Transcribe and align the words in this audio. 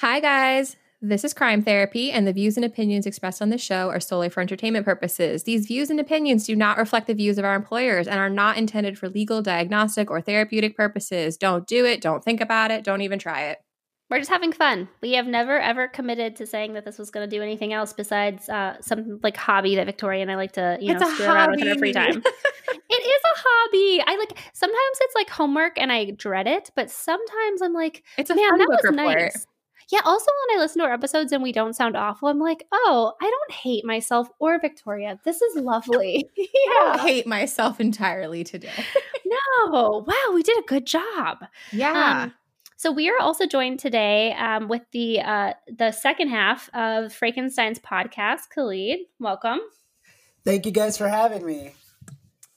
Hi, 0.00 0.20
guys. 0.20 0.76
This 1.00 1.24
is 1.24 1.32
Crime 1.34 1.62
Therapy, 1.62 2.10
and 2.10 2.26
the 2.26 2.32
views 2.32 2.56
and 2.56 2.64
opinions 2.64 3.06
expressed 3.06 3.40
on 3.40 3.50
this 3.50 3.62
show 3.62 3.88
are 3.90 4.00
solely 4.00 4.28
for 4.28 4.40
entertainment 4.40 4.84
purposes. 4.84 5.44
These 5.44 5.66
views 5.66 5.88
and 5.90 6.00
opinions 6.00 6.44
do 6.46 6.56
not 6.56 6.78
reflect 6.78 7.06
the 7.06 7.14
views 7.14 7.38
of 7.38 7.44
our 7.44 7.54
employers 7.54 8.06
and 8.08 8.18
are 8.18 8.30
not 8.30 8.56
intended 8.56 8.98
for 8.98 9.08
legal, 9.08 9.42
diagnostic, 9.42 10.10
or 10.10 10.20
therapeutic 10.20 10.76
purposes. 10.76 11.36
Don't 11.36 11.66
do 11.66 11.84
it. 11.84 12.00
Don't 12.00 12.24
think 12.24 12.40
about 12.40 12.70
it. 12.70 12.82
Don't 12.84 13.02
even 13.02 13.18
try 13.18 13.44
it. 13.44 13.58
We're 14.10 14.18
just 14.18 14.30
having 14.30 14.52
fun. 14.52 14.88
We 15.02 15.12
have 15.12 15.26
never 15.26 15.58
ever 15.58 15.88
committed 15.88 16.36
to 16.36 16.46
saying 16.46 16.74
that 16.74 16.84
this 16.84 16.98
was 16.98 17.10
going 17.10 17.28
to 17.28 17.36
do 17.36 17.42
anything 17.42 17.72
else 17.72 17.92
besides 17.92 18.48
uh, 18.48 18.76
some 18.80 19.18
like 19.22 19.36
hobby 19.36 19.76
that 19.76 19.86
Victoria 19.86 20.22
and 20.22 20.30
I 20.30 20.36
like 20.36 20.52
to, 20.52 20.78
you 20.80 20.92
It's 20.92 21.00
know, 21.00 21.08
screw 21.10 21.26
around 21.26 21.52
with 21.52 21.60
in 21.62 21.68
our 21.68 21.78
free 21.78 21.92
time. 21.92 22.10
it 22.22 22.22
is 22.22 23.22
a 23.24 23.34
hobby. 23.34 24.02
I 24.06 24.16
like 24.16 24.38
sometimes 24.52 24.98
it's 25.00 25.14
like 25.14 25.28
homework 25.30 25.78
and 25.78 25.90
I 25.90 26.10
dread 26.12 26.46
it, 26.46 26.70
but 26.76 26.90
sometimes 26.90 27.62
I'm 27.62 27.72
like, 27.72 28.04
It's 28.16 28.30
a 28.30 28.36
man, 28.36 28.50
fun 28.50 28.58
that 28.60 28.66
book 28.68 28.82
was 28.82 28.90
report. 28.92 29.18
nice. 29.18 29.46
Yeah. 29.90 30.00
Also, 30.04 30.30
when 30.48 30.58
I 30.58 30.62
listen 30.62 30.80
to 30.80 30.86
our 30.86 30.92
episodes 30.92 31.32
and 31.32 31.42
we 31.42 31.52
don't 31.52 31.74
sound 31.74 31.96
awful, 31.96 32.28
I'm 32.28 32.38
like, 32.40 32.66
oh, 32.72 33.12
I 33.20 33.24
don't 33.24 33.52
hate 33.52 33.84
myself 33.84 34.28
or 34.38 34.58
Victoria. 34.58 35.18
This 35.24 35.40
is 35.42 35.56
lovely. 35.56 36.28
I 36.38 36.74
don't 36.74 37.00
hate 37.00 37.26
myself 37.26 37.80
entirely 37.80 38.42
today. 38.42 38.70
no. 39.26 40.04
Wow, 40.06 40.34
we 40.34 40.42
did 40.42 40.58
a 40.58 40.66
good 40.66 40.86
job. 40.86 41.44
Yeah. 41.72 42.22
Um, 42.24 42.34
so 42.76 42.92
we 42.92 43.08
are 43.08 43.18
also 43.18 43.46
joined 43.46 43.78
today 43.78 44.34
um, 44.34 44.68
with 44.68 44.82
the 44.92 45.20
uh, 45.20 45.52
the 45.66 45.92
second 45.92 46.28
half 46.28 46.68
of 46.74 47.12
Frankenstein's 47.12 47.78
podcast. 47.78 48.50
Khalid, 48.54 49.00
welcome. 49.18 49.60
Thank 50.44 50.66
you 50.66 50.72
guys 50.72 50.98
for 50.98 51.08
having 51.08 51.44
me. 51.44 51.72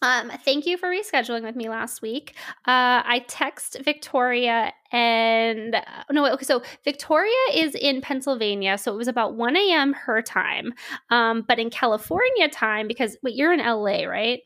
Um, 0.02 0.32
thank 0.46 0.66
you 0.66 0.78
for 0.78 0.90
rescheduling 0.90 1.44
with 1.44 1.56
me 1.56 1.68
last 1.70 2.02
week. 2.02 2.36
Uh, 2.66 3.04
I 3.04 3.26
text 3.28 3.78
Victoria 3.84 4.72
and 4.92 5.76
uh, 5.76 5.82
no, 6.12 6.26
okay, 6.34 6.46
so 6.46 6.64
Victoria 6.84 7.34
is 7.54 7.76
in 7.76 8.02
Pennsylvania, 8.02 8.78
so 8.78 8.94
it 8.94 8.98
was 8.98 9.08
about 9.10 9.36
one 9.36 9.58
a.m. 9.58 9.94
her 9.94 10.22
time. 10.22 10.74
Um, 11.10 11.44
but 11.48 11.60
in 11.60 11.70
California 11.70 12.48
time, 12.50 12.88
because 12.88 13.18
wait, 13.24 13.36
you're 13.36 13.54
in 13.54 13.60
LA, 13.60 14.04
right? 14.06 14.42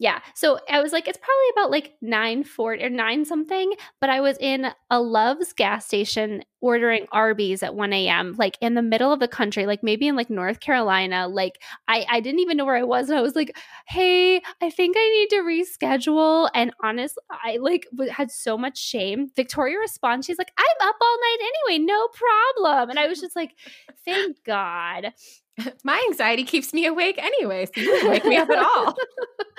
Yeah. 0.00 0.20
So 0.34 0.58
I 0.66 0.80
was 0.80 0.92
like, 0.92 1.06
it's 1.06 1.18
probably 1.18 1.50
about 1.52 1.70
like 1.70 1.92
nine 2.00 2.42
forty 2.42 2.82
or 2.82 2.88
nine 2.88 3.26
something. 3.26 3.74
But 4.00 4.08
I 4.08 4.22
was 4.22 4.38
in 4.40 4.72
a 4.90 4.98
Love's 4.98 5.52
gas 5.52 5.84
station 5.84 6.42
ordering 6.62 7.06
Arby's 7.12 7.62
at 7.62 7.74
one 7.74 7.92
a.m. 7.92 8.34
Like 8.38 8.56
in 8.62 8.72
the 8.72 8.82
middle 8.82 9.12
of 9.12 9.20
the 9.20 9.28
country, 9.28 9.66
like 9.66 9.82
maybe 9.82 10.08
in 10.08 10.16
like 10.16 10.30
North 10.30 10.60
Carolina. 10.60 11.28
Like 11.28 11.60
I 11.86 12.06
I 12.08 12.20
didn't 12.20 12.40
even 12.40 12.56
know 12.56 12.64
where 12.64 12.76
I 12.76 12.82
was, 12.82 13.10
and 13.10 13.18
I 13.18 13.20
was 13.20 13.36
like, 13.36 13.54
hey, 13.88 14.40
I 14.62 14.70
think 14.70 14.96
I 14.98 15.06
need 15.10 15.36
to 15.36 15.42
reschedule. 15.42 16.48
And 16.54 16.72
honestly, 16.82 17.22
I 17.30 17.58
like 17.60 17.86
had 18.10 18.30
so 18.30 18.56
much 18.56 18.78
shame. 18.78 19.30
Victoria 19.36 19.78
responds, 19.78 20.24
she's 20.26 20.38
like, 20.38 20.52
I'm 20.56 20.88
up 20.88 20.96
all 20.98 21.16
night 21.20 21.50
anyway, 21.68 21.84
no 21.84 22.08
problem. 22.08 22.88
And 22.88 22.98
I 22.98 23.06
was 23.06 23.20
just 23.20 23.36
like, 23.36 23.50
thank 24.06 24.42
God. 24.44 25.12
My 25.84 26.02
anxiety 26.08 26.44
keeps 26.44 26.72
me 26.72 26.86
awake 26.86 27.18
anyway, 27.18 27.66
so 27.66 27.72
you 27.80 27.84
didn't 27.84 28.10
wake 28.10 28.24
me 28.24 28.36
up 28.36 28.48
at 28.50 28.58
all. 28.58 28.94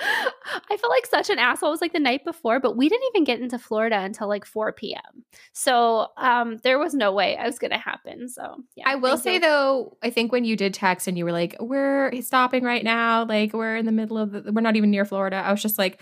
I 0.00 0.76
felt 0.76 0.90
like 0.90 1.06
such 1.06 1.30
an 1.30 1.38
asshole. 1.38 1.68
It 1.68 1.72
was 1.72 1.80
like 1.80 1.92
the 1.92 2.00
night 2.00 2.24
before, 2.24 2.60
but 2.60 2.76
we 2.76 2.88
didn't 2.88 3.04
even 3.14 3.24
get 3.24 3.40
into 3.40 3.58
Florida 3.58 4.00
until 4.00 4.28
like 4.28 4.44
4 4.44 4.72
p.m. 4.72 5.24
So 5.52 6.08
um, 6.16 6.58
there 6.64 6.78
was 6.78 6.94
no 6.94 7.12
way 7.12 7.36
I 7.36 7.46
was 7.46 7.58
going 7.58 7.70
to 7.70 7.78
happen. 7.78 8.28
So 8.28 8.56
yeah, 8.74 8.84
I 8.88 8.96
will 8.96 9.16
say 9.16 9.34
you. 9.34 9.40
though, 9.40 9.96
I 10.02 10.10
think 10.10 10.32
when 10.32 10.44
you 10.44 10.56
did 10.56 10.74
text 10.74 11.06
and 11.06 11.16
you 11.16 11.24
were 11.24 11.32
like, 11.32 11.56
"We're 11.60 12.12
stopping 12.22 12.64
right 12.64 12.84
now," 12.84 13.24
like 13.24 13.52
we're 13.52 13.76
in 13.76 13.86
the 13.86 13.92
middle 13.92 14.18
of, 14.18 14.32
the, 14.32 14.52
we're 14.52 14.60
not 14.60 14.76
even 14.76 14.90
near 14.90 15.04
Florida. 15.04 15.36
I 15.36 15.50
was 15.52 15.62
just 15.62 15.78
like, 15.78 16.00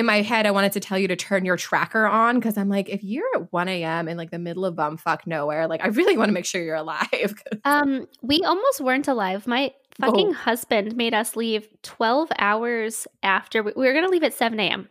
in 0.00 0.06
my 0.06 0.22
head, 0.22 0.46
I 0.46 0.50
wanted 0.50 0.72
to 0.72 0.80
tell 0.80 0.98
you 0.98 1.06
to 1.08 1.14
turn 1.14 1.44
your 1.44 1.56
tracker 1.56 2.06
on 2.06 2.36
because 2.36 2.58
I'm 2.58 2.68
like, 2.68 2.88
if 2.88 3.04
you're 3.04 3.28
at 3.36 3.52
1 3.52 3.68
a.m. 3.68 4.08
in 4.08 4.16
like 4.16 4.30
the 4.30 4.38
middle 4.38 4.64
of 4.64 4.74
bumfuck 4.74 5.26
nowhere, 5.26 5.68
like 5.68 5.84
I 5.84 5.88
really 5.88 6.16
want 6.16 6.28
to 6.30 6.32
make 6.32 6.46
sure 6.46 6.62
you're 6.62 6.74
alive. 6.74 7.34
Um, 7.64 8.08
we 8.22 8.42
almost 8.42 8.80
weren't 8.80 9.06
alive. 9.06 9.46
My 9.46 9.72
fucking 10.00 10.32
husband 10.32 10.96
made 10.96 11.14
us 11.14 11.36
leave 11.36 11.68
12 11.82 12.30
hours 12.38 13.06
after 13.22 13.62
we, 13.62 13.72
we 13.76 13.86
were 13.86 13.92
going 13.92 14.04
to 14.04 14.10
leave 14.10 14.24
at 14.24 14.34
7 14.34 14.58
a.m. 14.58 14.88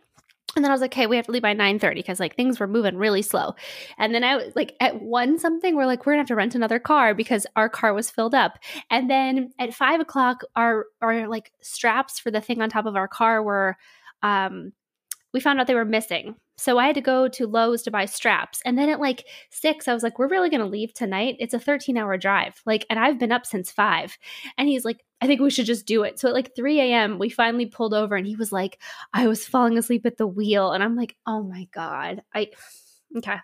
And 0.56 0.64
then 0.64 0.70
I 0.70 0.74
was 0.74 0.80
like, 0.80 0.92
okay, 0.92 1.06
we 1.06 1.16
have 1.16 1.26
to 1.26 1.32
leave 1.32 1.42
by 1.42 1.54
9.30 1.54 1.94
because 1.96 2.18
like 2.18 2.34
things 2.34 2.58
were 2.58 2.66
moving 2.66 2.96
really 2.96 3.22
slow. 3.22 3.54
And 3.98 4.14
then 4.14 4.24
I 4.24 4.36
was 4.36 4.54
like 4.56 4.76
at 4.80 5.00
one 5.00 5.38
something, 5.38 5.76
we're 5.76 5.86
like, 5.86 6.06
we're 6.06 6.12
gonna 6.12 6.20
have 6.20 6.28
to 6.28 6.34
rent 6.34 6.54
another 6.54 6.78
car 6.78 7.14
because 7.14 7.46
our 7.56 7.68
car 7.68 7.94
was 7.94 8.10
filled 8.10 8.34
up. 8.34 8.58
And 8.90 9.08
then 9.08 9.52
at 9.58 9.74
five 9.74 10.00
o'clock, 10.00 10.42
our 10.56 10.86
our 11.00 11.28
like 11.28 11.52
straps 11.60 12.18
for 12.18 12.30
the 12.30 12.40
thing 12.40 12.62
on 12.62 12.68
top 12.68 12.86
of 12.86 12.96
our 12.96 13.08
car 13.08 13.42
were 13.42 13.76
um 14.22 14.72
we 15.32 15.40
found 15.40 15.60
out 15.60 15.66
they 15.66 15.74
were 15.74 15.84
missing. 15.84 16.34
So 16.58 16.78
I 16.78 16.86
had 16.86 16.94
to 16.96 17.00
go 17.00 17.26
to 17.28 17.46
Lowe's 17.46 17.82
to 17.82 17.90
buy 17.90 18.04
straps. 18.04 18.60
And 18.64 18.76
then 18.76 18.90
at 18.90 19.00
like 19.00 19.24
six, 19.50 19.88
I 19.88 19.94
was 19.94 20.02
like, 20.02 20.18
we're 20.18 20.28
really 20.28 20.50
going 20.50 20.60
to 20.60 20.66
leave 20.66 20.92
tonight. 20.92 21.36
It's 21.38 21.54
a 21.54 21.58
13 21.58 21.96
hour 21.96 22.18
drive. 22.18 22.60
Like, 22.66 22.84
and 22.90 22.98
I've 22.98 23.18
been 23.18 23.32
up 23.32 23.46
since 23.46 23.70
five. 23.70 24.18
And 24.58 24.68
he's 24.68 24.84
like, 24.84 25.04
I 25.22 25.26
think 25.26 25.40
we 25.40 25.50
should 25.50 25.66
just 25.66 25.86
do 25.86 26.02
it. 26.02 26.18
So 26.18 26.28
at 26.28 26.34
like 26.34 26.54
3 26.54 26.80
a.m., 26.80 27.18
we 27.18 27.30
finally 27.30 27.66
pulled 27.66 27.94
over 27.94 28.14
and 28.14 28.26
he 28.26 28.36
was 28.36 28.52
like, 28.52 28.78
I 29.12 29.26
was 29.26 29.46
falling 29.46 29.78
asleep 29.78 30.04
at 30.04 30.18
the 30.18 30.26
wheel. 30.26 30.72
And 30.72 30.82
I'm 30.82 30.96
like, 30.96 31.16
oh 31.26 31.42
my 31.42 31.66
God. 31.72 32.22
I, 32.34 32.48
okay. 33.16 33.36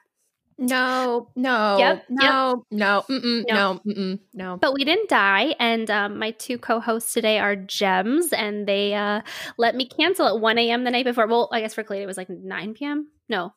No, 0.58 1.28
no, 1.36 1.76
Yep, 1.78 2.04
no, 2.08 2.64
no, 2.70 3.04
mm-mm, 3.10 3.44
No. 3.48 3.54
no, 3.54 3.80
mm-mm, 3.86 4.18
no. 4.34 4.56
But 4.56 4.72
we 4.74 4.84
didn't 4.84 5.08
die. 5.08 5.54
And 5.58 5.90
um, 5.90 6.18
my 6.18 6.30
two 6.32 6.58
co 6.58 6.80
hosts 6.80 7.12
today 7.12 7.38
are 7.38 7.56
Gems 7.56 8.32
and 8.32 8.66
they 8.66 8.94
uh, 8.94 9.20
let 9.58 9.74
me 9.74 9.86
cancel 9.86 10.26
at 10.26 10.40
1 10.40 10.58
a.m. 10.58 10.84
the 10.84 10.90
night 10.90 11.04
before. 11.04 11.26
Well, 11.26 11.48
I 11.52 11.60
guess 11.60 11.74
for 11.74 11.82
Clayton, 11.82 12.04
it 12.04 12.06
was 12.06 12.16
like 12.16 12.30
9 12.30 12.74
p.m. 12.74 13.08
No. 13.28 13.52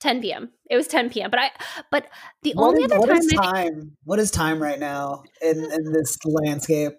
10 0.00 0.22
p.m. 0.22 0.50
It 0.70 0.76
was 0.76 0.86
10 0.86 1.10
p.m. 1.10 1.30
But 1.30 1.40
I, 1.40 1.50
but 1.90 2.06
the 2.42 2.54
What 2.54 2.68
only 2.68 2.84
is, 2.84 2.92
other 2.92 2.98
what 3.00 3.08
time 3.08 3.18
is 3.18 3.34
I- 3.38 3.52
time? 3.52 3.96
What 4.04 4.18
is 4.18 4.30
time 4.30 4.62
right 4.62 4.78
now 4.80 5.22
in, 5.42 5.58
in 5.58 5.92
this 5.92 6.16
landscape? 6.24 6.92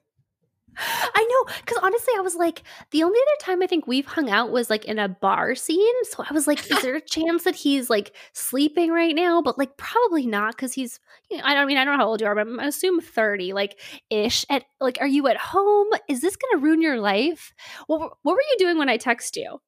I 0.78 1.28
know, 1.30 1.54
because 1.60 1.78
honestly, 1.82 2.14
I 2.18 2.22
was 2.22 2.36
like, 2.36 2.64
the 2.92 3.04
only 3.04 3.20
other 3.20 3.46
time 3.46 3.62
I 3.62 3.68
think 3.68 3.88
we've 3.88 4.06
hung 4.06 4.30
out 4.30 4.52
was 4.52 4.70
like 4.70 4.86
in 4.86 5.00
a 5.00 5.10
bar 5.10 5.56
scene. 5.56 6.04
So 6.06 6.24
I 6.30 6.34
was 6.34 6.48
like, 6.48 6.70
is 6.72 6.82
there 6.82 6.96
a 6.96 7.02
chance 7.02 7.44
that 7.44 7.56
he's 7.56 7.90
like 7.90 8.16
sleeping 8.34 8.92
right 8.92 9.16
now? 9.16 9.42
But 9.42 9.58
like, 9.58 9.78
probably 9.78 10.26
not, 10.26 10.56
because 10.56 10.74
he's, 10.74 11.00
you 11.30 11.38
know, 11.38 11.44
I 11.44 11.54
don't 11.54 11.64
I 11.64 11.66
mean, 11.66 11.78
I 11.78 11.86
don't 11.86 11.98
know 11.98 12.04
how 12.04 12.10
old 12.10 12.22
you 12.22 12.28
are, 12.28 12.36
but 12.36 12.48
I'm 12.48 12.60
I 12.60 12.66
assume 12.66 13.02
30, 13.02 13.54
like 13.54 13.80
ish. 14.10 14.46
At 14.50 14.64
like, 14.80 14.98
are 15.02 15.08
you 15.08 15.28
at 15.28 15.38
home? 15.38 15.88
Is 16.08 16.22
this 16.22 16.36
gonna 16.36 16.64
ruin 16.64 16.82
your 16.82 17.00
life? 17.00 17.54
What 17.88 18.14
what 18.24 18.34
were 18.34 18.42
you 18.42 18.56
doing 18.58 18.78
when 18.78 18.90
I 18.90 18.98
text 18.98 19.36
you? 19.36 19.60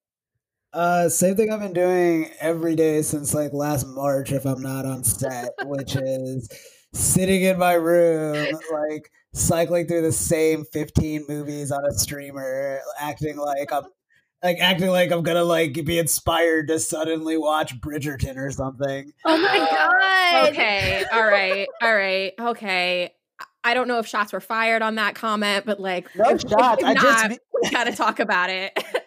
Uh, 0.74 1.08
same 1.08 1.36
thing 1.36 1.52
I've 1.52 1.60
been 1.60 1.74
doing 1.74 2.32
every 2.40 2.76
day 2.76 3.04
since 3.04 3.34
like 3.34 3.54
last 3.54 3.86
March, 3.86 4.32
if 4.32 4.46
I'm 4.46 4.62
not 4.62 4.86
on 4.86 5.04
set, 5.04 5.52
which 5.66 5.96
is 5.96 6.50
sitting 6.94 7.44
in 7.44 7.60
my 7.60 7.74
room, 7.74 8.48
like 8.72 9.12
cycling 9.34 9.88
through 9.88 10.02
the 10.02 10.12
same 10.12 10.66
15 10.66 11.26
movies 11.28 11.72
on 11.72 11.86
a 11.86 11.94
streamer, 11.94 12.80
acting 13.00 13.38
like 13.38 13.72
I'm 13.72 13.84
like 14.44 14.58
acting 14.60 14.90
like 14.90 15.12
I'm 15.12 15.24
gonna 15.24 15.44
like 15.44 15.74
be 15.86 15.98
inspired 15.98 16.68
to 16.68 16.80
suddenly 16.80 17.38
watch 17.38 17.80
Bridgerton 17.80 18.38
or 18.38 18.52
something. 18.52 19.12
Oh 19.26 19.38
my 19.38 19.58
oh, 19.60 19.68
god! 19.72 20.50
Okay, 20.50 21.06
all 21.12 21.26
right, 21.26 21.68
all 21.82 21.96
right, 21.96 22.34
okay. 22.40 23.14
I 23.66 23.74
don't 23.74 23.88
know 23.88 24.00
if 24.00 24.08
shots 24.08 24.34
were 24.34 24.42
fired 24.42 24.82
on 24.82 24.96
that 24.96 25.16
comment, 25.16 25.66
but 25.66 25.80
like, 25.80 26.14
No 26.16 26.32
if- 26.32 26.44
if 26.44 26.52
shots. 26.52 26.84
I 26.84 26.94
just 26.96 27.30
mean- 27.30 27.40
we 27.64 27.70
gotta 27.70 27.96
talk 27.96 28.20
about 28.20 28.50
it. 28.50 28.78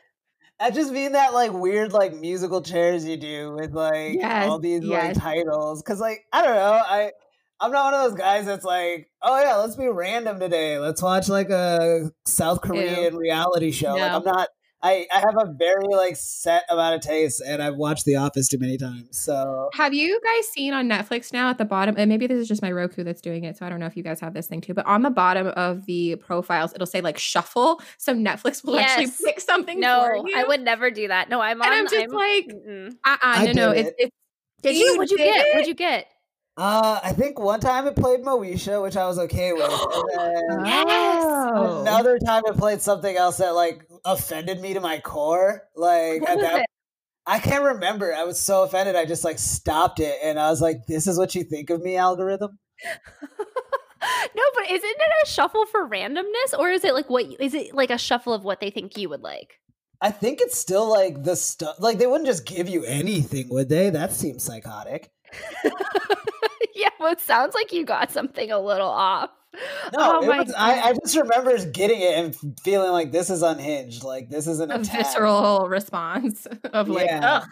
I 0.58 0.70
just 0.70 0.90
mean 0.90 1.12
that 1.12 1.34
like 1.34 1.52
weird 1.52 1.92
like 1.92 2.14
musical 2.14 2.62
chairs 2.62 3.04
you 3.04 3.18
do 3.18 3.52
with 3.52 3.74
like 3.74 4.14
Yes, 4.14 4.48
all 4.48 4.58
these 4.58 4.82
yes. 4.82 5.14
like 5.16 5.22
titles 5.22 5.82
because 5.82 6.00
like 6.00 6.24
I 6.32 6.40
don't 6.42 6.54
know 6.54 6.80
I 6.82 7.12
I'm 7.60 7.72
not 7.72 7.92
one 7.92 7.94
of 7.94 8.10
those 8.10 8.18
guys 8.20 8.46
that's 8.46 8.64
like 8.64 9.08
oh 9.22 9.40
yeah 9.40 9.56
let's 9.56 9.76
be 9.76 9.88
random 9.88 10.38
today 10.40 10.78
let's 10.78 11.02
watch 11.02 11.28
like 11.28 11.50
a 11.50 12.10
South 12.26 12.60
Korean 12.60 13.16
reality 13.16 13.70
show 13.70 13.94
like 13.94 14.12
I'm 14.12 14.24
not 14.24 14.48
I 14.82 15.06
I 15.10 15.20
have 15.20 15.36
a 15.38 15.54
very 15.58 15.86
like 15.90 16.16
set 16.16 16.64
amount 16.68 16.96
of 16.96 17.00
taste 17.00 17.42
and 17.44 17.62
I've 17.62 17.76
watched 17.76 18.04
The 18.04 18.16
Office 18.16 18.46
too 18.48 18.58
many 18.58 18.76
times 18.76 19.08
so 19.18 19.70
Have 19.72 19.94
you 19.94 20.20
guys 20.22 20.48
seen 20.48 20.74
on 20.74 20.86
Netflix 20.86 21.32
now 21.32 21.48
at 21.48 21.56
the 21.56 21.64
bottom? 21.64 21.94
And 21.96 22.10
maybe 22.10 22.26
this 22.26 22.38
is 22.38 22.46
just 22.46 22.60
my 22.60 22.70
Roku 22.70 23.02
that's 23.02 23.22
doing 23.22 23.44
it. 23.44 23.56
So 23.56 23.64
I 23.64 23.70
don't 23.70 23.80
know 23.80 23.86
if 23.86 23.96
you 23.96 24.02
guys 24.02 24.20
have 24.20 24.34
this 24.34 24.46
thing 24.46 24.60
too. 24.60 24.74
But 24.74 24.84
on 24.86 25.00
the 25.02 25.10
bottom 25.10 25.46
of 25.48 25.86
the 25.86 26.16
profiles, 26.16 26.74
it'll 26.74 26.86
say 26.86 27.00
like 27.00 27.16
shuffle. 27.18 27.80
So 27.96 28.14
Netflix 28.14 28.62
will 28.64 28.78
actually 28.78 29.10
pick 29.24 29.40
something. 29.40 29.80
No, 29.80 30.02
for 30.22 30.28
you. 30.28 30.34
I 30.36 30.44
would 30.44 30.60
never 30.60 30.90
do 30.90 31.08
that. 31.08 31.30
No, 31.30 31.40
I'm 31.40 31.60
on. 31.62 31.68
And 31.68 31.74
I'm 31.74 31.84
just 31.86 31.96
I'm- 31.96 32.10
like, 32.10 32.46
Mm-mm. 32.48 32.90
uh-uh, 33.04 33.16
I 33.22 33.46
no, 33.46 33.52
no. 33.52 33.74
did 33.74 33.94
it. 33.98 34.10
did 34.62 34.76
You 34.76 34.84
you? 34.84 34.96
What'd 34.98 35.10
you 35.10 35.16
did 35.16 35.24
get? 35.24 35.46
it? 35.46 35.54
What'd 35.54 35.68
you 35.68 35.74
get? 35.74 36.06
Uh 36.56 37.00
I 37.02 37.12
think 37.12 37.38
one 37.38 37.60
time 37.60 37.86
it 37.86 37.96
played 37.96 38.20
Moesha 38.20 38.82
which 38.82 38.96
I 38.96 39.06
was 39.06 39.18
okay 39.18 39.52
with 39.52 39.70
and 39.70 40.04
then 40.58 40.66
Yes! 40.66 40.86
Oh. 40.88 41.80
another 41.82 42.18
time 42.18 42.42
it 42.46 42.56
played 42.56 42.80
something 42.80 43.16
else 43.16 43.38
that 43.38 43.54
like 43.54 43.82
offended 44.04 44.60
me 44.60 44.74
to 44.74 44.80
my 44.80 44.98
core 45.00 45.62
like 45.74 46.22
What 46.22 46.36
was 46.36 46.44
that 46.44 46.60
it? 46.60 46.66
I 47.28 47.40
can't 47.40 47.64
remember. 47.64 48.14
I 48.14 48.22
was 48.22 48.38
so 48.38 48.62
offended. 48.62 48.94
I 48.94 49.04
just 49.04 49.24
like 49.24 49.38
stopped 49.40 49.98
it 49.98 50.16
and 50.22 50.38
I 50.38 50.48
was 50.48 50.60
like, 50.60 50.86
this 50.86 51.08
is 51.08 51.18
what 51.18 51.34
you 51.34 51.42
think 51.42 51.70
of 51.70 51.82
me, 51.82 51.96
algorithm? 51.96 52.56
no, 52.86 54.42
but 54.54 54.70
isn't 54.70 54.84
it 54.88 55.08
a 55.24 55.26
shuffle 55.26 55.66
for 55.66 55.88
randomness, 55.88 56.56
or 56.56 56.70
is 56.70 56.84
it 56.84 56.94
like 56.94 57.10
what? 57.10 57.26
Is 57.40 57.54
it 57.54 57.74
like 57.74 57.90
a 57.90 57.98
shuffle 57.98 58.32
of 58.32 58.44
what 58.44 58.60
they 58.60 58.70
think 58.70 58.96
you 58.96 59.08
would 59.08 59.22
like? 59.22 59.54
I 60.00 60.10
think 60.12 60.40
it's 60.40 60.56
still 60.56 60.88
like 60.88 61.24
the 61.24 61.34
stuff. 61.34 61.76
Like 61.80 61.98
they 61.98 62.06
wouldn't 62.06 62.28
just 62.28 62.46
give 62.46 62.68
you 62.68 62.84
anything, 62.84 63.48
would 63.48 63.68
they? 63.68 63.90
That 63.90 64.12
seems 64.12 64.44
psychotic. 64.44 65.10
yeah, 66.74 66.88
well, 66.98 67.12
it 67.12 67.20
sounds 67.20 67.54
like 67.54 67.72
you 67.72 67.84
got 67.84 68.10
something 68.10 68.50
a 68.50 68.60
little 68.60 68.88
off. 68.88 69.30
No, 69.96 70.20
oh 70.20 70.26
was, 70.26 70.52
I, 70.52 70.80
I, 70.80 70.92
just 70.92 71.16
remember 71.16 71.56
getting 71.70 72.00
it 72.00 72.18
and 72.18 72.36
feeling 72.62 72.90
like 72.90 73.10
this 73.10 73.30
is 73.30 73.42
unhinged. 73.42 74.04
Like 74.04 74.28
this 74.28 74.46
is 74.46 74.60
an 74.60 74.70
a 74.70 74.80
attack. 74.80 75.06
visceral 75.06 75.68
response 75.68 76.46
of 76.72 76.88
like, 76.88 77.06
yeah. 77.06 77.44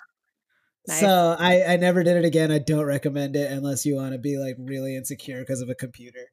Nice. 0.86 1.00
So 1.00 1.36
I, 1.38 1.64
I 1.64 1.76
never 1.76 2.02
did 2.02 2.18
it 2.18 2.26
again. 2.26 2.52
I 2.52 2.58
don't 2.58 2.84
recommend 2.84 3.36
it 3.36 3.50
unless 3.50 3.86
you 3.86 3.96
want 3.96 4.12
to 4.12 4.18
be 4.18 4.36
like 4.36 4.56
really 4.58 4.96
insecure 4.96 5.40
because 5.40 5.62
of 5.62 5.70
a 5.70 5.74
computer. 5.74 6.26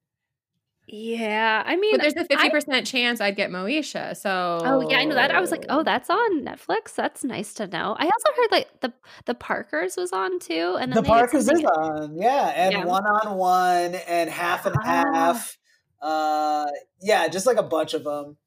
Yeah, 0.87 1.63
I 1.65 1.77
mean, 1.77 1.93
but 1.93 2.01
there's 2.01 2.15
a 2.15 2.25
fifty 2.25 2.49
percent 2.49 2.85
chance 2.85 3.21
I'd 3.21 3.35
get 3.35 3.49
Moesha. 3.49 4.17
So, 4.17 4.59
oh 4.61 4.89
yeah, 4.89 4.97
I 4.97 5.05
know 5.05 5.15
that. 5.15 5.31
I 5.31 5.39
was 5.39 5.51
like, 5.51 5.65
oh, 5.69 5.83
that's 5.83 6.09
on 6.09 6.43
Netflix. 6.43 6.95
That's 6.95 7.23
nice 7.23 7.53
to 7.55 7.67
know. 7.67 7.95
I 7.97 8.05
also 8.05 8.29
heard 8.35 8.51
like 8.51 8.81
the 8.81 8.93
the 9.25 9.35
Parkers 9.35 9.95
was 9.95 10.11
on 10.11 10.39
too, 10.39 10.77
and 10.79 10.91
the 10.91 11.03
Parkers 11.03 11.47
is 11.47 11.63
on, 11.63 12.17
yeah, 12.17 12.47
and 12.55 12.85
one 12.85 13.05
on 13.05 13.37
one 13.37 13.95
and 13.95 14.29
half 14.29 14.65
and 14.65 14.75
half. 14.83 15.57
Uh, 16.01 16.65
yeah, 17.01 17.27
just 17.27 17.45
like 17.45 17.57
a 17.57 17.63
bunch 17.63 17.93
of 17.93 18.03
them. 18.03 18.37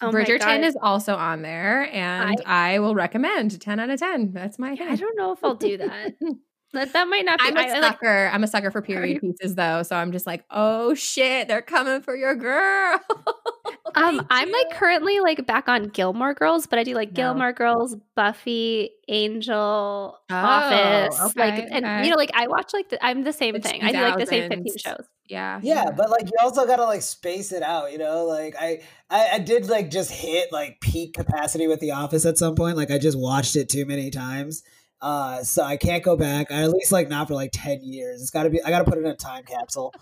Oh 0.00 0.10
Bridgerton 0.10 0.64
is 0.64 0.76
also 0.82 1.14
on 1.14 1.42
there, 1.42 1.88
and 1.92 2.36
I, 2.44 2.74
I, 2.74 2.78
will 2.80 2.94
recommend 2.94 3.60
ten 3.60 3.80
out 3.80 3.90
of 3.90 4.00
ten. 4.00 4.32
That's 4.32 4.58
my. 4.58 4.72
Yeah, 4.72 4.88
I 4.90 4.96
don't 4.96 5.16
know 5.16 5.32
if 5.32 5.44
I'll 5.44 5.54
do 5.54 5.76
that. 5.78 6.14
that, 6.72 6.92
that 6.92 7.08
might 7.08 7.24
not 7.24 7.38
be. 7.38 7.46
I'm 7.46 7.56
a 7.56 7.60
I, 7.60 7.80
sucker. 7.80 8.24
Like, 8.24 8.34
I'm 8.34 8.44
a 8.44 8.46
sucker 8.46 8.70
for 8.70 8.82
period 8.82 9.20
pieces, 9.20 9.54
though. 9.54 9.82
So 9.82 9.96
I'm 9.96 10.12
just 10.12 10.26
like, 10.26 10.44
oh 10.50 10.94
shit, 10.94 11.48
they're 11.48 11.62
coming 11.62 12.02
for 12.02 12.14
your 12.14 12.34
girl. 12.34 13.00
um, 13.94 14.26
I'm 14.30 14.50
like 14.50 14.70
currently 14.72 15.20
like 15.20 15.46
back 15.46 15.68
on 15.68 15.84
Gilmore 15.84 16.34
Girls, 16.34 16.66
but 16.66 16.78
I 16.78 16.84
do 16.84 16.94
like 16.94 17.10
no. 17.10 17.14
Gilmore 17.14 17.52
Girls, 17.52 17.96
Buffy, 18.14 18.90
Angel, 19.08 20.18
oh, 20.30 20.34
Office, 20.34 21.20
okay, 21.20 21.40
like, 21.40 21.64
okay. 21.64 21.68
and 21.70 22.04
you 22.04 22.10
know, 22.10 22.16
like 22.16 22.30
I 22.34 22.46
watch 22.48 22.72
like 22.72 22.88
the, 22.88 23.04
I'm 23.04 23.24
the 23.24 23.32
same 23.32 23.60
thing. 23.60 23.82
I 23.82 23.92
do 23.92 24.02
like 24.02 24.18
the 24.18 24.26
same 24.26 24.50
15 24.50 24.78
shows. 24.78 25.04
Yeah. 25.28 25.60
Yeah, 25.62 25.90
but 25.90 26.10
like 26.10 26.26
you 26.26 26.38
also 26.40 26.66
gotta 26.66 26.84
like 26.84 27.02
space 27.02 27.52
it 27.52 27.62
out, 27.62 27.92
you 27.92 27.98
know? 27.98 28.24
Like 28.24 28.54
I, 28.58 28.80
I 29.10 29.28
I 29.34 29.38
did 29.38 29.68
like 29.68 29.90
just 29.90 30.10
hit 30.10 30.52
like 30.52 30.80
peak 30.80 31.14
capacity 31.14 31.66
with 31.66 31.80
The 31.80 31.92
Office 31.92 32.24
at 32.26 32.38
some 32.38 32.54
point. 32.54 32.76
Like 32.76 32.90
I 32.90 32.98
just 32.98 33.18
watched 33.18 33.56
it 33.56 33.68
too 33.68 33.86
many 33.86 34.10
times. 34.10 34.62
Uh 35.00 35.42
so 35.42 35.62
I 35.62 35.76
can't 35.76 36.02
go 36.02 36.16
back. 36.16 36.50
I 36.50 36.62
at 36.62 36.70
least 36.70 36.92
like 36.92 37.08
not 37.08 37.28
for 37.28 37.34
like 37.34 37.50
10 37.52 37.80
years. 37.82 38.20
It's 38.22 38.30
gotta 38.30 38.50
be 38.50 38.62
I 38.62 38.70
gotta 38.70 38.84
put 38.84 38.98
it 38.98 39.00
in 39.04 39.06
a 39.06 39.16
time 39.16 39.44
capsule. 39.44 39.92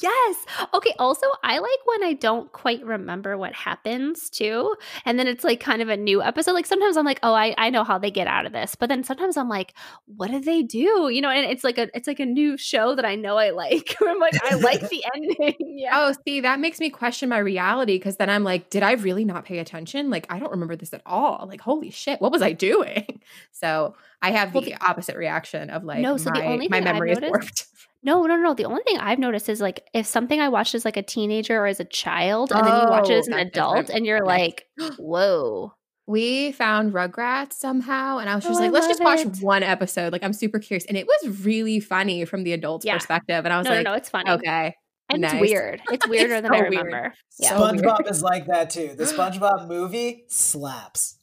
Yes. 0.00 0.36
Okay. 0.74 0.94
Also, 0.98 1.26
I 1.44 1.58
like 1.58 1.78
when 1.84 2.02
I 2.02 2.14
don't 2.14 2.50
quite 2.50 2.84
remember 2.84 3.36
what 3.36 3.54
happens 3.54 4.30
too. 4.30 4.74
And 5.04 5.18
then 5.18 5.28
it's 5.28 5.44
like 5.44 5.60
kind 5.60 5.80
of 5.80 5.88
a 5.88 5.96
new 5.96 6.22
episode. 6.22 6.52
Like 6.52 6.66
sometimes 6.66 6.96
I'm 6.96 7.04
like, 7.04 7.20
oh, 7.22 7.34
I, 7.34 7.54
I 7.56 7.70
know 7.70 7.84
how 7.84 7.98
they 7.98 8.10
get 8.10 8.26
out 8.26 8.46
of 8.46 8.52
this. 8.52 8.74
But 8.74 8.88
then 8.88 9.04
sometimes 9.04 9.36
I'm 9.36 9.48
like, 9.48 9.74
what 10.06 10.30
did 10.30 10.44
they 10.44 10.62
do? 10.62 11.08
You 11.12 11.20
know, 11.20 11.30
and 11.30 11.48
it's 11.48 11.62
like 11.62 11.78
a 11.78 11.88
it's 11.96 12.08
like 12.08 12.20
a 12.20 12.26
new 12.26 12.56
show 12.56 12.94
that 12.96 13.04
I 13.04 13.14
know 13.14 13.36
I 13.36 13.50
like. 13.50 13.96
I'm 14.06 14.18
like, 14.18 14.34
I 14.42 14.56
like 14.56 14.80
the 14.88 15.04
ending. 15.14 15.56
Yeah. 15.74 15.90
Oh, 15.94 16.14
see, 16.26 16.40
that 16.40 16.60
makes 16.60 16.78
me 16.78 16.90
question 16.90 17.28
my 17.28 17.38
reality 17.38 17.96
because 17.96 18.16
then 18.16 18.28
I'm 18.28 18.44
like, 18.44 18.68
did 18.70 18.82
I 18.82 18.92
really 18.92 19.24
not 19.24 19.44
pay 19.44 19.58
attention? 19.58 20.10
Like, 20.10 20.26
I 20.30 20.38
don't 20.38 20.50
remember 20.50 20.76
this 20.76 20.92
at 20.92 21.02
all. 21.06 21.46
Like, 21.48 21.60
holy 21.60 21.90
shit, 21.90 22.20
what 22.20 22.30
was 22.30 22.42
I 22.42 22.52
doing? 22.52 23.20
So 23.52 23.96
I 24.20 24.32
have 24.32 24.54
well, 24.54 24.62
the, 24.62 24.72
the 24.72 24.84
opposite 24.84 25.16
reaction 25.16 25.70
of 25.70 25.82
like, 25.82 26.00
no, 26.00 26.18
so 26.18 26.30
my, 26.30 26.40
the 26.40 26.46
only 26.46 26.68
my 26.68 26.80
memory 26.80 27.12
is 27.12 27.20
warped. 27.20 27.66
No, 28.04 28.22
no, 28.22 28.36
no. 28.36 28.54
The 28.54 28.64
only 28.64 28.82
thing 28.82 28.98
I've 28.98 29.18
noticed 29.18 29.48
is 29.48 29.60
like 29.60 29.86
if 29.94 30.06
something 30.06 30.40
I 30.40 30.48
watched 30.48 30.74
as 30.74 30.84
like 30.84 30.96
a 30.96 31.02
teenager 31.02 31.58
or 31.58 31.66
as 31.66 31.80
a 31.80 31.84
child, 31.84 32.50
and 32.52 32.62
oh, 32.62 32.64
then 32.64 32.80
you 32.80 32.88
watch 32.88 33.10
it 33.10 33.14
oh, 33.14 33.18
as 33.18 33.28
an 33.28 33.34
adult, 33.34 33.76
different. 33.76 33.96
and 33.96 34.06
you're 34.06 34.24
like, 34.24 34.66
whoa. 34.98 35.72
We 36.08 36.50
found 36.50 36.92
Rugrats 36.92 37.52
somehow, 37.52 38.18
and 38.18 38.28
I 38.28 38.34
was 38.34 38.42
just 38.44 38.58
oh, 38.58 38.62
like, 38.62 38.72
let's 38.72 38.88
just 38.88 39.02
watch 39.02 39.20
it. 39.20 39.38
one 39.38 39.62
episode. 39.62 40.12
Like, 40.12 40.24
I'm 40.24 40.32
super 40.32 40.58
curious. 40.58 40.84
And 40.86 40.96
it 40.96 41.06
was 41.06 41.44
really 41.44 41.78
funny 41.78 42.24
from 42.24 42.42
the 42.42 42.52
adult's 42.52 42.84
yeah. 42.84 42.94
perspective. 42.94 43.44
And 43.44 43.52
I 43.52 43.58
was 43.58 43.66
no, 43.66 43.70
like, 43.70 43.84
no, 43.84 43.92
no, 43.92 43.96
it's 43.96 44.08
funny. 44.08 44.30
Okay. 44.30 44.74
And 45.08 45.22
nice. 45.22 45.34
it's 45.34 45.40
weird. 45.40 45.80
It's 45.92 46.08
weirder 46.08 46.34
it's 46.34 46.42
than 46.42 46.52
so 46.52 46.58
I 46.58 46.60
remember. 46.62 47.14
Yeah. 47.38 47.52
SpongeBob 47.52 48.10
is 48.10 48.20
like 48.20 48.46
that 48.46 48.70
too. 48.70 48.94
The 48.96 49.04
SpongeBob 49.04 49.68
movie 49.68 50.24
slaps. 50.26 51.18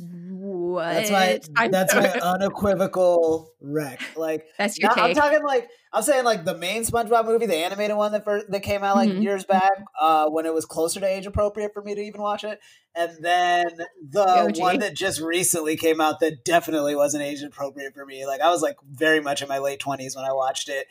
What? 0.00 0.84
That's 0.84 1.50
my 1.50 1.68
that's 1.68 1.94
my 1.94 2.08
unequivocal 2.08 3.52
rec. 3.60 4.00
Like 4.16 4.46
that's 4.58 4.78
your 4.78 4.90
I'm 4.98 5.14
talking 5.14 5.42
like 5.42 5.68
I'm 5.92 6.02
saying 6.02 6.24
like 6.24 6.44
the 6.44 6.56
main 6.56 6.84
SpongeBob 6.84 7.26
movie, 7.26 7.46
the 7.46 7.56
animated 7.56 7.96
one 7.96 8.12
that 8.12 8.24
first, 8.24 8.50
that 8.50 8.60
came 8.60 8.82
out 8.82 8.96
like 8.96 9.10
mm-hmm. 9.10 9.22
years 9.22 9.44
back, 9.44 9.72
uh, 10.00 10.28
when 10.30 10.46
it 10.46 10.54
was 10.54 10.64
closer 10.64 11.00
to 11.00 11.06
age 11.06 11.26
appropriate 11.26 11.74
for 11.74 11.82
me 11.82 11.94
to 11.94 12.00
even 12.00 12.22
watch 12.22 12.44
it, 12.44 12.60
and 12.94 13.12
then 13.20 13.66
the 14.08 14.26
OG. 14.26 14.58
one 14.58 14.78
that 14.78 14.94
just 14.94 15.20
recently 15.20 15.76
came 15.76 16.00
out 16.00 16.20
that 16.20 16.44
definitely 16.44 16.96
wasn't 16.96 17.22
age 17.22 17.42
appropriate 17.42 17.92
for 17.92 18.06
me. 18.06 18.26
Like 18.26 18.40
I 18.40 18.48
was 18.48 18.62
like 18.62 18.76
very 18.90 19.20
much 19.20 19.42
in 19.42 19.48
my 19.48 19.58
late 19.58 19.80
twenties 19.80 20.16
when 20.16 20.24
I 20.24 20.32
watched 20.32 20.70
it, 20.70 20.86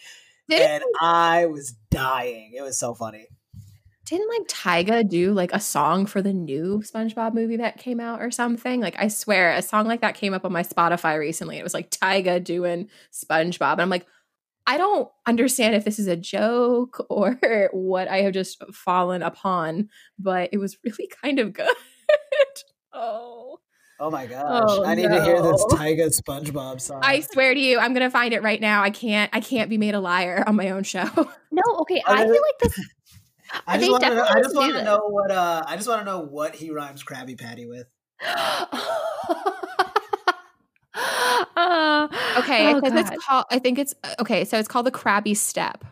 and 0.51 0.83
I 1.01 1.47
was 1.47 1.73
dying. 1.89 2.53
It 2.56 2.61
was 2.61 2.77
so 2.77 2.94
funny 2.94 3.27
didn't 4.09 4.29
like 4.29 4.47
Tyga 4.47 5.07
do 5.07 5.33
like 5.33 5.53
a 5.53 5.59
song 5.59 6.07
for 6.07 6.19
the 6.19 6.33
new 6.33 6.81
SpongeBob 6.83 7.35
movie 7.35 7.57
that 7.57 7.77
came 7.77 8.00
out 8.00 8.21
or 8.21 8.31
something? 8.31 8.81
Like 8.81 8.95
I 8.97 9.07
swear 9.07 9.51
a 9.51 9.61
song 9.61 9.85
like 9.88 10.01
that 10.01 10.15
came 10.15 10.33
up 10.33 10.45
on 10.45 10.51
my 10.51 10.63
Spotify 10.63 11.19
recently. 11.19 11.57
It 11.57 11.63
was 11.63 11.75
like 11.75 11.91
Tyga 11.91 12.44
doing 12.44 12.89
SpongeBob. 13.13 13.73
And 13.73 13.81
I'm 13.81 13.89
like, 13.89 14.07
I 14.65 14.77
don't 14.77 15.09
understand 15.27 15.75
if 15.75 15.85
this 15.85 16.00
is 16.00 16.07
a 16.07 16.15
joke 16.15 17.06
or 17.09 17.69
what 17.71 18.07
I 18.07 18.23
have 18.23 18.33
just 18.33 18.63
fallen 18.73 19.21
upon, 19.21 19.89
but 20.17 20.50
it 20.51 20.57
was 20.57 20.77
really 20.83 21.09
kind 21.23 21.38
of 21.38 21.53
good. 21.53 21.67
oh. 22.91 23.59
Oh 24.01 24.09
my 24.09 24.27
gosh. 24.27 24.63
Oh, 24.65 24.85
I 24.85 24.95
need 24.95 25.09
no. 25.09 25.19
to 25.19 25.23
hear 25.23 25.41
this 25.41 25.63
Tyga 25.65 26.07
SpongeBob 26.07 26.79
song. 26.79 27.01
I 27.03 27.19
swear 27.19 27.53
to 27.53 27.59
you, 27.59 27.77
I'm 27.77 27.94
gonna 27.94 28.09
find 28.09 28.33
it 28.33 28.41
right 28.41 28.61
now. 28.61 28.81
I 28.81 28.91
can't 28.91 29.29
I 29.33 29.41
can't 29.41 29.69
be 29.69 29.77
made 29.77 29.94
a 29.94 30.00
liar 30.00 30.41
on 30.47 30.56
my 30.56 30.69
own 30.69 30.83
show. 30.83 31.09
No, 31.51 31.63
okay. 31.81 32.01
I 32.07 32.23
feel 32.23 32.31
like 32.31 32.59
this 32.61 32.79
I 33.68 33.78
just 33.78 33.92
want 33.92 34.04
to 34.04 34.16
know, 34.16 34.25
I 34.28 34.42
just 34.42 34.56
want 34.56 34.74
to 34.74 34.84
know 34.84 35.00
what 35.07 35.31
uh 35.31 35.63
I 35.66 35.75
just 35.75 35.88
want 35.88 36.01
to 36.01 36.06
know 36.06 36.19
what 36.19 36.56
he 36.56 36.72
rhymes 36.72 37.04
Krabby 37.04 37.38
Patty 37.40 37.66
with. 37.66 37.88
uh, 41.56 42.07
okay, 42.40 42.74
oh 42.74 42.81
it's 42.84 43.25
called. 43.25 43.46
I 43.51 43.60
think 43.60 43.80
it's 43.80 43.94
okay. 44.19 44.46
So 44.46 44.57
it's 44.57 44.68
called 44.68 44.86
the 44.86 44.92
Krabby 44.92 45.36
Step. 45.36 45.86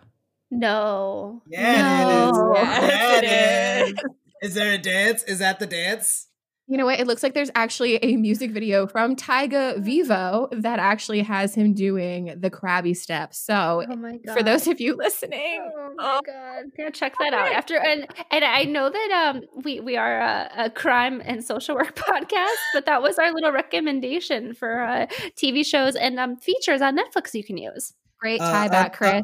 No. 0.49 1.41
Yeah, 1.47 2.31
no. 2.31 2.53
it 2.55 3.23
is. 3.23 3.23
Yes, 3.23 3.23
yeah, 3.23 3.85
it 3.85 3.93
is. 3.93 4.03
Is 4.41 4.53
there 4.53 4.73
a 4.73 4.77
dance? 4.77 5.23
Is 5.23 5.39
that 5.39 5.59
the 5.59 5.65
dance? 5.65 6.27
You 6.69 6.75
know 6.77 6.85
what? 6.85 6.99
It 6.99 7.07
looks 7.07 7.23
like 7.23 7.33
there's 7.33 7.51
actually 7.55 7.95
a 8.03 8.17
music 8.17 8.51
video 8.51 8.87
from 8.87 9.15
Tyga 9.15 9.77
Vevo 9.77 10.49
that 10.61 10.79
actually 10.79 11.21
has 11.21 11.55
him 11.55 11.73
doing 11.73 12.33
the 12.37 12.51
Krabby 12.51 12.95
Step. 12.95 13.33
So, 13.33 13.85
oh 13.89 14.33
for 14.33 14.43
those 14.43 14.67
of 14.67 14.81
you 14.81 14.95
listening, 14.97 15.61
oh 15.61 15.93
my 15.95 16.17
oh, 16.17 16.21
god, 16.25 16.65
yeah, 16.77 16.89
check 16.89 17.13
that 17.19 17.33
out. 17.33 17.53
After 17.53 17.77
and 17.77 18.05
and 18.31 18.43
I 18.43 18.63
know 18.63 18.89
that 18.89 19.33
um 19.33 19.43
we 19.63 19.79
we 19.79 19.95
are 19.95 20.19
a, 20.19 20.51
a, 20.65 20.69
crime 20.69 21.21
and 21.23 21.41
social 21.41 21.73
work 21.75 21.95
podcast, 21.95 22.57
but 22.73 22.85
that 22.85 23.01
was 23.01 23.17
our 23.17 23.31
little 23.33 23.53
recommendation 23.53 24.53
for 24.53 24.81
uh, 24.81 25.05
TV 25.37 25.65
shows 25.65 25.95
and 25.95 26.19
um 26.19 26.35
features 26.35 26.81
on 26.81 26.97
Netflix 26.97 27.33
you 27.33 27.45
can 27.45 27.57
use. 27.57 27.93
Great 28.19 28.39
tie 28.39 28.65
uh, 28.65 28.69
back, 28.69 29.01
uh, 29.01 29.05
uh 29.05 29.21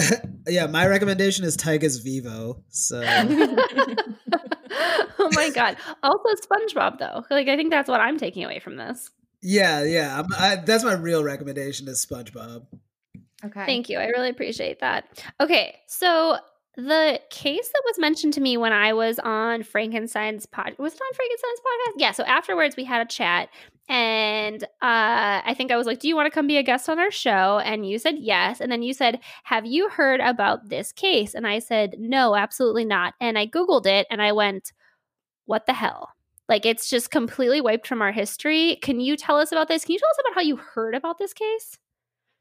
Chris. 0.00 0.20
yeah, 0.48 0.66
my 0.66 0.88
recommendation 0.88 1.44
is 1.44 1.56
Tyga's 1.56 2.04
Vevo. 2.04 2.62
So 2.68 3.00
oh 5.18 5.30
my 5.32 5.50
god! 5.50 5.76
Also, 6.02 6.28
SpongeBob 6.42 6.98
though. 6.98 7.24
Like, 7.30 7.48
I 7.48 7.56
think 7.56 7.70
that's 7.70 7.88
what 7.88 8.00
I'm 8.00 8.18
taking 8.18 8.44
away 8.44 8.58
from 8.58 8.76
this. 8.76 9.10
Yeah, 9.42 9.84
yeah. 9.84 10.22
I, 10.38 10.56
that's 10.56 10.84
my 10.84 10.94
real 10.94 11.24
recommendation 11.24 11.88
is 11.88 12.04
SpongeBob. 12.04 12.66
Okay. 13.44 13.66
Thank 13.66 13.88
you. 13.88 13.98
I 13.98 14.06
really 14.06 14.28
appreciate 14.28 14.80
that. 14.80 15.24
Okay, 15.40 15.76
so 15.86 16.36
the 16.76 17.20
case 17.30 17.68
that 17.68 17.82
was 17.84 17.98
mentioned 17.98 18.32
to 18.34 18.40
me 18.40 18.56
when 18.56 18.72
I 18.72 18.92
was 18.92 19.18
on 19.18 19.62
Frankenstein's 19.62 20.46
pod 20.46 20.74
was 20.78 20.94
it 20.94 21.00
on 21.00 21.14
Frankenstein's 21.14 21.60
podcast? 21.60 22.00
Yeah. 22.00 22.12
So 22.12 22.24
afterwards 22.24 22.76
we 22.76 22.84
had 22.84 23.02
a 23.02 23.10
chat 23.10 23.48
and 23.88 24.62
uh, 24.62 25.42
I 25.44 25.52
think 25.56 25.72
I 25.72 25.76
was 25.76 25.86
like, 25.86 25.98
Do 25.98 26.06
you 26.06 26.14
want 26.14 26.26
to 26.26 26.30
come 26.30 26.46
be 26.46 26.58
a 26.58 26.62
guest 26.62 26.88
on 26.88 27.00
our 27.00 27.10
show? 27.10 27.60
And 27.64 27.88
you 27.88 27.98
said 27.98 28.18
yes. 28.18 28.60
And 28.60 28.70
then 28.70 28.82
you 28.82 28.94
said, 28.94 29.18
Have 29.44 29.66
you 29.66 29.88
heard 29.88 30.20
about 30.20 30.68
this 30.68 30.92
case? 30.92 31.34
And 31.34 31.46
I 31.46 31.58
said, 31.58 31.96
No, 31.98 32.36
absolutely 32.36 32.84
not. 32.84 33.14
And 33.20 33.36
I 33.36 33.48
Googled 33.48 33.86
it 33.86 34.06
and 34.08 34.22
I 34.22 34.30
went, 34.30 34.72
What 35.46 35.66
the 35.66 35.72
hell? 35.72 36.10
Like 36.48 36.64
it's 36.64 36.88
just 36.88 37.10
completely 37.10 37.60
wiped 37.60 37.86
from 37.86 38.00
our 38.00 38.12
history. 38.12 38.76
Can 38.76 39.00
you 39.00 39.16
tell 39.16 39.36
us 39.36 39.50
about 39.50 39.66
this? 39.68 39.84
Can 39.84 39.94
you 39.94 39.98
tell 39.98 40.10
us 40.10 40.18
about 40.20 40.34
how 40.34 40.40
you 40.40 40.56
heard 40.56 40.94
about 40.94 41.18
this 41.18 41.32
case? 41.32 41.76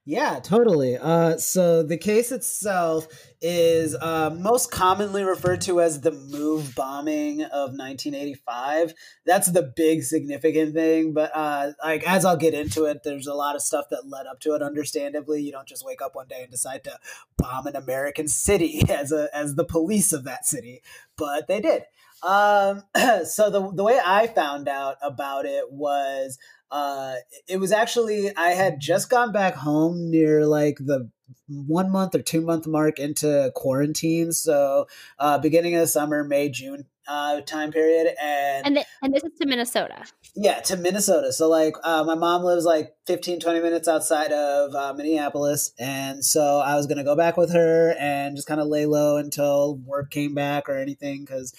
Yeah, 0.09 0.39
totally. 0.39 0.97
Uh, 0.97 1.37
so 1.37 1.83
the 1.83 1.95
case 1.95 2.31
itself 2.31 3.07
is 3.43 3.93
uh, 3.93 4.31
most 4.31 4.71
commonly 4.71 5.23
referred 5.23 5.61
to 5.61 5.81
as 5.81 6.01
the 6.01 6.09
move 6.11 6.73
bombing 6.73 7.43
of 7.43 7.77
1985. 7.77 8.95
That's 9.27 9.51
the 9.51 9.61
big 9.61 10.01
significant 10.01 10.73
thing. 10.73 11.13
But 11.13 11.29
uh, 11.35 11.73
like 11.83 12.01
as 12.09 12.25
I'll 12.25 12.37
get 12.37 12.55
into 12.55 12.85
it, 12.85 13.03
there's 13.03 13.27
a 13.27 13.35
lot 13.35 13.55
of 13.55 13.61
stuff 13.61 13.85
that 13.91 14.09
led 14.09 14.25
up 14.25 14.39
to 14.39 14.55
it. 14.55 14.63
Understandably, 14.63 15.43
you 15.43 15.51
don't 15.51 15.67
just 15.67 15.85
wake 15.85 16.01
up 16.01 16.15
one 16.15 16.27
day 16.27 16.41
and 16.41 16.49
decide 16.49 16.83
to 16.85 16.97
bomb 17.37 17.67
an 17.67 17.75
American 17.75 18.27
city 18.27 18.81
as 18.89 19.11
a 19.11 19.29
as 19.31 19.53
the 19.53 19.63
police 19.63 20.11
of 20.11 20.23
that 20.23 20.43
city, 20.43 20.81
but 21.17 21.47
they 21.47 21.61
did. 21.61 21.83
Um, 22.23 22.81
so 23.25 23.51
the 23.51 23.71
the 23.75 23.83
way 23.83 23.99
I 24.03 24.25
found 24.25 24.67
out 24.67 24.95
about 25.03 25.45
it 25.45 25.71
was 25.71 26.39
uh, 26.71 27.15
it 27.47 27.57
was 27.59 27.71
actually 27.71 28.35
I 28.35 28.49
had 28.49 28.79
just 28.79 29.09
gone 29.09 29.31
back 29.31 29.55
home 29.55 30.09
near 30.11 30.45
like 30.45 30.77
the 30.79 31.09
one 31.47 31.91
month 31.91 32.15
or 32.15 32.21
two 32.21 32.41
month 32.41 32.67
mark 32.67 32.99
into 32.99 33.51
quarantine. 33.55 34.31
So, 34.31 34.87
uh, 35.17 35.37
beginning 35.39 35.75
of 35.75 35.81
the 35.81 35.87
summer, 35.87 36.23
May, 36.23 36.49
June 36.49 36.85
uh, 37.07 37.41
time 37.41 37.71
period. 37.71 38.15
And, 38.21 38.65
and, 38.65 38.75
th- 38.75 38.87
and 39.01 39.13
this 39.13 39.23
is 39.23 39.31
to 39.39 39.47
Minnesota. 39.47 40.03
Yeah, 40.35 40.59
to 40.61 40.77
Minnesota. 40.77 41.33
So, 41.33 41.49
like, 41.49 41.75
uh, 41.83 42.03
my 42.03 42.15
mom 42.15 42.43
lives 42.43 42.65
like 42.65 42.95
15, 43.07 43.39
20 43.39 43.59
minutes 43.61 43.87
outside 43.87 44.31
of 44.31 44.75
uh, 44.75 44.93
Minneapolis. 44.93 45.73
And 45.79 46.23
so 46.23 46.59
I 46.59 46.75
was 46.75 46.85
going 46.85 46.99
to 46.99 47.03
go 47.03 47.15
back 47.15 47.35
with 47.35 47.51
her 47.51 47.95
and 47.99 48.35
just 48.35 48.47
kind 48.47 48.61
of 48.61 48.67
lay 48.67 48.85
low 48.85 49.17
until 49.17 49.75
work 49.77 50.11
came 50.11 50.35
back 50.35 50.69
or 50.69 50.77
anything 50.77 51.21
because 51.21 51.53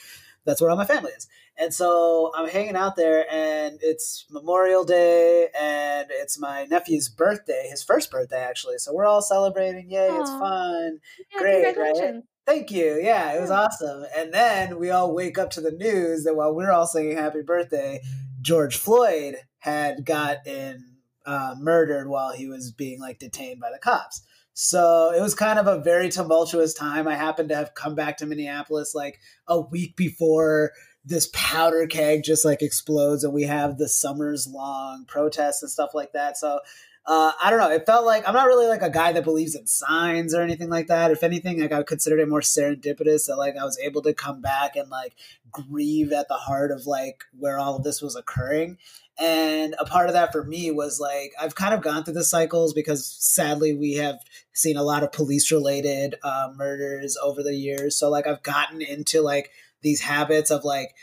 that's 0.44 0.60
where 0.60 0.70
all 0.70 0.76
my 0.76 0.84
family 0.84 1.12
is. 1.12 1.28
And 1.58 1.74
so 1.74 2.32
I'm 2.34 2.48
hanging 2.48 2.76
out 2.76 2.96
there, 2.96 3.26
and 3.30 3.78
it's 3.82 4.24
Memorial 4.30 4.84
Day, 4.84 5.48
and 5.60 6.08
it's 6.10 6.38
my 6.38 6.64
nephew's 6.64 7.08
birthday, 7.08 7.66
his 7.68 7.82
first 7.82 8.10
birthday, 8.10 8.40
actually. 8.40 8.78
So 8.78 8.94
we're 8.94 9.04
all 9.04 9.20
celebrating. 9.20 9.90
Yay, 9.90 10.08
Aww. 10.10 10.20
it's 10.20 10.30
fun. 10.30 10.98
Yeah, 11.32 11.38
Great, 11.38 11.76
right? 11.76 12.22
Thank 12.46 12.70
you. 12.70 12.98
Yeah, 13.02 13.34
it 13.34 13.40
was 13.40 13.50
awesome. 13.50 14.04
And 14.16 14.32
then 14.32 14.78
we 14.78 14.90
all 14.90 15.14
wake 15.14 15.38
up 15.38 15.50
to 15.50 15.60
the 15.60 15.70
news 15.70 16.24
that 16.24 16.34
while 16.34 16.54
we're 16.54 16.72
all 16.72 16.86
singing 16.86 17.16
happy 17.16 17.42
birthday, 17.42 18.00
George 18.40 18.76
Floyd 18.76 19.36
had 19.58 20.06
gotten 20.06 20.96
uh, 21.26 21.54
murdered 21.58 22.08
while 22.08 22.32
he 22.32 22.48
was 22.48 22.72
being 22.72 22.98
like 22.98 23.18
detained 23.18 23.60
by 23.60 23.70
the 23.70 23.78
cops. 23.78 24.22
So 24.52 25.12
it 25.16 25.20
was 25.20 25.34
kind 25.34 25.58
of 25.58 25.66
a 25.66 25.80
very 25.80 26.08
tumultuous 26.08 26.74
time. 26.74 27.06
I 27.06 27.14
happened 27.14 27.50
to 27.50 27.56
have 27.56 27.74
come 27.74 27.94
back 27.94 28.18
to 28.18 28.26
Minneapolis 28.26 28.94
like 28.94 29.20
a 29.46 29.60
week 29.60 29.96
before 29.96 30.72
this 31.10 31.28
powder 31.34 31.86
keg 31.86 32.22
just 32.22 32.44
like 32.44 32.62
explodes 32.62 33.24
and 33.24 33.34
we 33.34 33.42
have 33.42 33.76
the 33.76 33.88
summers 33.88 34.46
long 34.46 35.04
protests 35.06 35.62
and 35.62 35.70
stuff 35.70 35.90
like 35.92 36.12
that. 36.12 36.38
So 36.38 36.60
uh, 37.06 37.32
I 37.42 37.50
don't 37.50 37.58
know. 37.58 37.70
It 37.70 37.86
felt 37.86 38.04
like 38.04 38.26
I'm 38.28 38.34
not 38.34 38.46
really 38.46 38.68
like 38.68 38.82
a 38.82 38.90
guy 38.90 39.12
that 39.12 39.24
believes 39.24 39.54
in 39.54 39.66
signs 39.66 40.34
or 40.34 40.42
anything 40.42 40.68
like 40.68 40.86
that. 40.88 41.10
If 41.10 41.22
anything, 41.22 41.60
like 41.60 41.72
I 41.72 41.82
considered 41.82 42.20
it 42.20 42.28
more 42.28 42.40
serendipitous 42.40 43.26
that 43.26 43.36
like 43.36 43.56
I 43.56 43.64
was 43.64 43.78
able 43.78 44.02
to 44.02 44.14
come 44.14 44.40
back 44.40 44.76
and 44.76 44.88
like 44.90 45.14
grieve 45.50 46.12
at 46.12 46.28
the 46.28 46.34
heart 46.34 46.70
of 46.70 46.86
like 46.86 47.24
where 47.38 47.58
all 47.58 47.76
of 47.76 47.82
this 47.82 48.00
was 48.00 48.16
occurring. 48.16 48.78
And 49.18 49.74
a 49.78 49.84
part 49.84 50.08
of 50.08 50.12
that 50.12 50.30
for 50.30 50.44
me 50.44 50.70
was 50.70 51.00
like 51.00 51.32
I've 51.40 51.54
kind 51.54 51.74
of 51.74 51.82
gone 51.82 52.04
through 52.04 52.14
the 52.14 52.24
cycles 52.24 52.72
because 52.72 53.04
sadly 53.18 53.74
we 53.74 53.94
have 53.94 54.20
seen 54.52 54.76
a 54.76 54.82
lot 54.82 55.02
of 55.02 55.10
police 55.10 55.50
related 55.50 56.14
uh, 56.22 56.52
murders 56.54 57.16
over 57.22 57.42
the 57.42 57.54
years. 57.54 57.96
So 57.96 58.08
like 58.08 58.26
I've 58.26 58.42
gotten 58.42 58.82
into 58.82 59.20
like 59.20 59.50
these 59.82 60.00
habits 60.00 60.50
of 60.50 60.64
like 60.64 60.94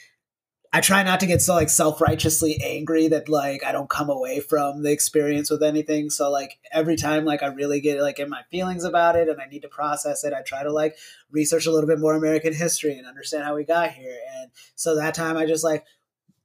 I 0.73 0.81
try 0.81 1.01
not 1.01 1.21
to 1.21 1.25
get 1.25 1.41
so 1.41 1.55
like 1.55 1.69
self 1.69 2.01
righteously 2.01 2.59
angry 2.61 3.07
that 3.07 3.29
like 3.29 3.63
I 3.63 3.71
don't 3.71 3.89
come 3.89 4.09
away 4.09 4.41
from 4.41 4.83
the 4.83 4.91
experience 4.91 5.49
with 5.49 5.63
anything. 5.63 6.09
So 6.09 6.29
like 6.29 6.59
every 6.71 6.97
time 6.97 7.25
like 7.25 7.41
I 7.41 7.47
really 7.47 7.79
get 7.79 8.01
like 8.01 8.19
in 8.19 8.29
my 8.29 8.43
feelings 8.51 8.83
about 8.83 9.15
it 9.15 9.29
and 9.29 9.41
I 9.41 9.45
need 9.45 9.61
to 9.61 9.69
process 9.69 10.23
it, 10.23 10.33
I 10.33 10.41
try 10.41 10.63
to 10.63 10.71
like 10.71 10.95
research 11.31 11.65
a 11.65 11.71
little 11.71 11.87
bit 11.87 11.99
more 11.99 12.15
American 12.15 12.53
history 12.53 12.97
and 12.97 13.07
understand 13.07 13.45
how 13.45 13.55
we 13.55 13.63
got 13.63 13.91
here. 13.91 14.17
And 14.37 14.51
so 14.75 14.95
that 14.95 15.13
time 15.13 15.37
I 15.37 15.45
just 15.45 15.63
like 15.63 15.85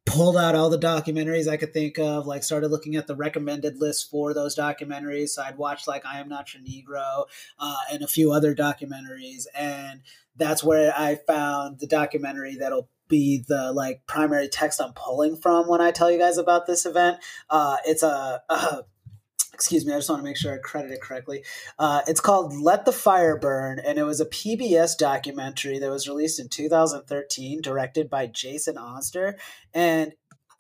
pulled 0.05 0.37
out 0.37 0.55
all 0.55 0.69
the 0.69 0.79
documentaries 0.79 1.49
I 1.49 1.57
could 1.57 1.73
think 1.73 1.99
of, 1.99 2.27
like 2.27 2.43
started 2.43 2.69
looking 2.69 2.97
at 2.97 3.07
the 3.07 3.15
recommended 3.15 3.79
list 3.79 4.11
for 4.11 4.35
those 4.35 4.57
documentaries. 4.57 5.31
So 5.31 5.43
I'd 5.43 5.57
watched 5.57 5.87
like 5.87 6.05
I 6.05 6.21
Am 6.21 6.29
Not 6.29 6.53
Your 6.53 6.63
Negro 6.63 7.25
uh, 7.59 7.77
and 7.93 8.03
a 8.03 8.09
few 8.09 8.33
other 8.33 8.55
documentaries. 8.55 9.47
And 9.55 10.03
that's 10.37 10.65
where 10.65 10.93
I 10.97 11.17
found 11.27 11.79
the 11.79 11.87
documentary 11.87 12.57
that'll 12.57 12.89
be 13.09 13.45
the 13.47 13.73
like 13.73 14.07
primary 14.07 14.49
text 14.49 14.81
I'm 14.81 14.93
pulling 14.95 15.37
from 15.37 15.69
when 15.69 15.81
I 15.81 15.91
tell 15.91 16.11
you 16.11 16.19
guys 16.19 16.39
about 16.39 16.67
this 16.67 16.87
event. 16.87 17.19
Uh, 17.49 17.77
it's 17.85 18.03
a, 18.03 18.43
a 18.49 18.85
excuse 19.53 19.87
me, 19.87 19.93
I 19.93 19.99
just 19.99 20.09
want 20.09 20.21
to 20.21 20.25
make 20.25 20.37
sure 20.37 20.55
I 20.55 20.59
credit 20.59 20.91
it 20.91 21.01
correctly. 21.01 21.45
Uh, 21.79 22.01
it's 22.07 22.21
called 22.21 22.55
Let 22.55 22.85
the 22.85 22.93
Fire 22.93 23.39
Burn, 23.39 23.79
and 23.79 23.99
it 23.99 24.05
was 24.05 24.21
a 24.21 24.27
PBS 24.27 24.97
documentary 24.99 25.79
that 25.79 25.91
was 25.91 26.09
released 26.09 26.41
in 26.41 26.49
2013, 26.49 27.61
directed 27.61 28.11
by 28.11 28.27
Jason 28.27 28.77
Osder. 28.77 29.35
And 29.73 30.13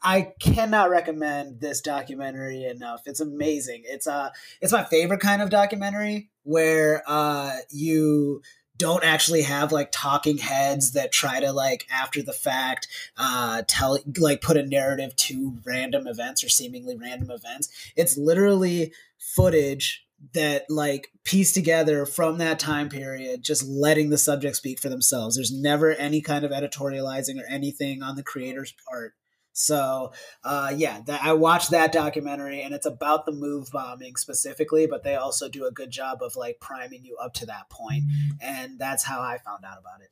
I 0.02 0.32
cannot 0.40 0.90
recommend 0.90 1.60
this 1.60 1.80
documentary 1.80 2.64
enough. 2.64 3.02
It's 3.06 3.20
amazing. 3.20 3.82
It's 3.84 4.06
uh 4.06 4.30
it's 4.60 4.72
my 4.72 4.84
favorite 4.84 5.20
kind 5.20 5.40
of 5.40 5.50
documentary 5.50 6.30
where 6.42 7.02
uh 7.06 7.58
you 7.70 8.42
don't 8.76 9.04
actually 9.04 9.42
have 9.42 9.72
like 9.72 9.90
talking 9.92 10.38
heads 10.38 10.92
that 10.92 11.12
try 11.12 11.40
to 11.40 11.52
like 11.52 11.86
after 11.90 12.22
the 12.22 12.32
fact 12.32 12.88
uh 13.16 13.62
tell 13.68 13.98
like 14.18 14.40
put 14.40 14.56
a 14.56 14.66
narrative 14.66 15.14
to 15.16 15.58
random 15.64 16.06
events 16.06 16.42
or 16.42 16.48
seemingly 16.48 16.96
random 16.96 17.30
events. 17.30 17.68
It's 17.96 18.16
literally 18.16 18.92
footage 19.18 20.04
that 20.34 20.64
like 20.68 21.08
piece 21.24 21.52
together 21.52 22.06
from 22.06 22.38
that 22.38 22.58
time 22.58 22.88
period 22.88 23.42
just 23.42 23.66
letting 23.66 24.10
the 24.10 24.18
subject 24.18 24.56
speak 24.56 24.78
for 24.78 24.88
themselves. 24.88 25.36
There's 25.36 25.52
never 25.52 25.92
any 25.92 26.20
kind 26.20 26.44
of 26.44 26.52
editorializing 26.52 27.40
or 27.40 27.46
anything 27.48 28.02
on 28.02 28.16
the 28.16 28.22
creator's 28.22 28.74
part 28.88 29.14
so, 29.52 30.12
uh, 30.44 30.72
yeah, 30.74 31.00
that, 31.06 31.22
I 31.22 31.34
watched 31.34 31.70
that 31.70 31.92
documentary, 31.92 32.62
and 32.62 32.74
it's 32.74 32.86
about 32.86 33.26
the 33.26 33.32
move 33.32 33.70
bombing 33.70 34.16
specifically, 34.16 34.86
but 34.86 35.04
they 35.04 35.14
also 35.14 35.48
do 35.48 35.66
a 35.66 35.70
good 35.70 35.90
job 35.90 36.22
of 36.22 36.36
like 36.36 36.58
priming 36.60 37.04
you 37.04 37.16
up 37.16 37.34
to 37.34 37.46
that 37.46 37.68
point, 37.68 38.04
and 38.40 38.78
that's 38.78 39.04
how 39.04 39.20
I 39.20 39.38
found 39.38 39.64
out 39.64 39.78
about 39.78 40.00
it. 40.00 40.10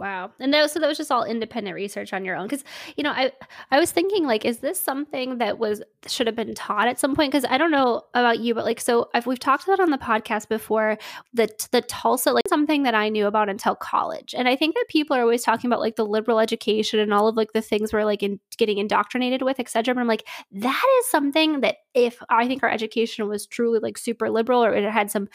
Wow. 0.00 0.30
And 0.40 0.54
that 0.54 0.62
was, 0.62 0.72
so 0.72 0.80
that 0.80 0.88
was 0.88 0.96
just 0.96 1.12
all 1.12 1.24
independent 1.24 1.74
research 1.74 2.14
on 2.14 2.24
your 2.24 2.34
own. 2.34 2.48
Cause, 2.48 2.64
you 2.96 3.04
know, 3.04 3.10
I, 3.10 3.32
I 3.70 3.78
was 3.78 3.90
thinking 3.92 4.24
like, 4.26 4.46
is 4.46 4.60
this 4.60 4.80
something 4.80 5.36
that 5.38 5.58
was, 5.58 5.82
should 6.06 6.26
have 6.26 6.34
been 6.34 6.54
taught 6.54 6.88
at 6.88 6.98
some 6.98 7.14
point? 7.14 7.30
Cause 7.32 7.44
I 7.46 7.58
don't 7.58 7.70
know 7.70 8.04
about 8.14 8.38
you, 8.38 8.54
but 8.54 8.64
like, 8.64 8.80
so 8.80 9.10
we've 9.26 9.38
talked 9.38 9.64
about 9.64 9.78
on 9.78 9.90
the 9.90 9.98
podcast 9.98 10.48
before 10.48 10.96
that 11.34 11.68
the 11.70 11.82
Tulsa, 11.82 12.32
like 12.32 12.48
something 12.48 12.84
that 12.84 12.94
I 12.94 13.10
knew 13.10 13.26
about 13.26 13.50
until 13.50 13.74
college. 13.74 14.34
And 14.34 14.48
I 14.48 14.56
think 14.56 14.74
that 14.74 14.86
people 14.88 15.14
are 15.14 15.20
always 15.20 15.42
talking 15.42 15.68
about 15.68 15.80
like 15.80 15.96
the 15.96 16.06
liberal 16.06 16.40
education 16.40 16.98
and 16.98 17.12
all 17.12 17.28
of 17.28 17.36
like 17.36 17.52
the 17.52 17.60
things 17.60 17.92
we're 17.92 18.06
like 18.06 18.22
in 18.22 18.40
getting 18.56 18.78
indoctrinated 18.78 19.42
with, 19.42 19.60
et 19.60 19.68
cetera. 19.68 19.94
But 19.94 20.00
I'm 20.00 20.08
like, 20.08 20.26
that 20.52 20.86
is 21.00 21.10
something 21.10 21.60
that 21.60 21.76
if 21.94 22.22
I 22.28 22.46
think 22.46 22.62
our 22.62 22.70
education 22.70 23.28
was 23.28 23.46
truly 23.46 23.80
like 23.80 23.98
super 23.98 24.30
liberal 24.30 24.64
or 24.64 24.74
it 24.74 24.90
had 24.90 25.10
some 25.10 25.28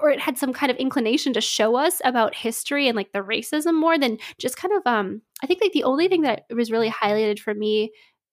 or 0.00 0.10
it 0.10 0.20
had 0.20 0.38
some 0.38 0.52
kind 0.52 0.70
of 0.70 0.76
inclination 0.76 1.32
to 1.32 1.40
show 1.40 1.76
us 1.76 2.00
about 2.04 2.34
history 2.34 2.88
and 2.88 2.96
like 2.96 3.12
the 3.12 3.20
racism 3.20 3.74
more 3.74 3.98
than 3.98 4.18
just 4.38 4.56
kind 4.56 4.74
of 4.74 4.82
um 4.86 5.22
i 5.42 5.46
think 5.46 5.60
like 5.60 5.72
the 5.72 5.84
only 5.84 6.08
thing 6.08 6.22
that 6.22 6.44
was 6.50 6.70
really 6.70 6.90
highlighted 6.90 7.38
for 7.38 7.54
me 7.54 7.92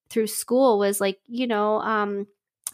through 0.10 0.28
school 0.28 0.80
was 0.80 1.00
like 1.00 1.20
you 1.28 1.48
know 1.48 1.80
um 1.82 2.26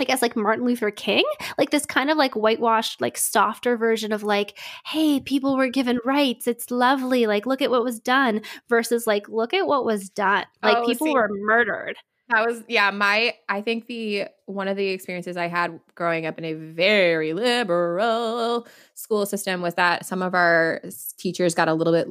I 0.01 0.05
guess 0.05 0.21
like 0.21 0.37
Martin 0.37 0.65
Luther 0.65 0.91
King, 0.91 1.25
like 1.57 1.71
this 1.71 1.85
kind 1.85 2.09
of 2.09 2.17
like 2.17 2.33
whitewashed, 2.33 3.01
like 3.01 3.17
softer 3.17 3.75
version 3.75 4.13
of 4.13 4.23
like, 4.23 4.57
hey, 4.85 5.19
people 5.19 5.57
were 5.57 5.67
given 5.67 5.99
rights. 6.05 6.47
It's 6.47 6.71
lovely. 6.71 7.27
Like, 7.27 7.45
look 7.45 7.61
at 7.61 7.69
what 7.69 7.83
was 7.83 7.99
done 7.99 8.41
versus 8.69 9.05
like, 9.05 9.27
look 9.27 9.53
at 9.53 9.67
what 9.67 9.83
was 9.83 10.09
done. 10.09 10.45
Like, 10.63 10.77
oh, 10.77 10.85
people 10.85 11.07
see, 11.07 11.13
were 11.13 11.27
murdered. 11.29 11.97
That 12.29 12.45
was 12.45 12.63
yeah, 12.67 12.91
my 12.91 13.33
I 13.50 13.62
think 13.62 13.88
the 13.88 14.25
one 14.45 14.67
of 14.67 14.77
the 14.77 14.89
experiences 14.89 15.36
I 15.36 15.48
had 15.48 15.79
growing 15.95 16.27
up 16.27 16.38
in 16.38 16.45
a 16.45 16.53
very 16.53 17.33
liberal 17.33 18.67
school 18.93 19.25
system 19.25 19.62
was 19.62 19.74
that 19.75 20.05
some 20.05 20.21
of 20.21 20.36
our 20.36 20.79
teachers 21.17 21.55
got 21.55 21.67
a 21.67 21.74
little 21.74 21.91
bit 21.93 22.07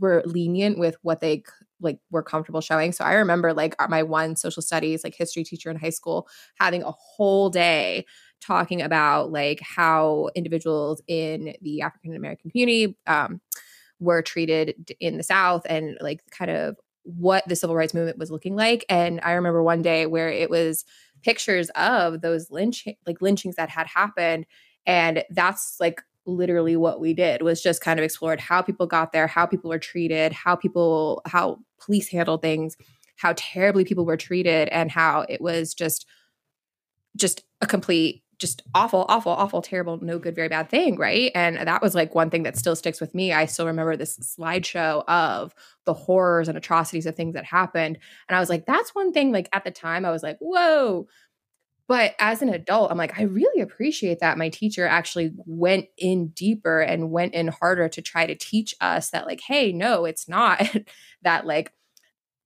were 0.00 0.22
lenient 0.24 0.78
with 0.78 0.96
what 1.02 1.20
they 1.20 1.42
like 1.80 2.00
were 2.10 2.22
comfortable 2.22 2.62
showing. 2.62 2.92
So 2.92 3.04
I 3.04 3.12
remember 3.14 3.52
like 3.52 3.74
my 3.90 4.02
one 4.02 4.36
social 4.36 4.62
studies 4.62 5.04
like 5.04 5.14
history 5.14 5.44
teacher 5.44 5.70
in 5.70 5.76
high 5.76 5.90
school 5.90 6.28
having 6.58 6.82
a 6.82 6.90
whole 6.92 7.50
day 7.50 8.06
talking 8.40 8.80
about 8.80 9.32
like 9.32 9.60
how 9.60 10.30
individuals 10.34 11.02
in 11.08 11.54
the 11.60 11.82
African 11.82 12.16
American 12.16 12.50
community 12.50 12.96
um, 13.06 13.40
were 14.00 14.22
treated 14.22 14.94
in 15.00 15.16
the 15.16 15.22
South 15.22 15.62
and 15.68 15.98
like 16.00 16.20
kind 16.30 16.50
of 16.50 16.76
what 17.16 17.46
the 17.48 17.56
civil 17.56 17.74
rights 17.74 17.94
movement 17.94 18.18
was 18.18 18.30
looking 18.30 18.54
like. 18.54 18.84
And 18.88 19.20
I 19.22 19.32
remember 19.32 19.62
one 19.62 19.80
day 19.82 20.06
where 20.06 20.28
it 20.28 20.50
was 20.50 20.84
pictures 21.22 21.70
of 21.70 22.20
those 22.20 22.50
lynch 22.50 22.86
like 23.06 23.22
lynchings 23.22 23.56
that 23.56 23.70
had 23.70 23.86
happened. 23.86 24.46
And 24.86 25.24
that's 25.30 25.76
like 25.80 26.02
literally 26.26 26.76
what 26.76 27.00
we 27.00 27.14
did 27.14 27.42
was 27.42 27.62
just 27.62 27.80
kind 27.80 27.98
of 27.98 28.04
explored 28.04 28.40
how 28.40 28.60
people 28.60 28.86
got 28.86 29.12
there, 29.12 29.26
how 29.26 29.46
people 29.46 29.70
were 29.70 29.78
treated, 29.78 30.32
how 30.32 30.54
people 30.54 31.22
how 31.26 31.58
police 31.80 32.10
handled 32.10 32.42
things, 32.42 32.76
how 33.16 33.32
terribly 33.36 33.84
people 33.84 34.04
were 34.04 34.16
treated, 34.16 34.68
and 34.68 34.90
how 34.90 35.24
it 35.28 35.40
was 35.40 35.74
just 35.74 36.06
just 37.16 37.42
a 37.62 37.66
complete 37.66 38.22
just 38.38 38.62
awful, 38.74 39.04
awful, 39.08 39.32
awful, 39.32 39.62
terrible, 39.62 39.98
no 40.02 40.18
good, 40.18 40.34
very 40.34 40.48
bad 40.48 40.68
thing, 40.70 40.96
right? 40.96 41.32
And 41.34 41.56
that 41.56 41.82
was 41.82 41.94
like 41.94 42.14
one 42.14 42.30
thing 42.30 42.44
that 42.44 42.56
still 42.56 42.76
sticks 42.76 43.00
with 43.00 43.14
me. 43.14 43.32
I 43.32 43.46
still 43.46 43.66
remember 43.66 43.96
this 43.96 44.18
slideshow 44.18 45.04
of 45.08 45.54
the 45.84 45.94
horrors 45.94 46.48
and 46.48 46.56
atrocities 46.56 47.06
of 47.06 47.16
things 47.16 47.34
that 47.34 47.44
happened. 47.44 47.98
And 48.28 48.36
I 48.36 48.40
was 48.40 48.48
like, 48.48 48.66
that's 48.66 48.94
one 48.94 49.12
thing, 49.12 49.32
like 49.32 49.48
at 49.52 49.64
the 49.64 49.70
time, 49.70 50.04
I 50.04 50.10
was 50.10 50.22
like, 50.22 50.38
whoa. 50.40 51.08
But 51.88 52.14
as 52.20 52.42
an 52.42 52.50
adult, 52.50 52.90
I'm 52.90 52.98
like, 52.98 53.18
I 53.18 53.22
really 53.22 53.62
appreciate 53.62 54.20
that 54.20 54.36
my 54.36 54.50
teacher 54.50 54.86
actually 54.86 55.32
went 55.46 55.86
in 55.96 56.28
deeper 56.28 56.80
and 56.80 57.10
went 57.10 57.32
in 57.32 57.48
harder 57.48 57.88
to 57.88 58.02
try 58.02 58.26
to 58.26 58.34
teach 58.34 58.74
us 58.80 59.08
that, 59.10 59.26
like, 59.26 59.40
hey, 59.40 59.72
no, 59.72 60.04
it's 60.04 60.28
not 60.28 60.62
that 61.22 61.46
like 61.46 61.72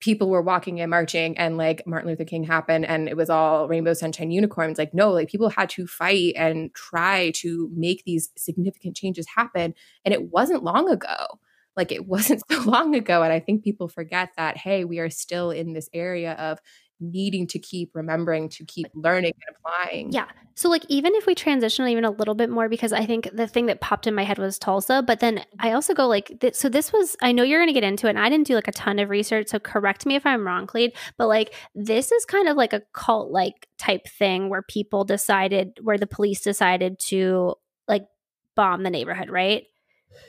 people 0.03 0.29
were 0.29 0.43
walking 0.43 0.81
and 0.81 0.91
marching 0.91 1.39
and 1.39 1.57
like 1.57 1.87
Martin 1.87 2.11
Luther 2.11 2.25
King 2.25 2.43
happened 2.43 2.85
and 2.85 3.09
it 3.09 3.17
was 3.17 3.31
all 3.31 3.69
rainbow 3.69 3.95
sunshine 3.95 4.33
unicorns 4.33 4.77
like 4.77 4.93
no 4.93 5.13
like 5.13 5.29
people 5.29 5.49
had 5.49 5.71
to 5.71 5.87
fight 5.87 6.35
and 6.37 6.75
try 6.75 7.31
to 7.37 7.71
make 7.73 8.03
these 8.05 8.31
significant 8.37 8.97
changes 8.97 9.27
happen. 9.35 9.75
And 10.05 10.13
it 10.13 10.33
wasn't 10.33 10.65
long 10.65 10.91
ago. 10.91 11.39
Like 11.77 11.93
it 11.93 12.07
wasn't 12.15 12.43
so 12.51 12.63
long 12.63 12.97
ago. 12.97 13.23
And 13.23 13.33
I 13.33 13.39
think 13.39 13.63
people 13.63 13.87
forget 13.87 14.31
that 14.37 14.57
hey 14.57 14.85
we 14.85 14.99
are 14.99 15.09
still 15.09 15.53
in 15.53 15.73
this 15.73 15.89
area 15.95 16.33
of 16.33 16.59
needing 17.03 17.47
to 17.49 17.59
keep 17.59 17.91
remembering 17.95 18.49
to 18.51 18.65
keep 18.65 18.87
learning 18.95 19.35
and 19.47 19.57
applying. 19.57 20.13
Yeah. 20.13 20.27
So 20.55 20.69
like 20.69 20.85
even 20.89 21.15
if 21.15 21.27
we 21.27 21.35
transition 21.35 21.87
even 21.89 22.05
a 22.05 22.11
little 22.11 22.35
bit 22.35 22.51
more 22.51 22.69
because 22.69 22.93
I 22.93 23.07
think 23.07 23.29
the 23.33 23.47
thing 23.47 23.67
that 23.67 23.81
popped 23.81 24.07
in 24.07 24.15
my 24.15 24.25
head 24.25 24.39
was 24.39 24.59
Tulsa, 24.59 25.03
but 25.07 25.21
then 25.21 25.37
mm-hmm. 25.37 25.57
I 25.59 25.73
also 25.73 25.95
go 25.95 26.07
like 26.07 26.41
th- 26.41 26.55
so 26.55 26.69
this 26.69 26.93
was 26.93 27.17
I 27.23 27.33
know 27.33 27.43
you're 27.43 27.59
going 27.59 27.69
to 27.69 27.73
get 27.73 27.85
into 27.85 28.07
it 28.07 28.11
and 28.11 28.19
I 28.19 28.29
didn't 28.29 28.47
do 28.47 28.55
like 28.55 28.69
a 28.69 28.73
ton 28.73 28.99
of 28.99 29.11
research 29.11 29.49
so 29.49 29.59
correct 29.59 30.07
me 30.07 30.15
if 30.15 30.27
I'm 30.27 30.47
wrong, 30.47 30.67
Clede, 30.67 30.93
but 31.17 31.29
like 31.29 31.55
this 31.75 32.13
is 32.13 32.25
kind 32.25 32.49
of 32.49 32.57
like 32.57 32.73
a 32.73 32.83
cult 32.93 33.31
like 33.31 33.69
type 33.79 34.07
thing 34.07 34.49
where 34.49 34.63
people 34.63 35.05
decided 35.05 35.79
where 35.83 35.99
the 35.99 36.07
police 36.07 36.41
decided 36.41 36.99
to 36.99 37.55
like 37.89 38.07
bomb 38.55 38.83
the 38.83 38.91
neighborhood, 38.91 39.31
right? 39.31 39.65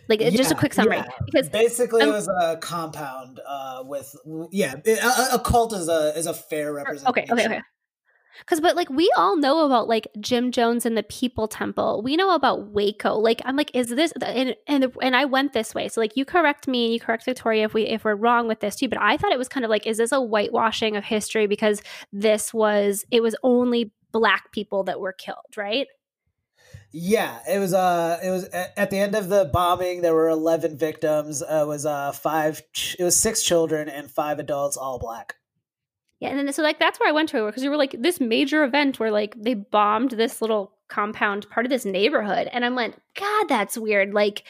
Like 0.10 0.22
yeah, 0.22 0.30
just 0.30 0.52
a 0.52 0.56
quick 0.56 0.74
summary, 0.74 0.98
yeah. 0.98 1.08
because 1.26 1.50
basically 1.50 2.02
um, 2.02 2.10
it 2.10 2.12
was 2.12 2.28
a 2.28 2.58
compound 2.58 3.40
uh, 3.46 3.84
with 3.86 4.16
yeah, 4.52 4.76
a, 4.86 5.36
a, 5.36 5.40
cult 5.40 5.74
is 5.74 5.88
a 5.88 6.14
is 6.18 6.26
a 6.26 6.34
fair 6.34 6.74
representation. 6.74 7.10
Okay, 7.10 7.26
okay, 7.32 7.46
okay. 7.46 7.62
Because, 8.40 8.62
but 8.62 8.76
like, 8.76 8.90
we 8.90 9.12
all 9.16 9.38
know 9.38 9.66
about 9.66 9.88
like 9.88 10.08
Jim 10.20 10.52
Jones 10.52 10.86
and 10.86 10.98
the 10.98 11.04
People 11.04 11.48
Temple. 11.48 12.02
We 12.04 12.16
know 12.16 12.34
about 12.34 12.72
Waco. 12.72 13.16
Like, 13.16 13.42
I'm 13.46 13.56
like, 13.56 13.72
is 13.76 13.90
this 13.90 14.12
and 14.24 14.56
and 14.68 14.92
and 15.02 15.16
I 15.16 15.26
went 15.26 15.54
this 15.54 15.76
way. 15.76 15.88
So 15.88 16.02
like, 16.02 16.18
you 16.18 16.26
correct 16.26 16.68
me 16.68 16.86
and 16.86 16.94
you 16.94 17.00
correct 17.00 17.26
Victoria 17.26 17.66
if 17.66 17.74
we 17.74 17.84
if 17.84 18.04
we're 18.04 18.16
wrong 18.16 18.48
with 18.48 18.60
this 18.60 18.76
too. 18.76 18.90
But 18.90 19.00
I 19.02 19.18
thought 19.18 19.32
it 19.32 19.38
was 19.38 19.50
kind 19.50 19.64
of 19.64 19.70
like, 19.70 19.86
is 19.86 19.98
this 19.98 20.12
a 20.12 20.22
whitewashing 20.22 20.96
of 20.96 21.04
history 21.04 21.48
because 21.48 21.82
this 22.12 22.54
was 22.54 23.06
it 23.12 23.22
was 23.22 23.36
only 23.44 23.92
black 24.12 24.52
people 24.52 24.84
that 24.86 25.00
were 25.00 25.14
killed, 25.14 25.58
right? 25.58 25.88
Yeah, 26.96 27.40
it 27.50 27.58
was. 27.58 27.74
Uh, 27.74 28.20
it 28.24 28.30
was 28.30 28.44
at 28.46 28.92
the 28.92 29.00
end 29.00 29.16
of 29.16 29.28
the 29.28 29.50
bombing. 29.52 30.02
There 30.02 30.14
were 30.14 30.30
eleven 30.30 30.78
victims. 30.78 31.42
Uh, 31.42 31.64
it 31.64 31.68
was 31.68 31.88
uh 31.88 32.12
five. 32.12 32.62
It 33.00 33.04
was 33.04 33.18
six 33.18 33.42
children 33.42 33.90
and 33.90 34.12
five 34.12 34.38
adults, 34.38 34.78
all 34.78 35.00
black. 35.00 35.36
Yeah, 36.20 36.30
and 36.30 36.38
then 36.38 36.54
so 36.54 36.62
like 36.62 36.78
that's 36.78 37.00
where 37.00 37.10
I 37.10 37.12
went 37.12 37.30
to 37.30 37.48
because 37.48 37.64
you 37.64 37.72
were 37.72 37.78
like 37.78 37.96
this 38.00 38.22
major 38.22 38.64
event 38.64 39.00
where 39.00 39.10
like 39.10 39.34
they 39.36 39.56
bombed 39.56 40.12
this 40.12 40.40
little 40.40 40.72
compound 40.88 41.50
part 41.50 41.66
of 41.66 41.72
this 41.72 41.84
neighborhood, 41.84 42.48
and 42.54 42.64
I'm 42.64 42.76
like, 42.76 42.96
God, 43.20 43.46
that's 43.50 43.76
weird. 43.76 44.14
Like, 44.14 44.44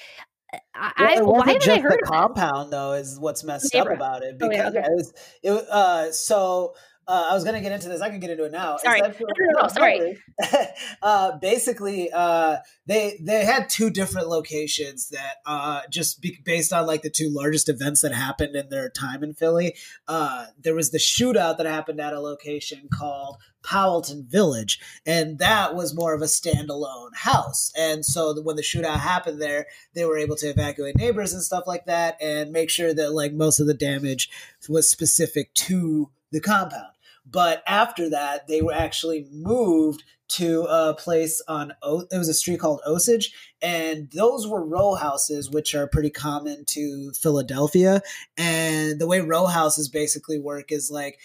I, 0.76 1.22
well, 1.22 1.36
why 1.36 1.54
haven't 1.54 1.70
I 1.70 1.80
heard 1.80 1.94
the 1.94 2.12
compound 2.12 2.74
though? 2.74 2.92
Is 2.92 3.18
what's 3.20 3.46
messed 3.46 3.74
up 3.74 3.90
about 3.90 4.22
it 4.22 4.38
because 4.38 4.54
oh, 4.54 4.58
yeah, 4.58 4.68
okay. 4.68 4.80
it 4.80 4.92
was 4.92 5.14
it. 5.44 5.68
Uh, 5.70 6.12
so 6.12 6.76
uh, 7.08 7.28
I 7.32 7.34
was 7.34 7.44
gonna 7.44 7.62
get 7.62 7.72
into 7.72 7.90
this. 7.90 8.02
I 8.02 8.10
can 8.10 8.20
get 8.20 8.30
into 8.30 8.46
it 8.46 8.52
now. 8.52 8.78
Sorry, 8.78 9.02
no, 9.02 9.08
no, 9.08 9.62
no, 9.62 9.68
sorry. 9.68 10.18
uh, 11.02 11.38
basically, 11.40 12.10
uh, 12.12 12.58
they 12.86 13.20
they 13.22 13.44
had 13.44 13.70
two 13.70 13.90
different 13.90 14.30
locations 14.30 15.10
that 15.10 15.38
uh, 15.46 15.82
just 15.90 16.22
be, 16.22 16.40
based 16.46 16.72
on 16.72 16.88
like 16.88 17.02
the 17.02 17.10
two 17.10 17.30
largest 17.30 17.68
events 17.68 18.02
that 18.02 18.14
happened 18.14 18.56
in 18.56 18.70
their 18.70 18.90
time 18.90 19.24
in 19.24 19.34
Philly. 19.34 19.76
Uh, 20.08 20.46
there 20.62 20.76
was 20.76 20.92
the 20.92 20.98
shootout 20.98 21.58
that 21.58 21.66
happened 21.66 22.00
at 22.00 22.14
a 22.14 22.20
location 22.20 22.88
called 22.94 23.38
Powelton 23.64 24.26
Village, 24.26 24.80
and 25.06 25.40
that 25.40 25.76
was 25.76 25.96
more 25.96 26.14
of 26.14 26.22
a 26.22 26.26
standalone 26.26 27.16
house. 27.16 27.72
And 27.78 28.06
so 28.06 28.42
when 28.42 28.56
the 28.56 28.62
shootout 28.62 29.00
happened 29.00 29.42
there, 29.42 29.68
they 29.94 30.06
were 30.06 30.18
able 30.18 30.36
to 30.38 30.48
evacuate 30.48 30.96
neighbors 30.96 31.34
and 31.34 31.44
stuff 31.44 31.66
like 31.68 31.86
that, 31.86 32.18
and 32.22 32.52
make 32.52 32.70
sure 32.70 32.94
that 32.94 33.14
like 33.14 33.34
most 33.34 33.60
of 33.60 33.68
the 33.68 33.74
damage 33.74 34.30
was 34.70 34.90
specific 34.90 35.54
to 35.56 36.10
the 36.32 36.42
compound. 36.42 36.93
But 37.26 37.64
after 37.68 38.10
that, 38.10 38.48
they 38.48 38.62
were 38.62 38.74
actually 38.74 39.28
moved 39.32 40.04
to 40.30 40.64
a 40.64 40.96
place 40.96 41.42
on 41.48 41.74
it 41.84 42.18
was 42.18 42.28
a 42.28 42.34
street 42.34 42.60
called 42.60 42.82
Osage, 42.88 43.34
and 43.62 44.10
those 44.12 44.48
were 44.48 44.66
row 44.66 44.96
houses, 44.96 45.50
which 45.50 45.76
are 45.76 45.88
pretty 45.88 46.10
common 46.10 46.66
to 46.66 47.12
Philadelphia. 47.12 48.02
And 48.38 49.00
the 49.00 49.08
way 49.08 49.20
row 49.20 49.46
houses 49.46 49.90
basically 49.90 50.40
work 50.40 50.72
is 50.72 50.90
like 50.90 51.20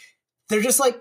they're 0.48 0.60
just 0.60 0.80
like 0.80 1.00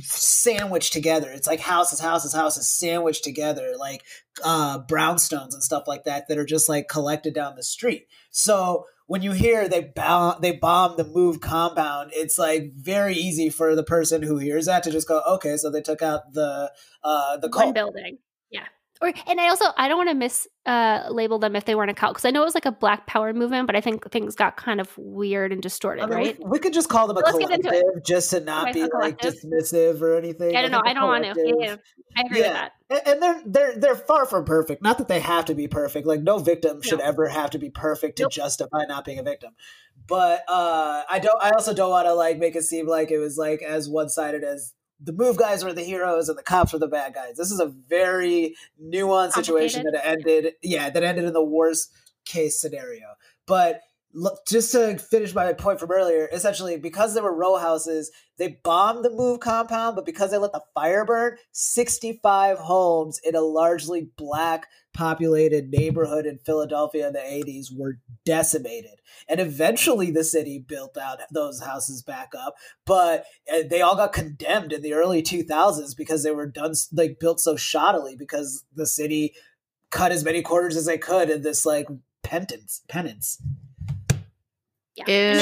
sandwiched 0.00 0.92
together. 0.92 1.30
It's 1.30 1.46
like 1.46 1.60
houses, 1.60 2.00
houses, 2.00 2.34
houses 2.34 2.68
sandwiched 2.68 3.24
together, 3.24 3.74
like 3.78 4.02
uh, 4.44 4.80
brownstones 4.80 5.54
and 5.54 5.62
stuff 5.62 5.84
like 5.86 6.04
that 6.04 6.28
that 6.28 6.38
are 6.38 6.44
just 6.44 6.68
like 6.68 6.88
collected 6.88 7.34
down 7.34 7.56
the 7.56 7.62
street. 7.62 8.06
So 8.30 8.86
when 9.12 9.20
you 9.20 9.32
hear 9.32 9.68
they 9.68 9.82
bomb 9.82 10.36
they 10.40 10.52
bomb 10.52 10.96
the 10.96 11.04
move 11.04 11.38
compound, 11.38 12.12
it's 12.14 12.38
like 12.38 12.72
very 12.74 13.14
easy 13.14 13.50
for 13.50 13.76
the 13.76 13.82
person 13.82 14.22
who 14.22 14.38
hears 14.38 14.64
that 14.64 14.82
to 14.84 14.90
just 14.90 15.06
go, 15.06 15.20
okay, 15.28 15.58
so 15.58 15.70
they 15.70 15.82
took 15.82 16.00
out 16.00 16.32
the 16.32 16.72
uh 17.04 17.36
the 17.36 17.50
One 17.50 17.74
building. 17.74 18.16
Yeah. 18.48 18.64
Or 19.02 19.12
and 19.26 19.40
I 19.40 19.48
also 19.48 19.64
I 19.76 19.88
don't 19.88 19.98
want 19.98 20.10
to 20.10 20.14
miss 20.14 20.46
uh 20.64 21.08
label 21.10 21.40
them 21.40 21.56
if 21.56 21.64
they 21.64 21.74
weren't 21.74 21.90
a 21.90 21.94
cult 21.94 22.14
because 22.14 22.24
I 22.24 22.30
know 22.30 22.42
it 22.42 22.44
was 22.44 22.54
like 22.54 22.66
a 22.66 22.72
Black 22.72 23.06
Power 23.06 23.32
movement, 23.32 23.66
but 23.66 23.74
I 23.74 23.80
think 23.80 24.08
things 24.12 24.36
got 24.36 24.56
kind 24.56 24.80
of 24.80 24.96
weird 24.96 25.52
and 25.52 25.60
distorted, 25.60 26.04
I 26.04 26.06
mean, 26.06 26.14
right? 26.16 26.38
We, 26.38 26.50
we, 26.50 26.58
could 26.60 26.72
just 26.72 26.88
call 26.88 27.08
them 27.08 27.16
a 27.16 27.20
so 27.26 27.36
collective 27.36 27.82
just 28.06 28.30
to 28.30 28.40
not 28.40 28.68
okay, 28.68 28.84
be 28.84 28.88
like 28.94 29.18
dismissive 29.18 30.00
or 30.00 30.16
anything. 30.16 30.56
I 30.56 30.62
don't 30.62 30.70
know. 30.70 30.82
I 30.84 30.94
don't 30.94 31.08
want 31.08 31.24
to. 31.24 31.34
Yeah, 31.36 31.76
I 32.16 32.20
agree 32.22 32.40
yeah. 32.40 32.46
with 32.46 32.70
that. 32.90 33.08
And 33.08 33.22
they're 33.22 33.42
they're 33.44 33.76
they're 33.76 33.96
far 33.96 34.24
from 34.24 34.44
perfect. 34.44 34.82
Not 34.82 34.98
that 34.98 35.08
they 35.08 35.18
have 35.18 35.46
to 35.46 35.54
be 35.54 35.66
perfect. 35.66 36.06
Like 36.06 36.22
no 36.22 36.38
victim 36.38 36.80
should 36.80 37.00
ever 37.00 37.26
have 37.26 37.50
to 37.50 37.58
be 37.58 37.70
perfect 37.70 38.18
to 38.18 38.24
nope. 38.24 38.32
justify 38.32 38.84
not 38.86 39.04
being 39.04 39.18
a 39.18 39.24
victim. 39.24 39.54
But 40.06 40.44
uh 40.46 41.02
I 41.10 41.18
don't. 41.18 41.42
I 41.42 41.50
also 41.50 41.74
don't 41.74 41.90
want 41.90 42.06
to 42.06 42.14
like 42.14 42.38
make 42.38 42.54
it 42.54 42.62
seem 42.62 42.86
like 42.86 43.10
it 43.10 43.18
was 43.18 43.36
like 43.36 43.62
as 43.62 43.88
one 43.88 44.08
sided 44.08 44.44
as 44.44 44.74
the 45.04 45.12
move 45.12 45.36
guys 45.36 45.64
were 45.64 45.72
the 45.72 45.82
heroes 45.82 46.28
and 46.28 46.38
the 46.38 46.42
cops 46.42 46.72
were 46.72 46.78
the 46.78 46.86
bad 46.86 47.14
guys. 47.14 47.36
This 47.36 47.50
is 47.50 47.60
a 47.60 47.66
very 47.66 48.54
nuanced 48.82 49.32
situation 49.32 49.84
that 49.84 50.06
ended, 50.06 50.54
yeah, 50.62 50.90
that 50.90 51.02
ended 51.02 51.24
in 51.24 51.32
the 51.32 51.44
worst 51.44 51.92
case 52.24 52.60
scenario. 52.60 53.06
But 53.46 53.80
just 54.46 54.72
to 54.72 54.98
finish 54.98 55.34
my 55.34 55.52
point 55.52 55.80
from 55.80 55.90
earlier, 55.90 56.28
essentially 56.32 56.76
because 56.76 57.14
there 57.14 57.22
were 57.22 57.34
row 57.34 57.56
houses, 57.56 58.10
they 58.36 58.58
bombed 58.62 59.04
the 59.04 59.10
move 59.10 59.40
compound, 59.40 59.96
but 59.96 60.04
because 60.04 60.30
they 60.30 60.38
let 60.38 60.52
the 60.52 60.62
fire 60.74 61.04
burn, 61.04 61.36
65 61.52 62.58
homes 62.58 63.20
in 63.24 63.34
a 63.34 63.40
largely 63.40 64.10
black 64.16 64.66
populated 64.92 65.70
neighborhood 65.70 66.26
in 66.26 66.38
Philadelphia 66.38 67.06
in 67.06 67.14
the 67.14 67.18
80s 67.20 67.74
were 67.74 67.98
decimated. 68.26 69.00
And 69.28 69.40
eventually 69.40 70.10
the 70.10 70.24
city 70.24 70.58
built 70.58 70.98
out 70.98 71.20
those 71.30 71.62
houses 71.62 72.02
back 72.02 72.32
up, 72.38 72.54
but 72.84 73.24
eh, 73.46 73.62
they 73.68 73.80
all 73.80 73.96
got 73.96 74.12
condemned 74.12 74.72
in 74.72 74.82
the 74.82 74.92
early 74.92 75.22
2000s 75.22 75.96
because 75.96 76.22
they 76.22 76.30
were 76.30 76.46
done 76.46 76.74
like 76.92 77.18
built 77.18 77.40
so 77.40 77.54
shoddily 77.54 78.18
because 78.18 78.64
the 78.74 78.86
city 78.86 79.32
cut 79.90 80.12
as 80.12 80.24
many 80.24 80.42
quarters 80.42 80.76
as 80.76 80.86
they 80.86 80.98
could 80.98 81.30
in 81.30 81.42
this 81.42 81.64
like 81.64 81.86
penance 82.22 82.82
penance. 82.88 83.40
Yeah. 84.96 85.04
And 85.08 85.40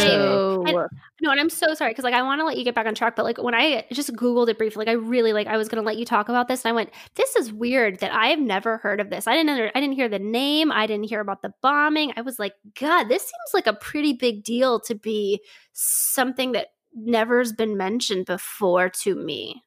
I, 0.65 0.71
and, 0.71 0.79
no, 1.21 1.31
and 1.33 1.41
I'm 1.41 1.51
so 1.51 1.75
sorry 1.75 1.91
because 1.91 2.05
like 2.05 2.15
I 2.15 2.23
want 2.23 2.41
to 2.41 2.45
let 2.45 2.57
you 2.57 2.65
get 2.65 2.75
back 2.75 2.87
on 2.87 2.95
track, 2.95 3.17
but 3.17 3.25
like 3.25 3.39
when 3.43 3.55
I 3.55 3.85
just 3.93 4.13
googled 4.15 4.49
it 4.49 4.59
briefly, 4.59 4.85
like 4.85 4.89
I 4.89 4.97
really 4.97 5.33
like 5.33 5.49
I 5.49 5.57
was 5.57 5.69
gonna 5.69 5.83
let 5.83 5.99
you 5.99 6.05
talk 6.05 6.29
about 6.29 6.47
this, 6.49 6.65
and 6.65 6.71
I 6.71 6.75
went, 6.75 6.91
"This 7.17 7.35
is 7.37 7.53
weird 7.53 7.99
that 8.01 8.13
I 8.13 8.29
have 8.29 8.39
never 8.39 8.77
heard 8.79 9.01
of 9.01 9.11
this. 9.11 9.27
I 9.27 9.35
didn't 9.35 9.51
under, 9.51 9.71
I 9.75 9.81
didn't 9.81 9.97
hear 9.97 10.09
the 10.09 10.21
name. 10.21 10.71
I 10.71 10.87
didn't 10.87 11.09
hear 11.09 11.21
about 11.21 11.43
the 11.43 11.53
bombing. 11.63 12.13
I 12.17 12.21
was 12.23 12.39
like, 12.39 12.55
God, 12.79 13.05
this 13.09 13.23
seems 13.23 13.55
like 13.55 13.67
a 13.67 13.73
pretty 13.73 14.13
big 14.13 14.45
deal 14.45 14.79
to 14.81 14.95
be 14.95 15.43
something 15.73 16.53
that 16.53 16.69
never's 16.95 17.53
been 17.53 17.77
mentioned 17.77 18.27
before 18.27 18.89
to 18.91 19.15
me." 19.17 19.65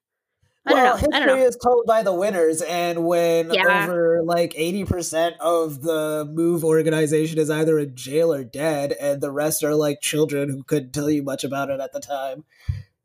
I 0.65 0.73
well, 0.73 0.97
history 0.97 1.41
is 1.41 1.57
told 1.57 1.85
by 1.85 2.03
the 2.03 2.13
winners, 2.13 2.61
and 2.61 3.05
when 3.05 3.53
yeah. 3.53 3.83
over 3.83 4.21
like 4.23 4.53
eighty 4.55 4.85
percent 4.85 5.35
of 5.41 5.81
the 5.81 6.29
move 6.31 6.63
organization 6.63 7.37
is 7.37 7.49
either 7.49 7.77
in 7.79 7.95
jail 7.95 8.33
or 8.33 8.45
dead, 8.45 8.93
and 8.99 9.19
the 9.19 9.31
rest 9.31 9.63
are 9.63 9.75
like 9.75 9.99
children 9.99 10.49
who 10.49 10.63
couldn't 10.63 10.93
tell 10.93 11.09
you 11.09 11.21
much 11.21 11.43
about 11.43 11.69
it 11.69 11.81
at 11.81 11.91
the 11.91 11.99
time, 11.99 12.45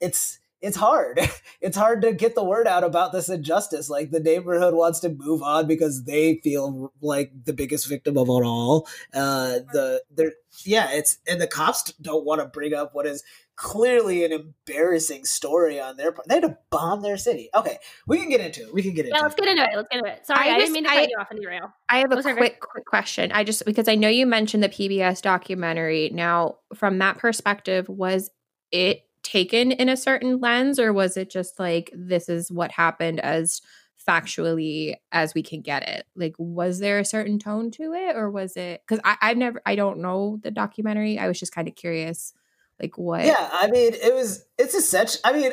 it's 0.01 0.39
it's 0.61 0.77
hard. 0.77 1.21
It's 1.61 1.77
hard 1.77 2.03
to 2.03 2.13
get 2.13 2.37
the 2.37 2.45
word 2.45 2.69
out 2.69 2.85
about 2.85 3.11
this 3.11 3.29
injustice. 3.29 3.91
Like 3.91 4.13
the 4.13 4.21
neighborhood 4.21 4.75
wants 4.75 5.01
to 5.01 5.09
move 5.09 5.43
on 5.43 5.67
because 5.67 6.05
they 6.05 6.37
feel 6.45 6.93
like 7.01 7.33
the 7.47 7.53
biggest 7.53 7.89
victim 7.89 8.17
of 8.17 8.29
it 8.29 8.45
all. 8.45 8.87
Uh, 9.13 9.59
the 9.73 10.01
they're 10.09 10.35
yeah, 10.65 10.93
it's 10.93 11.19
and 11.27 11.41
the 11.41 11.49
cops 11.49 11.93
don't 12.01 12.25
want 12.25 12.41
to 12.41 12.47
bring 12.47 12.75
up 12.75 12.95
what 12.95 13.07
is 13.07 13.25
clearly 13.59 14.25
an 14.25 14.31
embarrassing 14.31 15.25
story 15.25 15.81
on 15.81 15.97
their 15.97 16.13
part. 16.13 16.29
They 16.29 16.37
had 16.37 16.45
to 16.45 16.57
bomb 16.71 17.03
their 17.03 17.17
city. 17.17 17.51
Okay, 17.55 17.77
we 18.07 18.19
can 18.19 18.31
get 18.31 18.41
into 18.41 18.63
it. 18.63 18.73
We 18.73 18.83
can 18.83 18.95
get 18.95 19.05
into 19.05 19.17
yeah, 19.17 19.23
let's 19.23 19.35
get 19.35 19.49
into 19.49 19.65
it. 19.65 19.71
Let's 19.75 19.89
get 19.91 19.99
into 19.99 20.11
it. 20.11 20.27
Sorry, 20.27 20.49
I, 20.49 20.55
I 20.55 20.59
didn't 20.59 20.73
mean 20.73 20.85
to 20.85 20.91
cut 20.91 21.11
you 21.11 21.17
off 21.19 21.27
on 21.31 21.39
the 21.39 21.47
rail. 21.47 21.73
I 21.89 21.99
have 21.99 22.13
a 22.13 22.23
quick, 22.23 22.61
quick 22.61 22.87
question. 22.87 23.33
I 23.33 23.43
just 23.43 23.65
because 23.67 23.89
I 23.89 23.97
know 23.97 24.09
you 24.09 24.27
mentioned 24.27 24.63
the 24.63 24.69
PBS 24.69 25.21
documentary. 25.23 26.11
Now, 26.15 26.59
from 26.73 26.99
that 26.99 27.19
perspective, 27.19 27.89
was 27.89 28.31
it 28.71 29.03
taken 29.25 29.73
in 29.73 29.89
a 29.89 29.97
certain 29.97 30.39
lens, 30.39 30.79
or 30.79 30.93
was 30.93 31.17
it 31.17 31.29
just 31.29 31.59
like 31.59 31.91
this 31.93 32.29
is 32.29 32.53
what 32.53 32.71
happened 32.71 33.19
as 33.21 33.61
factually 34.09 34.95
as 35.11 35.35
we 35.35 35.43
can 35.43 35.63
get 35.63 35.87
it? 35.89 36.07
Like, 36.15 36.37
was 36.39 36.79
there 36.79 37.01
a 37.01 37.05
certain 37.05 37.41
tone 37.41 37.73
to 37.73 37.93
it, 37.93 38.15
or 38.15 38.31
was 38.31 38.57
it? 38.57 38.83
Because 38.87 39.03
I've 39.05 39.37
never, 39.37 39.61
I 39.67 39.75
don't 39.75 39.99
know 39.99 40.39
the 40.45 40.53
documentary. 40.53 41.19
I 41.19 41.27
was 41.27 41.41
just 41.41 41.53
kind 41.53 41.67
of 41.67 41.75
curious 41.75 42.35
Like 42.81 42.97
what? 42.97 43.25
Yeah, 43.25 43.49
I 43.53 43.69
mean, 43.71 43.93
it 43.95 44.15
was 44.15 44.45
it's 44.59 44.75
essential. 44.75 45.21
I 45.25 45.33
mean, 45.33 45.53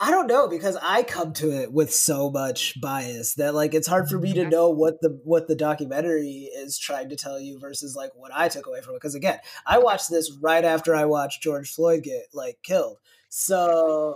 I 0.00 0.12
don't 0.12 0.28
know 0.28 0.46
because 0.46 0.76
I 0.80 1.02
come 1.02 1.32
to 1.34 1.50
it 1.50 1.72
with 1.72 1.92
so 1.92 2.30
much 2.30 2.80
bias 2.80 3.34
that 3.34 3.54
like 3.54 3.74
it's 3.74 3.88
hard 3.88 4.08
for 4.08 4.18
me 4.18 4.32
to 4.34 4.48
know 4.48 4.70
what 4.70 5.00
the 5.00 5.20
what 5.24 5.48
the 5.48 5.56
documentary 5.56 6.48
is 6.54 6.78
trying 6.78 7.08
to 7.08 7.16
tell 7.16 7.40
you 7.40 7.58
versus 7.58 7.96
like 7.96 8.12
what 8.14 8.30
I 8.32 8.48
took 8.48 8.66
away 8.66 8.80
from 8.80 8.94
it. 8.94 8.98
Because 8.98 9.16
again, 9.16 9.40
I 9.66 9.78
watched 9.78 10.08
this 10.10 10.30
right 10.40 10.64
after 10.64 10.94
I 10.94 11.06
watched 11.06 11.42
George 11.42 11.70
Floyd 11.72 12.04
get 12.04 12.26
like 12.32 12.58
killed, 12.62 12.98
so 13.28 14.14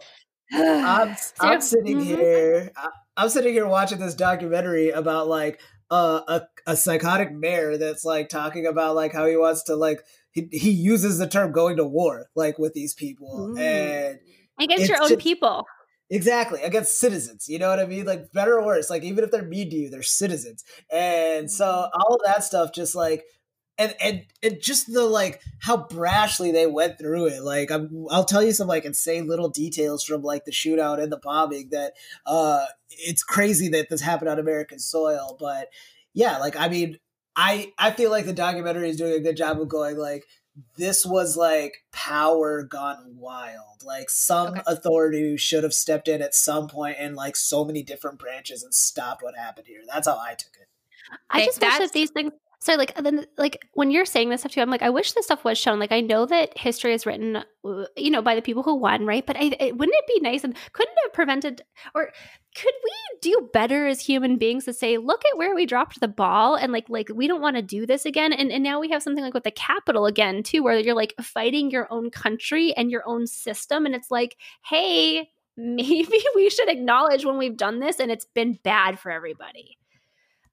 I'm 0.53 1.17
I'm 1.41 1.61
sitting 1.61 1.99
Mhm. 1.99 2.05
here. 2.05 2.73
I'm 3.17 3.29
sitting 3.29 3.53
here 3.53 3.67
watching 3.67 3.99
this 3.99 4.15
documentary 4.15 4.91
about 4.91 5.27
like 5.27 5.61
uh, 5.91 6.21
a 6.29 6.43
a 6.71 6.77
psychotic 6.77 7.33
mayor 7.33 7.77
that's 7.77 8.05
like 8.05 8.29
talking 8.29 8.67
about 8.67 8.95
like 8.95 9.13
how 9.13 9.27
he 9.27 9.37
wants 9.37 9.65
to 9.65 9.75
like 9.77 10.05
he, 10.33 10.49
he 10.51 10.71
uses 10.71 11.19
the 11.19 11.29
term 11.29 11.53
going 11.53 11.77
to 11.77 11.85
war 11.85 12.27
like 12.35 12.59
with 12.59 12.75
these 12.75 12.95
people. 12.95 13.53
Ooh. 13.57 13.59
and 13.59 14.19
against 14.61 14.89
your 14.89 15.03
own 15.03 15.11
just- 15.11 15.21
people. 15.21 15.67
exactly 16.11 16.61
against 16.63 16.99
citizens 16.99 17.49
you 17.49 17.59
know 17.59 17.69
what 17.69 17.81
i 17.81 17.87
mean? 17.87 18.05
Like 18.05 18.33
better 18.33 18.59
or 18.59 18.67
worse 18.67 18.91
like 18.91 19.03
even 19.03 19.25
if 19.25 19.31
they're 19.31 19.43
mean 19.43 19.71
to 19.71 19.77
you 19.77 19.91
they're 19.91 20.03
citizens. 20.03 20.65
And 20.91 21.51
so 21.51 21.67
all 21.67 22.15
of 22.15 22.21
that 22.25 22.45
stuff 22.45 22.73
just 22.73 22.95
like 22.95 23.25
and 23.79 23.95
and 24.03 24.23
and 24.43 24.59
just 24.61 24.93
the 24.93 25.05
like 25.05 25.41
how 25.61 25.79
brashly 25.79 26.53
they 26.53 26.67
went 26.67 26.99
through 26.99 27.27
it. 27.29 27.43
Like 27.43 27.71
I'm, 27.71 28.07
i'll 28.11 28.25
tell 28.25 28.43
you 28.43 28.53
some 28.53 28.69
like 28.69 28.85
insane 28.85 29.27
little 29.27 29.49
details 29.49 30.05
from 30.05 30.23
like 30.23 30.45
the 30.45 30.53
shootout 30.53 31.03
and 31.03 31.11
the 31.11 31.17
bombing 31.17 31.71
that 31.71 31.95
uh 32.27 32.67
it's 32.91 33.23
crazy 33.25 33.69
that 33.71 33.89
this 33.89 34.03
happened 34.03 34.29
on 34.29 34.39
american 34.39 34.79
soil. 34.79 35.37
But 35.41 35.69
yeah 36.15 36.37
like 36.37 36.55
i 36.57 36.69
mean 36.69 36.99
i 37.37 37.73
i 37.79 37.91
feel 37.91 38.11
like 38.11 38.27
the 38.27 38.33
documentary 38.33 38.89
is 38.89 38.97
doing 38.97 39.15
a 39.15 39.21
good 39.21 39.37
job 39.37 39.61
of 39.61 39.69
going 39.69 39.97
like 39.97 40.25
this 40.77 41.07
was 41.07 41.35
like 41.35 41.79
power 41.93 42.63
gone 42.63 43.17
wild. 43.17 43.83
Like 43.87 44.11
some 44.11 44.49
Okay. 44.49 44.61
authority 44.67 45.39
should 45.39 45.65
have 45.65 45.73
stepped 45.73 46.09
in 46.09 46.21
at 46.21 46.35
some 46.35 46.69
point 46.69 46.99
in 46.99 47.15
like 47.15 47.37
so 47.37 47.65
many 47.65 47.83
different 47.83 48.19
branches 48.19 48.63
and 48.63 48.75
stopped 48.75 49.23
what 49.23 49.35
happened 49.35 49.67
here. 49.67 49.81
That's 49.91 50.07
how 50.07 50.19
I 50.19 50.35
took 50.35 50.53
it. 50.61 50.69
I 51.31 51.39
Okay, 51.39 51.47
just 51.47 51.59
wish 51.59 51.71
that's- 51.71 51.89
that 51.89 51.93
these 51.95 52.11
things. 52.11 52.33
So, 52.61 52.75
like, 52.75 52.95
then, 52.95 53.27
like, 53.39 53.61
when 53.73 53.91
you're 53.91 54.05
saying 54.05 54.29
this 54.29 54.43
stuff 54.43 54.53
too, 54.53 54.61
I'm 54.61 54.71
like, 54.71 54.83
I 54.83 54.91
wish 54.91 55.13
this 55.15 55.25
stuff 55.25 55.43
was 55.43 55.59
shown. 55.59 55.81
Like, 55.81 55.91
I 55.91 56.01
know 56.01 56.27
that 56.27 56.57
history 56.57 56.93
is 56.95 57.07
written, 57.07 57.37
uh, 57.37 57.85
you 57.97 58.11
know, 58.11 58.23
by 58.23 58.37
the 58.37 58.43
people 58.43 58.63
who 58.63 58.77
won, 58.77 59.05
right? 59.05 59.27
But 59.27 59.37
I, 59.37 59.53
it, 59.59 59.77
wouldn't 59.77 59.97
it 59.99 60.07
be 60.07 60.21
nice 60.21 60.45
and 60.45 60.55
couldn't 60.73 60.95
have 61.03 61.13
prevented, 61.13 61.63
or 61.93 62.13
could 62.55 62.75
we 62.85 63.19
do 63.21 63.49
better 63.53 63.87
as 63.87 64.01
human 64.01 64.37
beings 64.37 64.65
to 64.67 64.73
say, 64.73 64.99
look 64.99 65.23
at 65.25 65.39
where 65.39 65.55
we 65.55 65.67
dropped 65.67 66.01
the 66.01 66.09
ball, 66.09 66.55
and 66.55 66.73
like, 66.73 66.89
like 66.89 67.09
we 67.15 67.27
don't 67.27 67.41
want 67.41 67.57
to 67.57 67.63
do 67.63 67.87
this 67.87 68.05
again. 68.05 68.33
And 68.33 68.53
and 68.53 68.63
now 68.63 68.81
we 68.81 68.91
have 68.91 69.03
something 69.03 69.25
like 69.25 69.35
with 69.35 69.45
the 69.45 69.51
capital 69.51 70.07
again 70.07 70.43
too, 70.43 70.63
where 70.63 70.79
you're 70.79 70.95
like 70.95 71.15
fighting 71.21 71.71
your 71.71 71.87
own 71.91 72.11
country 72.11 72.75
and 72.75 72.91
your 72.91 73.03
own 73.07 73.27
system, 73.27 73.87
and 73.87 73.95
it's 73.95 74.11
like, 74.11 74.37
hey, 74.65 75.31
maybe 75.57 76.23
we 76.35 76.51
should 76.51 76.69
acknowledge 76.69 77.25
when 77.25 77.39
we've 77.39 77.57
done 77.57 77.81
this 77.81 78.01
and 78.01 78.11
it's 78.11 78.27
been 78.27 78.59
bad 78.63 78.99
for 78.99 79.11
everybody. 79.11 79.79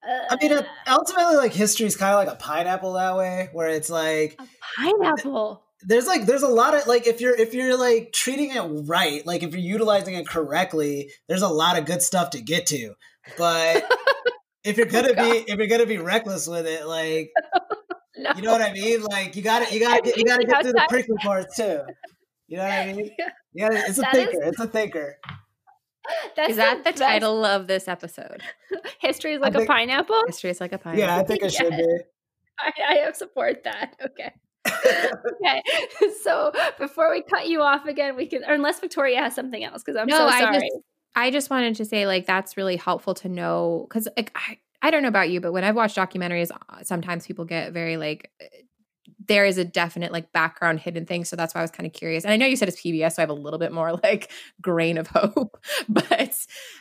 I 0.01 0.37
mean, 0.41 0.53
Uh, 0.53 0.63
ultimately, 0.87 1.35
like 1.35 1.53
history 1.53 1.85
is 1.85 1.97
kind 1.97 2.13
of 2.13 2.25
like 2.25 2.33
a 2.33 2.39
pineapple 2.39 2.93
that 2.93 3.17
way, 3.17 3.49
where 3.51 3.67
it's 3.69 3.89
like 3.89 4.39
A 4.39 4.47
pineapple. 4.77 5.63
There's 5.81 6.07
like 6.07 6.25
there's 6.25 6.43
a 6.43 6.47
lot 6.47 6.75
of 6.75 6.87
like 6.87 7.07
if 7.07 7.21
you're 7.21 7.35
if 7.35 7.53
you're 7.53 7.77
like 7.77 8.11
treating 8.13 8.51
it 8.51 8.61
right, 8.87 9.25
like 9.25 9.43
if 9.43 9.51
you're 9.51 9.59
utilizing 9.61 10.15
it 10.15 10.27
correctly, 10.27 11.11
there's 11.27 11.41
a 11.41 11.47
lot 11.47 11.77
of 11.77 11.85
good 11.85 12.01
stuff 12.01 12.31
to 12.31 12.41
get 12.41 12.65
to. 12.67 12.93
But 13.37 13.83
if 14.63 14.77
you're 14.77 14.87
oh, 14.87 14.91
gonna 14.91 15.13
be 15.13 15.45
if 15.51 15.57
you're 15.57 15.67
gonna 15.67 15.85
be 15.85 15.97
reckless 15.97 16.47
with 16.47 16.67
it, 16.67 16.85
like 16.85 17.31
No. 18.19 18.31
you 18.35 18.41
know 18.41 18.51
what 18.51 18.61
I 18.61 18.73
mean, 18.73 19.01
like 19.03 19.35
you 19.37 19.41
got 19.41 19.65
to 19.65 19.73
you 19.73 19.79
got 19.79 19.97
to 19.97 20.01
get 20.01 20.17
you 20.17 20.25
got 20.25 20.41
to 20.41 20.45
get 20.45 20.61
through 20.61 20.73
the 20.73 20.85
prickly 20.89 21.15
parts 21.21 21.55
too. 21.55 21.81
You 22.47 22.57
know 22.57 22.63
what 22.63 22.71
I 22.71 22.93
mean? 22.93 23.11
Yeah. 23.17 23.29
Yeah, 23.53 23.69
it's 23.87 23.97
a 23.97 24.01
That 24.01 24.15
is- 24.15 24.25
thinker. 24.25 24.43
It's 24.43 24.59
a 24.59 24.67
thinker. 24.67 25.17
That's 26.35 26.51
Is 26.51 26.55
that 26.57 26.79
the 26.79 26.83
best. 26.91 26.97
title 26.97 27.45
of 27.45 27.67
this 27.67 27.87
episode? 27.87 28.41
History 28.99 29.33
is 29.33 29.41
like 29.41 29.53
a 29.53 29.65
pineapple. 29.65 30.19
History 30.25 30.49
is 30.49 30.59
like 30.59 30.71
a 30.71 30.79
pineapple. 30.79 31.05
Yeah, 31.05 31.17
I 31.17 31.23
think 31.23 31.43
it 31.43 31.53
should 31.53 31.69
be. 31.69 31.85
I, 32.57 33.05
I 33.07 33.11
support 33.11 33.63
that. 33.65 33.95
Okay. 34.03 34.33
okay. 35.43 35.61
So 36.23 36.51
before 36.77 37.11
we 37.11 37.21
cut 37.21 37.47
you 37.47 37.61
off 37.61 37.85
again, 37.85 38.15
we 38.15 38.27
can, 38.27 38.43
or 38.43 38.53
unless 38.53 38.79
Victoria 38.79 39.19
has 39.21 39.35
something 39.35 39.63
else, 39.63 39.83
because 39.83 39.95
I'm 39.97 40.07
No, 40.07 40.17
so 40.17 40.27
I 40.27 40.39
sorry. 40.41 40.59
just- 40.59 40.83
I 41.15 41.31
just 41.31 41.49
wanted 41.49 41.75
to 41.77 41.85
say 41.85 42.05
like 42.05 42.27
that's 42.27 42.55
really 42.55 42.75
helpful 42.77 43.15
to 43.15 43.29
know 43.29 43.87
because 43.89 44.07
like 44.15 44.31
I, 44.35 44.57
I 44.81 44.91
don't 44.91 45.01
know 45.01 45.07
about 45.09 45.29
you, 45.29 45.41
but 45.41 45.51
when 45.51 45.63
I've 45.63 45.75
watched 45.75 45.97
documentaries, 45.97 46.51
uh, 46.51 46.83
sometimes 46.83 47.25
people 47.25 47.45
get 47.45 47.73
very 47.73 47.97
like 47.97 48.31
there 49.29 49.45
is 49.45 49.57
a 49.57 49.63
definite 49.63 50.11
like 50.11 50.33
background 50.33 50.81
hidden 50.81 51.05
thing. 51.05 51.23
So 51.23 51.37
that's 51.37 51.55
why 51.55 51.61
I 51.61 51.63
was 51.63 51.71
kind 51.71 51.87
of 51.87 51.93
curious. 51.93 52.25
And 52.25 52.33
I 52.33 52.35
know 52.35 52.45
you 52.45 52.57
said 52.57 52.67
it's 52.67 52.81
PBS, 52.81 53.13
so 53.13 53.21
I 53.21 53.23
have 53.23 53.29
a 53.29 53.33
little 53.33 53.59
bit 53.59 53.71
more 53.71 53.93
like 54.03 54.29
grain 54.61 54.97
of 54.97 55.07
hope. 55.07 55.57
But 55.87 56.35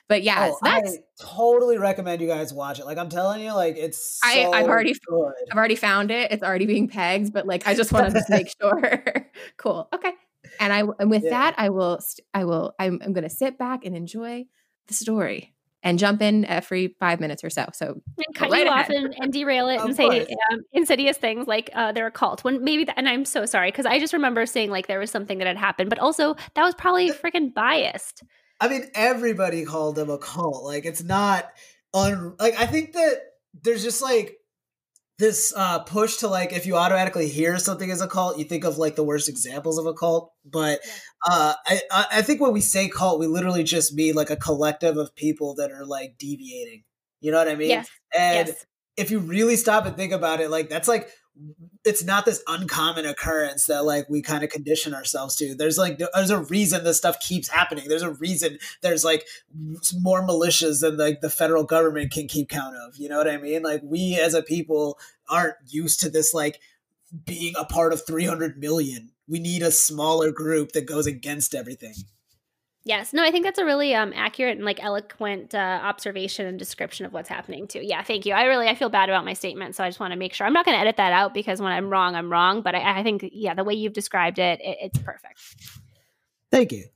but 0.09 0.23
yeah, 0.25 0.49
oh, 0.53 0.59
that's 0.63 0.95
I 0.95 0.99
totally 1.21 1.79
recommend 1.79 2.21
you 2.21 2.27
guys 2.27 2.53
watch 2.53 2.81
it. 2.81 2.87
Like 2.87 2.99
I'm 2.99 3.09
telling 3.09 3.41
you, 3.43 3.53
like 3.53 3.77
it's 3.77 4.19
I- 4.25 4.43
so 4.43 4.53
I've 4.53 4.67
already- 4.67 4.95
good. 5.07 5.33
I've 5.53 5.57
already 5.57 5.77
found 5.77 6.11
it. 6.11 6.33
It's 6.33 6.43
already 6.43 6.67
being 6.67 6.89
pegged, 6.89 7.33
but 7.33 7.47
like 7.47 7.67
I 7.69 7.75
just 7.75 7.93
wanted 7.93 8.15
to 8.15 8.25
make 8.29 8.53
sure. 8.61 9.05
cool. 9.59 9.89
Okay. 9.95 10.13
And 10.59 10.73
I 10.73 10.83
and 10.99 11.11
with 11.11 11.23
Yeah. 11.25 11.31
that, 11.31 11.55
I 11.59 11.69
will 11.69 12.01
I 12.35 12.45
will 12.45 12.75
I'm, 12.81 13.01
I'm 13.05 13.13
going 13.13 13.25
to 13.25 13.31
sit 13.31 13.59
back 13.59 13.85
and 13.85 13.95
enjoy 13.95 14.47
the 14.89 14.95
story 14.95 15.55
and 15.83 15.99
jump 15.99 16.23
in 16.23 16.45
every 16.45 16.97
five 16.99 17.21
minutes 17.21 17.45
or 17.45 17.51
so. 17.51 17.67
So 17.73 18.01
and 18.17 18.35
cut 18.35 18.51
right 18.51 18.65
you 18.65 18.71
off 18.71 18.89
and, 18.89 19.15
and 19.19 19.33
derail 19.33 19.69
it 19.69 19.77
Of 19.77 19.87
and 19.87 19.97
say 19.97 20.27
um, 20.53 20.61
insidious 20.73 21.17
things 21.17 21.47
like 21.47 21.71
uh, 21.75 21.93
they're 21.93 22.07
a 22.07 22.13
cult. 22.13 22.45
When 22.45 22.65
maybe, 22.65 22.85
that, 22.85 22.99
and 22.99 23.09
I'm 23.09 23.25
so 23.25 23.47
sorry 23.47 23.71
because 23.71 23.87
I 23.87 23.99
just 23.99 24.13
remember 24.13 24.47
saying 24.47 24.71
like 24.71 24.87
there 24.87 24.99
was 24.99 25.11
something 25.11 25.39
that 25.39 25.47
had 25.47 25.57
happened, 25.57 25.91
but 25.91 25.99
also 25.99 26.35
that 26.55 26.63
was 26.63 26.75
probably 26.75 27.11
freaking 27.11 27.55
biased. 27.55 28.23
I 28.61 28.69
mean, 28.69 28.89
everybody 28.95 29.65
called 29.65 29.95
them 29.95 30.11
a 30.11 30.19
cult. 30.19 30.65
Like 30.65 30.85
it's 30.85 31.03
not 31.03 31.49
un 31.95 32.35
like 32.39 32.59
I 32.59 32.67
think 32.67 32.93
that 32.95 33.21
there's 33.63 33.83
just 33.83 34.03
like 34.03 34.38
this 35.19 35.53
uh 35.57 35.81
push 35.81 36.19
to 36.19 36.29
like 36.29 36.53
if 36.53 36.65
you 36.65 36.77
automatically 36.77 37.29
hear 37.29 37.59
something 37.59 37.91
as 37.91 38.01
a 38.01 38.07
cult, 38.07 38.39
you 38.39 38.45
think 38.45 38.65
of 38.65 38.79
like 38.79 38.97
the 38.97 39.03
worst 39.03 39.29
examples 39.29 39.79
of 39.79 39.87
a 39.87 39.95
cult. 39.95 40.33
But 40.45 40.81
uh 41.29 41.55
I 41.67 41.81
I 41.91 42.23
think 42.23 42.41
when 42.41 42.53
we 42.53 42.61
say 42.61 42.89
cult, 42.89 43.19
we 43.19 43.27
literally 43.27 43.65
just 43.65 43.95
mean 43.95 44.15
like 44.15 44.31
a 44.31 44.37
collective 44.37 44.97
of 44.97 45.15
people 45.17 45.55
that 45.57 45.73
are 45.73 45.85
like 45.85 46.15
deviating. 46.19 46.85
You 47.21 47.33
know 47.33 47.39
what 47.39 47.49
I 47.49 47.57
mean? 47.57 47.71
yes. 47.71 47.89
And 48.17 48.49
yes. 48.49 48.67
if 48.97 49.11
you 49.11 49.19
really 49.19 49.57
stop 49.57 49.87
and 49.87 49.97
think 49.97 50.13
about 50.13 50.41
it, 50.41 50.51
like 50.51 50.69
that's 50.69 50.89
like 50.89 51.11
it's 51.85 52.05
not 52.05 52.25
this 52.25 52.43
uncommon 52.47 53.07
occurrence 53.07 53.67
that 53.67 53.85
like 53.85 54.09
we 54.09 54.23
kind 54.23 54.45
of 54.45 54.51
condition 54.51 54.95
ourselves 54.95 55.37
to. 55.37 55.55
There's 55.55 55.79
like 55.79 55.99
there's 55.99 56.31
a 56.31 56.43
reason 56.43 56.85
this 56.85 56.99
stuff 56.99 57.21
keeps 57.21 57.49
happening. 57.49 57.89
There's 57.89 58.03
a 58.03 58.11
reason 58.11 58.59
there's 58.83 59.05
like 59.05 59.27
more 60.01 60.27
militias 60.27 60.81
than 60.81 60.97
like 60.97 61.21
the 61.21 61.31
federal 61.31 61.65
government 61.65 62.13
can 62.13 62.29
keep 62.29 62.49
count 62.49 62.77
of. 62.77 62.97
You 62.97 63.09
know 63.09 63.19
what 63.19 63.29
I 63.29 63.37
mean? 63.37 63.63
Like 63.63 63.83
we 63.85 64.19
as 64.21 64.35
a 64.35 64.43
people 64.43 64.99
aren't 65.29 65.57
used 65.67 66.01
to 66.01 66.11
this 66.11 66.35
like 66.35 66.61
being 67.25 67.55
a 67.59 67.65
part 67.65 67.93
of 67.93 68.05
300 68.07 68.59
million. 68.59 69.11
We 69.27 69.39
need 69.39 69.63
a 69.63 69.71
smaller 69.71 70.31
group 70.33 70.73
that 70.73 70.87
goes 70.87 71.07
against 71.07 71.55
everything. 71.55 71.95
Yes. 72.89 73.13
No, 73.13 73.23
I 73.23 73.31
think 73.31 73.45
that's 73.45 73.59
a 73.59 73.67
really 73.67 73.95
um, 73.95 74.15
accurate 74.17 74.57
and 74.57 74.65
like 74.65 74.83
eloquent 74.83 75.55
uh, 75.55 75.59
observation 75.83 76.47
and 76.47 76.59
description 76.59 77.05
of 77.05 77.13
what's 77.13 77.29
happening 77.29 77.69
too. 77.69 77.81
Yeah, 77.83 78.03
thank 78.03 78.25
you. 78.25 78.33
I 78.33 78.45
really 78.45 78.67
I 78.67 78.75
feel 78.75 78.89
bad 78.89 79.11
about 79.11 79.27
my 79.27 79.35
statement, 79.35 79.77
so 79.77 79.85
I 79.85 79.91
just 79.91 80.01
want 80.01 80.15
to 80.15 80.19
make 80.19 80.33
sure 80.33 80.47
I'm 80.47 80.55
not 80.55 80.65
going 80.65 80.75
to 80.75 80.81
edit 80.81 80.97
that 80.97 81.13
out 81.13 81.35
because 81.35 81.61
when 81.61 81.71
I'm 81.71 81.91
wrong, 81.91 82.15
I'm 82.15 82.33
wrong. 82.33 82.63
But 82.63 82.75
I, 82.75 83.01
I 83.01 83.03
think 83.03 83.29
yeah, 83.31 83.53
the 83.53 83.63
way 83.63 83.75
you've 83.75 83.93
described 83.93 84.39
it, 84.39 84.61
it 84.63 84.79
it's 84.81 84.99
perfect. 85.01 85.39
Thank 86.51 86.73
you. 86.73 86.87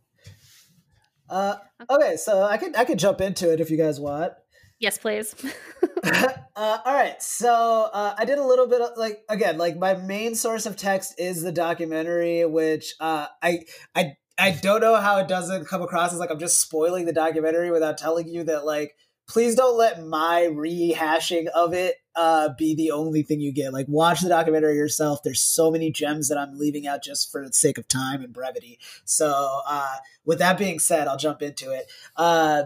Uh, 1.28 1.57
okay, 1.90 2.16
so 2.16 2.42
I 2.42 2.57
could 2.57 2.74
I 2.74 2.87
could 2.87 2.98
jump 2.98 3.20
into 3.20 3.52
it 3.52 3.61
if 3.61 3.70
you 3.70 3.76
guys 3.76 4.00
want. 4.00 4.33
Yes, 4.81 4.96
please. 4.96 5.35
uh, 6.05 6.33
all 6.57 6.94
right, 6.94 7.22
so 7.22 7.90
uh, 7.92 8.14
I 8.16 8.24
did 8.24 8.38
a 8.38 8.44
little 8.44 8.66
bit 8.66 8.81
of 8.81 8.96
like 8.96 9.24
again, 9.28 9.59
like 9.59 9.76
my 9.76 9.92
main 9.92 10.37
source 10.37 10.64
of 10.64 10.78
text 10.78 11.20
is 11.20 11.42
the 11.42 11.52
documentary, 11.52 12.46
which 12.46 12.94
uh, 12.98 13.26
I 13.42 13.66
I 13.94 14.16
I 14.42 14.50
don't 14.50 14.81
know 14.81 14.96
how 14.96 15.18
it 15.18 15.28
doesn't 15.28 15.68
come 15.68 15.83
across 15.83 16.12
as 16.12 16.18
like 16.18 16.33
I'm 16.33 16.40
just 16.40 16.61
spoiling 16.61 17.07
the 17.07 17.12
documentary 17.12 17.70
without 17.70 17.96
telling 17.96 18.26
you 18.26 18.42
that 18.42 18.66
like 18.66 18.96
please 19.28 19.55
don't 19.55 19.78
let 19.78 20.05
my 20.05 20.48
rehashing 20.50 21.46
of 21.55 21.72
it 21.72 21.94
uh, 22.16 22.48
be 22.59 22.74
the 22.74 22.90
only 22.90 23.22
thing 23.22 23.38
you 23.40 23.52
get. 23.52 23.72
Like 23.72 23.87
watch 23.88 24.20
the 24.20 24.28
documentary 24.28 24.74
yourself. 24.74 25.22
There's 25.22 25.40
so 25.40 25.70
many 25.70 25.92
gems 25.92 26.28
that 26.28 26.38
I'm 26.38 26.59
leaving 26.59 26.88
out 26.88 27.05
just 27.05 27.31
for 27.31 27.46
the 27.46 27.52
sake 27.52 27.78
of 27.78 27.87
time 27.87 28.20
and 28.20 28.33
brevity. 28.33 28.81
So 29.05 29.61
uh, 29.64 29.98
with 30.24 30.40
that 30.40 30.59
being 30.59 30.81
said, 30.81 31.07
I'll 31.07 31.16
jump 31.16 31.40
into 31.40 31.70
it. 31.70 31.87
Uh, 32.16 32.64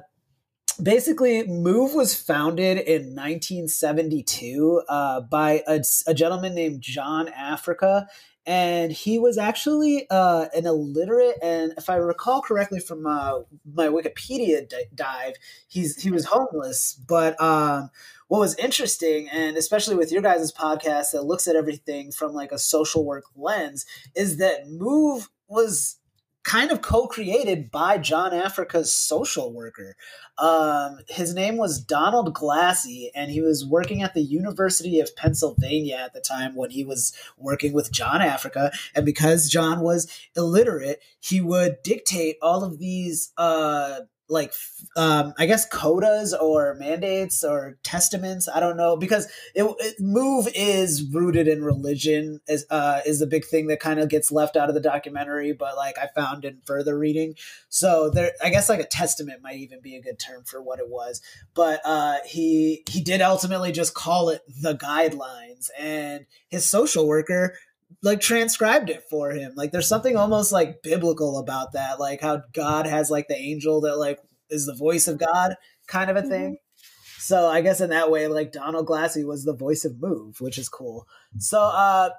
basically 0.83 1.47
move 1.47 1.93
was 1.93 2.19
founded 2.19 2.79
in 2.79 3.15
1972 3.15 4.83
uh, 4.89 5.21
by 5.21 5.63
a, 5.67 5.83
a 6.07 6.13
gentleman 6.13 6.55
named 6.55 6.83
john 6.83 7.29
africa 7.29 8.07
and 8.47 8.93
he 8.93 9.19
was 9.19 9.37
actually 9.39 10.07
uh, 10.11 10.47
an 10.55 10.67
illiterate 10.67 11.37
and 11.43 11.73
if 11.77 11.91
i 11.91 11.97
recall 11.97 12.41
correctly 12.41 12.81
from 12.81 13.07
uh, 13.07 13.41
my 13.75 13.89
wikipedia 13.89 14.67
dive 14.95 15.35
he's 15.69 16.03
he 16.03 16.11
was 16.11 16.27
homeless 16.27 16.95
but 17.07 17.41
um, 17.41 17.91
what 18.29 18.41
was 18.41 18.57
interesting, 18.57 19.29
and 19.29 19.57
especially 19.57 19.95
with 19.95 20.11
your 20.11 20.23
guys' 20.23 20.53
podcast 20.53 21.13
that 21.13 21.25
looks 21.25 21.47
at 21.47 21.57
everything 21.57 22.11
from 22.11 22.33
like 22.33 22.51
a 22.51 22.59
social 22.59 23.05
work 23.05 23.25
lens, 23.37 23.87
is 24.15 24.39
that 24.39 24.69
Move 24.69 25.31
was 25.49 25.99
kind 26.47 26.71
of 26.71 26.81
co-created 26.81 27.73
by 27.73 27.99
John 27.99 28.33
Africa's 28.33 28.93
social 28.93 29.53
worker. 29.53 29.97
Um, 30.39 31.01
his 31.09 31.35
name 31.35 31.57
was 31.57 31.81
Donald 31.81 32.33
Glassey, 32.35 33.11
and 33.17 33.33
he 33.33 33.41
was 33.41 33.67
working 33.67 34.01
at 34.01 34.15
the 34.15 34.23
University 34.23 35.01
of 35.01 35.15
Pennsylvania 35.17 35.97
at 35.97 36.15
the 36.15 36.21
time 36.21 36.55
when 36.55 36.71
he 36.71 36.85
was 36.85 37.13
working 37.37 37.73
with 37.73 37.91
John 37.91 38.23
Africa. 38.23 38.71
And 38.95 39.05
because 39.05 39.51
John 39.51 39.81
was 39.81 40.09
illiterate, 40.37 41.03
he 41.19 41.41
would 41.41 41.83
dictate 41.83 42.37
all 42.41 42.63
of 42.63 42.79
these 42.79 43.33
uh, 43.37 44.03
like 44.29 44.53
um 44.97 45.33
i 45.39 45.47
guess 45.47 45.69
codas 45.69 46.33
or 46.39 46.75
mandates 46.75 47.45
or 47.45 47.79
testaments 47.83 48.49
i 48.49 48.59
don't 48.59 48.77
know 48.77 48.97
because 48.97 49.27
it, 49.55 49.65
it, 49.79 49.95
move 50.01 50.49
is 50.55 51.05
rooted 51.13 51.47
in 51.47 51.63
religion 51.63 52.41
is 52.49 52.67
uh 52.71 53.01
is 53.07 53.21
the 53.21 53.27
big 53.27 53.45
thing 53.45 53.69
that 53.69 53.79
kind 53.79 54.01
of 54.01 54.09
gets 54.09 54.33
left 54.33 54.57
out 54.57 54.69
of 54.69 54.75
the 54.75 54.81
documentary 54.81 55.53
but 55.53 55.77
like 55.77 55.97
i 55.99 56.09
found 56.15 56.45
in 56.45 56.59
further 56.65 56.99
reading. 56.99 57.35
So 57.69 58.11
there 58.11 58.33
i 58.43 58.51
guess 58.51 58.69
like 58.69 58.81
a 58.81 58.87
testament 58.87 59.43
might 59.43 59.59
even 59.59 59.81
be 59.81 59.97
a 59.97 60.03
good 60.03 60.19
term 60.19 60.45
for 60.45 60.61
what 60.61 60.79
it 60.79 60.89
was 60.89 61.21
but 61.55 61.81
uh 61.85 62.17
he 62.25 62.83
he 62.89 63.01
did 63.03 63.21
ultimately 63.21 63.73
just 63.73 63.95
call 63.95 64.31
it 64.31 64.43
the 64.49 64.75
guidelines 64.75 65.71
and 65.79 66.27
his 66.49 66.69
social 66.69 67.07
worker 67.07 67.57
like 68.03 68.21
transcribed 68.21 68.91
it 68.91 69.05
for 69.09 69.31
him. 69.31 69.53
Like 69.57 69.73
there's 69.73 69.89
something 69.89 70.17
almost 70.17 70.53
like 70.53 70.83
biblical 70.83 71.39
about 71.39 71.73
that, 71.73 71.99
like 71.99 72.21
how 72.21 72.43
God 72.53 72.87
has 72.87 73.11
like 73.11 73.29
the 73.29 73.37
angel 73.37 73.81
that 73.83 73.97
like 73.97 74.19
is 74.51 74.67
the 74.67 74.75
voice 74.75 75.09
of 75.09 75.19
God 75.19 75.57
kind 75.87 76.11
of 76.11 76.17
a 76.17 76.23
thing. 76.23 76.53
Mm-hmm. 76.53 76.55
So 77.19 77.49
I 77.49 77.61
guess 77.61 77.81
in 77.81 77.91
that 77.91 78.11
way, 78.11 78.29
like 78.29 78.53
Donald 78.53 78.87
Glassey 78.87 79.27
was 79.27 79.45
the 79.45 79.57
voice 79.57 79.85
of 79.85 80.01
Move, 80.01 80.41
which 80.41 80.59
is 80.59 80.69
cool. 80.69 81.07
So 81.39 81.61
uh 81.61 82.11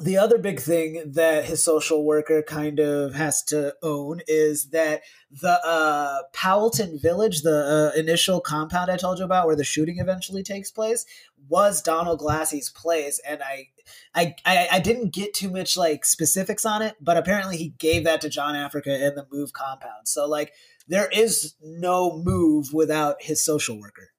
the 0.00 0.16
other 0.16 0.38
big 0.38 0.60
thing 0.60 1.12
that 1.12 1.44
his 1.44 1.62
social 1.62 2.04
worker 2.04 2.40
kind 2.42 2.78
of 2.78 3.14
has 3.14 3.42
to 3.44 3.74
own 3.82 4.20
is 4.28 4.70
that 4.70 5.02
the 5.30 5.60
uh, 5.64 6.22
Powelton 6.32 7.02
Village, 7.02 7.42
the 7.42 7.92
uh, 7.94 7.98
initial 7.98 8.40
compound 8.40 8.90
I 8.90 8.96
told 8.96 9.18
you 9.18 9.24
about, 9.24 9.46
where 9.46 9.56
the 9.56 9.64
shooting 9.64 9.98
eventually 9.98 10.44
takes 10.44 10.70
place, 10.70 11.04
was 11.48 11.82
Donald 11.82 12.20
Glassey's 12.20 12.70
place, 12.70 13.20
and 13.26 13.42
I, 13.42 13.68
I, 14.14 14.34
I, 14.44 14.68
I 14.72 14.78
didn't 14.78 15.12
get 15.12 15.34
too 15.34 15.50
much 15.50 15.76
like 15.76 16.04
specifics 16.04 16.64
on 16.64 16.80
it, 16.82 16.94
but 17.00 17.16
apparently 17.16 17.56
he 17.56 17.70
gave 17.78 18.04
that 18.04 18.20
to 18.20 18.28
John 18.28 18.54
Africa 18.54 18.94
in 18.94 19.16
the 19.16 19.26
Move 19.32 19.52
compound. 19.52 20.06
So 20.06 20.28
like, 20.28 20.52
there 20.86 21.08
is 21.08 21.54
no 21.60 22.22
Move 22.22 22.72
without 22.72 23.22
his 23.22 23.44
social 23.44 23.80
worker 23.80 24.10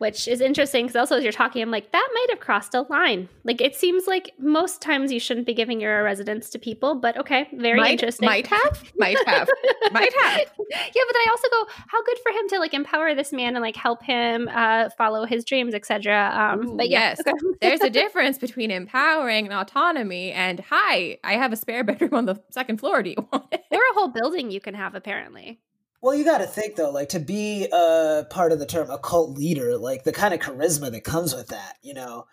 which 0.00 0.26
is 0.26 0.40
interesting 0.40 0.86
because 0.86 0.96
also 0.96 1.18
as 1.18 1.22
you're 1.22 1.30
talking, 1.30 1.60
I'm 1.60 1.70
like, 1.70 1.92
that 1.92 2.08
might 2.14 2.26
have 2.30 2.40
crossed 2.40 2.74
a 2.74 2.86
line. 2.88 3.28
Like 3.44 3.60
it 3.60 3.76
seems 3.76 4.06
like 4.06 4.32
most 4.38 4.80
times 4.80 5.12
you 5.12 5.20
shouldn't 5.20 5.44
be 5.44 5.52
giving 5.52 5.78
your 5.78 6.02
residence 6.02 6.48
to 6.50 6.58
people, 6.58 6.94
but 6.94 7.18
okay, 7.18 7.46
very 7.52 7.78
might, 7.78 7.90
interesting. 7.90 8.24
Might 8.24 8.46
have, 8.46 8.82
might 8.96 9.18
have, 9.26 9.46
might 9.92 10.14
have. 10.22 10.40
Yeah, 10.70 11.02
but 11.06 11.16
I 11.16 11.26
also 11.30 11.48
go, 11.50 11.66
how 11.88 12.02
good 12.02 12.16
for 12.22 12.32
him 12.32 12.48
to 12.48 12.58
like 12.60 12.72
empower 12.72 13.14
this 13.14 13.30
man 13.30 13.56
and 13.56 13.62
like 13.62 13.76
help 13.76 14.02
him 14.02 14.48
uh, 14.50 14.88
follow 14.96 15.26
his 15.26 15.44
dreams, 15.44 15.74
etc. 15.74 16.32
Um, 16.34 16.78
but 16.78 16.88
yes, 16.88 17.20
okay. 17.20 17.32
there's 17.60 17.82
a 17.82 17.90
difference 17.90 18.38
between 18.38 18.70
empowering 18.70 19.44
and 19.44 19.52
autonomy. 19.52 20.32
And 20.32 20.60
hi, 20.60 21.18
I 21.22 21.34
have 21.34 21.52
a 21.52 21.56
spare 21.56 21.84
bedroom 21.84 22.14
on 22.14 22.24
the 22.24 22.42
second 22.48 22.78
floor. 22.78 23.02
Do 23.02 23.10
you 23.10 23.28
want 23.30 23.52
it? 23.52 23.64
Or 23.70 23.76
a 23.76 23.94
whole 23.94 24.08
building 24.08 24.50
you 24.50 24.62
can 24.62 24.72
have 24.72 24.94
apparently. 24.94 25.60
Well, 26.02 26.14
you 26.14 26.24
got 26.24 26.38
to 26.38 26.46
think 26.46 26.76
though, 26.76 26.90
like 26.90 27.10
to 27.10 27.20
be 27.20 27.68
a 27.72 28.26
part 28.30 28.52
of 28.52 28.58
the 28.58 28.66
term 28.66 28.90
a 28.90 28.98
cult 28.98 29.36
leader, 29.36 29.76
like 29.76 30.04
the 30.04 30.12
kind 30.12 30.32
of 30.32 30.40
charisma 30.40 30.90
that 30.90 31.04
comes 31.04 31.34
with 31.34 31.48
that, 31.48 31.76
you 31.82 31.94
know. 31.94 32.26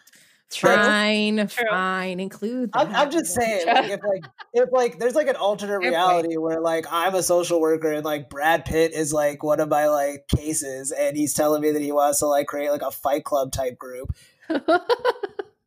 Fine, 0.50 1.46
fine, 1.50 2.22
include. 2.22 2.70
I'm, 2.74 2.96
I'm, 2.96 3.12
just 3.12 3.34
saying, 3.34 3.68
like, 3.68 3.92
if 3.92 4.00
like 4.02 4.24
if 4.54 4.70
like 4.72 4.98
there's 4.98 5.14
like 5.14 5.28
an 5.28 5.36
alternate 5.36 5.80
reality 5.80 6.38
where 6.38 6.62
like 6.62 6.86
I'm 6.90 7.16
a 7.16 7.22
social 7.22 7.60
worker 7.60 7.92
and 7.92 8.06
like 8.06 8.30
Brad 8.30 8.64
Pitt 8.64 8.94
is 8.94 9.12
like 9.12 9.44
one 9.44 9.60
of 9.60 9.68
my 9.68 9.90
like 9.90 10.26
cases, 10.30 10.94
and 10.94 11.18
he's 11.18 11.34
telling 11.34 11.62
me 11.62 11.72
that 11.72 11.82
he 11.82 11.92
wants 11.92 12.20
to 12.20 12.28
like 12.28 12.48
create 12.48 12.70
like 12.70 12.82
a 12.82 12.92
Fight 12.92 13.26
Club 13.26 13.52
type 13.52 13.78
group. 13.78 14.16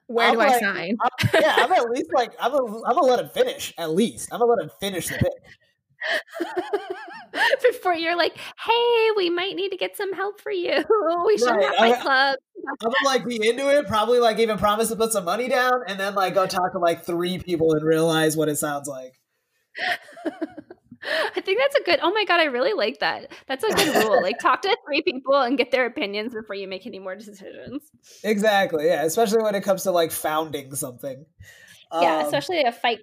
Where 0.06 0.26
I'm 0.26 0.32
do 0.32 0.38
like, 0.38 0.54
I 0.54 0.60
sign? 0.60 0.96
I'm, 1.00 1.30
yeah, 1.34 1.54
I'm 1.58 1.72
at 1.72 1.90
least 1.90 2.10
like 2.14 2.32
I'm 2.40 2.50
gonna, 2.50 2.82
I'm 2.86 2.94
gonna 2.94 3.06
let 3.06 3.20
him 3.20 3.28
finish. 3.28 3.74
At 3.76 3.90
least 3.90 4.30
I'm 4.32 4.40
gonna 4.40 4.52
let 4.52 4.64
him 4.64 4.70
finish 4.80 5.08
the 5.08 5.14
pitch. 5.18 5.58
Before 7.62 7.94
you're 7.94 8.16
like, 8.16 8.36
hey, 8.36 9.08
we 9.16 9.30
might 9.30 9.54
need 9.54 9.70
to 9.70 9.76
get 9.76 9.96
some 9.96 10.12
help 10.12 10.40
for 10.40 10.52
you. 10.52 10.84
We 11.26 11.38
should 11.38 11.50
right. 11.50 11.64
have 11.64 11.74
my 11.78 11.92
club. 12.00 12.36
I 12.82 12.86
would 12.86 12.94
like 13.04 13.26
be 13.26 13.48
into 13.48 13.68
it, 13.68 13.86
probably 13.86 14.18
like 14.18 14.38
even 14.38 14.58
promise 14.58 14.88
to 14.88 14.96
put 14.96 15.12
some 15.12 15.24
money 15.24 15.48
down 15.48 15.82
and 15.86 15.98
then 15.98 16.14
like 16.14 16.34
go 16.34 16.46
talk 16.46 16.72
to 16.72 16.78
like 16.78 17.04
three 17.04 17.38
people 17.38 17.72
and 17.72 17.84
realize 17.84 18.36
what 18.36 18.48
it 18.48 18.56
sounds 18.56 18.88
like. 18.88 19.20
I 21.02 21.40
think 21.40 21.58
that's 21.58 21.76
a 21.76 21.82
good. 21.84 22.00
Oh 22.02 22.12
my 22.12 22.24
god, 22.24 22.40
I 22.40 22.44
really 22.44 22.74
like 22.74 23.00
that. 23.00 23.32
That's 23.46 23.64
a 23.64 23.68
good 23.68 24.04
rule. 24.04 24.22
Like 24.22 24.38
talk 24.38 24.62
to 24.62 24.76
three 24.86 25.02
people 25.02 25.36
and 25.36 25.56
get 25.56 25.70
their 25.70 25.86
opinions 25.86 26.34
before 26.34 26.56
you 26.56 26.68
make 26.68 26.86
any 26.86 26.98
more 26.98 27.16
decisions. 27.16 27.82
Exactly. 28.22 28.86
Yeah, 28.86 29.04
especially 29.04 29.42
when 29.42 29.54
it 29.54 29.62
comes 29.62 29.84
to 29.84 29.92
like 29.92 30.12
founding 30.12 30.74
something. 30.74 31.24
Yeah, 31.92 32.18
um, 32.18 32.24
especially 32.26 32.62
a 32.62 32.72
fight. 32.72 33.00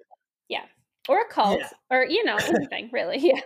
Yeah, 0.48 0.64
or 1.08 1.22
a 1.22 1.28
cult, 1.28 1.60
yeah. 1.60 1.70
or 1.90 2.06
you 2.06 2.24
know 2.24 2.38
anything 2.38 2.90
really. 2.94 3.18
Yeah. 3.20 3.42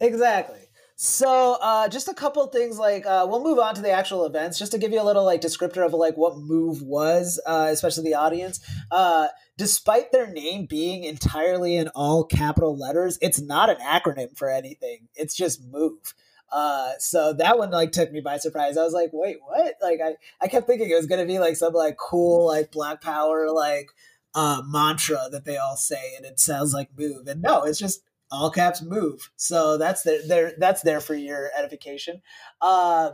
Exactly. 0.00 0.58
So, 1.00 1.56
uh, 1.62 1.88
just 1.88 2.08
a 2.08 2.14
couple 2.14 2.44
things. 2.48 2.76
Like, 2.76 3.06
uh, 3.06 3.24
we'll 3.28 3.44
move 3.44 3.60
on 3.60 3.76
to 3.76 3.80
the 3.80 3.90
actual 3.92 4.26
events, 4.26 4.58
just 4.58 4.72
to 4.72 4.78
give 4.78 4.90
you 4.90 5.00
a 5.00 5.04
little 5.04 5.24
like 5.24 5.40
descriptor 5.40 5.86
of 5.86 5.92
like 5.92 6.16
what 6.16 6.38
Move 6.38 6.82
was, 6.82 7.40
uh, 7.46 7.68
especially 7.70 8.02
the 8.02 8.16
audience. 8.16 8.58
Uh, 8.90 9.28
despite 9.56 10.10
their 10.10 10.26
name 10.26 10.66
being 10.66 11.04
entirely 11.04 11.76
in 11.76 11.86
all 11.94 12.24
capital 12.24 12.76
letters, 12.76 13.16
it's 13.22 13.40
not 13.40 13.70
an 13.70 13.76
acronym 13.76 14.36
for 14.36 14.50
anything. 14.50 15.06
It's 15.14 15.36
just 15.36 15.64
Move. 15.64 16.14
Uh, 16.50 16.92
so 16.98 17.32
that 17.32 17.58
one 17.58 17.70
like 17.70 17.92
took 17.92 18.10
me 18.10 18.20
by 18.20 18.38
surprise. 18.38 18.76
I 18.76 18.82
was 18.82 18.92
like, 18.92 19.10
wait, 19.12 19.36
what? 19.46 19.74
Like, 19.80 20.00
I 20.04 20.14
I 20.40 20.48
kept 20.48 20.66
thinking 20.66 20.90
it 20.90 20.94
was 20.94 21.06
gonna 21.06 21.26
be 21.26 21.38
like 21.38 21.54
some 21.54 21.74
like 21.74 21.96
cool 21.96 22.46
like 22.48 22.72
Black 22.72 23.00
Power 23.00 23.52
like 23.52 23.90
uh 24.34 24.62
mantra 24.66 25.28
that 25.30 25.44
they 25.44 25.56
all 25.56 25.76
say, 25.76 26.14
and 26.16 26.24
it 26.26 26.40
sounds 26.40 26.72
like 26.72 26.90
Move. 26.96 27.26
And 27.26 27.42
no, 27.42 27.62
it's 27.62 27.78
just 27.78 28.02
all 28.30 28.50
caps 28.50 28.82
move. 28.82 29.30
So 29.36 29.78
that's 29.78 30.02
there, 30.02 30.52
that's 30.58 30.82
there 30.82 31.00
for 31.00 31.14
your 31.14 31.50
edification. 31.56 32.20
Uh, 32.60 33.12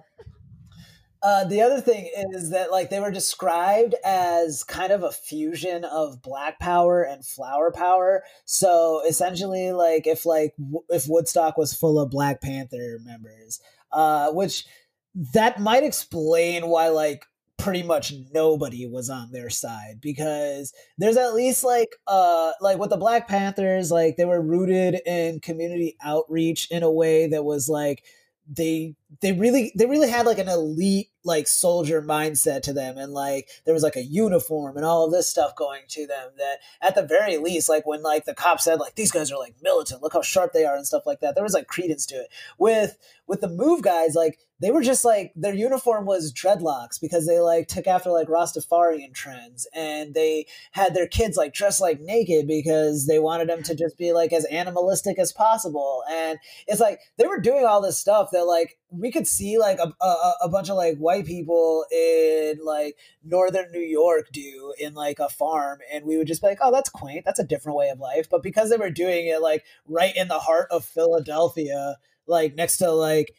uh, 1.22 1.44
the 1.44 1.62
other 1.62 1.81
thing 1.81 2.11
is 2.35 2.50
that 2.50 2.70
like 2.70 2.90
they 2.90 3.00
were 3.00 3.11
described 3.11 3.94
as 4.05 4.62
kind 4.62 4.92
of 4.92 5.03
a 5.03 5.11
fusion 5.11 5.83
of 5.85 6.20
black 6.20 6.59
power 6.59 7.03
and 7.03 7.24
flower 7.24 7.72
power. 7.72 8.22
So 8.44 9.03
essentially, 9.09 9.72
like 9.72 10.07
if 10.07 10.27
like 10.27 10.55
w- 10.59 10.85
if 10.90 11.07
Woodstock 11.09 11.57
was 11.57 11.72
full 11.72 11.98
of 11.98 12.11
Black 12.11 12.42
Panther 12.42 12.98
members, 13.03 13.59
uh, 13.90 14.33
which 14.33 14.66
that 15.33 15.59
might 15.61 15.83
explain 15.83 16.66
why 16.66 16.88
like 16.88 17.24
pretty 17.58 17.82
much 17.82 18.12
nobody 18.32 18.86
was 18.86 19.08
on 19.08 19.30
their 19.30 19.48
side 19.48 20.00
because 20.00 20.72
there's 20.98 21.16
at 21.16 21.34
least 21.34 21.64
like 21.64 21.96
uh 22.06 22.52
like 22.60 22.78
with 22.78 22.90
the 22.90 22.96
black 22.96 23.28
panthers 23.28 23.90
like 23.90 24.16
they 24.16 24.24
were 24.24 24.42
rooted 24.42 25.00
in 25.06 25.40
community 25.40 25.96
outreach 26.02 26.68
in 26.70 26.82
a 26.82 26.90
way 26.90 27.26
that 27.26 27.44
was 27.44 27.68
like 27.68 28.04
they 28.48 28.94
they 29.22 29.32
really 29.32 29.72
they 29.76 29.86
really 29.86 30.10
had 30.10 30.26
like 30.26 30.38
an 30.38 30.48
elite 30.48 31.08
like 31.24 31.46
soldier 31.46 32.02
mindset 32.02 32.62
to 32.62 32.72
them 32.72 32.98
and 32.98 33.12
like 33.12 33.48
there 33.64 33.74
was 33.74 33.82
like 33.82 33.96
a 33.96 34.04
uniform 34.04 34.76
and 34.76 34.84
all 34.84 35.04
of 35.04 35.12
this 35.12 35.28
stuff 35.28 35.56
going 35.56 35.82
to 35.88 36.06
them 36.06 36.30
that 36.37 36.58
at 36.80 36.94
the 36.94 37.02
very 37.02 37.38
least 37.38 37.68
like 37.68 37.87
when 37.87 38.02
like 38.02 38.24
the 38.24 38.34
cop 38.34 38.60
said 38.60 38.78
like 38.78 38.94
these 38.94 39.10
guys 39.10 39.32
are 39.32 39.38
like 39.38 39.54
militant. 39.62 40.02
Look 40.02 40.12
how 40.12 40.22
sharp 40.22 40.52
they 40.52 40.64
are 40.64 40.76
and 40.76 40.87
stuff 40.87 41.06
like 41.06 41.20
that 41.20 41.34
there 41.34 41.44
was 41.44 41.54
like 41.54 41.66
credence 41.66 42.06
to 42.06 42.16
it. 42.16 42.28
With 42.58 42.96
with 43.26 43.40
the 43.40 43.48
move 43.48 43.82
guys 43.82 44.14
like 44.14 44.38
they 44.60 44.70
were 44.70 44.82
just 44.82 45.04
like 45.04 45.32
their 45.34 45.54
uniform 45.54 46.06
was 46.06 46.32
dreadlocks 46.32 47.00
because 47.00 47.26
they 47.26 47.40
like 47.40 47.68
took 47.68 47.87
after 47.87 48.10
like 48.10 48.28
Rastafarian 48.28 49.12
trends 49.12 49.66
and 49.74 50.14
they 50.14 50.46
had 50.72 50.94
their 50.94 51.08
kids 51.08 51.37
like 51.37 51.52
dressed 51.52 51.80
like 51.80 52.00
naked 52.00 52.46
because 52.46 53.06
they 53.06 53.18
wanted 53.18 53.48
them 53.48 53.62
to 53.64 53.74
just 53.74 53.98
be 53.98 54.12
like 54.12 54.32
as 54.32 54.44
animalistic 54.46 55.18
as 55.18 55.32
possible. 55.32 56.02
And 56.10 56.38
it's 56.66 56.80
like 56.80 57.00
they 57.18 57.26
were 57.26 57.40
doing 57.40 57.64
all 57.64 57.80
this 57.82 57.98
stuff 57.98 58.30
that 58.32 58.44
like 58.44 58.78
we 58.98 59.11
could 59.11 59.26
see 59.26 59.59
like 59.59 59.78
a, 59.78 59.92
a, 60.04 60.33
a 60.42 60.48
bunch 60.48 60.68
of 60.68 60.76
like 60.76 60.96
white 60.98 61.26
people 61.26 61.85
in 61.90 62.59
like 62.62 62.96
northern 63.24 63.70
New 63.72 63.80
York 63.80 64.28
do 64.33 64.74
in 64.78 64.94
like 64.94 65.18
a 65.18 65.28
farm 65.28 65.78
and 65.92 66.04
we 66.04 66.16
would 66.16 66.26
just 66.26 66.42
be 66.42 66.48
like 66.48 66.59
oh 66.62 66.72
that's 66.72 66.90
quaint. 66.90 67.24
That's 67.24 67.38
a 67.38 67.44
different 67.44 67.78
way 67.78 67.88
of 67.88 68.00
life. 68.00 68.28
But 68.30 68.42
because 68.42 68.70
they 68.70 68.76
were 68.76 68.90
doing 68.90 69.26
it 69.26 69.40
like 69.40 69.64
right 69.87 70.14
in 70.16 70.28
the 70.28 70.38
heart 70.38 70.68
of 70.70 70.85
Philadelphia 70.85 71.96
like 72.26 72.54
next 72.54 72.78
to 72.78 72.90
like 72.90 73.35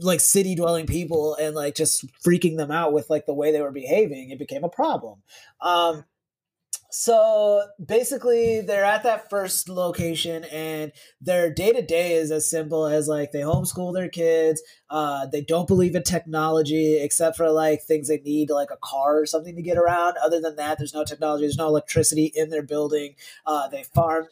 like 0.00 0.20
city 0.20 0.54
dwelling 0.54 0.86
people 0.86 1.34
and 1.36 1.54
like 1.54 1.74
just 1.74 2.04
freaking 2.22 2.56
them 2.56 2.70
out 2.70 2.92
with 2.92 3.08
like 3.08 3.26
the 3.26 3.34
way 3.34 3.50
they 3.50 3.62
were 3.62 3.72
behaving 3.72 4.30
it 4.30 4.38
became 4.38 4.64
a 4.64 4.68
problem. 4.68 5.22
Um 5.60 6.04
so 6.90 7.62
basically 7.84 8.60
they're 8.62 8.84
at 8.84 9.02
that 9.02 9.28
first 9.28 9.68
location 9.68 10.44
and 10.44 10.92
their 11.20 11.52
day-to-day 11.52 12.14
is 12.14 12.30
as 12.30 12.48
simple 12.48 12.86
as 12.86 13.06
like 13.06 13.32
they 13.32 13.40
homeschool 13.40 13.92
their 13.92 14.08
kids 14.08 14.62
uh, 14.88 15.26
they 15.26 15.40
don't 15.40 15.66
believe 15.66 15.94
in 15.94 16.02
technology 16.02 16.98
except 16.98 17.36
for 17.36 17.50
like 17.50 17.82
things 17.82 18.08
they 18.08 18.18
need 18.18 18.50
like 18.50 18.70
a 18.70 18.78
car 18.82 19.18
or 19.20 19.26
something 19.26 19.56
to 19.56 19.62
get 19.62 19.76
around. 19.76 20.16
Other 20.24 20.40
than 20.40 20.56
that 20.56 20.78
there's 20.78 20.94
no 20.94 21.04
technology 21.04 21.44
there's 21.44 21.58
no 21.58 21.66
electricity 21.66 22.32
in 22.34 22.50
their 22.50 22.62
building. 22.62 23.16
Uh, 23.44 23.68
they 23.68 23.82
farm 23.82 24.26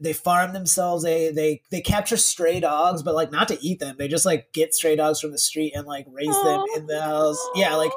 they 0.00 0.12
farm 0.12 0.52
themselves. 0.52 1.02
They 1.02 1.32
they 1.32 1.62
they 1.70 1.80
capture 1.80 2.16
stray 2.16 2.60
dogs 2.60 3.02
but 3.02 3.14
like 3.14 3.32
not 3.32 3.48
to 3.48 3.62
eat 3.64 3.80
them. 3.80 3.96
They 3.98 4.08
just 4.08 4.26
like 4.26 4.52
get 4.52 4.74
stray 4.74 4.94
dogs 4.94 5.20
from 5.20 5.32
the 5.32 5.38
street 5.38 5.72
and 5.74 5.86
like 5.86 6.06
raise 6.08 6.28
Aww. 6.28 6.44
them 6.44 6.64
in 6.76 6.86
the 6.86 7.02
house. 7.02 7.48
Yeah 7.54 7.74
like 7.74 7.92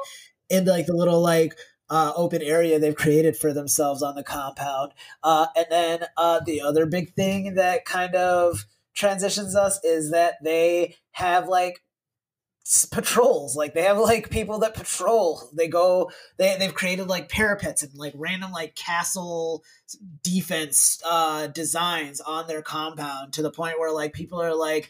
in 0.50 0.64
like 0.64 0.86
the 0.86 0.96
little 0.96 1.20
like 1.20 1.54
uh, 1.90 2.12
open 2.16 2.42
area 2.42 2.78
they've 2.78 2.94
created 2.94 3.36
for 3.36 3.52
themselves 3.52 4.02
on 4.02 4.14
the 4.14 4.22
compound. 4.22 4.92
Uh, 5.22 5.46
and 5.56 5.66
then 5.70 6.04
uh, 6.16 6.40
the 6.44 6.60
other 6.60 6.86
big 6.86 7.14
thing 7.14 7.54
that 7.54 7.84
kind 7.84 8.14
of 8.14 8.64
transitions 8.94 9.56
us 9.56 9.82
is 9.84 10.10
that 10.10 10.34
they 10.42 10.96
have 11.12 11.48
like 11.48 11.80
patrols 12.90 13.54
like 13.54 13.74
they 13.74 13.82
have 13.82 13.98
like 13.98 14.30
people 14.30 14.58
that 14.58 14.72
patrol 14.74 15.50
they 15.52 15.68
go 15.68 16.10
they, 16.38 16.56
they've 16.58 16.74
created 16.74 17.06
like 17.06 17.28
parapets 17.28 17.82
and 17.82 17.94
like 17.94 18.14
random 18.16 18.50
like 18.52 18.74
castle 18.74 19.62
defense 20.22 20.98
uh 21.04 21.46
designs 21.48 22.22
on 22.22 22.46
their 22.46 22.62
compound 22.62 23.34
to 23.34 23.42
the 23.42 23.50
point 23.50 23.78
where 23.78 23.92
like 23.92 24.14
people 24.14 24.40
are 24.40 24.54
like 24.54 24.88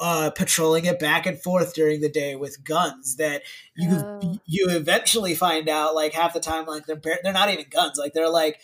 uh, 0.00 0.30
patrolling 0.30 0.84
it 0.84 0.98
back 0.98 1.26
and 1.26 1.40
forth 1.40 1.74
during 1.74 2.00
the 2.00 2.08
day 2.08 2.36
with 2.36 2.64
guns 2.64 3.16
that 3.16 3.42
you 3.76 3.90
oh. 3.90 4.38
you 4.46 4.66
eventually 4.70 5.34
find 5.34 5.68
out 5.68 5.94
like 5.94 6.12
half 6.12 6.34
the 6.34 6.40
time 6.40 6.66
like 6.66 6.86
they're 6.86 7.00
they're 7.22 7.32
not 7.32 7.50
even 7.50 7.64
guns 7.70 7.98
like 7.98 8.12
they're 8.12 8.30
like 8.30 8.60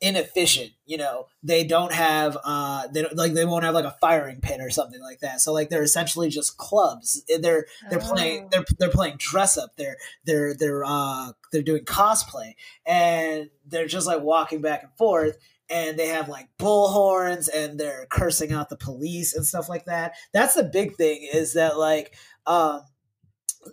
inefficient 0.00 0.72
you 0.86 0.96
know? 0.96 1.26
They 1.42 1.64
don't 1.64 1.92
have 1.92 2.38
uh 2.44 2.86
they 2.88 3.02
don't 3.02 3.16
like 3.16 3.34
they 3.34 3.44
won't 3.44 3.64
have 3.64 3.74
like 3.74 3.84
a 3.84 3.96
firing 4.00 4.40
pin 4.40 4.60
or 4.60 4.70
something 4.70 5.00
like 5.02 5.20
that. 5.20 5.40
So 5.40 5.52
like 5.52 5.68
they're 5.68 5.82
essentially 5.82 6.28
just 6.28 6.56
clubs. 6.56 7.22
They're 7.28 7.66
they're 7.90 8.02
oh. 8.02 8.14
playing 8.14 8.48
they're 8.50 8.64
they're 8.78 8.90
playing 8.90 9.16
dress 9.18 9.58
up. 9.58 9.76
They're 9.76 9.96
they're 10.24 10.54
they're 10.54 10.84
uh 10.84 11.32
they're 11.52 11.62
doing 11.62 11.84
cosplay. 11.84 12.54
And 12.86 13.50
they're 13.66 13.86
just 13.86 14.06
like 14.06 14.22
walking 14.22 14.62
back 14.62 14.84
and 14.84 14.92
forth 14.96 15.36
and 15.68 15.98
they 15.98 16.08
have 16.08 16.28
like 16.28 16.48
bullhorns 16.58 17.48
and 17.52 17.78
they're 17.78 18.06
cursing 18.10 18.52
out 18.52 18.68
the 18.68 18.76
police 18.76 19.34
and 19.34 19.44
stuff 19.44 19.68
like 19.68 19.84
that. 19.86 20.14
That's 20.32 20.54
the 20.54 20.64
big 20.64 20.94
thing 20.94 21.28
is 21.32 21.54
that 21.54 21.78
like 21.78 22.14
um 22.46 22.82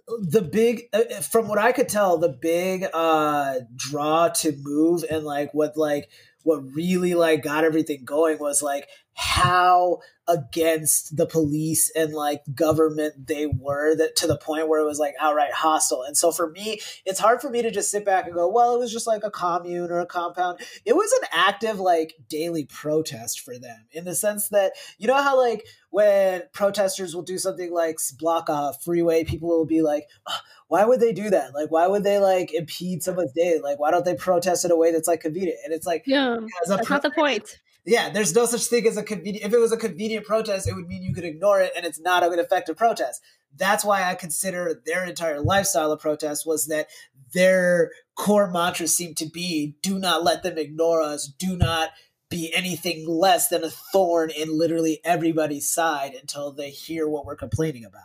the 0.07 0.41
big 0.41 0.83
uh, 0.93 1.03
uh, 1.17 1.21
from 1.21 1.47
what 1.47 1.59
I 1.59 1.71
could 1.71 1.89
tell 1.89 2.17
the 2.17 2.35
big 2.41 2.85
uh 2.93 3.59
draw 3.75 4.29
to 4.29 4.53
move 4.57 5.03
and 5.09 5.23
like 5.23 5.53
what 5.53 5.77
like 5.77 6.09
what 6.43 6.63
really 6.73 7.13
like 7.13 7.43
got 7.43 7.63
everything 7.63 8.03
going 8.03 8.39
was 8.39 8.61
like 8.61 8.87
how 9.15 9.99
against 10.27 11.17
the 11.17 11.25
police 11.25 11.91
and 11.95 12.13
like 12.13 12.41
government 12.55 13.27
they 13.27 13.45
were 13.45 13.93
that 13.95 14.15
to 14.15 14.25
the 14.25 14.37
point 14.37 14.69
where 14.69 14.79
it 14.79 14.85
was 14.85 14.97
like 14.97 15.13
outright 15.19 15.51
hostile. 15.51 16.03
And 16.03 16.15
so 16.15 16.31
for 16.31 16.49
me, 16.49 16.79
it's 17.05 17.19
hard 17.19 17.41
for 17.41 17.49
me 17.49 17.61
to 17.61 17.71
just 17.71 17.91
sit 17.91 18.05
back 18.05 18.25
and 18.25 18.33
go, 18.33 18.47
well, 18.47 18.73
it 18.73 18.79
was 18.79 18.91
just 18.91 19.05
like 19.05 19.23
a 19.23 19.31
commune 19.31 19.91
or 19.91 19.99
a 19.99 20.05
compound. 20.05 20.59
It 20.85 20.95
was 20.95 21.11
an 21.11 21.27
active 21.33 21.79
like 21.79 22.13
daily 22.29 22.65
protest 22.65 23.41
for 23.41 23.59
them 23.59 23.85
in 23.91 24.05
the 24.05 24.15
sense 24.15 24.47
that 24.49 24.73
you 24.97 25.07
know 25.07 25.21
how 25.21 25.37
like 25.37 25.65
when 25.89 26.43
protesters 26.53 27.13
will 27.13 27.21
do 27.21 27.37
something 27.37 27.71
like 27.71 27.99
block 28.17 28.47
a 28.47 28.73
freeway, 28.81 29.25
people 29.25 29.49
will 29.49 29.65
be 29.65 29.81
like, 29.81 30.07
oh, 30.27 30.39
why 30.69 30.85
would 30.85 31.01
they 31.01 31.13
do 31.13 31.29
that? 31.29 31.53
Like, 31.53 31.69
why 31.69 31.85
would 31.85 32.03
they 32.03 32.17
like 32.17 32.53
impede 32.53 33.03
someone's 33.03 33.33
day? 33.33 33.59
Like, 33.61 33.77
why 33.77 33.91
don't 33.91 34.05
they 34.05 34.15
protest 34.15 34.63
in 34.65 34.71
a 34.71 34.77
way 34.77 34.91
that's 34.91 35.07
like 35.07 35.19
convenient? 35.19 35.59
And 35.65 35.73
it's 35.73 35.85
like, 35.85 36.03
yeah, 36.07 36.37
that's 36.65 36.87
pro- 36.87 36.95
not 36.95 37.03
the 37.03 37.11
point 37.11 37.59
yeah, 37.85 38.09
there's 38.09 38.33
no 38.33 38.45
such 38.45 38.65
thing 38.65 38.87
as 38.87 38.97
a 38.97 39.03
convenient. 39.03 39.45
If 39.45 39.53
it 39.53 39.59
was 39.59 39.71
a 39.71 39.77
convenient 39.77 40.25
protest, 40.25 40.67
it 40.67 40.75
would 40.75 40.87
mean 40.87 41.03
you 41.03 41.13
could 41.13 41.25
ignore 41.25 41.61
it, 41.61 41.73
and 41.75 41.85
it's 41.85 41.99
not 41.99 42.23
an 42.23 42.39
effective 42.39 42.77
protest. 42.77 43.21
That's 43.55 43.83
why 43.83 44.09
I 44.09 44.15
consider 44.15 44.81
their 44.85 45.03
entire 45.03 45.41
lifestyle 45.41 45.91
of 45.91 45.99
protest 45.99 46.47
was 46.47 46.67
that 46.67 46.87
their 47.33 47.91
core 48.15 48.49
mantra 48.49 48.87
seemed 48.87 49.17
to 49.17 49.29
be: 49.29 49.75
"Do 49.81 49.99
not 49.99 50.23
let 50.23 50.43
them 50.43 50.57
ignore 50.57 51.01
us. 51.01 51.27
Do 51.27 51.57
not." 51.57 51.89
be 52.29 52.51
anything 52.55 53.07
less 53.07 53.49
than 53.49 53.63
a 53.63 53.69
thorn 53.69 54.31
in 54.31 54.57
literally 54.57 54.99
everybody's 55.05 55.69
side 55.69 56.15
until 56.19 56.51
they 56.51 56.71
hear 56.71 57.07
what 57.07 57.27
we're 57.27 57.35
complaining 57.35 57.85
about. 57.85 58.01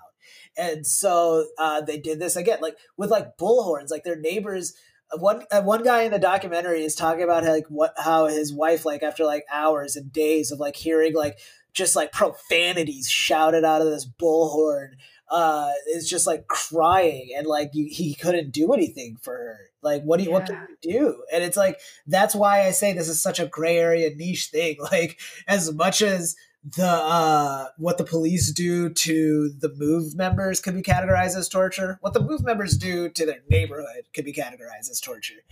And 0.55 0.87
so 0.87 1.47
uh, 1.59 1.81
they 1.81 1.99
did 1.99 2.19
this 2.19 2.37
again, 2.37 2.59
like 2.61 2.77
with 2.99 3.11
like 3.11 3.39
bullhorns, 3.39 3.91
like 3.91 4.05
their 4.05 4.21
neighbors 4.21 4.75
one 5.17 5.45
uh, 5.51 5.63
one 5.63 5.83
guy 5.83 6.03
in 6.03 6.13
the 6.13 6.19
documentary 6.19 6.85
is 6.85 6.95
talking 6.95 7.23
about 7.23 7.45
how, 7.45 7.53
like 7.53 7.67
what 7.69 7.95
how 7.97 8.27
his 8.27 8.53
wife 8.53 8.85
like 8.85 9.03
after 9.03 9.25
like 9.25 9.45
hours 9.51 9.97
and 9.97 10.13
days 10.13 10.51
of 10.51 10.61
like 10.61 10.77
hearing 10.77 11.15
like 11.15 11.39
just 11.73 11.97
like 11.97 12.13
profanities 12.13 13.09
shouted 13.09 13.65
out 13.65 13.81
of 13.81 13.89
this 13.89 14.07
bullhorn 14.07 14.93
uh 15.31 15.71
is 15.95 16.09
just 16.09 16.27
like 16.27 16.47
crying 16.49 17.31
and 17.37 17.47
like 17.47 17.71
you, 17.73 17.89
he 17.91 18.15
couldn't 18.15 18.51
do 18.51 18.73
anything 18.73 19.17
for 19.23 19.33
her. 19.33 19.59
Like 19.81 20.03
what 20.03 20.19
do 20.19 20.25
you 20.25 20.31
yeah. 20.31 20.35
what 20.35 20.47
can 20.47 20.67
you 20.83 20.93
do? 20.93 21.23
And 21.33 21.43
it's 21.43 21.57
like 21.57 21.81
that's 22.07 22.35
why 22.35 22.67
i 22.67 22.71
say 22.71 22.93
this 22.93 23.09
is 23.09 23.23
such 23.23 23.41
a 23.41 23.47
gray 23.47 23.79
area 23.79 24.15
niche 24.15 24.49
thing. 24.49 24.77
Like 24.93 25.19
as 25.47 25.73
much 25.73 26.03
as 26.03 26.37
the 26.77 26.87
uh, 26.87 27.69
what 27.77 27.99
the 27.99 28.05
police 28.05 28.53
do 28.53 28.91
to 28.91 29.51
the 29.61 29.73
move 29.77 30.15
members 30.15 30.61
could 30.61 30.75
be 30.75 30.83
categorized 30.83 31.37
as 31.37 31.49
torture. 31.49 31.99
What 32.01 32.15
the 32.15 32.23
move 32.23 32.45
members 32.45 32.77
do 32.77 33.09
to 33.11 33.27
their 33.27 33.41
neighborhood 33.49 34.05
could 34.15 34.25
be 34.25 34.33
categorized 34.33 34.91
as 34.91 35.01
torture. 35.01 35.43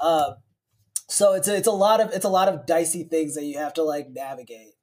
Um, 0.00 0.36
so 1.08 1.34
it's 1.34 1.48
a, 1.48 1.56
it's 1.56 1.68
a 1.68 1.72
lot 1.72 2.00
of 2.00 2.12
it's 2.12 2.24
a 2.24 2.30
lot 2.30 2.48
of 2.48 2.66
dicey 2.66 3.04
things 3.04 3.34
that 3.34 3.44
you 3.44 3.58
have 3.58 3.74
to 3.74 3.82
like 3.82 4.10
navigate. 4.10 4.74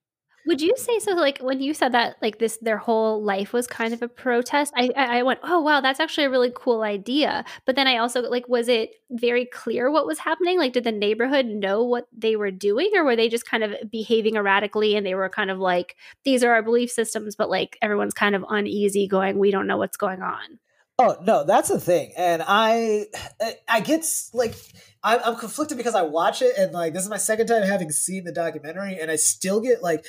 Would 0.47 0.62
you 0.62 0.73
say 0.78 0.99
so? 0.99 1.13
Like 1.13 1.39
when 1.39 1.62
you 1.62 1.73
said 1.73 1.91
that, 1.91 2.15
like 2.21 2.39
this, 2.39 2.58
their 2.58 2.78
whole 2.78 3.21
life 3.21 3.54
was 3.54 3.67
kind 3.67 3.93
of 3.93 4.02
a 4.02 4.08
protest. 4.08 4.73
I, 4.75 4.89
I 4.95 5.23
went, 5.23 5.39
oh 5.43 5.62
wow, 5.62 5.82
that's 5.82 5.99
actually 5.99 6.25
a 6.25 6.30
really 6.30 6.52
cool 6.56 6.82
idea. 6.82 7.45
But 7.65 7.75
then 7.75 7.88
I 7.88 7.97
also 7.97 8.21
like, 8.21 8.47
was 8.47 8.67
it 8.67 8.91
very 9.12 9.45
clear 9.45 9.91
what 9.91 10.06
was 10.08 10.19
happening? 10.19 10.58
Like, 10.58 10.73
did 10.73 10.86
the 10.86 10.91
neighborhood 10.91 11.45
know 11.45 11.84
what 11.84 12.08
they 12.15 12.36
were 12.36 12.52
doing, 12.52 12.91
or 12.95 13.04
were 13.04 13.15
they 13.15 13.30
just 13.30 13.45
kind 13.45 13.63
of 13.63 13.73
behaving 13.91 14.36
erratically 14.38 14.95
and 14.95 15.06
they 15.06 15.15
were 15.15 15.30
kind 15.30 15.52
of 15.52 15.60
like, 15.60 15.95
these 16.23 16.43
are 16.43 16.54
our 16.54 16.63
belief 16.63 16.89
systems, 16.89 17.36
but 17.36 17.49
like 17.49 17.78
everyone's 17.82 18.13
kind 18.13 18.36
of 18.36 18.45
uneasy, 18.49 19.08
going, 19.08 19.38
we 19.38 19.52
don't 19.52 19.67
know 19.67 19.78
what's 19.78 19.97
going 19.97 20.21
on. 20.21 20.60
Oh 21.02 21.15
no, 21.23 21.45
that's 21.45 21.69
the 21.69 21.80
thing, 21.80 22.12
and 22.17 22.43
I, 22.45 23.06
eh, 23.39 23.54
I 23.69 23.80
get 23.80 24.06
like 24.34 24.54
I'm, 25.02 25.21
I'm 25.23 25.36
conflicted 25.38 25.78
because 25.78 25.95
I 25.95 26.02
watch 26.02 26.41
it 26.41 26.58
and 26.58 26.73
like 26.73 26.93
this 26.93 27.04
is 27.04 27.10
my 27.10 27.15
second 27.15 27.47
time 27.47 27.63
having 27.63 27.89
seen 27.89 28.25
the 28.25 28.34
documentary, 28.34 28.99
and 28.99 29.10
I 29.10 29.15
still 29.15 29.62
get 29.62 29.82
like 29.82 30.04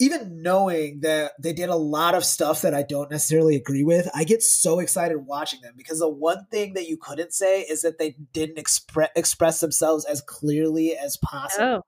even 0.00 0.42
knowing 0.42 1.00
that 1.00 1.32
they 1.40 1.52
did 1.52 1.68
a 1.68 1.76
lot 1.76 2.14
of 2.14 2.24
stuff 2.24 2.62
that 2.62 2.74
I 2.74 2.82
don't 2.82 3.10
necessarily 3.10 3.56
agree 3.56 3.84
with, 3.84 4.08
I 4.14 4.24
get 4.24 4.42
so 4.42 4.80
excited 4.80 5.18
watching 5.18 5.60
them 5.60 5.74
because 5.76 6.00
the 6.00 6.08
one 6.08 6.46
thing 6.50 6.74
that 6.74 6.88
you 6.88 6.96
couldn't 6.96 7.32
say 7.32 7.60
is 7.62 7.82
that 7.82 7.98
they 7.98 8.16
didn't 8.32 8.56
expre- 8.56 9.08
express 9.14 9.60
themselves 9.60 10.04
as 10.04 10.20
clearly 10.20 10.96
as 10.96 11.16
possible. 11.16 11.64
Oh 11.66 11.82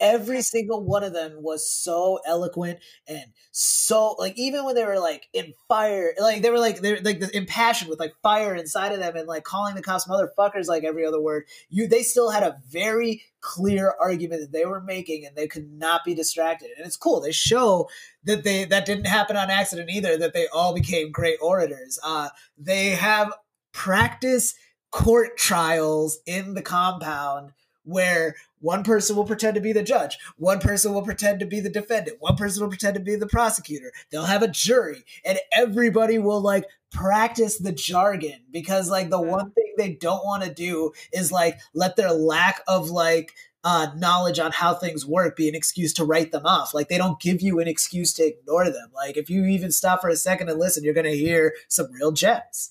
every 0.00 0.42
single 0.42 0.84
one 0.84 1.02
of 1.02 1.12
them 1.12 1.42
was 1.42 1.70
so 1.70 2.18
eloquent 2.26 2.78
and 3.06 3.24
so 3.50 4.14
like 4.18 4.34
even 4.36 4.64
when 4.64 4.74
they 4.74 4.84
were 4.84 4.98
like 4.98 5.26
in 5.32 5.52
fire 5.68 6.12
like 6.20 6.42
they 6.42 6.50
were 6.50 6.58
like 6.58 6.80
they're 6.80 7.00
like 7.00 7.20
the 7.20 7.34
impassioned 7.36 7.88
with 7.88 7.98
like 7.98 8.12
fire 8.22 8.54
inside 8.54 8.92
of 8.92 9.00
them 9.00 9.16
and 9.16 9.26
like 9.26 9.44
calling 9.44 9.74
the 9.74 9.82
cops 9.82 10.06
motherfuckers 10.06 10.66
like 10.66 10.84
every 10.84 11.04
other 11.04 11.20
word 11.20 11.44
you 11.70 11.88
they 11.88 12.02
still 12.02 12.30
had 12.30 12.42
a 12.42 12.56
very 12.68 13.22
clear 13.46 13.94
argument 14.00 14.40
that 14.40 14.50
they 14.50 14.64
were 14.64 14.80
making 14.80 15.24
and 15.24 15.36
they 15.36 15.46
could 15.46 15.70
not 15.70 16.04
be 16.04 16.14
distracted. 16.14 16.68
And 16.76 16.84
it's 16.84 16.96
cool 16.96 17.20
they 17.20 17.30
show 17.30 17.88
that 18.24 18.42
they 18.42 18.64
that 18.64 18.86
didn't 18.86 19.06
happen 19.06 19.36
on 19.36 19.50
accident 19.50 19.88
either 19.88 20.18
that 20.18 20.34
they 20.34 20.48
all 20.48 20.74
became 20.74 21.12
great 21.12 21.38
orators. 21.40 21.96
Uh 22.02 22.30
they 22.58 22.90
have 22.90 23.32
practice 23.72 24.54
court 24.90 25.36
trials 25.36 26.18
in 26.26 26.54
the 26.54 26.62
compound 26.62 27.52
where 27.86 28.34
one 28.60 28.82
person 28.82 29.16
will 29.16 29.24
pretend 29.24 29.54
to 29.54 29.60
be 29.60 29.72
the 29.72 29.82
judge, 29.82 30.18
one 30.36 30.58
person 30.58 30.92
will 30.92 31.02
pretend 31.02 31.40
to 31.40 31.46
be 31.46 31.60
the 31.60 31.70
defendant, 31.70 32.18
one 32.20 32.36
person 32.36 32.62
will 32.62 32.68
pretend 32.68 32.94
to 32.94 33.00
be 33.00 33.16
the 33.16 33.26
prosecutor. 33.26 33.92
They'll 34.10 34.24
have 34.24 34.42
a 34.42 34.48
jury, 34.48 35.04
and 35.24 35.38
everybody 35.52 36.18
will 36.18 36.40
like 36.40 36.64
practice 36.90 37.58
the 37.58 37.72
jargon 37.72 38.40
because 38.50 38.90
like 38.90 39.10
the 39.10 39.20
one 39.20 39.50
thing 39.52 39.74
they 39.76 39.92
don't 39.92 40.24
want 40.24 40.42
to 40.42 40.52
do 40.52 40.92
is 41.12 41.30
like 41.30 41.58
let 41.74 41.96
their 41.96 42.12
lack 42.12 42.62
of 42.66 42.90
like 42.90 43.34
uh, 43.64 43.88
knowledge 43.96 44.38
on 44.38 44.52
how 44.52 44.74
things 44.74 45.04
work 45.04 45.36
be 45.36 45.48
an 45.48 45.54
excuse 45.54 45.92
to 45.92 46.04
write 46.04 46.30
them 46.30 46.46
off. 46.46 46.72
Like 46.72 46.88
they 46.88 46.98
don't 46.98 47.20
give 47.20 47.42
you 47.42 47.58
an 47.58 47.66
excuse 47.66 48.12
to 48.14 48.24
ignore 48.24 48.66
them. 48.66 48.90
Like 48.94 49.16
if 49.16 49.28
you 49.28 49.44
even 49.44 49.72
stop 49.72 50.00
for 50.00 50.08
a 50.08 50.16
second 50.16 50.48
and 50.48 50.58
listen, 50.58 50.84
you're 50.84 50.94
going 50.94 51.04
to 51.04 51.16
hear 51.16 51.52
some 51.66 51.90
real 51.92 52.12
gems. 52.12 52.70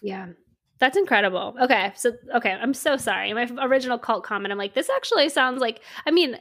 Yeah. 0.00 0.28
That's 0.80 0.96
incredible. 0.96 1.54
Okay. 1.60 1.92
So, 1.94 2.12
okay. 2.34 2.52
I'm 2.52 2.74
so 2.74 2.96
sorry. 2.96 3.32
My 3.34 3.48
original 3.60 3.98
cult 3.98 4.24
comment, 4.24 4.50
I'm 4.50 4.58
like, 4.58 4.74
this 4.74 4.90
actually 4.90 5.28
sounds 5.28 5.60
like, 5.60 5.80
I 6.06 6.10
mean, 6.10 6.38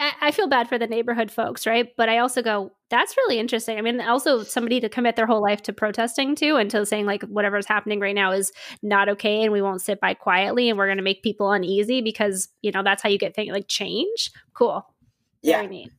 I 0.00 0.32
feel 0.32 0.48
bad 0.48 0.68
for 0.68 0.76
the 0.76 0.88
neighborhood 0.88 1.30
folks, 1.30 1.68
right? 1.68 1.88
But 1.96 2.08
I 2.08 2.18
also 2.18 2.42
go, 2.42 2.72
that's 2.90 3.16
really 3.16 3.38
interesting. 3.38 3.78
I 3.78 3.80
mean, 3.80 4.00
also 4.00 4.42
somebody 4.42 4.80
to 4.80 4.88
commit 4.88 5.14
their 5.14 5.26
whole 5.26 5.40
life 5.40 5.62
to 5.62 5.72
protesting 5.72 6.34
too, 6.34 6.56
and 6.56 6.68
to 6.72 6.84
saying 6.84 7.06
like 7.06 7.22
whatever's 7.22 7.66
happening 7.66 8.00
right 8.00 8.14
now 8.14 8.32
is 8.32 8.52
not 8.82 9.08
okay, 9.10 9.44
and 9.44 9.52
we 9.52 9.62
won't 9.62 9.82
sit 9.82 10.00
by 10.00 10.14
quietly, 10.14 10.68
and 10.68 10.76
we're 10.76 10.88
going 10.88 10.98
to 10.98 11.04
make 11.04 11.22
people 11.22 11.52
uneasy 11.52 12.00
because 12.02 12.48
you 12.60 12.72
know 12.72 12.82
that's 12.82 13.04
how 13.04 13.08
you 13.08 13.18
get 13.18 13.36
things 13.36 13.52
like 13.52 13.68
change. 13.68 14.32
Cool. 14.52 14.84
Very 15.44 15.62
yeah. 15.62 15.68
neat. 15.68 15.92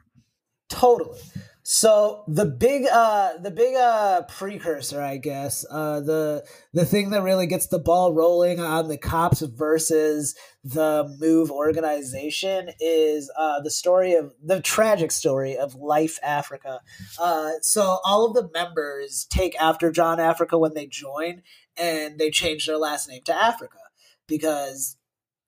Totally. 0.67 1.19
So 1.67 2.23
the 2.27 2.45
big 2.45 2.85
uh 2.93 3.39
the 3.39 3.49
big 3.49 3.73
uh 3.75 4.21
precursor, 4.29 5.01
I 5.01 5.17
guess, 5.17 5.65
uh 5.71 5.99
the 5.99 6.45
the 6.73 6.85
thing 6.85 7.09
that 7.09 7.23
really 7.23 7.47
gets 7.47 7.65
the 7.65 7.79
ball 7.79 8.13
rolling 8.13 8.59
on 8.59 8.87
the 8.87 8.99
cops 8.99 9.41
versus 9.41 10.35
the 10.63 11.11
move 11.19 11.49
organization 11.49 12.69
is 12.79 13.31
uh 13.35 13.61
the 13.61 13.71
story 13.71 14.13
of 14.13 14.35
the 14.43 14.61
tragic 14.61 15.11
story 15.11 15.57
of 15.57 15.73
Life 15.73 16.19
Africa. 16.21 16.81
Uh 17.17 17.53
so 17.61 17.97
all 18.05 18.27
of 18.27 18.35
the 18.35 18.47
members 18.53 19.25
take 19.31 19.59
after 19.59 19.91
John 19.91 20.19
Africa 20.19 20.59
when 20.59 20.75
they 20.75 20.85
join 20.85 21.41
and 21.75 22.19
they 22.19 22.29
change 22.29 22.67
their 22.67 22.77
last 22.77 23.09
name 23.09 23.23
to 23.25 23.33
Africa 23.33 23.79
because 24.27 24.97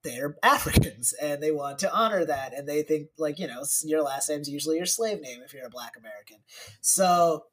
they're 0.04 0.38
Africans 0.44 1.14
and 1.22 1.42
they 1.42 1.52
want 1.52 1.80
to 1.80 1.94
honor 1.94 2.26
that. 2.26 2.54
And 2.54 2.68
they 2.68 2.84
think, 2.84 3.10
like, 3.18 3.40
you 3.40 3.48
know, 3.48 3.64
your 3.84 4.04
last 4.04 4.30
name's 4.30 4.50
usually 4.50 4.78
your 4.78 4.86
slave 4.86 5.22
name 5.22 5.42
if 5.44 5.54
you're 5.54 5.66
a 5.66 5.70
black 5.70 5.96
American. 5.98 6.38
So 6.82 7.46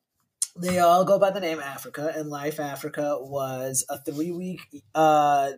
they 0.57 0.79
all 0.79 1.05
go 1.05 1.19
by 1.19 1.31
the 1.31 1.41
name 1.41 1.59
Africa, 1.59 2.13
and 2.15 2.31
Life 2.31 2.61
Africa 2.61 3.19
was 3.21 3.85
a 3.89 3.99
three 3.99 4.31
week, 4.31 4.61
uh, 4.95 5.53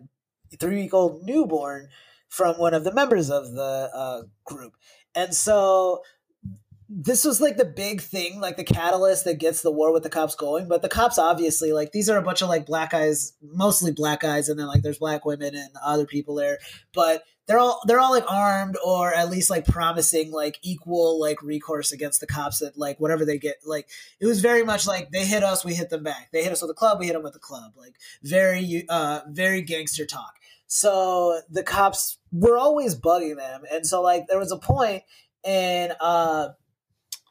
three 0.59 0.75
week 0.75 0.93
old 0.93 1.23
newborn 1.23 1.89
from 2.29 2.57
one 2.57 2.73
of 2.73 2.83
the 2.83 2.93
members 2.93 3.29
of 3.29 3.53
the 3.53 3.89
uh, 3.93 4.21
group. 4.43 4.73
And 5.13 5.33
so 5.33 6.01
this 6.89 7.25
was 7.25 7.41
like 7.41 7.57
the 7.57 7.65
big 7.65 8.01
thing, 8.01 8.39
like 8.39 8.55
the 8.57 8.63
catalyst 8.63 9.25
that 9.25 9.39
gets 9.39 9.61
the 9.61 9.71
war 9.71 9.91
with 9.91 10.03
the 10.03 10.09
cops 10.09 10.35
going. 10.35 10.67
But 10.67 10.81
the 10.81 10.89
cops 10.89 11.17
obviously 11.17 11.73
like 11.73 11.91
these 11.91 12.09
are 12.09 12.17
a 12.17 12.21
bunch 12.21 12.41
of 12.41 12.49
like 12.49 12.65
black 12.65 12.91
guys, 12.91 13.33
mostly 13.41 13.91
black 13.91 14.21
guys, 14.21 14.47
and 14.49 14.59
then 14.59 14.67
like 14.67 14.83
there's 14.83 14.99
black 14.99 15.25
women 15.25 15.55
and 15.55 15.69
other 15.83 16.05
people 16.05 16.35
there. 16.35 16.59
But 16.93 17.23
they're 17.47 17.59
all 17.59 17.81
they're 17.85 17.99
all 17.99 18.11
like 18.11 18.29
armed 18.29 18.77
or 18.85 19.13
at 19.13 19.29
least 19.29 19.49
like 19.49 19.65
promising 19.65 20.31
like 20.31 20.59
equal 20.61 21.19
like 21.19 21.41
recourse 21.41 21.91
against 21.91 22.19
the 22.19 22.27
cops 22.27 22.59
that 22.59 22.77
like 22.77 22.99
whatever 22.99 23.25
they 23.25 23.37
get 23.37 23.55
like 23.65 23.87
it 24.19 24.25
was 24.25 24.41
very 24.41 24.63
much 24.63 24.85
like 24.85 25.11
they 25.11 25.25
hit 25.25 25.43
us 25.43 25.63
we 25.63 25.73
hit 25.73 25.89
them 25.89 26.03
back 26.03 26.27
they 26.33 26.43
hit 26.43 26.51
us 26.51 26.61
with 26.61 26.69
a 26.69 26.73
club 26.73 26.99
we 26.99 27.05
hit 27.05 27.13
them 27.13 27.23
with 27.23 27.35
a 27.35 27.39
club 27.39 27.71
like 27.77 27.95
very 28.21 28.85
uh 28.89 29.21
very 29.29 29.61
gangster 29.61 30.05
talk 30.05 30.35
so 30.67 31.39
the 31.49 31.63
cops 31.63 32.17
were 32.33 32.57
always 32.57 32.99
bugging 32.99 33.37
them 33.37 33.61
and 33.71 33.87
so 33.87 34.01
like 34.01 34.27
there 34.27 34.39
was 34.39 34.51
a 34.51 34.57
point 34.57 35.03
and 35.45 35.93
uh 36.01 36.49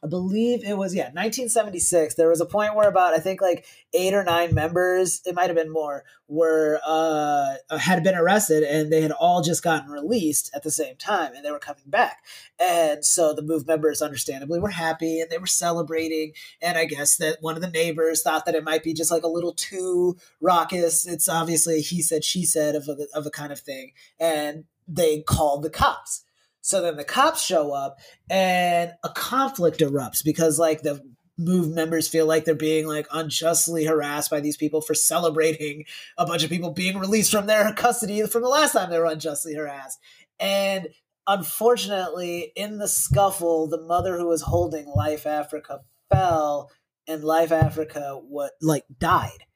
I 0.03 0.07
believe 0.07 0.63
it 0.63 0.77
was 0.77 0.93
yeah 0.93 1.05
1976. 1.05 2.15
There 2.15 2.29
was 2.29 2.41
a 2.41 2.45
point 2.45 2.75
where 2.75 2.87
about 2.87 3.13
I 3.13 3.19
think 3.19 3.41
like 3.41 3.65
eight 3.93 4.13
or 4.13 4.23
nine 4.23 4.53
members, 4.53 5.21
it 5.25 5.35
might 5.35 5.47
have 5.47 5.55
been 5.55 5.71
more, 5.71 6.03
were 6.27 6.79
uh, 6.85 7.55
had 7.77 8.03
been 8.03 8.15
arrested 8.15 8.63
and 8.63 8.91
they 8.91 9.01
had 9.01 9.11
all 9.11 9.41
just 9.41 9.63
gotten 9.63 9.89
released 9.89 10.51
at 10.53 10.63
the 10.63 10.71
same 10.71 10.95
time 10.97 11.33
and 11.33 11.43
they 11.43 11.51
were 11.51 11.59
coming 11.59 11.83
back. 11.87 12.23
And 12.59 13.03
so 13.03 13.33
the 13.33 13.41
move 13.41 13.65
members, 13.65 14.01
understandably, 14.01 14.59
were 14.59 14.69
happy 14.69 15.19
and 15.21 15.29
they 15.29 15.37
were 15.37 15.47
celebrating. 15.47 16.33
And 16.61 16.77
I 16.77 16.85
guess 16.85 17.17
that 17.17 17.37
one 17.41 17.55
of 17.55 17.61
the 17.61 17.69
neighbors 17.69 18.21
thought 18.21 18.45
that 18.45 18.55
it 18.55 18.63
might 18.63 18.83
be 18.83 18.93
just 18.93 19.11
like 19.11 19.23
a 19.23 19.27
little 19.27 19.53
too 19.53 20.17
raucous. 20.41 21.07
It's 21.07 21.29
obviously 21.29 21.81
he 21.81 22.01
said 22.01 22.23
she 22.23 22.45
said 22.45 22.75
of 22.75 22.87
a, 22.87 23.07
of 23.13 23.25
a 23.25 23.31
kind 23.31 23.51
of 23.51 23.59
thing, 23.59 23.93
and 24.19 24.65
they 24.87 25.21
called 25.21 25.63
the 25.63 25.69
cops 25.69 26.23
so 26.67 26.81
then 26.81 26.97
the 26.97 27.05
cops 27.05 27.41
show 27.41 27.71
up 27.71 27.97
and 28.29 28.91
a 29.01 29.07
conflict 29.07 29.79
erupts 29.79 30.21
because 30.21 30.59
like 30.59 30.81
the 30.81 31.01
move 31.37 31.73
members 31.73 32.09
feel 32.09 32.25
like 32.25 32.43
they're 32.43 32.55
being 32.55 32.85
like 32.85 33.07
unjustly 33.13 33.85
harassed 33.85 34.29
by 34.29 34.41
these 34.41 34.57
people 34.57 34.81
for 34.81 34.93
celebrating 34.93 35.85
a 36.17 36.25
bunch 36.25 36.43
of 36.43 36.49
people 36.49 36.71
being 36.71 36.97
released 36.97 37.31
from 37.31 37.47
their 37.47 37.71
custody 37.71 38.21
from 38.27 38.41
the 38.41 38.49
last 38.49 38.73
time 38.73 38.89
they 38.89 38.99
were 38.99 39.05
unjustly 39.05 39.55
harassed. 39.55 39.97
And 40.41 40.89
unfortunately, 41.25 42.51
in 42.57 42.79
the 42.79 42.89
scuffle, 42.89 43.69
the 43.69 43.81
mother 43.81 44.17
who 44.17 44.27
was 44.27 44.41
holding 44.41 44.87
Life 44.87 45.25
Africa 45.25 45.79
fell 46.11 46.69
and 47.07 47.23
Life 47.23 47.53
Africa 47.53 48.19
what 48.27 48.51
like 48.61 48.83
died. 48.99 49.46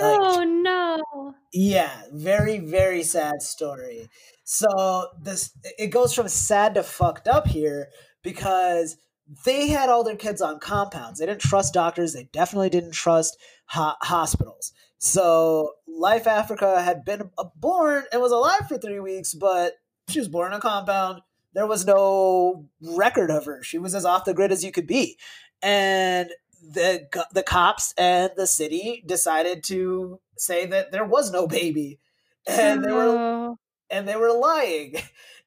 Like, 0.00 0.18
oh 0.20 0.44
no. 0.44 1.34
Yeah, 1.52 1.90
very 2.12 2.58
very 2.58 3.02
sad 3.02 3.42
story. 3.42 4.08
So 4.44 5.08
this 5.22 5.50
it 5.78 5.88
goes 5.88 6.14
from 6.14 6.28
sad 6.28 6.74
to 6.74 6.82
fucked 6.82 7.28
up 7.28 7.46
here 7.46 7.88
because 8.22 8.96
they 9.44 9.68
had 9.68 9.88
all 9.88 10.04
their 10.04 10.16
kids 10.16 10.42
on 10.42 10.58
compounds. 10.58 11.18
They 11.18 11.26
didn't 11.26 11.40
trust 11.40 11.74
doctors. 11.74 12.12
They 12.12 12.28
definitely 12.32 12.70
didn't 12.70 12.92
trust 12.92 13.38
ho- 13.66 13.94
hospitals. 14.02 14.72
So 14.98 15.72
Life 15.86 16.26
Africa 16.26 16.82
had 16.82 17.04
been 17.04 17.30
uh, 17.38 17.44
born 17.56 18.04
and 18.12 18.20
was 18.20 18.32
alive 18.32 18.68
for 18.68 18.78
three 18.78 19.00
weeks, 19.00 19.34
but 19.34 19.74
she 20.08 20.18
was 20.18 20.28
born 20.28 20.52
in 20.52 20.58
a 20.58 20.60
compound. 20.60 21.22
There 21.54 21.66
was 21.66 21.86
no 21.86 22.66
record 22.80 23.30
of 23.30 23.44
her. 23.46 23.62
She 23.62 23.78
was 23.78 23.94
as 23.94 24.04
off 24.04 24.24
the 24.24 24.34
grid 24.34 24.52
as 24.52 24.64
you 24.64 24.72
could 24.72 24.86
be, 24.86 25.18
and 25.62 26.30
the 26.72 27.06
the 27.32 27.42
cops 27.42 27.94
and 27.96 28.30
the 28.36 28.46
city 28.46 29.02
decided 29.06 29.64
to 29.64 30.20
say 30.36 30.66
that 30.66 30.92
there 30.92 31.04
was 31.04 31.30
no 31.30 31.46
baby, 31.46 32.00
and 32.46 32.84
they 32.84 32.92
were 32.92 33.54
and 33.90 34.08
they 34.08 34.16
were 34.16 34.32
lying. 34.32 34.96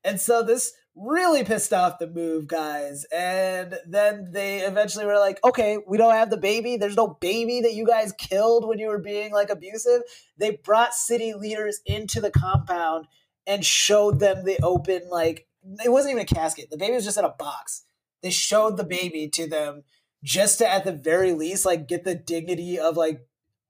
And 0.04 0.22
so 0.22 0.44
this 0.44 0.74
really 0.96 1.44
pissed 1.44 1.74
off 1.74 2.00
the 2.00 2.08
move 2.08 2.48
guys. 2.48 3.06
And 3.14 3.78
then 3.86 4.32
they 4.32 4.60
eventually 4.62 5.06
were 5.06 5.20
like, 5.20 5.40
okay, 5.44 5.78
we 5.88 5.98
don't 5.98 6.14
have 6.14 6.30
the 6.30 6.38
baby. 6.38 6.78
There's 6.78 6.96
no 6.96 7.18
baby 7.22 7.62
that 7.62 7.74
you 7.74 7.86
guys 7.86 8.14
killed 8.14 8.68
when 8.68 8.80
you 8.80 8.88
were 8.88 9.00
being 9.00 9.32
like 9.32 9.50
abusive. 9.50 10.02
They 10.38 10.52
brought 10.64 10.94
city 10.94 11.34
leaders 11.34 11.82
into 11.86 12.20
the 12.20 12.32
compound 12.32 13.06
and 13.46 13.64
showed 13.64 14.20
them 14.20 14.44
the 14.44 14.60
open, 14.64 15.04
like, 15.10 15.48
it 15.84 15.92
wasn't 15.92 16.14
even 16.14 16.24
a 16.24 16.26
casket. 16.26 16.70
The 16.72 16.78
baby 16.78 16.96
was 16.96 17.06
just 17.06 17.18
in 17.18 17.26
a 17.26 17.30
box. 17.30 17.84
They 18.24 18.32
showed 18.32 18.78
the 18.78 18.84
baby 18.84 19.30
to 19.30 19.48
them 19.48 19.84
just 20.24 20.60
to, 20.60 20.70
at 20.70 20.84
the 20.84 20.92
very 20.92 21.34
least, 21.34 21.66
like, 21.66 21.88
get 21.88 22.04
the 22.04 22.16
dignity 22.16 22.80
of 22.80 22.98
like 22.98 23.22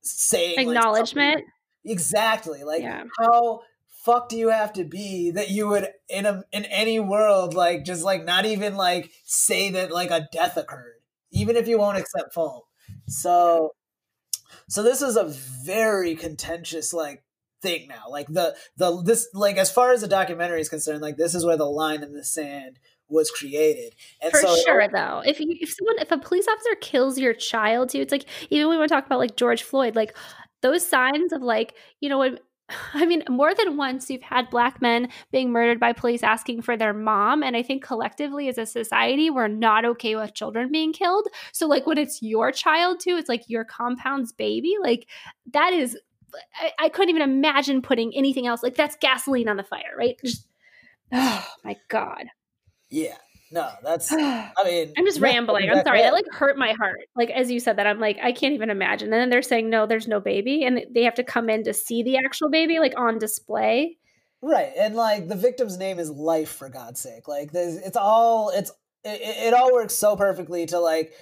saying 0.02 0.56
acknowledgement. 0.58 1.36
Like, 1.36 1.46
exactly. 1.86 2.64
Like, 2.64 2.82
yeah. 2.82 3.04
how 3.20 3.62
fuck 4.08 4.30
do 4.30 4.38
you 4.38 4.50
have 4.50 4.72
to 4.72 4.86
be 4.86 5.32
that 5.32 5.50
you 5.50 5.68
would 5.68 5.90
in 6.08 6.26
a 6.26 6.42
in 6.54 6.64
any 6.66 6.98
world 6.98 7.54
like 7.54 7.84
just 7.84 8.06
like 8.06 8.24
not 8.24 8.46
even 8.46 8.78
like 8.78 9.12
say 9.26 9.70
that 9.70 9.92
like 9.92 10.12
a 10.12 10.26
death 10.32 10.56
occurred 10.56 11.02
even 11.32 11.58
if 11.58 11.68
you 11.68 11.78
won't 11.78 11.98
accept 11.98 12.34
fault 12.34 12.66
so 13.10 13.72
so 14.70 14.82
this 14.82 15.02
is 15.02 15.18
a 15.18 15.26
very 15.26 16.16
contentious 16.16 16.94
like 16.94 17.22
thing 17.62 17.86
now 17.90 18.04
like 18.10 18.28
the 18.28 18.56
the 18.78 19.02
this 19.04 19.28
like 19.34 19.58
as 19.58 19.70
far 19.70 19.92
as 19.92 20.00
the 20.00 20.08
documentary 20.08 20.62
is 20.62 20.70
concerned 20.70 21.02
like 21.02 21.18
this 21.18 21.36
is 21.36 21.46
where 21.46 21.58
the 21.58 21.66
line 21.66 22.02
in 22.02 22.14
the 22.14 22.24
sand 22.24 22.80
was 23.10 23.32
created. 23.32 23.96
And 24.22 24.32
For 24.32 24.42
so 24.42 24.56
sure, 24.66 24.88
though, 24.88 25.22
if 25.26 25.40
you, 25.40 25.56
if 25.60 25.74
someone 25.74 26.00
if 26.00 26.12
a 26.12 26.18
police 26.18 26.48
officer 26.48 26.76
kills 26.82 27.18
your 27.18 27.34
child 27.34 27.90
too, 27.90 28.00
it's 28.00 28.12
like 28.12 28.26
even 28.50 28.68
when 28.68 28.76
we 28.76 28.80
want 28.80 28.90
to 28.90 28.96
talk 28.96 29.06
about 29.06 29.20
like 29.20 29.36
George 29.36 29.64
Floyd, 29.64 29.96
like 29.96 30.16
those 30.62 30.86
signs 30.86 31.32
of 31.32 31.42
like 31.42 31.76
you 32.00 32.10
know 32.10 32.20
when 32.20 32.40
I 32.94 33.06
mean, 33.06 33.24
more 33.30 33.54
than 33.54 33.78
once 33.78 34.10
you've 34.10 34.22
had 34.22 34.50
black 34.50 34.82
men 34.82 35.10
being 35.32 35.52
murdered 35.52 35.80
by 35.80 35.94
police 35.94 36.24
asking 36.24 36.62
for 36.62 36.78
their 36.78 36.94
mom. 36.94 37.44
And 37.44 37.56
I 37.56 37.64
think 37.64 37.84
collectively 37.84 38.48
as 38.48 38.58
a 38.58 38.66
society, 38.66 39.30
we're 39.30 39.48
not 39.48 39.86
okay 39.86 40.16
with 40.16 40.34
children 40.34 40.72
being 40.72 40.94
killed. 40.94 41.28
So, 41.52 41.68
like, 41.68 41.88
when 41.88 41.98
it's 41.98 42.22
your 42.22 42.52
child 42.52 43.00
too, 43.00 43.16
it's 43.18 43.30
like 43.30 43.44
your 43.48 43.66
compound's 43.66 44.34
baby. 44.34 44.76
Like, 44.82 45.08
that 45.54 45.74
is, 45.74 45.98
I, 46.56 46.72
I 46.80 46.90
couldn't 46.90 47.10
even 47.10 47.22
imagine 47.22 47.82
putting 47.82 48.14
anything 48.16 48.48
else. 48.48 48.64
Like, 48.64 48.76
that's 48.76 48.98
gasoline 49.00 49.50
on 49.50 49.58
the 49.58 49.64
fire, 49.64 49.96
right? 49.98 50.16
Just, 50.24 50.48
oh 51.14 51.48
my 51.64 51.78
God. 51.90 52.26
Yeah. 52.90 53.16
No, 53.52 53.70
that's. 53.84 54.12
I 54.12 54.52
mean, 54.66 54.94
I'm 54.98 55.06
just 55.06 55.20
rambling. 55.20 55.70
I'm 55.70 55.84
sorry. 55.84 56.02
That 56.02 56.14
like 56.14 56.26
hurt 56.32 56.58
my 56.58 56.74
heart. 56.74 57.00
Like 57.16 57.30
as 57.30 57.50
you 57.50 57.60
said 57.60 57.78
that, 57.78 57.88
I'm 57.88 58.00
like, 58.00 58.18
I 58.22 58.32
can't 58.32 58.54
even 58.54 58.70
imagine. 58.70 59.14
And 59.14 59.22
then 59.22 59.30
they're 59.30 59.42
saying, 59.42 59.70
no, 59.70 59.86
there's 59.86 60.08
no 60.08 60.20
baby, 60.20 60.64
and 60.66 60.82
they 60.94 61.04
have 61.04 61.16
to 61.16 61.24
come 61.24 61.50
in 61.50 61.64
to 61.64 61.74
see 61.74 62.04
the 62.04 62.18
actual 62.18 62.50
baby, 62.50 62.80
like 62.80 62.94
on 62.98 63.20
display. 63.20 63.98
Right, 64.42 64.72
and 64.78 64.96
like 64.96 65.28
the 65.28 65.36
victim's 65.36 65.78
name 65.78 65.98
is 65.98 66.10
Life, 66.12 66.50
for 66.50 66.70
God's 66.70 67.00
sake. 67.00 67.28
Like 67.28 67.50
it's 67.54 67.98
all 67.98 68.50
it's 68.50 68.72
it, 69.04 69.48
it 69.48 69.54
all 69.54 69.74
works 69.74 69.96
so 69.96 70.16
perfectly 70.16 70.66
to 70.68 70.80
like 70.80 71.14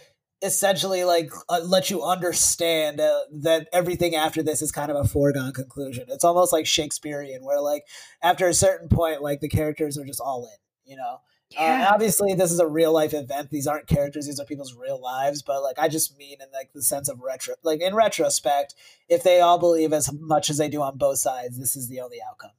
essentially 0.42 1.04
like 1.04 1.30
uh, 1.48 1.62
let 1.64 1.90
you 1.90 2.04
understand 2.04 3.00
uh, 3.00 3.20
that 3.42 3.68
everything 3.72 4.16
after 4.16 4.44
this 4.44 4.62
is 4.62 4.72
kind 4.72 4.92
of 4.92 4.98
a 4.98 5.08
foregone 5.08 5.54
conclusion. 5.54 6.06
It's 6.10 6.26
almost 6.26 6.52
like 6.52 6.66
Shakespearean, 6.66 7.44
where 7.44 7.62
like 7.62 7.84
after 8.22 8.48
a 8.48 8.54
certain 8.54 8.90
point, 8.90 9.22
like 9.22 9.40
the 9.40 9.50
characters 9.50 9.98
are 9.98 10.06
just 10.06 10.22
all 10.22 10.44
in, 10.46 10.92
you 10.92 10.98
know. 10.98 11.20
Uh, 11.58 11.62
yeah. 11.62 11.88
Uh, 11.88 11.94
obviously, 11.94 12.34
this 12.34 12.52
is 12.52 12.60
a 12.60 12.68
real 12.68 12.92
life 12.92 13.14
event. 13.14 13.50
These 13.50 13.68
aren't 13.68 13.88
characters; 13.88 14.26
these 14.26 14.40
are 14.40 14.46
people's 14.46 14.74
real 14.74 15.00
lives. 15.02 15.42
But 15.42 15.62
like, 15.62 15.78
I 15.78 15.88
just 15.88 16.18
mean 16.18 16.38
in 16.42 16.48
like 16.54 16.72
the 16.74 16.82
sense 16.82 17.08
of 17.08 17.22
retro, 17.22 17.56
like 17.64 17.82
in 17.82 17.96
retrospect, 17.96 18.74
if 19.08 19.24
they 19.24 19.40
all 19.40 19.58
believe 19.58 19.94
as 19.94 20.12
much 20.12 20.50
as 20.50 20.58
they 20.58 20.70
do 20.70 20.82
on 20.82 20.98
both 20.98 21.20
sides, 21.20 21.60
this 21.60 21.76
is 21.76 21.88
the 21.88 22.02
only 22.02 22.18
outcome. 22.28 22.52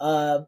Uh, 0.00 0.40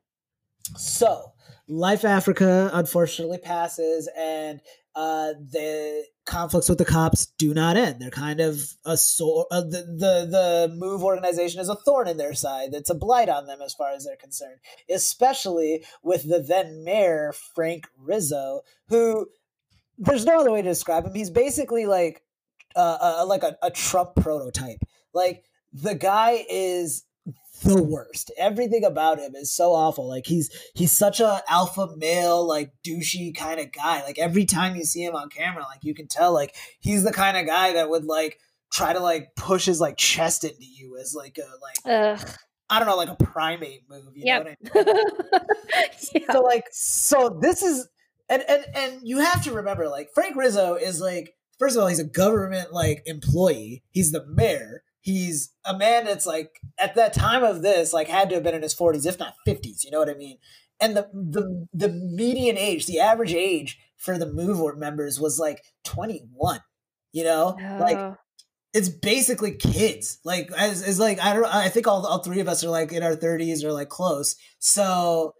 so 0.76 1.32
Life 1.68 2.04
Africa 2.04 2.70
unfortunately 2.72 3.38
passes, 3.38 4.08
and 4.16 4.60
uh, 4.96 5.34
the 5.52 6.04
conflicts 6.24 6.70
with 6.70 6.78
the 6.78 6.84
cops 6.84 7.26
do 7.38 7.52
not 7.52 7.76
end. 7.76 8.00
They're 8.00 8.10
kind 8.10 8.40
of 8.40 8.58
a 8.86 8.96
sore. 8.96 9.46
Uh, 9.50 9.60
the, 9.60 9.82
the 9.82 10.26
the 10.68 10.74
move 10.74 11.04
organization 11.04 11.60
is 11.60 11.68
a 11.68 11.76
thorn 11.76 12.08
in 12.08 12.16
their 12.16 12.32
side. 12.32 12.70
It's 12.72 12.88
a 12.88 12.94
blight 12.94 13.28
on 13.28 13.46
them 13.46 13.60
as 13.62 13.74
far 13.74 13.92
as 13.92 14.06
they're 14.06 14.16
concerned, 14.16 14.58
especially 14.88 15.84
with 16.02 16.26
the 16.26 16.40
then 16.40 16.82
mayor 16.82 17.34
Frank 17.54 17.88
Rizzo, 17.98 18.62
who 18.88 19.28
there's 19.98 20.24
no 20.24 20.40
other 20.40 20.50
way 20.50 20.62
to 20.62 20.68
describe 20.70 21.04
him. 21.04 21.14
He's 21.14 21.30
basically 21.30 21.84
like 21.84 22.22
uh, 22.74 22.96
uh 23.00 23.26
like 23.26 23.42
a, 23.42 23.58
a 23.62 23.70
Trump 23.70 24.16
prototype. 24.16 24.82
Like 25.12 25.44
the 25.74 25.94
guy 25.94 26.46
is 26.48 27.04
the 27.66 27.82
worst. 27.82 28.30
Everything 28.38 28.84
about 28.84 29.18
him 29.18 29.34
is 29.34 29.52
so 29.52 29.72
awful. 29.72 30.08
Like 30.08 30.26
he's 30.26 30.50
he's 30.74 30.92
such 30.92 31.20
a 31.20 31.42
alpha 31.48 31.88
male, 31.96 32.46
like 32.46 32.72
douchey 32.84 33.36
kind 33.36 33.60
of 33.60 33.72
guy. 33.72 34.02
Like 34.02 34.18
every 34.18 34.44
time 34.44 34.76
you 34.76 34.84
see 34.84 35.04
him 35.04 35.14
on 35.14 35.28
camera, 35.28 35.62
like 35.62 35.82
you 35.82 35.94
can 35.94 36.08
tell, 36.08 36.32
like 36.32 36.54
he's 36.80 37.02
the 37.04 37.12
kind 37.12 37.36
of 37.36 37.46
guy 37.46 37.74
that 37.74 37.90
would 37.90 38.04
like 38.04 38.38
try 38.72 38.92
to 38.92 39.00
like 39.00 39.34
push 39.36 39.66
his 39.66 39.80
like 39.80 39.96
chest 39.96 40.44
into 40.44 40.64
you 40.64 40.96
as 40.98 41.14
like 41.14 41.38
a 41.38 41.48
like 41.62 42.20
Ugh. 42.20 42.30
I 42.68 42.78
don't 42.78 42.88
know, 42.88 42.96
like 42.96 43.08
a 43.08 43.16
primate 43.16 43.82
move. 43.88 44.16
You 44.16 44.24
yep. 44.26 44.44
know 44.44 44.54
what 44.72 44.88
I 44.88 44.92
mean? 45.34 46.22
yeah. 46.22 46.32
So 46.32 46.40
like, 46.42 46.64
so 46.72 47.38
this 47.40 47.62
is 47.62 47.88
and 48.28 48.42
and 48.48 48.64
and 48.74 49.00
you 49.02 49.18
have 49.18 49.44
to 49.44 49.52
remember, 49.52 49.88
like 49.88 50.10
Frank 50.14 50.36
Rizzo 50.36 50.74
is 50.74 51.00
like 51.00 51.34
first 51.58 51.76
of 51.76 51.82
all, 51.82 51.88
he's 51.88 52.00
a 52.00 52.04
government 52.04 52.72
like 52.72 53.02
employee. 53.06 53.82
He's 53.90 54.12
the 54.12 54.26
mayor 54.26 54.82
he's 55.06 55.50
a 55.64 55.78
man 55.78 56.04
that's 56.04 56.26
like 56.26 56.60
at 56.78 56.96
that 56.96 57.12
time 57.12 57.44
of 57.44 57.62
this 57.62 57.92
like 57.92 58.08
had 58.08 58.28
to 58.28 58.34
have 58.34 58.42
been 58.44 58.56
in 58.56 58.62
his 58.62 58.74
40s 58.74 59.06
if 59.06 59.20
not 59.20 59.34
50s 59.46 59.84
you 59.84 59.90
know 59.90 60.00
what 60.00 60.10
i 60.10 60.14
mean? 60.14 60.38
And 60.80 60.96
the 60.96 61.08
the 61.14 61.66
the 61.72 61.88
median 61.88 62.58
age 62.58 62.86
the 62.86 62.98
average 62.98 63.32
age 63.32 63.78
for 63.96 64.18
the 64.18 64.26
move 64.26 64.76
members 64.76 65.18
was 65.20 65.38
like 65.38 65.62
21 65.84 66.60
you 67.12 67.24
know? 67.24 67.56
Oh. 67.58 67.76
like 67.80 68.14
it's 68.74 68.90
basically 68.90 69.52
kids. 69.52 70.18
Like 70.22 70.50
as 70.52 70.86
is 70.86 70.98
like 70.98 71.18
i 71.20 71.32
don't 71.32 71.46
i 71.46 71.68
think 71.68 71.86
all, 71.86 72.04
all 72.04 72.18
three 72.18 72.40
of 72.40 72.48
us 72.48 72.62
are 72.62 72.68
like 72.68 72.92
in 72.92 73.02
our 73.02 73.16
30s 73.16 73.64
or 73.64 73.72
like 73.72 73.88
close. 73.88 74.34
So 74.58 75.34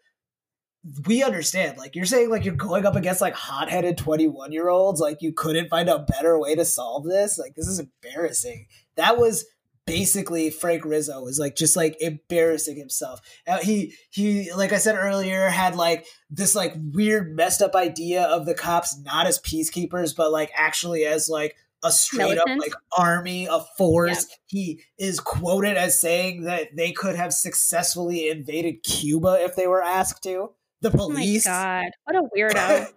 we 1.07 1.25
understand 1.25 1.77
like 1.77 1.97
you're 1.97 2.07
saying 2.07 2.31
like 2.31 2.45
you're 2.45 2.55
going 2.55 2.87
up 2.87 2.95
against 2.95 3.21
like 3.21 3.35
hot-headed 3.35 3.99
21 3.99 4.53
year 4.53 4.69
olds 4.69 5.01
like 5.01 5.21
you 5.21 5.33
couldn't 5.33 5.69
find 5.69 5.89
a 5.89 5.99
better 5.99 6.39
way 6.39 6.55
to 6.55 6.65
solve 6.65 7.05
this? 7.05 7.37
Like 7.37 7.57
this 7.57 7.67
is 7.67 7.81
embarrassing. 7.81 8.69
That 8.97 9.19
was 9.19 9.45
basically 9.87 10.51
Frank 10.51 10.85
Rizzo 10.85 11.23
was 11.23 11.39
like 11.39 11.57
just 11.57 11.77
like 11.77 11.97
embarrassing 12.01 12.77
himself. 12.77 13.21
Uh, 13.47 13.59
he 13.59 13.95
he 14.11 14.53
like 14.53 14.73
I 14.73 14.79
said 14.79 14.97
earlier 14.97 15.49
had 15.49 15.77
like 15.77 16.07
this 16.29 16.55
like 16.55 16.75
weird 16.93 17.35
messed 17.35 17.63
up 17.63 17.75
idea 17.75 18.25
of 18.25 18.47
the 18.47 18.55
cops 18.55 18.99
not 18.99 19.27
as 19.27 19.39
peacekeepers 19.41 20.15
but 20.15 20.33
like 20.33 20.51
actually 20.57 21.07
as 21.07 21.29
like 21.29 21.57
a 21.85 21.93
straight 21.93 22.31
Militant. 22.31 22.51
up 22.51 22.59
like 22.59 22.75
army 22.99 23.49
of 23.49 23.67
force. 23.79 24.27
Yeah. 24.29 24.37
He 24.47 24.81
is 24.99 25.21
quoted 25.21 25.77
as 25.77 26.01
saying 26.01 26.43
that 26.43 26.75
they 26.75 26.93
could 26.93 27.15
have 27.15 27.33
successfully 27.33 28.29
invaded 28.29 28.83
Cuba 28.83 29.39
if 29.45 29.57
they 29.57 29.67
were 29.67 29.83
asked 29.83 30.23
to. 30.25 30.51
The 30.83 30.91
police. 30.91 31.47
Oh 31.47 31.51
my 31.51 31.85
god, 31.85 31.91
what 32.05 32.17
a 32.17 32.29
weirdo. 32.37 32.87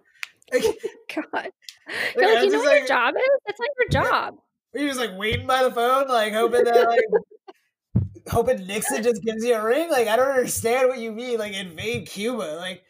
god. 0.52 1.50
You're 2.16 2.34
like, 2.34 2.44
you 2.44 2.50
know 2.50 2.58
what 2.58 2.66
like, 2.66 2.78
your 2.80 2.88
job 2.88 3.14
is? 3.16 3.40
It's 3.46 3.60
not 3.60 3.68
your 3.78 4.02
job. 4.02 4.34
Were 4.72 4.80
you 4.80 4.88
just 4.88 5.00
like 5.00 5.16
waiting 5.16 5.46
by 5.46 5.62
the 5.62 5.70
phone, 5.70 6.08
like 6.08 6.32
hoping 6.32 6.64
that 6.64 6.86
like 6.86 8.04
hoping 8.28 8.66
Nixon 8.66 9.02
just 9.02 9.22
gives 9.22 9.44
you 9.44 9.54
a 9.54 9.64
ring? 9.64 9.90
Like 9.90 10.08
I 10.08 10.16
don't 10.16 10.28
understand 10.28 10.88
what 10.88 10.98
you 10.98 11.12
mean. 11.12 11.38
Like 11.38 11.54
invade 11.54 12.06
Cuba, 12.06 12.56
like 12.58 12.82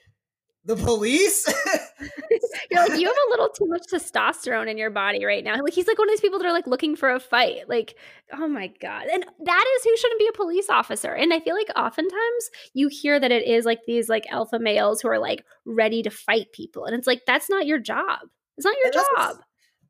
the 0.64 0.76
police. 0.76 1.46
You're 2.70 2.86
like 2.86 3.00
you 3.00 3.06
have 3.06 3.16
a 3.28 3.30
little 3.30 3.48
too 3.48 3.66
much 3.66 3.82
testosterone 3.90 4.70
in 4.70 4.76
your 4.76 4.90
body 4.90 5.24
right 5.24 5.42
now. 5.42 5.56
Like 5.62 5.72
he's 5.72 5.86
like 5.86 5.98
one 5.98 6.08
of 6.08 6.12
these 6.12 6.20
people 6.20 6.38
that 6.38 6.46
are 6.46 6.52
like 6.52 6.66
looking 6.66 6.96
for 6.96 7.10
a 7.10 7.18
fight. 7.18 7.68
Like 7.68 7.96
oh 8.32 8.46
my 8.46 8.68
god, 8.80 9.06
and 9.06 9.24
that 9.44 9.64
is 9.76 9.84
who 9.84 9.96
shouldn't 9.96 10.20
be 10.20 10.28
a 10.28 10.36
police 10.36 10.68
officer. 10.68 11.14
And 11.14 11.32
I 11.32 11.40
feel 11.40 11.54
like 11.54 11.70
oftentimes 11.76 12.50
you 12.74 12.88
hear 12.88 13.18
that 13.18 13.32
it 13.32 13.46
is 13.46 13.64
like 13.64 13.80
these 13.86 14.08
like 14.08 14.26
alpha 14.30 14.58
males 14.58 15.00
who 15.00 15.08
are 15.08 15.18
like 15.18 15.44
ready 15.64 16.02
to 16.02 16.10
fight 16.10 16.52
people, 16.52 16.84
and 16.84 16.94
it's 16.94 17.06
like 17.06 17.22
that's 17.26 17.48
not 17.48 17.66
your 17.66 17.78
job. 17.78 18.18
It's 18.58 18.66
not 18.66 18.76
your 18.76 18.86
and 18.86 18.94
job. 18.94 19.36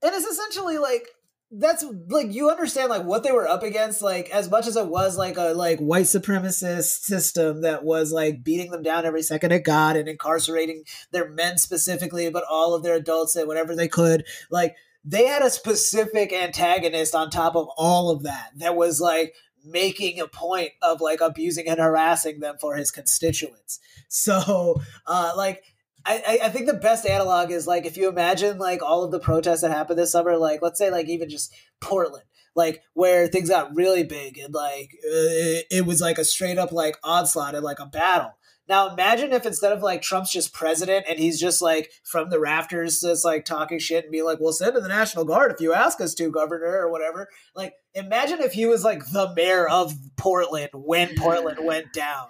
And 0.02 0.14
it's 0.14 0.26
essentially 0.26 0.78
like 0.78 1.08
that's 1.52 1.84
like 2.08 2.32
you 2.32 2.48
understand 2.48 2.90
like 2.90 3.04
what 3.04 3.24
they 3.24 3.32
were 3.32 3.48
up 3.48 3.64
against 3.64 4.02
like 4.02 4.30
as 4.30 4.48
much 4.48 4.68
as 4.68 4.76
it 4.76 4.86
was 4.86 5.18
like 5.18 5.36
a 5.36 5.52
like 5.52 5.80
white 5.80 6.04
supremacist 6.04 7.02
system 7.02 7.62
that 7.62 7.82
was 7.82 8.12
like 8.12 8.44
beating 8.44 8.70
them 8.70 8.82
down 8.82 9.04
every 9.04 9.22
second 9.22 9.50
it 9.50 9.64
got 9.64 9.96
and 9.96 10.08
incarcerating 10.08 10.84
their 11.10 11.28
men 11.28 11.58
specifically 11.58 12.30
but 12.30 12.44
all 12.48 12.72
of 12.72 12.84
their 12.84 12.94
adults 12.94 13.34
and 13.34 13.48
whatever 13.48 13.74
they 13.74 13.88
could 13.88 14.24
like 14.50 14.76
they 15.04 15.26
had 15.26 15.42
a 15.42 15.50
specific 15.50 16.32
antagonist 16.32 17.14
on 17.14 17.30
top 17.30 17.56
of 17.56 17.68
all 17.76 18.10
of 18.10 18.22
that 18.22 18.50
that 18.56 18.76
was 18.76 19.00
like 19.00 19.34
making 19.64 20.20
a 20.20 20.26
point 20.26 20.70
of 20.82 21.00
like 21.00 21.20
abusing 21.20 21.68
and 21.68 21.78
harassing 21.78 22.40
them 22.40 22.56
for 22.60 22.76
his 22.76 22.90
constituents. 22.90 23.80
So 24.08 24.80
uh 25.06 25.32
like 25.36 25.69
I, 26.04 26.38
I 26.44 26.48
think 26.48 26.66
the 26.66 26.74
best 26.74 27.06
analog 27.06 27.50
is 27.50 27.66
like 27.66 27.84
if 27.84 27.96
you 27.96 28.08
imagine 28.08 28.58
like 28.58 28.82
all 28.82 29.04
of 29.04 29.10
the 29.10 29.20
protests 29.20 29.60
that 29.62 29.70
happened 29.70 29.98
this 29.98 30.12
summer, 30.12 30.36
like 30.36 30.62
let's 30.62 30.78
say 30.78 30.90
like 30.90 31.08
even 31.08 31.28
just 31.28 31.54
Portland, 31.80 32.24
like 32.54 32.82
where 32.94 33.26
things 33.28 33.50
got 33.50 33.74
really 33.74 34.04
big 34.04 34.38
and 34.38 34.54
like 34.54 34.90
uh, 35.04 35.28
it, 35.30 35.66
it 35.70 35.86
was 35.86 36.00
like 36.00 36.18
a 36.18 36.24
straight 36.24 36.58
up 36.58 36.72
like 36.72 36.96
onslaught 37.04 37.54
and 37.54 37.64
like 37.64 37.80
a 37.80 37.86
battle. 37.86 38.32
Now 38.68 38.92
imagine 38.92 39.32
if 39.32 39.46
instead 39.46 39.72
of 39.72 39.82
like 39.82 40.00
Trump's 40.00 40.32
just 40.32 40.52
president 40.52 41.04
and 41.08 41.18
he's 41.18 41.40
just 41.40 41.60
like 41.60 41.90
from 42.04 42.30
the 42.30 42.38
rafters 42.38 43.00
just 43.00 43.24
like 43.24 43.44
talking 43.44 43.80
shit 43.80 44.04
and 44.04 44.12
be 44.12 44.22
like, 44.22 44.38
"We'll 44.38 44.52
send 44.52 44.76
in 44.76 44.82
the 44.82 44.88
National 44.88 45.24
Guard 45.24 45.52
if 45.52 45.60
you 45.60 45.74
ask 45.74 46.00
us 46.00 46.14
to, 46.14 46.30
Governor," 46.30 46.78
or 46.78 46.90
whatever. 46.90 47.28
Like 47.54 47.74
imagine 47.94 48.40
if 48.40 48.52
he 48.52 48.66
was 48.66 48.84
like 48.84 49.10
the 49.10 49.32
mayor 49.34 49.68
of 49.68 49.92
Portland 50.16 50.70
when 50.72 51.16
Portland 51.16 51.58
went 51.64 51.92
down. 51.92 52.28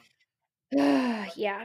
yeah 0.73 1.65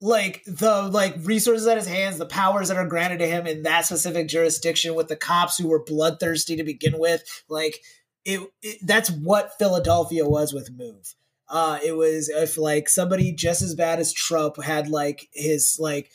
like 0.00 0.42
the 0.46 0.82
like 0.82 1.14
resources 1.20 1.66
at 1.66 1.76
his 1.76 1.86
hands, 1.86 2.18
the 2.18 2.26
powers 2.26 2.68
that 2.68 2.76
are 2.76 2.86
granted 2.86 3.18
to 3.18 3.26
him 3.26 3.46
in 3.46 3.62
that 3.64 3.84
specific 3.84 4.28
jurisdiction 4.28 4.94
with 4.94 5.08
the 5.08 5.16
cops 5.16 5.58
who 5.58 5.68
were 5.68 5.84
bloodthirsty 5.84 6.56
to 6.56 6.64
begin 6.64 6.98
with, 6.98 7.22
like 7.48 7.80
it, 8.24 8.40
it 8.62 8.78
that's 8.82 9.10
what 9.10 9.58
Philadelphia 9.58 10.26
was 10.26 10.52
with 10.52 10.70
Move. 10.72 11.14
Uh, 11.48 11.78
it 11.84 11.92
was 11.92 12.28
if 12.28 12.56
like 12.56 12.88
somebody 12.88 13.32
just 13.32 13.60
as 13.60 13.74
bad 13.74 13.98
as 13.98 14.12
Trump 14.12 14.62
had 14.62 14.88
like 14.88 15.28
his 15.32 15.76
like 15.78 16.10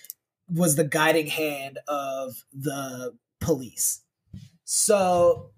was 0.50 0.76
the 0.76 0.84
guiding 0.84 1.28
hand 1.28 1.80
of 1.88 2.44
the 2.54 3.14
police. 3.40 4.02
So 4.64 5.52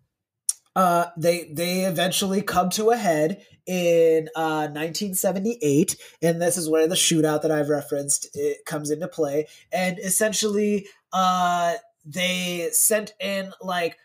uh, 0.78 1.09
they 1.17 1.45
they 1.51 1.86
eventually 1.86 2.43
come 2.43 2.69
to 2.69 2.91
a 2.91 2.97
head 2.97 3.43
in 3.65 4.30
uh, 4.36 4.69
1978, 4.69 5.97
and 6.21 6.39
this 6.39 6.55
is 6.55 6.69
where 6.69 6.88
the 6.88 6.93
shootout 6.93 7.41
that 7.41 7.51
I've 7.51 7.69
referenced 7.69 8.28
it 8.36 8.63
comes 8.63 8.91
into 8.91 9.07
play. 9.07 9.47
And 9.71 9.97
essentially, 9.97 10.86
uh, 11.11 11.78
they 12.05 12.69
sent 12.73 13.13
in 13.19 13.53
like 13.59 13.97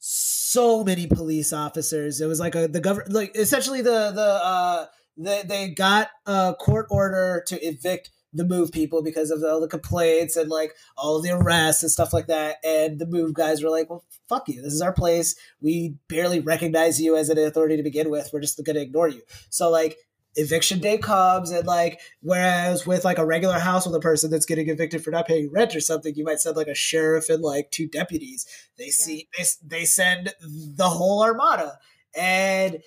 so 0.00 0.82
many 0.82 1.06
police 1.06 1.52
officers. 1.52 2.20
It 2.20 2.26
was 2.26 2.40
like 2.40 2.56
a 2.56 2.66
the 2.66 2.80
government, 2.80 3.12
like 3.12 3.36
essentially 3.36 3.80
the 3.80 4.10
the 4.10 4.40
uh, 4.42 4.86
they 5.16 5.44
they 5.44 5.68
got 5.68 6.08
a 6.26 6.56
court 6.58 6.88
order 6.90 7.44
to 7.46 7.64
evict 7.64 8.10
the 8.36 8.44
move 8.44 8.70
people 8.70 9.02
because 9.02 9.30
of 9.30 9.42
all 9.42 9.60
the 9.60 9.68
complaints 9.68 10.36
and 10.36 10.50
like 10.50 10.74
all 10.96 11.20
the 11.20 11.30
arrests 11.30 11.82
and 11.82 11.90
stuff 11.90 12.12
like 12.12 12.26
that. 12.26 12.56
And 12.64 12.98
the 12.98 13.06
move 13.06 13.34
guys 13.34 13.62
were 13.62 13.70
like, 13.70 13.88
well, 13.88 14.04
fuck 14.28 14.48
you. 14.48 14.62
This 14.62 14.72
is 14.72 14.82
our 14.82 14.92
place. 14.92 15.34
We 15.60 15.96
barely 16.08 16.40
recognize 16.40 17.00
you 17.00 17.16
as 17.16 17.28
an 17.28 17.38
authority 17.38 17.76
to 17.76 17.82
begin 17.82 18.10
with. 18.10 18.30
We're 18.32 18.40
just 18.40 18.62
going 18.64 18.76
to 18.76 18.82
ignore 18.82 19.08
you. 19.08 19.22
So, 19.50 19.70
like, 19.70 19.96
eviction 20.38 20.78
day 20.80 20.98
comes 20.98 21.50
and 21.50 21.66
like 21.66 21.98
whereas 22.20 22.86
with 22.86 23.06
like 23.06 23.16
a 23.16 23.24
regular 23.24 23.58
house 23.58 23.86
with 23.86 23.94
a 23.94 24.00
person 24.00 24.30
that's 24.30 24.44
getting 24.44 24.68
evicted 24.68 25.02
for 25.02 25.10
not 25.10 25.26
paying 25.26 25.50
rent 25.50 25.74
or 25.74 25.80
something 25.80 26.14
you 26.14 26.24
might 26.24 26.38
send 26.38 26.54
like 26.54 26.66
a 26.66 26.74
sheriff 26.74 27.30
and 27.30 27.42
like 27.42 27.70
two 27.70 27.88
deputies 27.88 28.46
they 28.76 28.84
yeah. 28.84 28.90
see 28.90 29.28
they, 29.38 29.44
they 29.64 29.84
send 29.86 30.34
the 30.42 30.90
whole 30.90 31.22
armada 31.22 31.78
and 32.14 32.82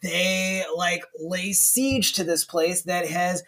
they 0.00 0.64
like 0.76 1.04
lay 1.18 1.52
siege 1.52 2.12
to 2.12 2.22
this 2.22 2.44
place 2.44 2.82
that 2.82 3.08
has 3.08 3.42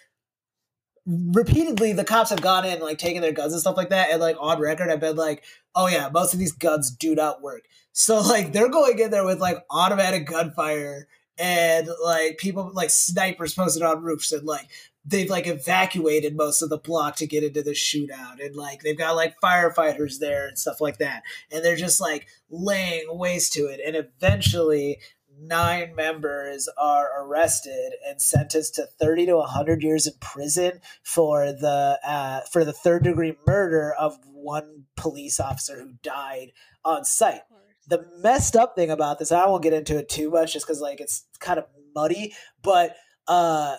repeatedly 1.06 1.92
the 1.92 2.04
cops 2.04 2.30
have 2.30 2.40
gone 2.40 2.64
in 2.64 2.80
like 2.80 2.98
taking 2.98 3.20
their 3.20 3.32
guns 3.32 3.52
and 3.52 3.60
stuff 3.60 3.76
like 3.76 3.90
that 3.90 4.10
and 4.10 4.20
like 4.20 4.36
on 4.40 4.58
record 4.58 4.90
I've 4.90 5.00
been 5.00 5.16
like 5.16 5.44
oh 5.74 5.86
yeah 5.86 6.08
most 6.12 6.32
of 6.32 6.40
these 6.40 6.52
guns 6.52 6.90
do 6.90 7.14
not 7.14 7.42
work. 7.42 7.64
So 7.92 8.20
like 8.20 8.52
they're 8.52 8.70
going 8.70 8.98
in 8.98 9.10
there 9.10 9.24
with 9.26 9.40
like 9.40 9.58
automatic 9.70 10.26
gunfire 10.26 11.08
and 11.38 11.88
like 12.04 12.38
people 12.38 12.70
like 12.72 12.90
snipers 12.90 13.54
posted 13.54 13.82
on 13.82 14.02
roofs 14.02 14.32
and 14.32 14.46
like 14.46 14.68
they've 15.04 15.28
like 15.28 15.46
evacuated 15.46 16.36
most 16.36 16.62
of 16.62 16.70
the 16.70 16.78
block 16.78 17.16
to 17.16 17.26
get 17.26 17.44
into 17.44 17.62
the 17.62 17.72
shootout 17.72 18.44
and 18.44 18.56
like 18.56 18.82
they've 18.82 18.96
got 18.96 19.16
like 19.16 19.38
firefighters 19.40 20.18
there 20.18 20.46
and 20.46 20.58
stuff 20.58 20.80
like 20.80 20.98
that 20.98 21.22
and 21.50 21.64
they're 21.64 21.76
just 21.76 22.00
like 22.00 22.26
laying 22.50 23.04
waste 23.10 23.52
to 23.52 23.66
it 23.66 23.80
and 23.84 23.96
eventually 23.96 24.98
nine 25.40 25.94
members 25.94 26.68
are 26.78 27.10
arrested 27.22 27.94
and 28.06 28.20
sentenced 28.20 28.74
to 28.76 28.86
30 28.86 29.26
to 29.26 29.36
100 29.36 29.82
years 29.82 30.06
in 30.06 30.14
prison 30.20 30.80
for 31.02 31.52
the 31.52 31.98
uh, 32.06 32.40
for 32.50 32.64
the 32.64 32.72
third 32.72 33.04
degree 33.04 33.36
murder 33.46 33.92
of 33.92 34.18
one 34.32 34.84
police 34.96 35.40
officer 35.40 35.80
who 35.80 35.94
died 36.02 36.52
on 36.84 37.04
site. 37.04 37.42
The 37.86 38.06
messed 38.18 38.56
up 38.56 38.74
thing 38.74 38.90
about 38.90 39.18
this, 39.18 39.32
I 39.32 39.46
won't 39.46 39.62
get 39.62 39.72
into 39.72 39.98
it 39.98 40.08
too 40.08 40.30
much 40.30 40.52
just 40.52 40.66
because 40.66 40.80
like 40.80 41.00
it's 41.00 41.24
kind 41.38 41.58
of 41.58 41.66
muddy, 41.94 42.34
but 42.62 42.96
uh 43.28 43.76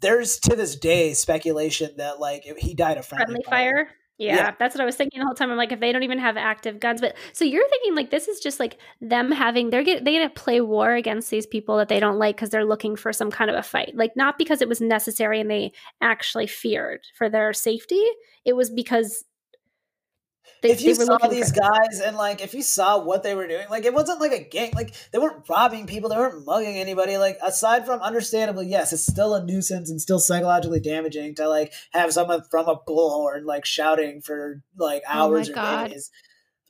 there's 0.00 0.38
to 0.40 0.54
this 0.54 0.76
day 0.76 1.14
speculation 1.14 1.90
that 1.96 2.20
like 2.20 2.44
he 2.58 2.74
died 2.74 2.98
of 2.98 3.06
friendly, 3.06 3.26
friendly 3.26 3.42
fire. 3.44 3.86
fire. 3.86 3.97
Yeah, 4.18 4.34
yeah, 4.34 4.54
that's 4.58 4.74
what 4.74 4.82
I 4.82 4.84
was 4.84 4.96
thinking 4.96 5.20
the 5.20 5.26
whole 5.26 5.34
time. 5.34 5.48
I'm 5.50 5.56
like, 5.56 5.70
if 5.70 5.78
they 5.78 5.92
don't 5.92 6.02
even 6.02 6.18
have 6.18 6.36
active 6.36 6.80
guns, 6.80 7.00
but 7.00 7.14
so 7.32 7.44
you're 7.44 7.68
thinking 7.68 7.94
like 7.94 8.10
this 8.10 8.26
is 8.26 8.40
just 8.40 8.58
like 8.58 8.76
them 9.00 9.30
having 9.30 9.70
they're 9.70 9.84
get 9.84 10.04
they 10.04 10.18
to 10.18 10.28
play 10.28 10.60
war 10.60 10.94
against 10.94 11.30
these 11.30 11.46
people 11.46 11.76
that 11.76 11.88
they 11.88 12.00
don't 12.00 12.18
like 12.18 12.34
because 12.34 12.50
they're 12.50 12.64
looking 12.64 12.96
for 12.96 13.12
some 13.12 13.30
kind 13.30 13.48
of 13.48 13.56
a 13.56 13.62
fight, 13.62 13.92
like 13.94 14.16
not 14.16 14.36
because 14.36 14.60
it 14.60 14.68
was 14.68 14.80
necessary 14.80 15.40
and 15.40 15.48
they 15.48 15.70
actually 16.00 16.48
feared 16.48 17.06
for 17.14 17.28
their 17.28 17.52
safety. 17.52 18.02
It 18.44 18.54
was 18.54 18.70
because 18.70 19.24
they, 20.60 20.70
if 20.70 20.82
you 20.82 20.94
saw 20.94 21.16
these 21.28 21.52
guys 21.52 22.00
and 22.04 22.16
like 22.16 22.42
if 22.42 22.52
you 22.52 22.62
saw 22.62 22.98
what 22.98 23.22
they 23.22 23.34
were 23.34 23.46
doing, 23.46 23.66
like 23.70 23.84
it 23.84 23.94
wasn't 23.94 24.20
like 24.20 24.32
a 24.32 24.42
gang, 24.42 24.72
like 24.74 24.92
they 25.12 25.18
weren't 25.18 25.48
robbing 25.48 25.86
people, 25.86 26.10
they 26.10 26.16
weren't 26.16 26.44
mugging 26.44 26.76
anybody. 26.76 27.16
Like 27.16 27.38
aside 27.42 27.86
from 27.86 28.00
understandably, 28.00 28.66
yes, 28.66 28.92
it's 28.92 29.06
still 29.06 29.34
a 29.34 29.44
nuisance 29.44 29.88
and 29.88 30.00
still 30.00 30.18
psychologically 30.18 30.80
damaging 30.80 31.36
to 31.36 31.48
like 31.48 31.72
have 31.92 32.12
someone 32.12 32.42
from 32.50 32.66
a 32.66 32.76
bullhorn 32.76 33.44
like 33.44 33.64
shouting 33.64 34.20
for 34.20 34.62
like 34.76 35.02
oh 35.08 35.12
hours 35.12 35.48
oh 35.48 35.52
or 35.52 35.54
God. 35.54 35.90
days. 35.90 36.10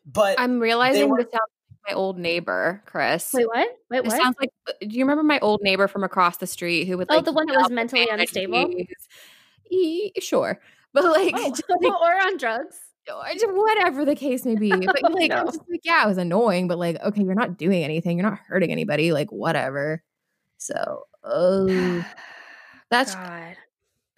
But 0.05 0.39
I'm 0.39 0.61
realizing 0.61 1.09
were, 1.09 1.19
this 1.19 1.33
sounds 1.33 1.51
like 1.71 1.95
my 1.95 1.95
old 1.95 2.19
neighbor, 2.19 2.83
Chris. 2.85 3.31
Wait, 3.33 3.47
what? 3.47 3.69
Wait, 3.91 4.05
what? 4.05 4.07
It 4.07 4.11
sounds 4.23 4.37
like 4.39 4.51
uh, 4.69 4.73
do 4.81 4.99
you 4.99 5.05
remember 5.05 5.23
my 5.23 5.39
old 5.41 5.61
neighbor 5.63 5.89
from 5.89 6.05
across 6.05 6.37
the 6.37 6.47
street 6.47 6.87
who 6.87 6.99
would 6.99 7.07
oh, 7.11 7.17
like 7.17 7.25
the 7.25 7.33
one 7.33 7.47
that 7.47 7.57
was 7.57 7.71
mentally 7.71 8.07
unstable? 8.11 8.71
sure. 10.21 10.61
But 10.93 11.05
like, 11.05 11.35
oh, 11.37 11.55
like 11.81 11.93
or 12.03 12.27
on 12.27 12.37
drugs 12.37 12.79
whatever 13.15 14.05
the 14.05 14.15
case 14.15 14.45
may 14.45 14.57
be. 14.57 14.71
But 14.71 15.03
like, 15.13 15.31
no. 15.31 15.37
I'm 15.37 15.47
just 15.47 15.61
like, 15.69 15.85
yeah, 15.85 16.05
it 16.05 16.09
was 16.09 16.19
annoying, 16.19 16.69
but 16.69 16.79
like, 16.79 17.01
okay, 17.03 17.23
you're 17.23 17.35
not 17.35 17.59
doing 17.59 17.85
anything, 17.85 18.19
you're 18.19 18.29
not 18.29 18.39
hurting 18.47 18.73
anybody, 18.73 19.13
like 19.13 19.31
whatever. 19.31 20.03
So, 20.59 21.05
oh, 21.25 22.05
that's. 22.91 23.15
God. 23.15 23.57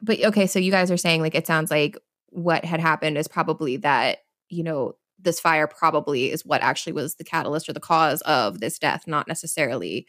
But 0.03 0.25
okay, 0.25 0.47
so 0.47 0.59
you 0.59 0.71
guys 0.71 0.91
are 0.91 0.97
saying 0.97 1.21
like 1.21 1.35
it 1.35 1.47
sounds 1.47 1.71
like 1.71 1.99
what 2.31 2.65
had 2.65 2.81
happened 2.81 3.19
is 3.19 3.29
probably 3.29 3.77
that 3.79 4.19
you 4.49 4.63
know 4.63 4.97
this 5.19 5.39
fire 5.39 5.67
probably 5.67 6.31
is 6.31 6.47
what 6.47 6.63
actually 6.63 6.95
was 6.95 7.17
the 7.17 7.25
catalyst 7.25 7.69
or 7.69 7.75
the 7.75 7.81
cause 7.81 8.23
of 8.23 8.61
this 8.61 8.79
death, 8.79 9.07
not 9.07 9.29
necessarily 9.29 10.07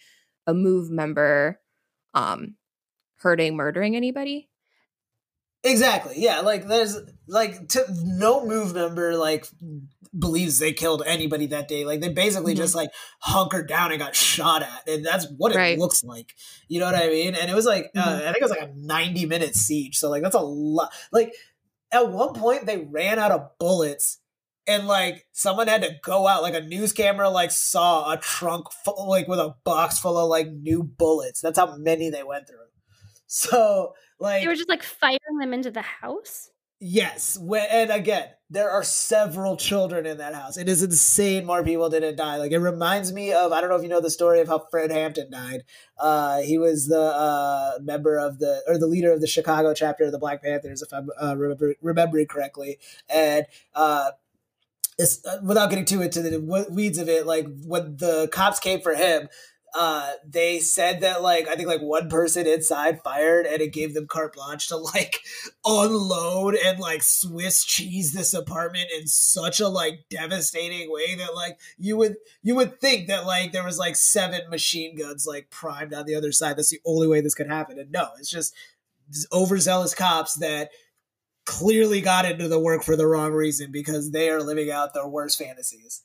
a 0.47 0.53
move 0.53 0.89
member 0.89 1.59
um 2.13 2.55
hurting, 3.17 3.55
murdering 3.55 3.95
anybody. 3.95 4.49
Exactly. 5.63 6.15
Yeah. 6.17 6.41
Like 6.41 6.67
there's 6.67 6.97
like 7.27 7.67
to, 7.69 7.85
no 7.89 8.45
move 8.45 8.73
member 8.73 9.15
like 9.15 9.47
believes 10.17 10.59
they 10.59 10.73
killed 10.73 11.03
anybody 11.05 11.45
that 11.47 11.67
day. 11.67 11.85
Like 11.85 12.01
they 12.01 12.09
basically 12.09 12.53
mm-hmm. 12.53 12.61
just 12.61 12.75
like 12.75 12.89
hunkered 13.19 13.67
down 13.67 13.91
and 13.91 13.99
got 13.99 14.15
shot 14.15 14.63
at, 14.63 14.87
and 14.87 15.05
that's 15.05 15.27
what 15.37 15.55
it 15.55 15.79
looks 15.79 16.03
like. 16.03 16.35
You 16.67 16.79
know 16.79 16.85
what 16.87 16.95
I 16.95 17.07
mean? 17.07 17.35
And 17.35 17.49
it 17.49 17.55
was 17.55 17.65
like 17.65 17.91
uh, 17.95 18.01
mm-hmm. 18.01 18.09
uh, 18.09 18.29
I 18.29 18.33
think 18.33 18.37
it 18.37 18.41
was 18.41 18.51
like 18.51 18.69
a 18.69 18.73
ninety 18.75 19.25
minute 19.25 19.55
siege. 19.55 19.97
So 19.97 20.09
like 20.09 20.23
that's 20.23 20.35
a 20.35 20.41
lot. 20.41 20.91
Like 21.11 21.33
at 21.91 22.09
one 22.09 22.33
point 22.33 22.65
they 22.65 22.77
ran 22.77 23.19
out 23.19 23.31
of 23.31 23.57
bullets. 23.59 24.17
And 24.67 24.87
like 24.87 25.25
someone 25.31 25.67
had 25.67 25.81
to 25.81 25.95
go 26.03 26.27
out, 26.27 26.43
like 26.43 26.53
a 26.53 26.61
news 26.61 26.93
camera, 26.93 27.29
like 27.31 27.49
saw 27.49 28.11
a 28.13 28.17
trunk 28.17 28.67
full, 28.85 29.09
like 29.09 29.27
with 29.27 29.39
a 29.39 29.55
box 29.63 29.97
full 29.97 30.19
of 30.19 30.29
like 30.29 30.49
new 30.51 30.83
bullets. 30.83 31.41
That's 31.41 31.57
how 31.57 31.75
many 31.77 32.11
they 32.11 32.21
went 32.21 32.47
through. 32.47 32.57
So 33.25 33.95
like 34.21 34.41
they 34.41 34.47
were 34.47 34.55
just 34.55 34.69
like 34.69 34.83
firing 34.83 35.37
them 35.39 35.53
into 35.53 35.71
the 35.71 35.81
house. 35.81 36.49
Yes, 36.83 37.37
and 37.37 37.91
again, 37.91 38.29
there 38.49 38.71
are 38.71 38.83
several 38.83 39.55
children 39.55 40.07
in 40.07 40.17
that 40.17 40.33
house. 40.33 40.57
It 40.57 40.67
is 40.67 40.81
insane. 40.81 41.45
More 41.45 41.63
people 41.63 41.89
didn't 41.89 42.15
die. 42.15 42.37
Like 42.37 42.51
it 42.51 42.57
reminds 42.57 43.13
me 43.13 43.33
of 43.33 43.51
I 43.51 43.61
don't 43.61 43.69
know 43.69 43.75
if 43.75 43.83
you 43.83 43.89
know 43.89 44.01
the 44.01 44.09
story 44.09 44.39
of 44.39 44.47
how 44.47 44.65
Fred 44.71 44.91
Hampton 44.91 45.29
died. 45.29 45.63
Uh, 45.97 46.41
he 46.41 46.57
was 46.57 46.87
the 46.87 46.99
uh, 46.99 47.73
member 47.81 48.17
of 48.17 48.39
the 48.39 48.63
or 48.67 48.79
the 48.79 48.87
leader 48.87 49.11
of 49.11 49.21
the 49.21 49.27
Chicago 49.27 49.75
chapter 49.75 50.05
of 50.05 50.11
the 50.11 50.17
Black 50.17 50.41
Panthers, 50.41 50.81
if 50.81 50.91
I'm 50.91 51.09
uh, 51.21 51.35
remember, 51.37 51.75
remembering 51.81 52.25
correctly. 52.25 52.79
And 53.09 53.45
uh, 53.75 54.11
uh, 54.99 55.37
without 55.43 55.69
getting 55.69 55.85
too 55.85 56.01
into 56.01 56.21
the 56.21 56.67
weeds 56.69 56.97
of 56.97 57.09
it, 57.09 57.25
like 57.25 57.45
when 57.65 57.97
the 57.97 58.27
cops 58.31 58.59
came 58.59 58.81
for 58.81 58.95
him, 58.95 59.29
uh 59.73 60.11
they 60.27 60.59
said 60.59 61.01
that 61.01 61.21
like 61.21 61.47
i 61.47 61.55
think 61.55 61.67
like 61.67 61.81
one 61.81 62.09
person 62.09 62.45
inside 62.45 63.01
fired 63.03 63.45
and 63.45 63.61
it 63.61 63.71
gave 63.71 63.93
them 63.93 64.07
carte 64.07 64.33
blanche 64.33 64.67
to 64.67 64.75
like 64.75 65.19
unload 65.65 66.55
and 66.55 66.79
like 66.79 67.01
swiss 67.01 67.63
cheese 67.63 68.13
this 68.13 68.33
apartment 68.33 68.89
in 68.97 69.07
such 69.07 69.59
a 69.59 69.67
like 69.67 69.99
devastating 70.09 70.91
way 70.91 71.15
that 71.15 71.33
like 71.33 71.59
you 71.77 71.97
would 71.97 72.15
you 72.43 72.55
would 72.55 72.79
think 72.79 73.07
that 73.07 73.25
like 73.25 73.51
there 73.51 73.63
was 73.63 73.79
like 73.79 73.95
seven 73.95 74.49
machine 74.49 74.95
guns 74.97 75.25
like 75.27 75.49
primed 75.49 75.93
on 75.93 76.05
the 76.05 76.15
other 76.15 76.31
side. 76.31 76.57
That's 76.57 76.69
the 76.69 76.81
only 76.85 77.07
way 77.07 77.21
this 77.21 77.35
could 77.35 77.47
happen. 77.49 77.79
And 77.79 77.91
no 77.91 78.09
it's 78.19 78.29
just 78.29 78.53
overzealous 79.31 79.93
cops 79.93 80.35
that 80.35 80.69
clearly 81.45 82.01
got 82.01 82.25
into 82.25 82.47
the 82.47 82.59
work 82.59 82.83
for 82.83 82.95
the 82.95 83.07
wrong 83.07 83.33
reason 83.33 83.71
because 83.71 84.11
they 84.11 84.29
are 84.29 84.41
living 84.41 84.71
out 84.71 84.93
their 84.93 85.07
worst 85.07 85.37
fantasies. 85.37 86.03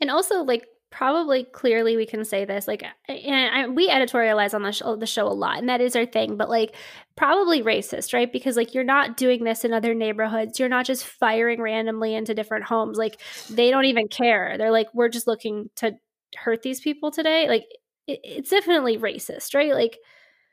And 0.00 0.10
also 0.10 0.42
like 0.42 0.66
probably 0.94 1.42
clearly 1.42 1.96
we 1.96 2.06
can 2.06 2.24
say 2.24 2.44
this 2.44 2.68
like 2.68 2.84
and 3.08 3.34
I, 3.34 3.66
we 3.66 3.88
editorialize 3.88 4.54
on 4.54 4.62
the 4.62 4.70
show, 4.70 4.94
the 4.94 5.06
show 5.06 5.26
a 5.26 5.34
lot 5.34 5.58
and 5.58 5.68
that 5.68 5.80
is 5.80 5.96
our 5.96 6.06
thing 6.06 6.36
but 6.36 6.48
like 6.48 6.76
probably 7.16 7.64
racist 7.64 8.14
right? 8.14 8.32
Because 8.32 8.56
like 8.56 8.74
you're 8.74 8.84
not 8.84 9.16
doing 9.16 9.42
this 9.42 9.64
in 9.64 9.72
other 9.72 9.92
neighborhoods. 9.92 10.60
You're 10.60 10.68
not 10.68 10.86
just 10.86 11.04
firing 11.04 11.60
randomly 11.60 12.14
into 12.14 12.32
different 12.32 12.66
homes. 12.66 12.96
Like 12.96 13.20
they 13.50 13.72
don't 13.72 13.86
even 13.86 14.06
care. 14.06 14.56
They're 14.56 14.70
like 14.70 14.86
we're 14.94 15.08
just 15.08 15.26
looking 15.26 15.68
to 15.76 15.96
hurt 16.36 16.62
these 16.62 16.80
people 16.80 17.10
today. 17.10 17.48
Like 17.48 17.64
it, 18.06 18.20
it's 18.22 18.50
definitely 18.50 18.96
racist 18.96 19.52
right? 19.52 19.74
Like 19.74 19.98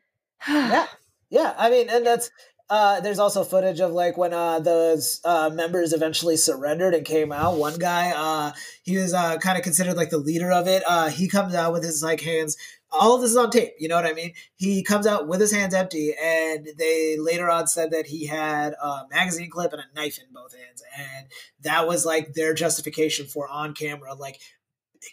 yeah. 0.47 0.87
Yeah. 1.29 1.53
I 1.55 1.69
mean 1.69 1.87
and 1.87 2.03
that's 2.03 2.31
uh, 2.71 3.01
there's 3.01 3.19
also 3.19 3.43
footage 3.43 3.81
of 3.81 3.91
like 3.91 4.17
when 4.17 4.33
uh, 4.33 4.57
those 4.57 5.19
uh, 5.25 5.49
members 5.53 5.91
eventually 5.91 6.37
surrendered 6.37 6.93
and 6.93 7.05
came 7.05 7.29
out. 7.29 7.57
One 7.57 7.77
guy, 7.77 8.13
uh, 8.15 8.53
he 8.81 8.95
was 8.95 9.13
uh, 9.13 9.37
kind 9.39 9.57
of 9.57 9.63
considered 9.63 9.97
like 9.97 10.09
the 10.09 10.17
leader 10.17 10.49
of 10.49 10.67
it. 10.67 10.81
Uh, 10.87 11.09
he 11.09 11.27
comes 11.27 11.53
out 11.53 11.73
with 11.73 11.83
his 11.83 12.01
like 12.01 12.21
hands. 12.21 12.55
All 12.89 13.15
of 13.15 13.21
this 13.21 13.31
is 13.31 13.37
on 13.37 13.51
tape. 13.51 13.73
You 13.77 13.89
know 13.89 13.97
what 13.97 14.05
I 14.05 14.13
mean? 14.13 14.33
He 14.55 14.83
comes 14.83 15.05
out 15.05 15.27
with 15.27 15.41
his 15.41 15.51
hands 15.51 15.73
empty, 15.73 16.13
and 16.21 16.65
they 16.77 17.17
later 17.19 17.49
on 17.49 17.67
said 17.67 17.91
that 17.91 18.07
he 18.07 18.25
had 18.25 18.73
a 18.81 19.01
magazine 19.11 19.49
clip 19.49 19.73
and 19.73 19.81
a 19.81 19.93
knife 19.93 20.17
in 20.17 20.33
both 20.33 20.55
hands, 20.55 20.81
and 20.97 21.27
that 21.63 21.87
was 21.87 22.05
like 22.05 22.33
their 22.35 22.53
justification 22.53 23.25
for 23.25 23.49
on 23.49 23.73
camera, 23.73 24.13
like 24.13 24.39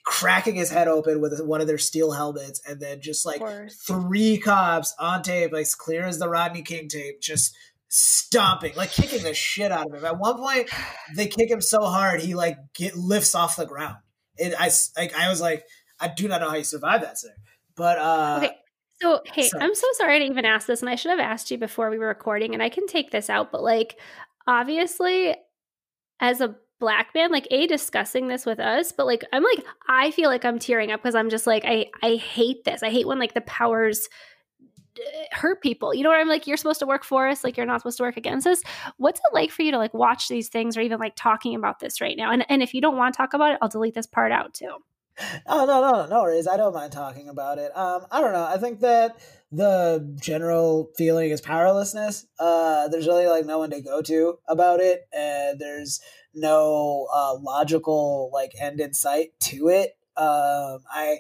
cracking 0.05 0.55
his 0.55 0.71
head 0.71 0.89
open 0.89 1.21
with 1.21 1.41
one 1.41 1.61
of 1.61 1.67
their 1.67 1.79
steel 1.79 2.13
helmets, 2.13 2.61
and 2.69 2.81
then 2.81 3.01
just 3.01 3.25
like 3.25 3.41
three 3.87 4.39
cops 4.39 4.95
on 4.99 5.23
tape, 5.23 5.53
like 5.53 5.67
clear 5.79 6.05
as 6.05 6.19
the 6.19 6.29
Rodney 6.29 6.63
King 6.63 6.89
tape, 6.89 7.21
just 7.21 7.57
stomping, 7.89 8.75
like 8.77 8.91
kicking 8.91 9.23
the 9.23 9.35
shit 9.35 9.73
out 9.73 9.87
of 9.87 9.95
him. 9.95 10.05
At 10.05 10.19
one 10.19 10.37
point, 10.37 10.69
they 11.17 11.27
kick 11.27 11.51
him 11.51 11.61
so 11.61 11.81
hard 11.83 12.21
he 12.21 12.35
like 12.35 12.59
get 12.75 12.97
lifts 12.97 13.35
off 13.35 13.57
the 13.57 13.67
ground. 13.67 13.97
And 14.39 14.55
I 14.59 14.71
like 14.97 15.15
I 15.15 15.29
was 15.29 15.41
like, 15.41 15.65
I 15.99 16.09
do 16.09 16.29
not 16.29 16.41
know 16.41 16.51
how 16.51 16.57
you 16.57 16.65
survived 16.65 17.05
that, 17.05 17.19
sir. 17.19 17.33
But 17.75 17.99
uh 17.99 18.41
okay. 18.43 18.57
So 19.01 19.23
hey, 19.33 19.49
sorry. 19.49 19.65
I'm 19.65 19.75
so 19.75 19.87
sorry 19.95 20.19
to 20.19 20.25
even 20.27 20.45
ask 20.45 20.67
this, 20.67 20.81
and 20.81 20.91
I 20.91 20.97
should 20.97 21.11
have 21.11 21.21
asked 21.21 21.51
you 21.51 21.59
before 21.59 21.89
we 21.89 21.99
were 21.99 22.09
recording, 22.09 22.53
and 22.53 22.63
I 22.63 22.69
can 22.69 22.87
take 22.87 23.11
this 23.11 23.31
out, 23.31 23.51
but 23.53 23.63
like 23.63 23.99
obviously 24.47 25.35
as 26.21 26.41
a 26.41 26.57
black 26.79 27.09
man 27.15 27.31
like 27.31 27.49
a 27.51 27.67
discussing 27.67 28.29
this 28.29 28.47
with 28.47 28.61
us 28.61 28.93
but 28.93 29.07
like 29.07 29.25
i'm 29.33 29.43
like 29.43 29.65
i 29.89 30.11
feel 30.13 30.31
like 30.31 30.45
i'm 30.45 30.59
tearing 30.59 30.93
up 30.93 31.03
because 31.03 31.15
i'm 31.15 31.31
just 31.31 31.47
like 31.47 31.65
i 31.65 31.87
i 32.03 32.15
hate 32.17 32.65
this. 32.65 32.83
I 32.83 32.91
hate 32.91 33.07
when 33.07 33.19
like 33.19 33.35
the 33.35 33.41
powers 33.43 34.09
hurt 35.33 35.63
people. 35.63 35.95
You 35.95 36.03
know 36.03 36.11
what 36.11 36.21
i'm 36.21 36.29
like 36.29 36.47
you're 36.47 36.57
supposed 36.57 36.81
to 36.81 36.87
work 36.87 37.05
for 37.05 37.29
us 37.29 37.45
like 37.45 37.57
you're 37.57 37.67
not 37.67 37.81
supposed 37.81 37.99
to 37.99 38.03
work 38.03 38.17
against 38.17 38.47
us. 38.47 38.63
What's 38.97 39.21
it 39.21 39.35
like 39.35 39.51
for 39.51 39.63
you 39.63 39.71
to 39.73 39.79
like 39.79 39.95
watch 39.95 40.29
these 40.29 40.49
things 40.49 40.77
or 40.77 40.81
even 40.81 40.99
like 40.99 41.15
talking 41.17 41.55
about 41.55 41.81
this 41.81 42.01
right 42.01 42.17
now? 42.17 42.31
And, 42.31 42.45
and 42.49 42.63
if 42.63 42.75
you 42.75 42.81
don't 42.81 42.97
want 42.97 43.15
to 43.15 43.17
talk 43.17 43.35
about 43.35 43.53
it 43.53 43.59
i'll 43.63 43.69
delete 43.69 43.95
this 43.95 44.07
part 44.07 44.33
out 44.33 44.55
too. 44.55 44.77
Oh 45.47 45.67
no 45.67 45.81
no 45.81 46.07
no 46.07 46.23
worries. 46.23 46.47
I 46.47 46.57
don't 46.57 46.75
mind 46.75 46.93
talking 46.93 47.29
about 47.29 47.59
it. 47.59 47.77
Um 47.77 48.07
i 48.11 48.21
don't 48.21 48.33
know. 48.33 48.45
I 48.45 48.59
think 48.59 48.81
that 48.81 49.19
the 49.51 50.15
general 50.21 50.91
feeling 50.97 51.31
is 51.31 51.41
powerlessness. 51.41 52.27
Uh 52.39 52.89
there's 52.89 53.07
really 53.07 53.27
like 53.27 53.47
no 53.47 53.59
one 53.59 53.71
to 53.71 53.81
go 53.81 54.03
to 54.03 54.39
about 54.49 54.81
it 54.81 55.09
and 55.13 55.59
there's 55.59 56.01
no 56.35 57.09
uh, 57.13 57.35
logical 57.41 58.31
like 58.33 58.53
end 58.61 58.81
in 58.81 58.95
sight 58.95 59.31
to 59.41 59.69
it. 59.69 59.97
Um, 60.17 60.81
I, 60.91 61.19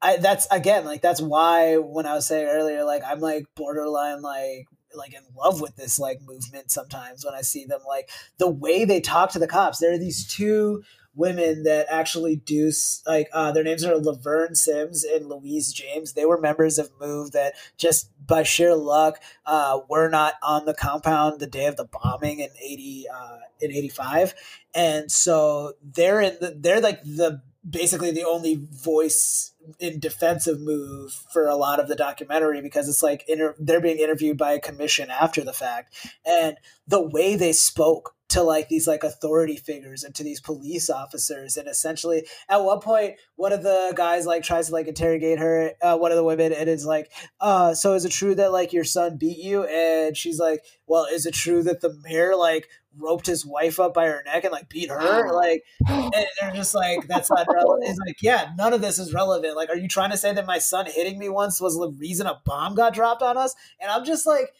I 0.00 0.16
that's 0.18 0.46
again 0.50 0.84
like 0.84 1.02
that's 1.02 1.20
why 1.20 1.76
when 1.76 2.06
I 2.06 2.14
was 2.14 2.26
saying 2.26 2.48
earlier, 2.48 2.84
like 2.84 3.02
I'm 3.06 3.20
like 3.20 3.46
borderline 3.56 4.22
like 4.22 4.66
like 4.94 5.14
in 5.14 5.22
love 5.36 5.60
with 5.60 5.76
this 5.76 5.98
like 5.98 6.20
movement 6.22 6.70
sometimes 6.70 7.24
when 7.24 7.34
I 7.34 7.42
see 7.42 7.64
them 7.64 7.80
like 7.86 8.08
the 8.38 8.48
way 8.48 8.84
they 8.84 9.00
talk 9.00 9.30
to 9.32 9.38
the 9.38 9.48
cops. 9.48 9.78
There 9.78 9.92
are 9.92 9.98
these 9.98 10.26
two 10.26 10.82
women 11.18 11.64
that 11.64 11.86
actually 11.90 12.36
do 12.36 12.70
like 13.06 13.28
uh, 13.32 13.52
their 13.52 13.64
names 13.64 13.84
are 13.84 13.96
Laverne 13.96 14.54
Sims 14.54 15.04
and 15.04 15.26
Louise 15.26 15.72
James. 15.72 16.12
They 16.12 16.24
were 16.24 16.40
members 16.40 16.78
of 16.78 16.90
Move 17.00 17.32
that 17.32 17.54
just 17.76 18.10
by 18.24 18.44
sheer 18.44 18.74
luck 18.74 19.20
uh, 19.44 19.80
were 19.88 20.08
not 20.08 20.34
on 20.42 20.64
the 20.64 20.74
compound 20.74 21.40
the 21.40 21.46
day 21.46 21.66
of 21.66 21.76
the 21.76 21.86
bombing 21.86 22.38
in 22.38 22.50
eighty 22.62 23.06
uh, 23.12 23.38
in 23.60 23.72
eighty 23.72 23.88
five, 23.88 24.34
and 24.74 25.10
so 25.10 25.74
they're 25.82 26.20
in 26.20 26.36
the, 26.40 26.56
they're 26.58 26.80
like 26.80 27.02
the 27.02 27.42
basically 27.68 28.10
the 28.10 28.24
only 28.24 28.66
voice 28.70 29.52
in 29.78 29.98
defensive 29.98 30.60
move 30.60 31.12
for 31.32 31.48
a 31.48 31.56
lot 31.56 31.80
of 31.80 31.88
the 31.88 31.96
documentary 31.96 32.62
because 32.62 32.88
it's 32.88 33.02
like 33.02 33.24
inter- 33.28 33.56
they're 33.58 33.80
being 33.80 33.98
interviewed 33.98 34.38
by 34.38 34.52
a 34.52 34.60
commission 34.60 35.10
after 35.10 35.44
the 35.44 35.52
fact 35.52 35.94
and 36.24 36.56
the 36.86 37.02
way 37.02 37.36
they 37.36 37.52
spoke 37.52 38.14
to 38.28 38.42
like 38.42 38.68
these 38.68 38.86
like 38.86 39.04
authority 39.04 39.56
figures 39.56 40.04
and 40.04 40.14
to 40.14 40.22
these 40.22 40.40
police 40.40 40.90
officers 40.90 41.56
and 41.56 41.66
essentially 41.66 42.26
at 42.48 42.62
one 42.62 42.80
point 42.80 43.14
one 43.36 43.52
of 43.52 43.62
the 43.62 43.92
guys 43.96 44.26
like 44.26 44.42
tries 44.42 44.66
to 44.66 44.72
like 44.72 44.86
interrogate 44.86 45.38
her 45.38 45.72
uh, 45.82 45.96
one 45.96 46.12
of 46.12 46.16
the 46.16 46.24
women 46.24 46.52
and 46.52 46.68
is 46.68 46.84
like 46.84 47.10
uh 47.40 47.72
so 47.74 47.94
is 47.94 48.04
it 48.04 48.12
true 48.12 48.34
that 48.34 48.52
like 48.52 48.72
your 48.72 48.84
son 48.84 49.16
beat 49.16 49.38
you? 49.38 49.64
And 49.64 50.16
she's 50.16 50.38
like 50.38 50.64
well 50.86 51.06
is 51.10 51.26
it 51.26 51.34
true 51.34 51.62
that 51.62 51.80
the 51.80 51.94
mayor 52.04 52.36
like 52.36 52.68
roped 52.96 53.26
his 53.26 53.46
wife 53.46 53.78
up 53.78 53.94
by 53.94 54.06
her 54.06 54.22
neck 54.26 54.44
and 54.44 54.52
like 54.52 54.68
beat 54.68 54.90
her? 54.90 55.32
Like 55.38 55.64
and 55.88 56.12
they're 56.40 56.52
just 56.52 56.74
like 56.74 57.06
that's 57.06 57.30
not 57.30 57.46
relevant 57.52 57.84
it's 57.88 57.98
like 58.04 58.20
yeah 58.22 58.50
none 58.58 58.72
of 58.72 58.80
this 58.80 58.98
is 58.98 59.14
relevant. 59.14 59.56
Like 59.56 59.70
are 59.70 59.76
you 59.76 59.88
trying 59.88 60.10
to 60.10 60.16
say 60.16 60.34
that 60.34 60.46
my 60.46 60.58
son 60.58 60.86
hitting 60.86 61.18
me 61.18 61.28
once 61.28 61.60
was 61.60 61.78
the 61.78 61.90
reason 61.90 62.26
a 62.26 62.40
bomb 62.44 62.74
got 62.74 62.92
dropped 62.92 63.22
on 63.22 63.36
us? 63.38 63.54
And 63.80 63.90
i'm 63.90 64.04
just 64.04 64.26
like 64.26 64.52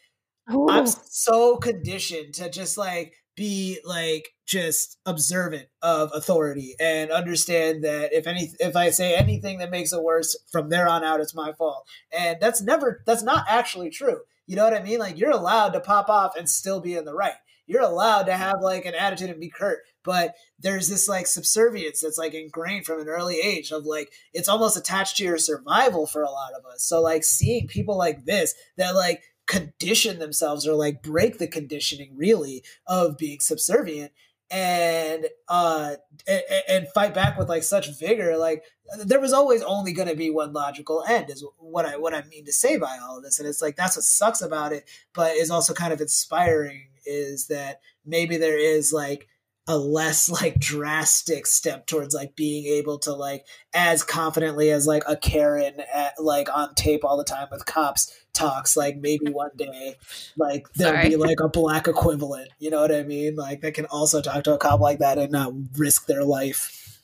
Ooh. 0.53 0.69
i'm 0.71 0.87
so 0.87 1.57
conditioned 1.57 2.35
to 2.35 2.49
just 2.49 2.79
like 2.79 3.15
be 3.39 3.79
like 3.85 4.31
just 4.47 4.99
observant 5.07 5.69
of 5.81 6.11
authority 6.13 6.75
and 6.81 7.13
understand 7.13 7.85
that 7.85 8.13
if 8.13 8.27
any 8.27 8.51
if 8.59 8.75
I 8.75 8.91
say 8.91 9.15
anything 9.15 9.59
that 9.59 9.71
makes 9.71 9.93
it 9.93 10.03
worse 10.03 10.37
from 10.51 10.71
there 10.71 10.89
on 10.89 11.05
out 11.05 11.21
it's 11.21 11.37
my 11.37 11.53
fault. 11.53 11.87
And 12.13 12.39
that's 12.41 12.61
never 12.61 13.03
that's 13.07 13.23
not 13.23 13.45
actually 13.49 13.91
true. 13.91 14.23
You 14.49 14.57
know 14.57 14.65
what 14.65 14.75
I 14.75 14.83
mean? 14.83 14.99
Like 14.99 15.19
you're 15.19 15.31
allowed 15.31 15.71
to 15.71 15.81
pop 15.81 16.09
off 16.09 16.37
and 16.37 16.51
still 16.51 16.81
be 16.81 16.97
in 16.97 17.05
the 17.05 17.15
right. 17.15 17.35
You're 17.69 17.83
allowed 17.83 18.25
to 18.25 18.33
have 18.33 18.57
like 18.61 18.87
an 18.87 18.95
attitude 18.95 19.31
and 19.31 19.39
be 19.39 19.51
curt, 19.51 19.81
but 20.03 20.35
there's 20.59 20.89
this 20.89 21.07
like 21.07 21.29
subservience 21.29 22.01
that's 22.01 22.19
like 22.19 22.35
ingrained 22.35 22.87
from 22.87 23.01
an 23.01 23.09
early 23.09 23.39
age 23.41 23.71
of 23.71 23.85
like 23.85 24.11
it's 24.33 24.49
almost 24.49 24.77
attached 24.77 25.19
to 25.19 25.25
your 25.25 25.39
survival 25.39 26.09
for 26.09 26.23
a 26.23 26.31
lot 26.31 26.55
of 26.59 26.65
us. 26.67 26.83
So 26.83 27.01
like 27.01 27.23
seeing 27.23 27.69
people 27.69 27.97
like 27.97 28.25
this 28.25 28.55
that 28.79 28.97
like 28.97 29.23
condition 29.49 30.19
themselves 30.19 30.69
or 30.69 30.75
like 30.75 31.03
break 31.03 31.39
the 31.39 31.49
conditioning 31.49 32.13
really 32.15 32.63
of 32.87 33.17
being 33.17 33.41
subservient 33.41 34.13
and 34.51 35.27
uh 35.49 35.95
and, 36.27 36.43
and 36.69 36.89
fight 36.89 37.15
back 37.15 37.39
with 37.39 37.49
like 37.49 37.63
such 37.63 37.99
vigor 37.99 38.37
like 38.37 38.63
there 39.05 39.21
was 39.21 39.33
always 39.33 39.63
only 39.63 39.93
going 39.93 40.09
to 40.09 40.15
be 40.15 40.31
one 40.31 40.53
logical 40.53 41.03
end 41.09 41.29
is 41.29 41.45
what 41.59 41.85
i 41.85 41.97
what 41.97 42.15
i 42.15 42.23
mean 42.31 42.45
to 42.45 42.53
say 42.53 42.79
by 42.79 42.99
all 43.03 43.19
of 43.19 43.23
this 43.23 43.39
and 43.39 43.49
it's 43.49 43.61
like 43.61 43.77
that's 43.77 43.97
what 43.97 44.05
sucks 44.05 44.41
about 44.41 44.73
it 44.73 44.89
but 45.15 45.35
is 45.35 45.51
also 45.51 45.75
kind 45.75 45.93
of 45.93 46.01
inspiring 46.01 46.89
is 47.05 47.49
that 47.49 47.81
maybe 48.07 48.37
there 48.37 48.59
is 48.59 48.93
like 48.93 49.29
a 49.69 49.77
less 49.77 50.29
like 50.43 50.59
drastic 50.59 51.47
step 51.47 51.87
towards 51.87 52.15
like 52.15 52.35
being 52.35 52.65
able 52.65 52.99
to 52.99 53.13
like 53.13 53.47
as 53.75 54.03
confidently 54.03 54.71
as 54.71 54.87
like 54.87 55.05
a 55.07 55.17
Karen 55.17 55.75
at, 55.93 56.15
like 56.19 56.49
on 56.53 56.75
tape 56.75 57.05
all 57.05 57.17
the 57.17 57.25
time 57.25 57.49
with 57.53 57.67
cops 57.67 58.13
talks 58.39 58.77
like 58.77 58.97
maybe 58.97 59.31
one 59.31 59.51
day 59.57 59.97
like 60.37 60.71
there'll 60.75 60.95
Sorry. 60.95 61.09
be 61.09 61.17
like 61.29 61.41
a 61.41 61.49
black 61.49 61.89
equivalent 61.89 62.51
you 62.59 62.71
know 62.71 62.81
what 62.81 62.93
I 62.93 63.03
mean 63.03 63.37
like 63.37 63.61
that 63.63 63.75
can 63.75 63.87
also 63.87 64.21
talk 64.21 64.45
to 64.45 64.55
a 64.55 64.59
cop 64.59 64.81
like 64.81 65.01
that 65.01 65.19
and 65.19 65.33
not 65.33 65.53
risk 65.77 66.07
their 66.07 66.25
life 66.25 67.01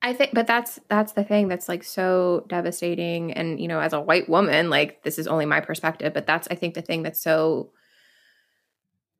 I 0.00 0.12
think 0.12 0.30
but 0.32 0.46
that's 0.46 0.78
that's 0.88 1.12
the 1.12 1.24
thing 1.24 1.48
that's 1.48 1.68
like 1.68 1.84
so 1.84 2.44
devastating 2.48 3.32
and 3.32 3.60
you 3.60 3.68
know 3.68 3.80
as 3.80 3.92
a 3.92 4.00
white 4.00 4.28
woman 4.28 4.70
like 4.70 5.02
this 5.02 5.18
is 5.18 5.26
only 5.26 5.46
my 5.46 5.60
perspective 5.60 6.14
but 6.14 6.26
that's 6.26 6.48
I 6.50 6.54
think 6.54 6.74
the 6.74 6.82
thing 6.82 7.02
that's 7.02 7.20
so 7.20 7.70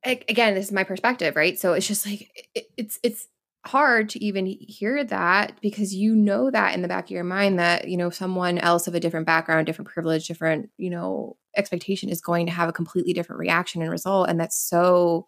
again, 0.03 0.55
this 0.55 0.65
is 0.65 0.71
my 0.71 0.83
perspective, 0.83 1.35
right? 1.35 1.59
So 1.59 1.73
it's 1.73 1.87
just 1.87 2.05
like 2.05 2.29
it, 2.55 2.65
it's 2.77 2.99
it's 3.03 3.27
hard 3.65 4.09
to 4.09 4.23
even 4.23 4.45
hear 4.45 5.03
that 5.03 5.59
because 5.61 5.93
you 5.93 6.15
know 6.15 6.49
that 6.49 6.73
in 6.73 6.81
the 6.81 6.87
back 6.87 7.05
of 7.05 7.11
your 7.11 7.25
mind 7.25 7.59
that 7.59 7.89
you 7.89 7.97
know 7.97 8.09
someone 8.09 8.57
else 8.57 8.87
of 8.87 8.95
a 8.95 9.01
different 9.01 9.25
background 9.25 9.65
different 9.65 9.89
privilege 9.89 10.27
different 10.27 10.69
you 10.77 10.89
know 10.89 11.35
expectation 11.55 12.09
is 12.09 12.21
going 12.21 12.45
to 12.45 12.51
have 12.51 12.69
a 12.69 12.73
completely 12.73 13.13
different 13.13 13.39
reaction 13.39 13.81
and 13.81 13.91
result. 13.91 14.29
And 14.29 14.39
that's 14.39 14.57
so 14.57 15.27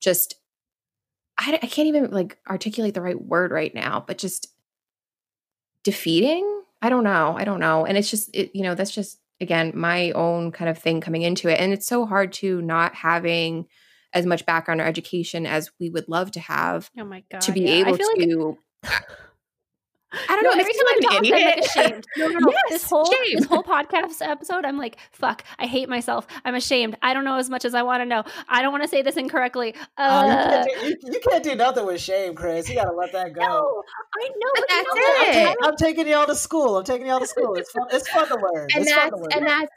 just 0.00 0.36
I, 1.38 1.58
I 1.62 1.66
can't 1.66 1.88
even 1.88 2.10
like 2.10 2.38
articulate 2.48 2.94
the 2.94 3.02
right 3.02 3.20
word 3.20 3.50
right 3.50 3.74
now 3.74 4.04
but 4.06 4.18
just 4.18 4.48
defeating? 5.82 6.62
I 6.80 6.88
don't 6.88 7.04
know. 7.04 7.34
I 7.36 7.44
don't 7.44 7.60
know. 7.60 7.84
And 7.84 7.98
it's 7.98 8.10
just 8.10 8.30
it, 8.34 8.50
you 8.54 8.62
know 8.62 8.74
that's 8.74 8.92
just 8.92 9.18
again 9.40 9.72
my 9.74 10.12
own 10.12 10.52
kind 10.52 10.70
of 10.70 10.78
thing 10.78 11.00
coming 11.00 11.22
into 11.22 11.48
it. 11.48 11.58
And 11.60 11.72
it's 11.72 11.86
so 11.86 12.06
hard 12.06 12.32
to 12.34 12.62
not 12.62 12.94
having 12.94 13.66
as 14.14 14.24
much 14.24 14.46
background 14.46 14.80
or 14.80 14.84
education 14.84 15.46
as 15.46 15.70
we 15.78 15.90
would 15.90 16.08
love 16.08 16.30
to 16.32 16.40
have. 16.40 16.90
Oh 16.98 17.04
my 17.04 17.24
god! 17.30 17.42
To 17.42 17.52
be 17.52 17.62
yeah. 17.62 17.86
able 17.86 17.98
to. 17.98 18.58
Like, 18.82 18.94
I 20.28 20.36
don't 20.36 20.44
no, 20.44 20.50
know. 20.50 20.60
Every 20.60 20.72
time 20.72 20.82
I 20.86 21.00
talk, 21.02 21.12
I'm 21.14 21.30
like 21.30 21.58
ashamed. 21.66 22.06
No, 22.16 22.28
no, 22.28 22.38
no. 22.38 22.50
Yes, 22.50 22.62
this 22.70 22.90
whole 22.90 23.04
shame. 23.04 23.36
this 23.36 23.46
whole 23.46 23.62
podcast 23.62 24.26
episode, 24.26 24.64
I'm 24.64 24.78
like, 24.78 24.98
fuck. 25.12 25.44
I 25.58 25.66
hate 25.66 25.88
myself. 25.88 26.26
I'm 26.44 26.54
ashamed. 26.54 26.96
I 27.02 27.14
don't 27.14 27.24
know 27.24 27.36
as 27.36 27.50
much 27.50 27.64
as 27.64 27.74
I 27.74 27.82
want 27.82 28.00
to 28.02 28.06
know. 28.06 28.24
I 28.48 28.62
don't 28.62 28.72
want 28.72 28.84
to 28.84 28.88
say 28.88 29.02
this 29.02 29.16
incorrectly. 29.16 29.74
Uh, 29.98 30.00
uh, 30.00 30.64
you, 30.66 30.74
can't 30.74 30.80
do, 30.80 30.88
you, 30.88 31.12
you, 31.12 31.20
can't 31.20 31.44
do, 31.44 31.54
nothing 31.54 31.86
with 31.86 32.00
shame, 32.00 32.34
Chris. 32.34 32.68
You 32.68 32.76
gotta 32.76 32.94
let 32.94 33.12
that 33.12 33.32
go. 33.32 33.40
No, 33.40 33.82
I 34.14 34.28
know. 34.36 34.50
But 34.54 34.64
that's 34.68 34.88
you 34.94 34.94
know, 34.94 35.50
it. 35.50 35.56
I'm, 35.62 35.68
I'm, 35.70 35.76
taking 35.76 36.08
y'all 36.08 36.26
to 36.26 36.34
school. 36.34 36.78
I'm 36.78 36.84
taking 36.84 37.06
y'all 37.06 37.20
to 37.20 37.26
school. 37.26 37.54
It's 37.54 37.70
fun. 37.70 37.86
It's 37.92 38.08
fun 38.08 38.28
to 38.28 38.34
learn. 38.34 38.68
And 38.74 38.82
it's 38.82 38.90
that's 38.90 39.10
fun 39.10 39.10
to 39.10 39.16
learn. 39.16 39.32
and 39.32 39.46
that's. 39.46 39.70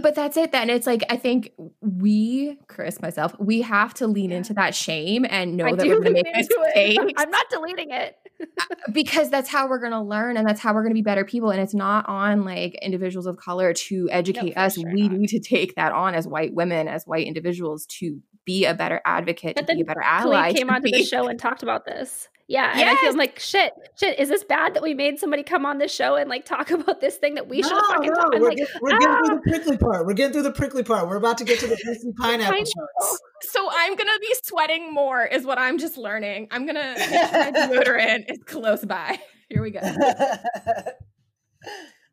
But 0.00 0.14
that's 0.14 0.36
it. 0.36 0.52
Then 0.52 0.70
it's 0.70 0.86
like 0.86 1.04
I 1.08 1.16
think 1.16 1.52
we, 1.80 2.58
Chris, 2.68 3.00
myself, 3.00 3.34
we 3.38 3.62
have 3.62 3.94
to 3.94 4.06
lean 4.06 4.32
into 4.32 4.54
that 4.54 4.74
shame 4.74 5.24
and 5.28 5.56
know 5.56 5.66
I 5.66 5.74
that 5.74 5.86
we're 5.86 6.00
going 6.00 6.14
to 6.14 6.22
make 6.22 6.34
mistakes. 6.34 7.14
I'm 7.16 7.30
not 7.30 7.48
deleting 7.50 7.90
it. 7.90 8.16
Because 8.92 9.30
that's 9.30 9.48
how 9.48 9.68
we're 9.68 9.78
going 9.80 9.92
to 9.92 10.02
learn 10.02 10.36
and 10.36 10.46
that's 10.46 10.60
how 10.60 10.74
we're 10.74 10.82
going 10.82 10.92
to 10.92 10.94
be 10.94 11.02
better 11.02 11.24
people. 11.24 11.50
And 11.50 11.60
it's 11.60 11.74
not 11.74 12.08
on 12.08 12.44
like 12.44 12.74
individuals 12.82 13.26
of 13.26 13.36
color 13.36 13.72
to 13.72 14.08
educate 14.10 14.54
no, 14.56 14.62
us. 14.62 14.74
sure 14.74 14.92
we 14.92 15.08
not. 15.08 15.18
need 15.18 15.28
to 15.28 15.40
take 15.40 15.74
that 15.76 15.92
on 15.92 16.14
as 16.14 16.26
white 16.26 16.54
women 16.54 16.86
as 16.86 17.06
white 17.06 17.26
individuals 17.26 17.86
to 17.86 18.20
be 18.44 18.66
a 18.66 18.74
better 18.74 19.00
advocate 19.04 19.56
but 19.56 19.66
to 19.66 19.74
be 19.74 19.80
a 19.80 19.84
better 19.84 20.02
ally 20.02 20.52
came 20.52 20.68
onto 20.68 20.82
be- 20.82 20.92
the 20.92 21.02
show 21.02 21.28
and 21.28 21.38
talked 21.40 21.62
about 21.62 21.86
this 21.86 22.28
yeah, 22.46 22.76
yes. 22.76 22.80
and 22.80 22.90
I 22.90 23.00
feel 23.00 23.16
like 23.16 23.38
shit, 23.38 23.72
shit. 23.98 24.18
Is 24.18 24.28
this 24.28 24.44
bad 24.44 24.74
that 24.74 24.82
we 24.82 24.92
made 24.92 25.18
somebody 25.18 25.42
come 25.42 25.64
on 25.64 25.78
this 25.78 25.94
show 25.94 26.16
and 26.16 26.28
like 26.28 26.44
talk 26.44 26.70
about 26.72 27.00
this 27.00 27.16
thing 27.16 27.34
that 27.36 27.48
we 27.48 27.60
no, 27.60 27.68
should 27.68 27.76
have 27.76 27.86
fucking 27.86 28.10
no, 28.10 28.14
talked? 28.14 28.34
We're, 28.38 28.48
like, 28.48 28.58
get, 28.58 28.68
we're 28.82 28.90
ah. 28.92 28.98
getting 28.98 29.16
through 29.16 29.34
the 29.34 29.40
ah. 29.40 29.50
prickly 29.50 29.76
part. 29.78 30.06
We're 30.06 30.12
getting 30.12 30.32
through 30.32 30.42
the 30.42 30.52
prickly 30.52 30.82
part. 30.82 31.08
We're 31.08 31.16
about 31.16 31.38
to 31.38 31.44
get 31.44 31.58
to 31.60 31.66
the 31.66 31.76
juicy 31.76 32.12
pineapple 32.18 32.58
shots. 32.58 33.20
So 33.42 33.66
I'm 33.70 33.96
gonna 33.96 34.18
be 34.20 34.34
sweating 34.42 34.92
more, 34.92 35.24
is 35.24 35.46
what 35.46 35.58
I'm 35.58 35.78
just 35.78 35.96
learning. 35.96 36.48
I'm 36.50 36.66
gonna 36.66 36.94
deodorant 36.98 38.30
is 38.30 38.38
close 38.44 38.84
by. 38.84 39.18
Here 39.48 39.62
we 39.62 39.70
go. 39.70 39.80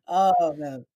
oh 0.08 0.54
man. 0.56 0.86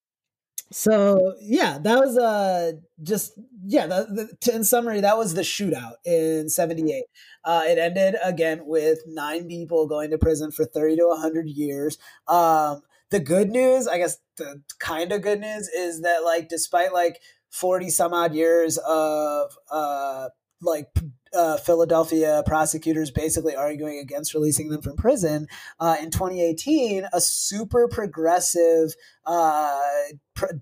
So 0.73 1.35
yeah, 1.41 1.79
that 1.79 1.99
was 1.99 2.19
uh 2.19 2.73
just 3.03 3.39
yeah. 3.65 3.87
The, 3.87 4.37
the, 4.41 4.55
in 4.55 4.65
summary, 4.65 5.01
that 5.01 5.17
was 5.17 5.35
the 5.35 5.43
shootout 5.43 5.95
in 6.05 6.49
'78. 6.49 7.05
Uh, 7.45 7.63
it 7.67 7.79
ended 7.79 8.17
again 8.23 8.67
with 8.67 8.99
nine 9.07 9.47
people 9.47 9.87
going 9.87 10.11
to 10.11 10.19
prison 10.19 10.51
for 10.51 10.65
30 10.65 10.97
to 10.97 11.07
100 11.09 11.49
years. 11.49 11.99
Um, 12.27 12.83
the 13.11 13.21
good 13.21 13.51
news, 13.51 13.87
I 13.87 13.99
guess, 13.99 14.19
the 14.37 14.63
kind 14.81 15.13
of 15.13 15.23
good 15.23 15.41
news 15.41 15.69
is 15.69 16.03
that 16.03 16.25
like 16.25 16.49
despite 16.49 16.93
like 16.93 17.21
40 17.51 17.89
some 17.91 18.13
odd 18.13 18.35
years 18.35 18.79
of 18.79 19.53
uh 19.71 20.29
like 20.63 20.89
uh, 21.37 21.57
Philadelphia 21.59 22.43
prosecutors 22.47 23.11
basically 23.11 23.55
arguing 23.55 23.99
against 23.99 24.35
releasing 24.35 24.69
them 24.69 24.81
from 24.81 24.97
prison. 24.97 25.47
Uh, 25.79 25.97
in 26.01 26.11
2018, 26.11 27.07
a 27.13 27.21
super 27.21 27.89
progressive 27.89 28.95
uh, 29.27 29.79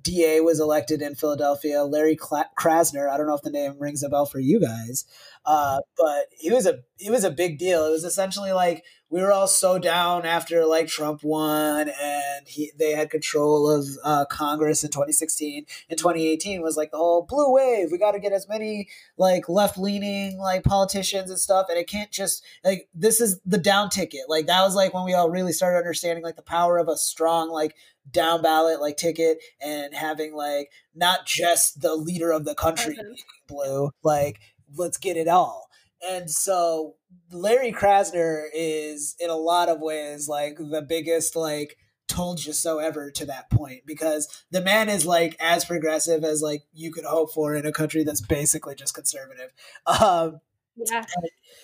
DA 0.02 0.40
was 0.40 0.60
elected 0.60 1.02
in 1.02 1.14
Philadelphia, 1.14 1.84
Larry 1.84 2.16
Krasner. 2.16 3.08
I 3.08 3.16
don't 3.16 3.26
know 3.26 3.34
if 3.34 3.42
the 3.42 3.50
name 3.50 3.76
rings 3.78 4.02
a 4.02 4.08
bell 4.08 4.26
for 4.26 4.40
you 4.40 4.60
guys, 4.60 5.04
uh, 5.44 5.80
but 5.96 6.26
he 6.36 6.50
was 6.50 6.66
a 6.66 6.80
he 6.96 7.10
was 7.10 7.24
a 7.24 7.30
big 7.30 7.58
deal. 7.58 7.84
It 7.86 7.90
was 7.90 8.04
essentially 8.04 8.52
like 8.52 8.84
we 9.14 9.22
were 9.22 9.30
all 9.30 9.46
so 9.46 9.78
down 9.78 10.26
after 10.26 10.66
like 10.66 10.88
Trump 10.88 11.22
won 11.22 11.88
and 11.88 12.48
he 12.48 12.72
they 12.76 12.90
had 12.90 13.10
control 13.10 13.70
of 13.70 13.86
uh, 14.02 14.24
Congress 14.24 14.82
in 14.82 14.90
2016. 14.90 15.66
In 15.88 15.96
2018 15.96 16.60
was 16.60 16.76
like 16.76 16.90
the 16.90 16.96
whole 16.96 17.22
blue 17.22 17.52
wave. 17.52 17.92
We 17.92 17.98
got 17.98 18.10
to 18.12 18.18
get 18.18 18.32
as 18.32 18.48
many 18.48 18.88
like 19.16 19.48
left 19.48 19.78
leaning 19.78 20.36
like 20.38 20.64
politicians 20.64 21.30
and 21.30 21.38
stuff, 21.38 21.66
and 21.68 21.78
it 21.78 21.86
can't 21.86 22.10
just 22.10 22.44
like 22.64 22.88
this 22.92 23.20
is 23.20 23.38
the 23.46 23.56
down 23.56 23.88
ticket. 23.88 24.22
Like 24.26 24.46
that 24.46 24.62
was 24.62 24.74
like 24.74 24.92
when 24.92 25.04
we 25.04 25.14
all 25.14 25.30
really 25.30 25.52
started 25.52 25.78
understanding 25.78 26.24
like 26.24 26.34
the 26.34 26.42
power 26.42 26.76
of 26.76 26.88
a 26.88 26.96
strong 26.96 27.50
like 27.50 27.76
down 28.10 28.42
ballot 28.42 28.80
like 28.80 28.96
ticket 28.96 29.38
and 29.60 29.94
having 29.94 30.34
like 30.34 30.72
not 30.92 31.24
just 31.24 31.82
the 31.82 31.94
leader 31.94 32.32
of 32.32 32.44
the 32.44 32.54
country 32.56 32.98
blue 33.46 33.90
like 34.02 34.40
let's 34.76 34.98
get 34.98 35.16
it 35.16 35.28
all 35.28 35.70
and 36.08 36.30
so 36.30 36.96
Larry 37.32 37.72
Krasner 37.72 38.44
is 38.52 39.16
in 39.18 39.30
a 39.30 39.36
lot 39.36 39.68
of 39.68 39.80
ways 39.80 40.28
like 40.28 40.56
the 40.58 40.84
biggest 40.86 41.36
like 41.36 41.76
told 42.06 42.44
you 42.44 42.52
so 42.52 42.78
ever 42.78 43.10
to 43.10 43.26
that 43.26 43.50
point 43.50 43.82
because 43.86 44.44
the 44.50 44.60
man 44.60 44.88
is 44.88 45.06
like 45.06 45.36
as 45.40 45.64
progressive 45.64 46.22
as 46.22 46.42
like 46.42 46.62
you 46.72 46.92
could 46.92 47.04
hope 47.04 47.32
for 47.32 47.54
in 47.54 47.66
a 47.66 47.72
country 47.72 48.04
that's 48.04 48.20
basically 48.20 48.74
just 48.74 48.94
conservative. 48.94 49.50
Um, 49.86 50.40
yeah, 50.76 51.04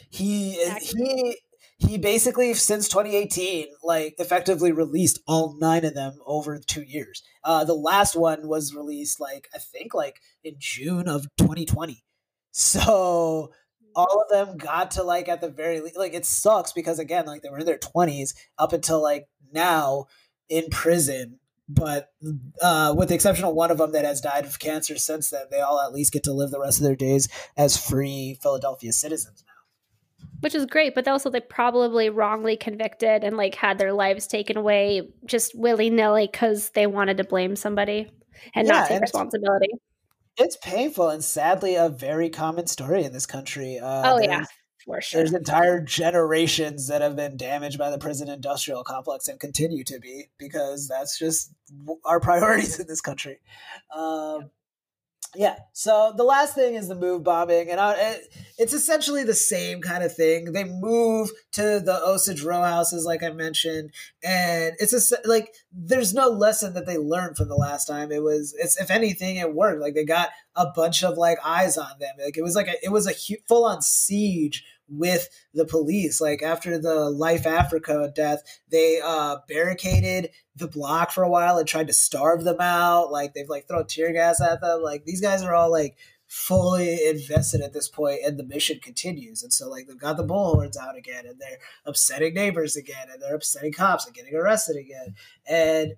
he 0.09 0.53
he 0.80 1.36
he 1.78 1.99
basically 1.99 2.55
since 2.55 2.88
2018 2.88 3.68
like 3.82 4.14
effectively 4.18 4.72
released 4.72 5.18
all 5.26 5.57
nine 5.59 5.84
of 5.84 5.95
them 5.95 6.18
over 6.26 6.59
two 6.59 6.82
years. 6.82 7.22
Uh, 7.43 7.64
the 7.64 7.74
last 7.74 8.14
one 8.14 8.47
was 8.49 8.74
released 8.74 9.20
like 9.20 9.49
I 9.55 9.59
think 9.59 9.95
like 9.95 10.20
in 10.45 10.55
June 10.59 11.09
of 11.09 11.26
2020. 11.38 12.05
So 12.53 13.53
all 13.95 14.22
of 14.22 14.28
them 14.28 14.57
got 14.57 14.93
to 14.93 15.03
like 15.03 15.28
at 15.28 15.41
the 15.41 15.49
very 15.49 15.80
least 15.80 15.97
like 15.97 16.14
it 16.14 16.26
sucks 16.26 16.72
because 16.72 16.99
again 16.99 17.26
like 17.26 17.43
they 17.43 17.49
were 17.49 17.59
in 17.59 17.66
their 17.66 17.78
20s 17.78 18.34
up 18.59 18.72
until 18.72 19.03
like 19.03 19.28
now 19.53 20.07
in 20.49 20.68
prison 20.70 21.38
but 21.68 22.09
uh, 22.61 22.93
with 22.97 23.11
the 23.11 23.14
exception 23.14 23.45
of 23.45 23.55
one 23.55 23.70
of 23.70 23.78
them 23.78 23.93
that 23.93 24.05
has 24.05 24.20
died 24.20 24.45
of 24.45 24.59
cancer 24.59 24.97
since 24.99 25.30
then 25.30 25.45
they 25.51 25.61
all 25.61 25.80
at 25.80 25.93
least 25.93 26.12
get 26.12 26.24
to 26.24 26.32
live 26.32 26.51
the 26.51 26.61
rest 26.61 26.78
of 26.78 26.84
their 26.84 26.97
days 26.97 27.28
as 27.57 27.76
free 27.76 28.38
philadelphia 28.43 28.93
citizens 28.93 29.45
now. 29.47 30.26
Which 30.41 30.55
is 30.55 30.66
great 30.66 30.95
but 30.95 31.07
also 31.07 31.30
they 31.30 31.41
probably 31.41 32.11
wrongly 32.11 32.57
convicted 32.57 33.24
and 33.24 33.36
like 33.36 33.55
had 33.55 33.78
their 33.78 33.93
lives 33.93 34.26
taken 34.26 34.57
away 34.57 35.09
just 35.24 35.57
willy-nilly 35.57 36.28
because 36.30 36.70
they 36.70 36.86
wanted 36.86 37.16
to 37.18 37.24
blame 37.24 37.57
somebody 37.57 38.11
and 38.55 38.66
yeah, 38.66 38.72
not 38.72 38.88
take 38.88 38.97
and 38.97 39.03
responsibility 39.03 39.68
it's 40.37 40.57
painful 40.57 41.09
and 41.09 41.22
sadly 41.22 41.74
a 41.74 41.89
very 41.89 42.31
common 42.31 42.66
story 42.66 43.05
in 43.05 43.12
this 43.12 43.26
country. 43.26 43.78
Uh, 43.78 44.14
oh 44.14 44.18
yeah, 44.20 44.45
for 44.85 45.01
sure. 45.01 45.20
There's 45.20 45.35
entire 45.35 45.81
generations 45.81 46.89
that 46.89 47.03
have 47.03 47.16
been 47.16 47.37
damaged 47.37 47.78
by 47.78 47.91
the 47.91 47.99
prison 47.99 48.28
industrial 48.28 48.85
complex 48.85 49.28
and 49.28 49.39
continue 49.39 49.85
to 49.85 49.99
be 49.99 50.31
because 50.39 50.89
that's 50.89 51.18
just 51.18 51.53
our 52.05 52.20
priorities 52.20 52.81
in 52.81 52.87
this 52.87 53.01
country. 53.01 53.39
Um, 53.95 54.51
yeah. 55.35 55.57
So 55.72 56.12
the 56.16 56.24
last 56.24 56.55
thing 56.55 56.74
is 56.74 56.89
the 56.89 56.95
move 56.95 57.22
bombing, 57.22 57.70
and 57.70 57.78
I, 57.78 57.93
it, 57.93 58.35
it's 58.61 58.74
essentially 58.74 59.24
the 59.24 59.34
same 59.34 59.80
kind 59.80 60.04
of 60.04 60.14
thing. 60.14 60.52
They 60.52 60.64
move 60.64 61.30
to 61.52 61.80
the 61.80 61.98
Osage 62.04 62.42
row 62.42 62.61
houses, 62.61 63.06
like 63.06 63.22
I 63.22 63.30
mentioned, 63.30 63.90
and 64.22 64.74
it's 64.78 64.92
a 64.92 65.16
like 65.26 65.54
there's 65.72 66.12
no 66.12 66.28
lesson 66.28 66.74
that 66.74 66.84
they 66.84 66.98
learned 66.98 67.38
from 67.38 67.48
the 67.48 67.56
last 67.56 67.86
time. 67.86 68.12
It 68.12 68.22
was 68.22 68.54
it's 68.58 68.78
if 68.78 68.90
anything, 68.90 69.36
it 69.36 69.54
worked. 69.54 69.80
Like 69.80 69.94
they 69.94 70.04
got 70.04 70.28
a 70.54 70.66
bunch 70.66 71.02
of 71.02 71.16
like 71.16 71.38
eyes 71.42 71.78
on 71.78 71.92
them. 71.98 72.14
Like 72.22 72.36
it 72.36 72.42
was 72.42 72.54
like 72.54 72.68
a, 72.68 72.74
it 72.84 72.92
was 72.92 73.08
a 73.08 73.14
full 73.48 73.64
on 73.64 73.80
siege 73.80 74.62
with 74.90 75.30
the 75.54 75.64
police. 75.64 76.20
Like 76.20 76.42
after 76.42 76.76
the 76.76 77.08
Life 77.08 77.46
Africa 77.46 78.12
death, 78.14 78.42
they 78.70 79.00
uh, 79.02 79.36
barricaded 79.48 80.32
the 80.54 80.68
block 80.68 81.12
for 81.12 81.24
a 81.24 81.30
while 81.30 81.56
and 81.56 81.66
tried 81.66 81.86
to 81.86 81.94
starve 81.94 82.44
them 82.44 82.61
out. 82.61 83.11
Like 83.11 83.32
they've 83.32 83.48
like 83.48 83.68
thrown 83.68 83.86
tear 83.86 84.12
gas 84.12 84.42
at 84.42 84.61
them. 84.61 84.82
Like 84.82 85.06
these 85.06 85.22
guys 85.22 85.42
are 85.42 85.54
all 85.54 85.72
like 85.72 85.96
fully 86.33 87.07
invested 87.09 87.61
at 87.61 87.72
this 87.72 87.89
point 87.89 88.20
and 88.24 88.39
the 88.39 88.45
mission 88.45 88.78
continues 88.81 89.43
and 89.43 89.53
so 89.53 89.68
like 89.68 89.89
they've 89.89 89.99
got 89.99 90.16
the 90.16 90.24
bullhorns 90.24 90.76
out 90.76 90.97
again 90.97 91.26
and 91.26 91.41
they're 91.41 91.59
upsetting 91.85 92.35
neighbors 92.35 92.76
again 92.76 93.09
and 93.12 93.20
they're 93.20 93.35
upsetting 93.35 93.72
cops 93.72 94.07
and 94.07 94.14
getting 94.14 94.35
arrested 94.35 94.76
again 94.76 95.14
and 95.49 95.95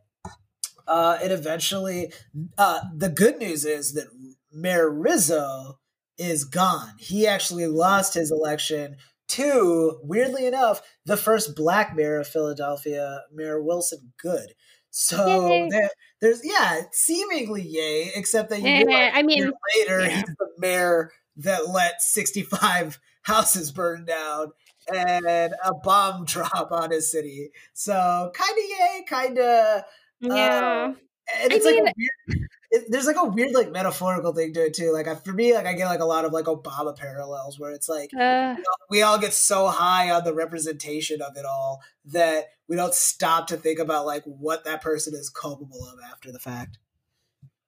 uh 0.87 1.18
and 1.22 1.33
eventually 1.33 2.11
uh 2.57 2.80
the 2.97 3.11
good 3.11 3.37
news 3.39 3.66
is 3.66 3.93
that 3.93 4.07
mayor 4.51 4.91
rizzo 4.91 5.78
is 6.18 6.45
gone. 6.45 6.93
He 6.99 7.26
actually 7.26 7.66
lost 7.66 8.14
his 8.14 8.30
election 8.30 8.97
to, 9.28 9.99
weirdly 10.03 10.47
enough, 10.47 10.83
the 11.05 11.16
first 11.16 11.57
black 11.57 11.97
mayor 11.97 12.20
of 12.20 12.26
Philadelphia, 12.26 13.22
Mayor 13.33 13.62
Wilson 13.62 14.12
Goode. 14.20 14.55
So 14.95 15.68
there, 15.70 15.90
there's 16.20 16.43
yeah, 16.45 16.82
seemingly 16.93 17.62
yay, 17.62 18.12
except 18.14 18.51
that 18.51 18.61
you 18.61 18.68
yeah, 18.68 19.11
I 19.14 19.22
mean 19.22 19.51
later 19.74 20.03
yeah. 20.03 20.09
he's 20.09 20.24
the 20.24 20.49
mayor 20.59 21.11
that 21.36 21.70
let 21.70 22.03
65 22.03 23.01
houses 23.22 23.72
burn 23.72 24.05
down 24.05 24.53
and 24.95 25.55
a 25.64 25.72
bomb 25.82 26.24
drop 26.26 26.72
on 26.72 26.90
his 26.90 27.11
city. 27.11 27.49
So 27.72 28.30
kind 28.34 28.53
of 28.53 28.64
yay, 28.64 29.05
kind 29.09 29.38
of 29.38 29.82
yeah. 30.20 30.93
Uh, 30.93 30.95
and 31.40 31.53
it's 31.53 31.66
I 31.66 31.70
mean, 31.70 31.84
like 31.84 31.95
weird 31.97 32.49
it, 32.73 32.87
there's 32.89 33.07
like 33.07 33.16
a 33.18 33.29
weird 33.29 33.53
like 33.53 33.70
metaphorical 33.70 34.33
thing 34.33 34.55
to 34.55 34.64
it 34.64 34.75
too. 34.75 34.93
Like 34.93 35.07
I, 35.07 35.14
for 35.14 35.33
me, 35.33 35.55
like 35.55 35.66
I 35.66 35.75
get 35.75 35.87
like 35.87 36.01
a 36.01 36.07
lot 36.07 36.25
of 36.25 36.33
like 36.33 36.47
Obama 36.47 36.97
parallels 36.97 37.61
where 37.61 37.70
it's 37.70 37.89
like 37.89 38.11
uh, 38.14 38.55
you 38.57 38.62
know, 38.62 38.75
we 38.89 39.03
all 39.03 39.18
get 39.18 39.35
so 39.35 39.68
high 39.68 40.11
on 40.11 40.25
the 40.25 40.35
representation 40.35 41.20
of 41.20 41.37
it 41.37 41.45
all 41.45 41.83
that 42.07 42.47
we 42.68 42.77
don't 42.77 42.95
stop 42.95 43.47
to 43.49 43.59
think 43.59 43.79
about 43.79 44.07
like 44.07 44.25
what 44.25 44.64
that 44.64 44.81
person 44.81 45.14
is 45.14 45.29
culpable 45.29 45.87
of 45.87 45.99
after 46.11 46.33
the 46.33 46.39
fact. 46.39 46.79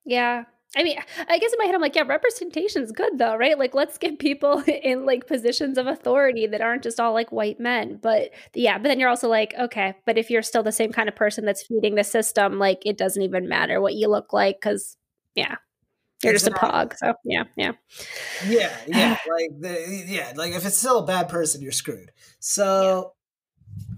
Yeah, 0.07 0.45
I 0.77 0.83
mean, 0.83 0.99
I 1.29 1.39
guess 1.39 1.53
in 1.53 1.59
my 1.59 1.67
head, 1.67 1.75
I'm 1.75 1.81
like, 1.81 1.95
yeah, 1.95 2.03
representation 2.03 2.83
is 2.83 2.93
good 2.93 3.19
though, 3.19 3.37
right? 3.37 3.59
Like, 3.59 3.75
let's 3.75 3.99
get 3.99 4.19
people 4.19 4.63
in 4.67 5.07
like 5.07 5.27
positions 5.27 5.79
of 5.79 5.87
authority 5.87 6.47
that 6.47 6.61
aren't 6.61 6.83
just 6.83 7.01
all 7.01 7.13
like 7.13 7.33
white 7.33 7.61
men. 7.61 7.99
But 8.03 8.31
yeah, 8.55 8.79
but 8.79 8.85
then 8.85 8.99
you're 8.99 9.09
also 9.09 9.29
like, 9.29 9.55
okay, 9.59 9.95
but 10.05 10.19
if 10.19 10.31
you're 10.31 10.43
still 10.43 10.63
the 10.63 10.73
same 10.73 10.93
kind 10.93 11.09
of 11.09 11.17
person 11.17 11.45
that's 11.45 11.63
feeding 11.67 11.95
the 11.95 12.05
system, 12.05 12.59
like, 12.59 12.83
it 12.85 12.99
doesn't 12.99 13.23
even 13.23 13.49
matter 13.49 13.81
what 13.81 13.95
you 13.95 14.09
look 14.09 14.33
like 14.33 14.57
because, 14.61 14.97
yeah, 15.35 15.57
you're 16.25 16.33
just 16.33 16.49
a 16.49 16.53
pog. 16.53 16.97
So 16.97 17.15
yeah, 17.25 17.45
yeah, 17.57 17.73
yeah, 18.47 18.77
yeah. 18.87 19.11
like 19.31 19.61
the 19.61 20.05
yeah, 20.07 20.33
like 20.37 20.53
if 20.53 20.65
it's 20.65 20.79
still 20.79 20.99
a 20.99 21.07
bad 21.07 21.29
person, 21.29 21.61
you're 21.63 21.73
screwed. 21.73 22.11
So, 22.41 23.13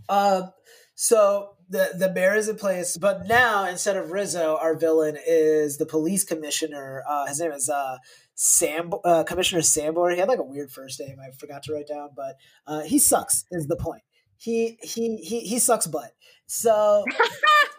yeah. 0.09 0.15
uh, 0.15 0.51
so 0.97 1.51
the 1.69 1.91
the 1.95 2.11
mayor 2.11 2.35
is 2.35 2.49
in 2.49 2.57
place, 2.57 2.97
but 2.97 3.27
now 3.27 3.67
instead 3.67 3.99
of 3.99 4.13
Rizzo, 4.13 4.57
our 4.57 4.75
villain 4.75 5.19
is 5.27 5.77
the 5.77 5.85
police 5.85 6.25
commissioner. 6.25 7.05
Uh, 7.07 7.27
his 7.27 7.39
name 7.39 7.53
is 7.53 7.69
uh, 7.69 7.99
Sam 8.35 8.93
uh, 9.05 9.23
Commissioner 9.25 9.61
Sambor. 9.61 10.11
He 10.13 10.19
had 10.19 10.29
like 10.29 10.39
a 10.39 10.43
weird 10.43 10.73
first 10.73 10.99
name 10.99 11.19
I 11.21 11.33
forgot 11.33 11.63
to 11.65 11.75
write 11.75 11.87
down, 11.87 12.11
but 12.17 12.37
uh, 12.67 12.81
he 12.81 12.99
sucks. 12.99 13.45
Is 13.51 13.67
the 13.67 13.77
point? 13.77 14.03
He 14.39 14.79
he 14.83 15.19
he 15.19 15.41
he 15.41 15.59
sucks 15.59 15.87
butt. 15.87 16.13
So 16.47 17.05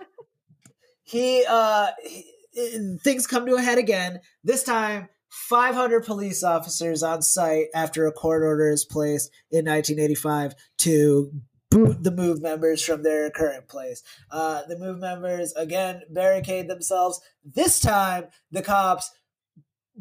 he 1.04 1.44
uh 1.50 1.88
he, 2.04 2.98
things 3.04 3.26
come 3.26 3.48
to 3.48 3.56
a 3.56 3.62
head 3.62 3.80
again. 3.80 4.22
This 4.44 4.64
time. 4.64 5.10
500 5.30 6.06
police 6.06 6.42
officers 6.42 7.04
on 7.04 7.22
site 7.22 7.68
after 7.76 8.08
a 8.08 8.14
court 8.14 8.44
order 8.44 8.72
is 8.72 8.86
placed 8.86 9.30
in 9.52 9.66
1985 9.66 10.56
to 10.80 11.32
boot 11.70 12.04
the 12.04 12.12
move 12.12 12.42
members 12.42 12.82
from 12.82 13.04
their 13.04 13.30
current 13.30 13.68
place. 13.68 14.04
Uh, 14.32 14.64
the 14.68 14.78
move 14.78 15.00
members 15.00 15.54
again 15.54 16.02
barricade 16.10 16.68
themselves. 16.68 17.20
This 17.44 17.80
time, 17.80 18.26
the 18.52 18.62
cops 18.62 19.12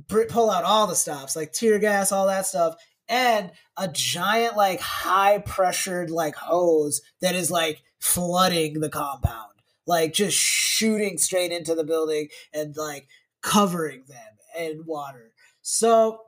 pull 0.09 0.51
out 0.51 0.65
all 0.65 0.87
the 0.87 0.95
stops, 0.95 1.37
like 1.37 1.53
tear 1.53 1.79
gas, 1.79 2.13
all 2.13 2.27
that 2.27 2.47
stuff, 2.47 2.77
and 3.09 3.51
a 3.77 3.89
giant, 3.89 4.57
like 4.57 4.81
high 4.81 5.39
pressured, 5.39 6.11
like 6.11 6.35
hose 6.35 7.01
that 7.21 7.35
is 7.35 7.51
like 7.51 7.83
flooding 7.99 8.81
the 8.81 8.89
compound, 8.89 9.53
like 9.87 10.13
just 10.13 10.37
shooting 10.37 11.19
straight 11.19 11.53
into 11.53 11.75
the 11.75 11.85
building 11.85 12.29
and 12.53 12.77
like 12.77 13.09
covering 13.43 14.05
them 14.09 14.19
in 14.59 14.85
water. 14.87 15.33
So 15.63 16.21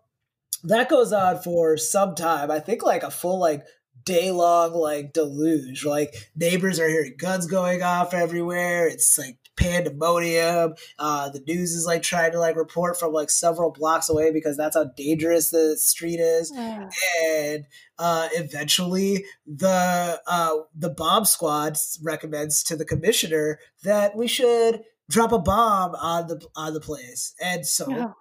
that 0.65 0.89
goes 0.89 1.13
on 1.13 1.41
for 1.41 1.77
some 1.77 2.15
time. 2.15 2.51
I 2.51 2.61
think 2.61 2.83
like 2.83 3.03
a 3.03 3.11
full 3.11 3.39
like 3.39 3.65
day 4.09 4.31
long 4.31 4.73
like 4.73 5.13
deluge. 5.13 5.85
Like 5.85 6.31
neighbors 6.35 6.81
are 6.81 6.89
hearing 6.89 7.15
guns 7.19 7.47
going 7.47 7.83
off 7.83 8.15
everywhere. 8.15 8.89
It's 8.89 9.19
like 9.19 9.37
pandemonium. 9.55 10.75
Uh, 10.99 11.29
the 11.29 11.41
news 11.47 11.75
is 11.75 11.85
like 11.85 12.03
trying 12.03 12.33
to 12.33 12.41
like 12.41 12.57
report 12.57 12.99
from 12.99 13.13
like 13.13 13.29
several 13.29 13.71
blocks 13.71 14.09
away 14.09 14.33
because 14.33 14.57
that's 14.57 14.77
how 14.77 14.85
dangerous 14.97 15.51
the 15.51 15.77
street 15.77 16.21
is. 16.21 16.51
Yeah. 16.55 16.89
And 17.27 17.67
uh, 17.99 18.29
eventually, 18.33 19.27
the 19.47 20.21
uh, 20.27 20.55
the 20.75 20.91
bomb 20.91 21.27
squad 21.27 21.77
recommends 22.03 22.63
to 22.65 22.77
the 22.77 22.87
commissioner 22.87 23.59
that 23.83 24.17
we 24.17 24.27
should 24.27 24.85
drop 25.11 25.33
a 25.33 25.39
bomb 25.39 25.95
on 25.97 26.29
the 26.29 26.47
on 26.57 26.73
the 26.73 26.81
place, 26.81 27.35
and 27.43 27.67
so 27.67 27.87
oh, 27.91 28.15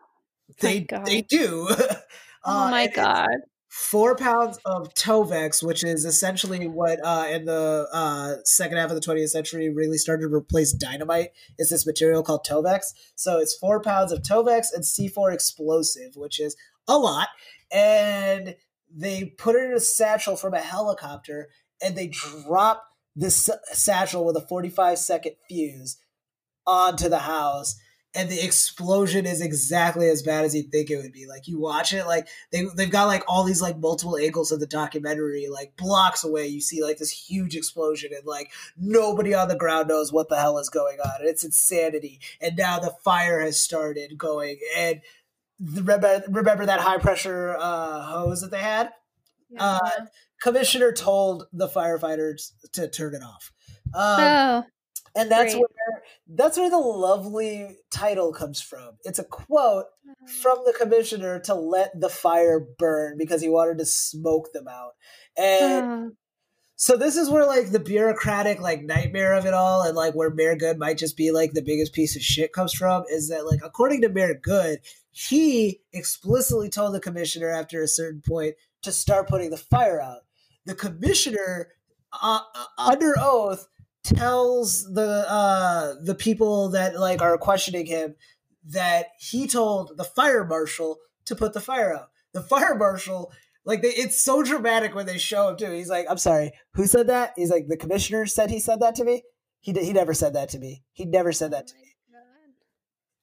they 0.59 0.85
they 1.05 1.21
do. 1.21 1.69
oh 2.43 2.69
my 2.69 2.87
god! 2.87 3.29
Four 3.77 4.15
pounds 4.15 4.57
of 4.65 4.91
Tovex, 4.95 5.61
which 5.61 5.83
is 5.83 6.03
essentially 6.03 6.67
what 6.67 6.99
uh, 7.05 7.27
in 7.29 7.45
the 7.45 7.87
uh, 7.93 8.37
second 8.43 8.77
half 8.77 8.89
of 8.89 8.95
the 8.95 9.01
20th 9.01 9.29
century 9.29 9.69
really 9.69 9.99
started 9.99 10.23
to 10.23 10.33
replace 10.33 10.73
dynamite. 10.73 11.29
Is 11.59 11.69
this 11.69 11.85
material 11.85 12.23
called 12.23 12.43
Tovex? 12.43 12.93
So 13.15 13.37
it's 13.37 13.55
four 13.55 13.79
pounds 13.79 14.11
of 14.11 14.23
Tovex 14.23 14.73
and 14.73 14.83
C4 14.83 15.31
explosive, 15.31 16.15
which 16.15 16.39
is 16.39 16.55
a 16.87 16.97
lot. 16.97 17.27
And 17.71 18.55
they 18.91 19.25
put 19.25 19.55
it 19.55 19.65
in 19.65 19.73
a 19.73 19.79
satchel 19.79 20.35
from 20.35 20.55
a 20.55 20.59
helicopter 20.59 21.49
and 21.79 21.95
they 21.95 22.07
drop 22.07 22.83
this 23.15 23.47
satchel 23.73 24.25
with 24.25 24.35
a 24.37 24.47
45 24.47 24.97
second 24.97 25.35
fuse 25.47 25.97
onto 26.65 27.09
the 27.09 27.19
house 27.19 27.79
and 28.15 28.29
the 28.29 28.43
explosion 28.43 29.25
is 29.25 29.41
exactly 29.41 30.09
as 30.09 30.23
bad 30.23 30.45
as 30.45 30.55
you 30.55 30.63
think 30.63 30.89
it 30.89 30.97
would 30.97 31.11
be. 31.11 31.27
Like 31.27 31.47
you 31.47 31.59
watch 31.59 31.93
it, 31.93 32.05
like 32.05 32.27
they 32.51 32.65
they've 32.75 32.89
got 32.89 33.05
like 33.05 33.23
all 33.27 33.43
these 33.43 33.61
like 33.61 33.77
multiple 33.77 34.17
angles 34.17 34.51
of 34.51 34.59
the 34.59 34.67
documentary, 34.67 35.47
like 35.51 35.75
blocks 35.77 36.23
away, 36.23 36.47
you 36.47 36.61
see 36.61 36.83
like 36.83 36.97
this 36.97 37.11
huge 37.11 37.55
explosion, 37.55 38.11
and 38.15 38.25
like 38.25 38.51
nobody 38.77 39.33
on 39.33 39.47
the 39.47 39.55
ground 39.55 39.87
knows 39.87 40.11
what 40.11 40.29
the 40.29 40.39
hell 40.39 40.57
is 40.57 40.69
going 40.69 40.99
on. 40.99 41.11
And 41.19 41.29
it's 41.29 41.43
insanity. 41.43 42.19
And 42.41 42.55
now 42.57 42.79
the 42.79 42.95
fire 43.03 43.39
has 43.41 43.61
started 43.61 44.17
going, 44.17 44.59
and 44.75 45.01
the, 45.59 45.81
remember 45.81 46.23
remember 46.29 46.65
that 46.65 46.79
high 46.79 46.97
pressure 46.97 47.55
uh, 47.59 48.01
hose 48.01 48.41
that 48.41 48.51
they 48.51 48.61
had. 48.61 48.91
Yeah. 49.49 49.63
Uh, 49.63 50.05
commissioner 50.41 50.91
told 50.91 51.47
the 51.53 51.67
firefighters 51.67 52.51
to 52.73 52.87
turn 52.87 53.15
it 53.15 53.23
off. 53.23 53.51
Um, 53.93 54.19
oh, 54.19 54.63
and 55.17 55.31
that's 55.31 55.53
great. 55.53 55.61
where 55.61 56.03
that's 56.27 56.57
where 56.57 56.69
the 56.69 56.77
lovely 56.77 57.77
title 57.89 58.33
comes 58.33 58.61
from. 58.61 58.97
It's 59.03 59.19
a 59.19 59.23
quote 59.23 59.85
mm. 60.07 60.29
from 60.29 60.59
the 60.65 60.73
commissioner 60.73 61.39
to 61.41 61.55
let 61.55 61.99
the 61.99 62.09
fire 62.09 62.59
burn 62.59 63.17
because 63.17 63.41
he 63.41 63.49
wanted 63.49 63.79
to 63.79 63.85
smoke 63.85 64.53
them 64.53 64.67
out. 64.67 64.91
And 65.37 65.85
uh. 65.85 66.09
so 66.75 66.97
this 66.97 67.15
is 67.17 67.29
where 67.29 67.45
like 67.45 67.71
the 67.71 67.79
bureaucratic 67.79 68.59
like 68.59 68.83
nightmare 68.83 69.33
of 69.33 69.45
it 69.45 69.53
all 69.53 69.81
and 69.81 69.95
like 69.95 70.13
where 70.13 70.29
Mayor 70.29 70.55
Goode 70.55 70.77
might 70.77 70.97
just 70.97 71.17
be 71.17 71.31
like 71.31 71.53
the 71.53 71.61
biggest 71.61 71.93
piece 71.93 72.15
of 72.15 72.21
shit 72.21 72.53
comes 72.53 72.73
from 72.73 73.03
is 73.09 73.29
that 73.29 73.45
like 73.45 73.61
according 73.63 74.01
to 74.01 74.09
Mayor 74.09 74.39
Goode, 74.41 74.79
he 75.11 75.81
explicitly 75.93 76.69
told 76.69 76.93
the 76.93 76.99
commissioner 76.99 77.49
after 77.49 77.81
a 77.81 77.87
certain 77.87 78.21
point 78.21 78.55
to 78.83 78.91
start 78.91 79.27
putting 79.27 79.49
the 79.49 79.57
fire 79.57 79.99
out. 79.99 80.21
The 80.65 80.75
commissioner 80.75 81.69
uh, 82.13 82.41
uh 82.53 82.65
under 82.77 83.15
oath 83.19 83.67
tells 84.15 84.83
the 84.93 85.25
uh 85.27 85.95
the 86.03 86.15
people 86.15 86.69
that 86.69 86.99
like 86.99 87.21
are 87.21 87.37
questioning 87.37 87.85
him 87.85 88.15
that 88.65 89.07
he 89.19 89.47
told 89.47 89.97
the 89.97 90.03
fire 90.03 90.45
marshal 90.45 90.97
to 91.25 91.35
put 91.35 91.53
the 91.53 91.61
fire 91.61 91.93
out. 91.93 92.09
The 92.33 92.41
fire 92.41 92.75
marshal, 92.75 93.31
like 93.65 93.81
they, 93.81 93.89
it's 93.89 94.21
so 94.23 94.43
dramatic 94.43 94.93
when 94.93 95.05
they 95.05 95.17
show 95.17 95.49
him 95.49 95.57
too. 95.57 95.71
He's 95.71 95.89
like, 95.89 96.05
"I'm 96.09 96.17
sorry, 96.17 96.51
who 96.73 96.85
said 96.85 97.07
that?" 97.07 97.33
He's 97.35 97.49
like, 97.49 97.67
"The 97.67 97.77
commissioner 97.77 98.25
said 98.25 98.49
he 98.49 98.59
said 98.59 98.79
that 98.81 98.95
to 98.95 99.03
me." 99.03 99.23
He 99.59 99.73
did, 99.73 99.83
he 99.83 99.93
never 99.93 100.13
said 100.13 100.33
that 100.33 100.49
to 100.49 100.59
me. 100.59 100.83
He 100.93 101.05
never 101.05 101.31
said 101.31 101.51
that 101.51 101.67
to 101.67 101.75
me. 101.75 101.95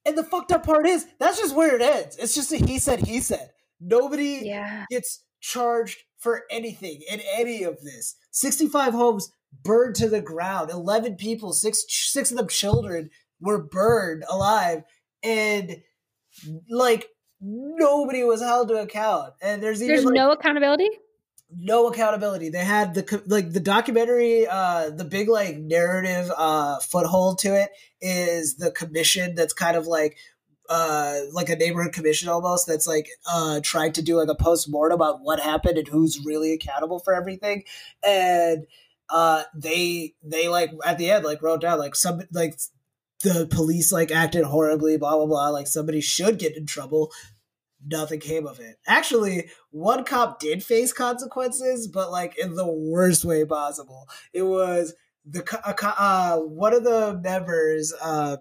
And 0.07 0.19
the 0.19 0.25
fucked 0.25 0.53
up 0.53 0.67
part 0.67 0.87
is 0.87 1.07
that's 1.19 1.39
just 1.39 1.57
where 1.57 1.75
it 1.75 1.83
ends. 1.83 2.17
It's 2.17 2.35
just 2.35 2.53
a 2.53 2.57
he 2.57 2.79
said 2.79 3.01
he 3.01 3.21
said. 3.21 3.51
Nobody 3.81 4.41
yeah. 4.43 4.85
gets 4.91 5.25
charged 5.41 5.99
for 6.19 6.43
anything 6.51 7.01
in 7.11 7.21
any 7.35 7.63
of 7.63 7.81
this. 7.83 8.17
65 8.31 8.93
homes 8.93 9.31
burned 9.63 9.95
to 9.97 10.09
the 10.09 10.21
ground. 10.21 10.71
Eleven 10.71 11.17
people, 11.17 11.53
six 11.53 11.85
six 11.89 12.31
of 12.31 12.37
them 12.37 12.49
children, 12.49 13.11
were 13.41 13.63
burned 13.63 14.25
alive, 14.29 14.83
and 15.23 15.77
like 16.69 17.09
nobody 17.41 18.25
was 18.25 18.41
held 18.41 18.69
to 18.69 18.75
account. 18.75 19.35
And 19.43 19.63
there's 19.63 19.83
even 19.83 19.95
there's 19.95 20.05
like, 20.05 20.15
no 20.15 20.33
accountability. 20.33 20.89
No 21.57 21.87
accountability. 21.89 22.49
They 22.49 22.65
had 22.65 22.95
the 22.95 23.23
like 23.27 23.53
the 23.53 23.61
documentary, 23.61 24.47
uh, 24.47 24.91
the 24.91 25.05
big 25.05 25.29
like 25.29 25.59
narrative 25.59 26.33
uh, 26.37 26.81
foothold 26.81 27.39
to 27.41 27.55
it 27.55 27.71
is 28.01 28.57
the 28.57 28.71
commission 28.71 29.35
that's 29.35 29.53
kind 29.53 29.77
of 29.77 29.87
like 29.87 30.17
uh 30.71 31.19
like 31.33 31.51
a 31.51 31.57
neighborhood 31.57 31.93
commission 31.93 32.29
almost 32.29 32.67
that's 32.67 32.87
like 32.87 33.07
uh 33.31 33.61
trying 33.63 33.93
to 33.93 34.01
do 34.01 34.17
like 34.17 34.29
a 34.29 34.35
post-mortem 34.35 34.95
about 34.95 35.21
what 35.21 35.39
happened 35.39 35.77
and 35.77 35.89
who's 35.89 36.25
really 36.25 36.55
accountable 36.55 36.99
for 36.99 37.15
everything 37.15 37.63
and 38.03 38.67
uh 39.11 39.43
they 39.55 40.15
they 40.23 40.49
like 40.49 40.71
at 40.85 40.99
the 40.99 41.11
end 41.11 41.25
like 41.25 41.43
wrote 41.43 41.61
down 41.61 41.79
like 41.79 41.95
some 41.95 42.23
like 42.33 42.59
the 43.23 43.47
police 43.47 43.93
like 43.93 44.11
acted 44.11 44.45
horribly 44.45 44.97
blah 44.97 45.17
blah 45.17 45.27
blah 45.27 45.49
like 45.49 45.67
somebody 45.67 46.01
should 46.01 46.39
get 46.39 46.57
in 46.57 46.67
trouble. 46.67 47.13
Nothing 47.87 48.21
came 48.21 48.47
of 48.47 48.61
it. 48.61 48.77
Actually 48.87 49.51
one 49.71 50.05
cop 50.05 50.41
did 50.41 50.63
face 50.63 50.93
consequences 50.93 51.89
but 51.89 52.11
like 52.11 52.39
in 52.39 52.55
the 52.55 52.67
worst 52.67 53.25
way 53.25 53.45
possible. 53.45 54.09
It 54.33 54.43
was 54.43 54.95
the 55.27 55.43
uh, 55.99 56.39
one 56.39 56.75
of 56.75 56.85
the 56.85 57.19
members 57.23 57.93
uh 58.03 58.39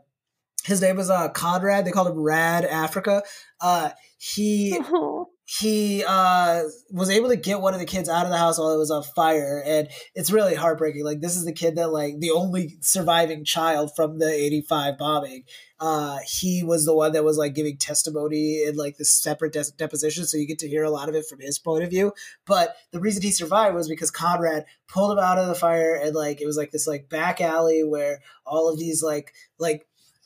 his 0.66 0.82
name 0.82 0.96
was 0.96 1.10
uh 1.10 1.30
conrad. 1.30 1.86
They 1.86 1.92
called 1.92 2.08
him 2.08 2.20
rad 2.20 2.66
africa. 2.66 3.24
Uh 3.60 3.92
he 4.18 4.78
oh 4.82 5.30
he 5.60 6.04
uh, 6.08 6.64
was 6.90 7.10
able 7.10 7.30
to 7.30 7.36
get 7.36 7.62
one 7.62 7.74
of 7.74 7.80
the 7.80 7.86
kids 7.86 8.10
out 8.10 8.26
of 8.26 8.32
the 8.32 8.38
house 8.38 8.58
while 8.58 8.74
it 8.74 8.78
was 8.78 8.90
on 8.90 9.04
fire 9.04 9.62
and 9.64 9.88
it's 10.16 10.32
really 10.32 10.56
heartbreaking. 10.56 11.04
Like 11.04 11.22
this 11.22 11.36
is 11.36 11.46
the 11.46 11.54
kid 11.54 11.76
that 11.76 11.92
like 11.92 12.20
the 12.20 12.32
only 12.32 12.78
surviving 12.82 13.46
child 13.46 13.92
from 13.96 14.18
the 14.18 14.32
85 14.32 14.98
bombing. 14.98 15.44
Uh, 15.80 16.18
he 16.26 16.64
was 16.64 16.86
the 16.86 16.96
one 16.96 17.12
that 17.12 17.24
was 17.24 17.38
like 17.38 17.54
giving 17.54 17.78
testimony 17.78 18.64
in 18.64 18.78
like 18.78 18.98
this 18.98 19.12
separate 19.12 19.54
de- 19.54 19.72
deposition 19.78 20.26
so 20.26 20.38
you 20.38 20.48
get 20.48 20.60
to 20.60 20.70
hear 20.70 20.84
a 20.84 20.90
lot 20.90 21.10
of 21.10 21.14
it 21.14 21.26
from 21.30 21.40
his 21.40 21.60
point 21.60 21.84
of 21.84 21.90
view. 21.90 22.14
But 22.46 22.76
the 22.92 23.00
reason 23.00 23.22
he 23.22 23.32
survived 23.32 23.76
was 23.76 23.90
because 23.90 24.10
conrad 24.10 24.66
pulled 24.88 25.12
him 25.12 25.24
out 25.24 25.38
of 25.38 25.48
the 25.48 25.56
fire 25.56 25.94
and 25.94 26.16
like 26.16 26.42
it 26.42 26.48
was 26.48 26.58
like 26.58 26.72
this 26.72 26.88
like 26.88 27.10
back 27.10 27.42
alley 27.42 27.84
where 27.84 28.22
all 28.46 28.72
of 28.72 28.80
these 28.80 29.04
like 29.04 29.34
like 29.60 29.86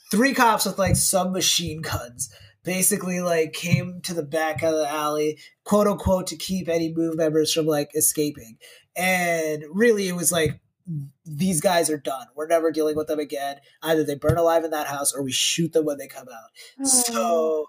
three 0.10 0.34
cops 0.34 0.66
with 0.66 0.80
like 0.80 0.96
submachine 0.96 1.82
guns 1.82 2.30
basically 2.68 3.22
like 3.22 3.54
came 3.54 4.02
to 4.02 4.14
the 4.14 4.22
back 4.22 4.62
of 4.62 4.74
the 4.74 4.92
alley, 4.92 5.40
quote 5.64 5.88
unquote, 5.88 6.28
to 6.28 6.36
keep 6.36 6.68
any 6.68 6.94
move 6.94 7.16
members 7.16 7.54
from 7.54 7.66
like 7.66 7.90
escaping. 7.96 8.58
And 8.96 9.64
really, 9.72 10.10
it 10.10 10.16
was 10.16 10.34
like 10.34 10.60
these 11.26 11.62
guys 11.62 11.90
are 11.90 11.98
done. 11.98 12.28
We're 12.36 12.48
never 12.48 12.72
dealing 12.72 12.98
with 12.98 13.08
them 13.08 13.20
again. 13.20 13.62
Either 13.82 14.04
they 14.04 14.16
burn 14.16 14.38
alive 14.38 14.66
in 14.66 14.72
that 14.72 14.88
house 14.88 15.14
or 15.14 15.24
we 15.24 15.32
shoot 15.32 15.72
them 15.72 15.86
when 15.86 15.98
they 15.98 16.08
come 16.08 16.28
out. 16.28 16.50
Oh. 16.82 16.86
So 16.86 17.66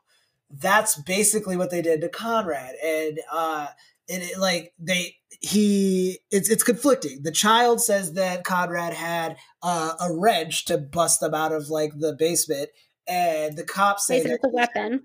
that's 0.51 1.01
basically 1.01 1.57
what 1.57 1.71
they 1.71 1.81
did 1.81 2.01
to 2.01 2.09
Conrad. 2.09 2.75
And 2.85 3.21
uh 3.33 3.69
and 4.09 4.23
it, 4.23 4.39
like 4.39 4.73
they 4.81 5.17
he 5.41 6.19
it's 6.33 6.51
it's 6.51 6.65
conflicting. 6.65 7.23
The 7.23 7.31
child 7.31 7.81
says 7.81 8.15
that 8.15 8.43
Conrad 8.43 8.95
had 8.95 9.37
uh, 9.63 9.95
a 10.01 10.13
wrench 10.13 10.65
to 10.65 10.79
bust 10.79 11.21
them 11.21 11.35
out 11.35 11.53
of 11.53 11.69
like 11.69 11.93
the 11.99 12.15
basement 12.19 12.71
and 13.09 13.57
the 13.57 13.65
cops 13.65 14.07
say 14.07 14.19
it's 14.19 14.45
a 14.45 14.49
weapon. 14.49 15.05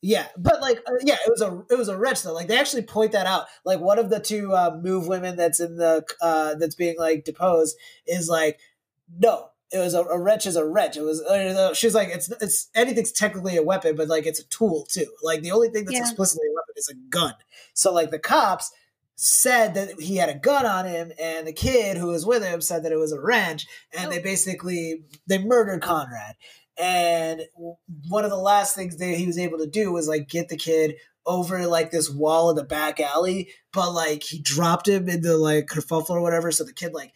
Yeah, 0.00 0.26
but 0.36 0.60
like, 0.60 0.78
uh, 0.86 0.92
yeah, 1.02 1.16
it 1.26 1.30
was 1.30 1.42
a 1.42 1.64
it 1.70 1.76
was 1.76 1.88
a 1.88 1.96
wrench 1.96 2.22
though. 2.22 2.32
Like 2.32 2.46
they 2.46 2.58
actually 2.58 2.82
point 2.82 3.12
that 3.12 3.26
out. 3.26 3.46
Like 3.64 3.80
one 3.80 3.98
of 3.98 4.10
the 4.10 4.20
two 4.20 4.54
uh, 4.54 4.78
move 4.80 5.08
women 5.08 5.36
that's 5.36 5.58
in 5.58 5.76
the 5.76 6.04
uh, 6.20 6.54
that's 6.54 6.76
being 6.76 6.96
like 6.98 7.24
deposed 7.24 7.76
is 8.06 8.28
like, 8.28 8.60
no, 9.18 9.48
it 9.72 9.78
was 9.78 9.94
a, 9.94 10.02
a 10.02 10.20
wrench 10.20 10.46
is 10.46 10.54
a 10.54 10.64
wrench. 10.64 10.96
It 10.96 11.02
was 11.02 11.20
uh, 11.22 11.74
she's 11.74 11.96
like 11.96 12.08
it's 12.08 12.30
it's 12.40 12.68
anything's 12.76 13.10
technically 13.10 13.56
a 13.56 13.62
weapon, 13.62 13.96
but 13.96 14.08
like 14.08 14.26
it's 14.26 14.40
a 14.40 14.48
tool 14.48 14.86
too. 14.88 15.06
Like 15.22 15.42
the 15.42 15.50
only 15.50 15.68
thing 15.68 15.84
that's 15.84 15.96
yeah. 15.96 16.02
explicitly 16.02 16.46
a 16.48 16.54
weapon 16.54 16.74
is 16.76 16.88
a 16.88 16.94
gun. 17.10 17.34
So 17.74 17.92
like 17.92 18.10
the 18.10 18.20
cops 18.20 18.70
said 19.20 19.74
that 19.74 20.00
he 20.00 20.16
had 20.16 20.28
a 20.28 20.38
gun 20.38 20.64
on 20.64 20.86
him 20.86 21.10
and 21.20 21.44
the 21.44 21.52
kid 21.52 21.96
who 21.96 22.06
was 22.06 22.24
with 22.24 22.44
him 22.44 22.60
said 22.60 22.84
that 22.84 22.92
it 22.92 22.98
was 22.98 23.10
a 23.10 23.20
wrench 23.20 23.66
and 23.92 24.06
oh. 24.06 24.10
they 24.10 24.20
basically 24.20 25.02
they 25.26 25.38
murdered 25.38 25.82
conrad 25.82 26.36
and 26.78 27.42
one 28.08 28.24
of 28.24 28.30
the 28.30 28.36
last 28.36 28.74
things 28.74 28.96
that 28.96 29.14
he 29.16 29.26
was 29.26 29.38
able 29.38 29.58
to 29.58 29.66
do 29.66 29.92
was 29.92 30.08
like 30.08 30.28
get 30.28 30.48
the 30.48 30.56
kid 30.56 30.96
over 31.26 31.66
like 31.66 31.90
this 31.90 32.10
wall 32.10 32.50
in 32.50 32.56
the 32.56 32.64
back 32.64 33.00
alley, 33.00 33.50
but 33.72 33.92
like 33.92 34.22
he 34.22 34.40
dropped 34.40 34.88
him 34.88 35.08
into 35.08 35.36
like 35.36 35.66
kerfuffle 35.66 36.10
or 36.10 36.22
whatever, 36.22 36.50
so 36.50 36.64
the 36.64 36.72
kid 36.72 36.94
like 36.94 37.12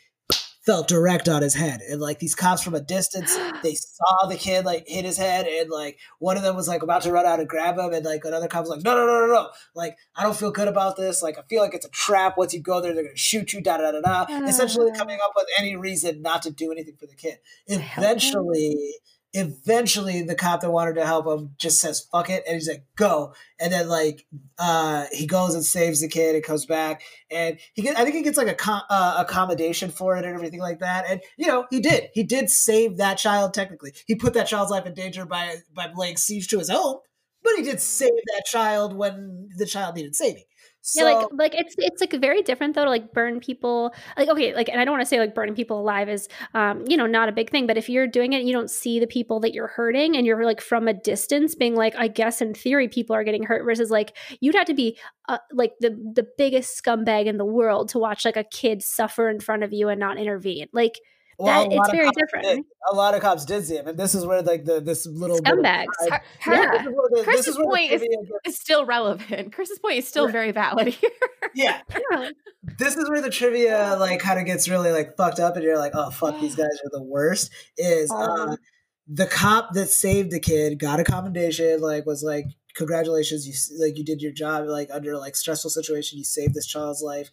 fell 0.65 0.85
direct 0.85 1.29
on 1.29 1.43
his 1.43 1.55
head. 1.55 1.81
And 1.89 2.01
like 2.01 2.19
these 2.19 2.35
cops 2.35 2.63
from 2.63 2.75
a 2.75 2.81
distance, 2.81 3.37
they 3.63 3.75
saw 3.75 4.27
the 4.29 4.37
kid 4.37 4.65
like 4.65 4.85
hit 4.87 5.05
his 5.05 5.17
head, 5.17 5.47
and 5.47 5.71
like 5.71 5.99
one 6.19 6.37
of 6.37 6.43
them 6.43 6.57
was 6.57 6.69
like 6.69 6.83
about 6.83 7.03
to 7.03 7.13
run 7.13 7.27
out 7.27 7.41
and 7.41 7.49
grab 7.49 7.79
him, 7.79 7.93
and 7.93 8.05
like 8.05 8.25
another 8.25 8.49
cop 8.49 8.63
was 8.63 8.71
like, 8.71 8.85
No, 8.85 8.95
no, 8.95 9.07
no, 9.07 9.27
no, 9.27 9.33
no. 9.33 9.51
Like, 9.75 9.97
I 10.15 10.23
don't 10.23 10.37
feel 10.37 10.51
good 10.51 10.69
about 10.69 10.97
this. 10.97 11.23
Like, 11.23 11.39
I 11.39 11.43
feel 11.49 11.63
like 11.63 11.75
it's 11.75 11.87
a 11.87 11.91
trap. 11.91 12.37
Once 12.37 12.55
you 12.55 12.61
go 12.61 12.81
there, 12.81 12.95
they're 12.95 13.05
gonna 13.05 13.17
shoot 13.17 13.53
you, 13.53 13.61
da 13.61 13.79
da 13.79 13.93
da 13.93 14.01
da. 14.01 14.47
Essentially 14.47 14.93
coming 14.93 15.19
up 15.23 15.33
with 15.37 15.47
any 15.59 15.77
reason 15.77 16.23
not 16.23 16.43
to 16.43 16.51
do 16.51 16.71
anything 16.73 16.97
for 16.99 17.07
the 17.07 17.17
kid. 17.17 17.39
Eventually 17.67 18.95
eventually 19.35 20.23
the 20.23 20.35
cop 20.35 20.61
that 20.61 20.71
wanted 20.71 20.95
to 20.95 21.07
help 21.07 21.27
him 21.27 21.55
just 21.57 21.81
says 21.81 22.07
fuck 22.13 22.29
it 22.29 22.45
and 22.47 22.55
he's 22.55 22.69
like 22.69 22.85
go. 22.97 23.35
And 23.59 23.73
then 23.73 23.89
like 23.89 24.27
uh 24.59 25.07
he 25.13 25.27
goes 25.27 25.55
and 25.55 25.65
saves 25.65 26.01
the 26.01 26.09
kid 26.09 26.35
and 26.35 26.45
comes 26.45 26.67
back 26.67 27.03
and 27.31 27.59
he 27.73 27.83
get, 27.83 27.99
i 27.99 28.05
think 28.05 28.15
he 28.15 28.23
gets 28.23 28.37
like 28.37 28.49
a 28.49 28.85
uh, 28.91 29.17
accommodation 29.19 29.91
for 29.91 30.17
it 30.17 30.25
and 30.25 30.35
everything 30.35 30.61
like 30.61 30.81
that 30.81 31.07
and 31.09 31.21
you 31.37 31.47
know 31.47 31.67
he 31.71 31.81
did. 31.81 32.11
He 32.13 32.23
did 32.23 32.51
save 32.51 32.99
that 32.99 33.19
child 33.19 33.55
technically. 33.55 33.93
He 34.07 34.15
put 34.15 34.35
that 34.35 34.47
child's 34.47 34.71
life 34.71 34.87
in 34.87 34.95
danger 34.95 35.25
by 35.25 35.57
by 35.75 35.91
laying 35.97 36.17
siege 36.17 36.49
to 36.49 36.59
his 36.59 36.71
home 36.71 36.99
but 37.43 37.55
he 37.57 37.63
did 37.63 37.81
save 37.81 38.11
that 38.11 38.45
child 38.47 38.97
when 38.97 39.49
the 39.57 39.67
child 39.67 39.97
needed 39.97 40.15
saving 40.15 40.45
so, 40.85 41.09
yeah, 41.09 41.15
like 41.15 41.29
like 41.33 41.55
it's 41.55 41.77
it's 41.79 42.01
like 42.01 42.13
very 42.21 42.43
different 42.43 42.75
though 42.75 42.83
to 42.85 42.91
like 42.91 43.13
burn 43.13 43.39
people 43.39 43.95
like 44.19 44.29
okay 44.29 44.53
like 44.53 44.69
and 44.69 44.81
I 44.81 44.85
don't 44.85 44.93
want 44.93 45.03
to 45.03 45.07
say 45.07 45.21
like 45.21 45.33
burning 45.33 45.55
people 45.55 45.81
alive 45.81 46.09
is 46.09 46.29
um 46.55 46.83
you 46.89 46.97
know 46.97 47.07
not 47.07 47.29
a 47.29 47.33
big 47.33 47.51
thing 47.51 47.69
but 47.69 47.77
if 47.77 47.89
you're 47.89 48.09
doing 48.09 48.33
it 48.33 48.43
you 48.43 48.53
don't 48.53 48.69
see 48.69 48.99
the 48.99 49.07
people 49.07 49.39
that 49.41 49.55
you're 49.55 49.69
hurting 49.69 50.17
and 50.17 50.27
you're 50.27 50.45
like 50.45 50.61
from 50.61 50.89
a 50.89 50.93
distance 50.93 51.55
being 51.55 51.77
like 51.77 51.95
I 51.97 52.09
guess 52.09 52.43
in 52.43 52.53
theory 52.53 52.89
people 52.89 53.15
are 53.15 53.23
getting 53.23 53.45
hurt 53.45 53.65
versus 53.65 53.93
like 53.93 54.17
you'd 54.41 54.57
have 54.57 54.67
to 54.67 54.75
be 54.75 54.99
uh, 55.29 55.39
like 55.53 55.75
the 55.79 55.91
the 55.91 56.27
biggest 56.37 56.83
scumbag 56.83 57.27
in 57.27 57.37
the 57.37 57.45
world 57.45 57.89
to 57.91 58.01
watch 58.01 58.25
like 58.25 58.37
a 58.37 58.43
kid 58.43 58.83
suffer 58.83 59.29
in 59.29 59.39
front 59.39 59.63
of 59.63 59.73
you 59.73 59.89
and 59.89 60.01
not 60.01 60.19
intervene 60.19 60.67
like 60.73 60.99
Well, 61.43 61.69
That- 61.69 61.75
a 61.77 61.81
it's 61.81 61.91
very 61.91 62.11
different, 62.11 62.45
did. 62.45 62.65
A 62.91 62.95
lot 62.95 63.15
of 63.15 63.21
cops 63.21 63.45
did 63.45 63.65
see 63.67 63.77
him, 63.77 63.89
and 63.89 63.99
this 63.99 64.15
is 64.15 64.25
where 64.25 64.43
like 64.43 64.65
the 64.65 64.81
this 64.81 65.07
little 65.07 65.41
bit 65.43 65.53
of 65.53 65.59
Scumbags. 65.59 65.87
Her, 66.41 66.53
Yeah, 66.55 66.71
this 66.71 66.81
is 66.83 66.87
where 66.87 67.09
the, 67.11 67.17
this 67.17 67.25
Chris's 67.25 67.47
is 67.49 67.57
where 67.59 67.67
point 67.67 67.93
is- 67.93 68.03
is 68.47 68.59
still 68.59 68.85
relevant. 68.87 69.53
Chris's 69.55 69.79
point 69.79 69.97
is 69.99 70.07
still 70.09 70.27
Right. 70.27 70.33
very 70.33 70.53
valid 70.53 70.89
here. 70.95 71.11
yeah, 71.55 71.81
Yeah. 72.13 72.31
this 72.79 72.97
is 72.97 73.09
where 73.11 73.21
the 73.21 73.31
trivia 73.31 73.97
like 73.99 74.21
kind 74.21 74.39
of 74.39 74.47
gets 74.47 74.69
really 74.69 74.93
like 74.93 75.17
fucked 75.17 75.41
up, 75.41 75.57
and 75.57 75.65
you're 75.65 75.79
like, 75.79 75.93
oh 75.95 76.11
fuck, 76.11 76.41
these 76.41 76.55
guys 76.57 76.67
are 76.85 76.91
the 76.93 77.03
worst. 77.03 77.51
Is 77.77 78.11
uh, 78.11 78.15
Um, 78.17 78.57
the 79.09 79.27
cop 79.27 79.75
that 79.75 79.89
saved 79.91 80.31
the 80.31 80.41
kid 80.41 80.79
got 80.79 81.01
a 81.01 81.05
commendation, 81.05 81.81
like 81.81 82.07
was 82.07 82.23
like, 82.23 82.45
congratulations, 82.77 83.47
you 83.47 83.85
like 83.85 83.99
you 83.99 84.05
did 84.05 84.23
your 84.23 84.33
job, 84.33 84.67
like 84.69 84.89
under 84.93 85.17
like 85.19 85.35
stressful 85.37 85.71
situation, 85.71 86.19
you 86.19 86.25
saved 86.25 86.55
this 86.55 86.67
child's 86.67 87.03
life. 87.03 87.31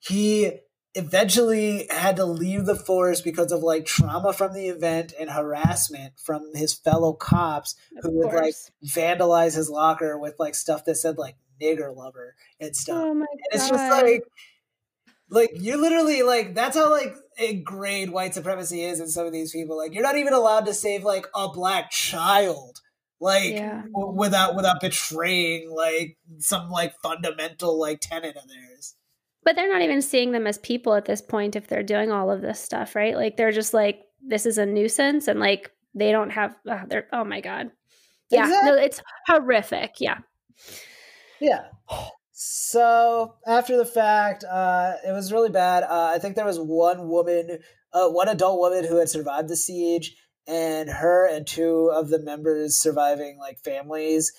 He 0.00 0.52
eventually 0.94 1.86
had 1.90 2.16
to 2.16 2.24
leave 2.24 2.66
the 2.66 2.74
force 2.76 3.20
because 3.20 3.52
of 3.52 3.62
like 3.62 3.84
trauma 3.86 4.32
from 4.32 4.52
the 4.54 4.68
event 4.68 5.12
and 5.18 5.30
harassment 5.30 6.14
from 6.18 6.50
his 6.54 6.74
fellow 6.74 7.12
cops 7.12 7.76
Of 7.96 8.04
who 8.04 8.18
would 8.18 8.32
like 8.32 8.54
vandalize 8.84 9.54
his 9.54 9.70
locker 9.70 10.18
with 10.18 10.34
like 10.38 10.54
stuff 10.54 10.84
that 10.86 10.96
said 10.96 11.18
like 11.18 11.36
nigger 11.62 11.94
lover 11.94 12.34
and 12.60 12.74
stuff. 12.74 12.96
Oh 13.06 13.14
my 13.14 13.26
And 13.30 13.40
it's 13.52 13.70
god. 13.70 13.76
just 13.76 14.02
like 14.02 14.22
like 15.30 15.50
you're 15.54 15.76
literally 15.76 16.22
like 16.22 16.54
that's 16.54 16.76
how 16.76 16.90
like 16.90 17.14
ingrained 17.36 18.12
white 18.12 18.34
supremacy 18.34 18.82
is 18.82 19.00
in 19.00 19.08
some 19.08 19.26
of 19.26 19.32
these 19.32 19.52
people. 19.52 19.76
Like 19.76 19.92
you're 19.94 20.02
not 20.02 20.16
even 20.16 20.32
allowed 20.32 20.66
to 20.66 20.74
save 20.74 21.04
like 21.04 21.26
a 21.34 21.48
black 21.48 21.90
child. 21.90 22.80
Like 23.20 23.52
Yeah. 23.54 23.82
w- 23.92 24.14
without 24.16 24.56
without 24.56 24.80
betraying 24.80 25.70
like 25.70 26.16
some 26.38 26.70
like 26.70 26.94
fundamental 27.02 27.78
like 27.78 28.00
tenet 28.00 28.36
of 28.36 28.48
theirs. 28.48 28.94
But 29.48 29.56
they're 29.56 29.72
not 29.72 29.80
even 29.80 30.02
seeing 30.02 30.32
them 30.32 30.46
as 30.46 30.58
people 30.58 30.92
at 30.92 31.06
this 31.06 31.22
point 31.22 31.56
if 31.56 31.68
they're 31.68 31.82
doing 31.82 32.12
all 32.12 32.30
of 32.30 32.42
this 32.42 32.60
stuff, 32.60 32.94
right? 32.94 33.16
Like 33.16 33.38
they're 33.38 33.50
just 33.50 33.72
like, 33.72 34.02
this 34.20 34.44
is 34.44 34.58
a 34.58 34.66
nuisance, 34.66 35.26
and 35.26 35.40
like 35.40 35.70
they 35.94 36.12
don't 36.12 36.28
have. 36.28 36.54
Uh, 36.70 36.84
they're 36.86 37.08
oh 37.14 37.24
my 37.24 37.40
god, 37.40 37.70
yeah, 38.28 38.44
no, 38.44 38.74
it's 38.74 39.00
horrific. 39.26 39.94
Yeah, 40.00 40.18
Yeah. 41.40 41.64
So 42.32 43.36
after 43.46 43.78
the 43.78 43.86
fact, 43.86 44.44
uh, 44.44 44.96
it 45.06 45.12
was 45.12 45.32
really 45.32 45.48
bad. 45.48 45.82
Uh, 45.84 46.12
I 46.14 46.18
think 46.18 46.36
there 46.36 46.44
was 46.44 46.58
one 46.58 47.08
woman, 47.08 47.60
uh, 47.94 48.10
one 48.10 48.28
adult 48.28 48.60
woman 48.60 48.84
who 48.84 48.98
had 48.98 49.08
survived 49.08 49.48
the 49.48 49.56
siege, 49.56 50.14
and 50.46 50.90
her 50.90 51.26
and 51.26 51.46
two 51.46 51.90
of 51.94 52.10
the 52.10 52.18
members' 52.18 52.76
surviving 52.76 53.38
like 53.38 53.60
families 53.60 54.30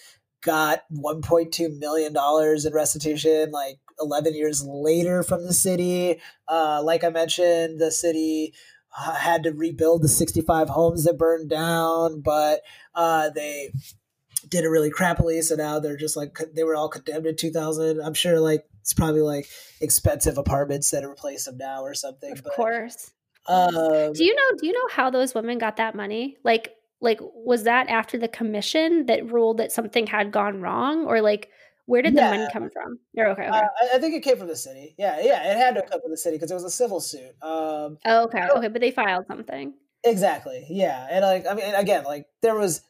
got 0.43 0.84
1.2 0.93 1.80
million 1.80 2.14
dollars 2.14 2.66
in 2.66 2.74
restitution. 2.74 3.49
Like 3.49 3.80
11 3.99 4.35
years 4.35 4.63
later 4.63 5.23
from 5.23 5.45
the 5.45 5.53
city. 5.53 6.19
Uh, 6.47 6.81
like 6.83 7.03
I 7.03 7.09
mentioned, 7.09 7.79
the 7.79 7.91
city 7.91 8.53
uh, 8.97 9.15
had 9.15 9.43
to 9.43 9.51
rebuild 9.51 10.01
the 10.01 10.07
65 10.07 10.69
homes 10.69 11.03
that 11.03 11.17
burned 11.17 11.49
down, 11.49 12.21
but 12.21 12.61
uh, 12.95 13.29
they 13.29 13.71
did 14.47 14.63
it 14.63 14.69
really 14.69 14.91
crappily. 14.91 15.43
So 15.43 15.55
now 15.55 15.79
they're 15.79 15.97
just 15.97 16.17
like 16.17 16.37
they 16.53 16.63
were 16.63 16.75
all 16.75 16.89
condemned 16.89 17.25
in 17.25 17.35
2000. 17.35 18.01
I'm 18.01 18.13
sure 18.13 18.39
like 18.39 18.65
it's 18.81 18.93
probably 18.93 19.21
like 19.21 19.47
expensive 19.81 20.37
apartments 20.37 20.91
that 20.91 21.03
replace 21.03 21.45
them 21.45 21.57
now 21.57 21.83
or 21.83 21.93
something. 21.93 22.31
of 22.31 22.43
but, 22.43 22.53
course. 22.53 23.11
Um, 23.47 24.13
Do 24.13 24.23
you 24.23 24.35
know? 24.35 24.57
Do 24.59 24.67
you 24.67 24.73
know 24.73 24.87
how 24.91 25.09
those 25.09 25.33
women 25.33 25.57
got 25.57 25.77
that 25.77 25.95
money? 25.95 26.37
Like, 26.43 26.73
like 27.01 27.19
was 27.21 27.63
that 27.63 27.87
after 27.89 28.17
the 28.17 28.27
commission 28.27 29.05
that 29.07 29.31
ruled 29.31 29.57
that 29.57 29.71
something 29.71 30.07
had 30.07 30.31
gone 30.31 30.61
wrong, 30.61 31.05
or 31.05 31.21
like 31.21 31.49
where 31.89 32.03
did 32.03 32.15
the 32.15 32.21
money 32.21 32.47
come 32.53 32.69
from? 32.69 32.99
Or 33.17 33.29
okay, 33.29 33.47
okay. 33.47 33.49
uh, 33.49 33.95
I, 33.95 33.97
think 33.97 34.13
it 34.13 34.21
came 34.21 34.37
from 34.37 34.47
the 34.47 34.55
city. 34.55 34.93
Yeah, 34.99 35.19
yeah, 35.23 35.51
it 35.51 35.57
had 35.57 35.73
to 35.73 35.81
come 35.81 35.99
from 35.99 36.11
the 36.11 36.17
city 36.17 36.35
because 36.35 36.51
it 36.51 36.53
was 36.53 36.63
a 36.63 36.69
civil 36.69 36.99
suit. 36.99 37.33
Um, 37.41 37.97
oh, 38.05 38.25
okay, 38.25 38.47
okay, 38.55 38.67
but 38.67 38.79
they 38.79 38.91
filed 38.91 39.25
something. 39.27 39.73
Exactly. 40.03 40.67
Yeah. 40.69 41.07
And 41.09 41.25
like 41.25 41.45
I 41.49 41.55
mean 41.55 41.73
again, 41.73 42.03
like 42.03 42.27
there 42.43 42.55
was 42.55 42.81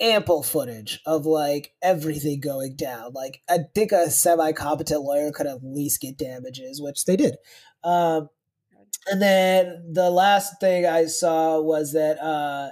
ample 0.00 0.42
footage 0.42 1.00
of 1.06 1.26
like 1.26 1.72
everything 1.80 2.40
going 2.40 2.74
down. 2.74 3.12
Like 3.12 3.40
I 3.48 3.58
think 3.72 3.92
a 3.92 4.10
semi 4.10 4.50
competent 4.52 5.02
lawyer 5.02 5.30
could 5.30 5.46
at 5.46 5.62
least 5.62 6.00
get 6.00 6.18
damages, 6.18 6.82
which 6.82 7.04
they 7.04 7.16
did. 7.16 7.36
Um 7.84 8.28
and 9.06 9.22
then 9.22 9.92
the 9.92 10.10
last 10.10 10.60
thing 10.60 10.86
I 10.86 11.06
saw 11.06 11.60
was 11.60 11.92
that 11.92 12.18
uh 12.18 12.70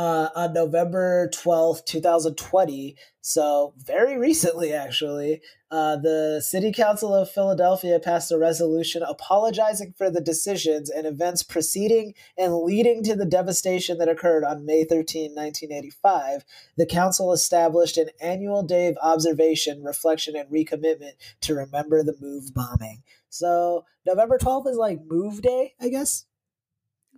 uh, 0.00 0.30
on 0.34 0.54
November 0.54 1.28
12th, 1.34 1.84
2020, 1.84 2.96
so 3.20 3.74
very 3.76 4.16
recently 4.16 4.72
actually, 4.72 5.42
uh, 5.70 5.96
the 5.96 6.40
City 6.42 6.72
Council 6.72 7.14
of 7.14 7.30
Philadelphia 7.30 8.00
passed 8.00 8.32
a 8.32 8.38
resolution 8.38 9.02
apologizing 9.02 9.92
for 9.98 10.10
the 10.10 10.22
decisions 10.22 10.88
and 10.88 11.06
events 11.06 11.42
preceding 11.42 12.14
and 12.38 12.62
leading 12.62 13.02
to 13.04 13.14
the 13.14 13.26
devastation 13.26 13.98
that 13.98 14.08
occurred 14.08 14.42
on 14.42 14.64
May 14.64 14.84
13, 14.84 15.34
1985, 15.34 16.46
the 16.78 16.86
council 16.86 17.30
established 17.34 17.98
an 17.98 18.08
annual 18.22 18.62
day 18.62 18.86
of 18.86 18.96
observation, 19.02 19.82
reflection, 19.82 20.34
and 20.34 20.48
recommitment 20.48 21.12
to 21.42 21.54
remember 21.54 22.02
the 22.02 22.16
move 22.22 22.54
bombing. 22.54 23.02
So 23.28 23.84
November 24.06 24.38
12th 24.38 24.70
is 24.70 24.78
like 24.78 25.00
move 25.06 25.42
day, 25.42 25.74
I 25.78 25.90
guess. 25.90 26.24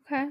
Okay, 0.05 0.30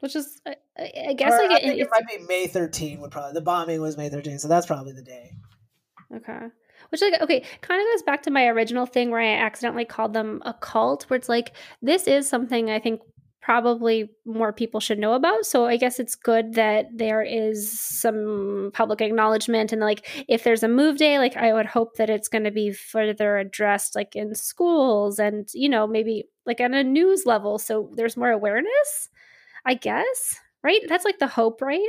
which 0.00 0.16
is 0.16 0.40
I, 0.78 1.14
guess 1.14 1.32
Or 1.32 1.38
like 1.38 1.50
I 1.50 1.56
it, 1.56 1.62
think 1.62 1.80
it 1.80 1.88
might 1.90 2.08
be 2.08 2.18
May 2.26 2.46
13 2.46 3.00
would 3.00 3.10
probably 3.10 3.32
the 3.32 3.40
bombing 3.42 3.80
was 3.80 3.96
May 3.96 4.08
13, 4.08 4.38
so 4.38 4.48
that's 4.48 4.66
probably 4.66 4.92
the 4.92 5.02
day. 5.02 5.32
Okay. 6.14 6.46
Which 6.88 7.00
like 7.00 7.20
okay, 7.20 7.44
kind 7.60 7.80
of 7.80 7.86
goes 7.94 8.02
back 8.02 8.22
to 8.22 8.30
my 8.30 8.46
original 8.46 8.86
thing 8.86 9.10
where 9.10 9.20
I 9.20 9.34
accidentally 9.34 9.84
called 9.84 10.12
them 10.14 10.42
a 10.44 10.54
cult, 10.54 11.04
where 11.04 11.16
it's 11.16 11.28
like 11.28 11.52
this 11.80 12.06
is 12.06 12.28
something 12.28 12.70
I 12.70 12.78
think 12.78 13.00
probably 13.40 14.08
more 14.24 14.52
people 14.52 14.78
should 14.78 14.98
know 14.98 15.14
about. 15.14 15.44
So 15.44 15.66
I 15.66 15.76
guess 15.76 15.98
it's 15.98 16.14
good 16.14 16.54
that 16.54 16.86
there 16.94 17.22
is 17.22 17.80
some 17.80 18.70
public 18.72 19.00
acknowledgement 19.00 19.72
and 19.72 19.80
like 19.80 20.24
if 20.28 20.44
there's 20.44 20.62
a 20.62 20.68
move 20.68 20.96
day, 20.96 21.18
like 21.18 21.36
I 21.36 21.52
would 21.52 21.66
hope 21.66 21.96
that 21.96 22.08
it's 22.08 22.28
going 22.28 22.44
to 22.44 22.50
be 22.50 22.72
further 22.72 23.36
addressed 23.38 23.96
like 23.96 24.14
in 24.14 24.34
schools 24.34 25.18
and 25.18 25.48
you 25.52 25.68
know 25.68 25.86
maybe 25.86 26.28
like 26.46 26.60
on 26.60 26.72
a 26.72 26.84
news 26.84 27.24
level 27.26 27.58
so 27.58 27.90
there's 27.94 28.16
more 28.16 28.30
awareness. 28.30 29.08
I 29.64 29.74
guess, 29.74 30.40
right? 30.62 30.80
That's 30.88 31.04
like 31.04 31.18
the 31.18 31.26
hope, 31.26 31.60
right? 31.62 31.88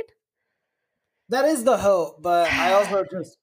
That 1.28 1.44
is 1.46 1.64
the 1.64 1.78
hope, 1.78 2.22
but 2.22 2.52
I 2.52 2.72
also 2.72 3.04
just 3.10 3.36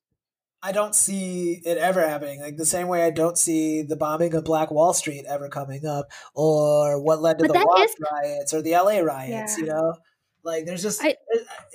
I 0.64 0.72
don't 0.72 0.94
see 0.94 1.60
it 1.66 1.78
ever 1.80 2.08
happening. 2.08 2.40
Like 2.42 2.58
the 2.58 2.66
same 2.66 2.88
way 2.88 3.04
I 3.04 3.10
don't 3.10 3.38
see 3.38 3.82
the 3.82 3.96
bombing 3.96 4.34
of 4.36 4.44
Black 4.44 4.70
Wall 4.70 4.94
Street 4.94 5.26
ever 5.28 5.50
coming 5.50 5.86
up, 5.86 6.06
or 6.36 7.02
what 7.02 7.22
led 7.22 7.40
to 7.40 7.46
But 7.48 7.54
the 7.54 7.66
Watts 7.66 7.92
is- 7.94 7.98
riots 8.12 8.54
or 8.54 8.62
the 8.62 8.74
LA 8.74 9.00
riots. 9.00 9.58
You 9.58 9.66
know, 9.66 9.96
like 10.44 10.66
there's 10.66 10.84
just 10.84 11.04
I- 11.04 11.18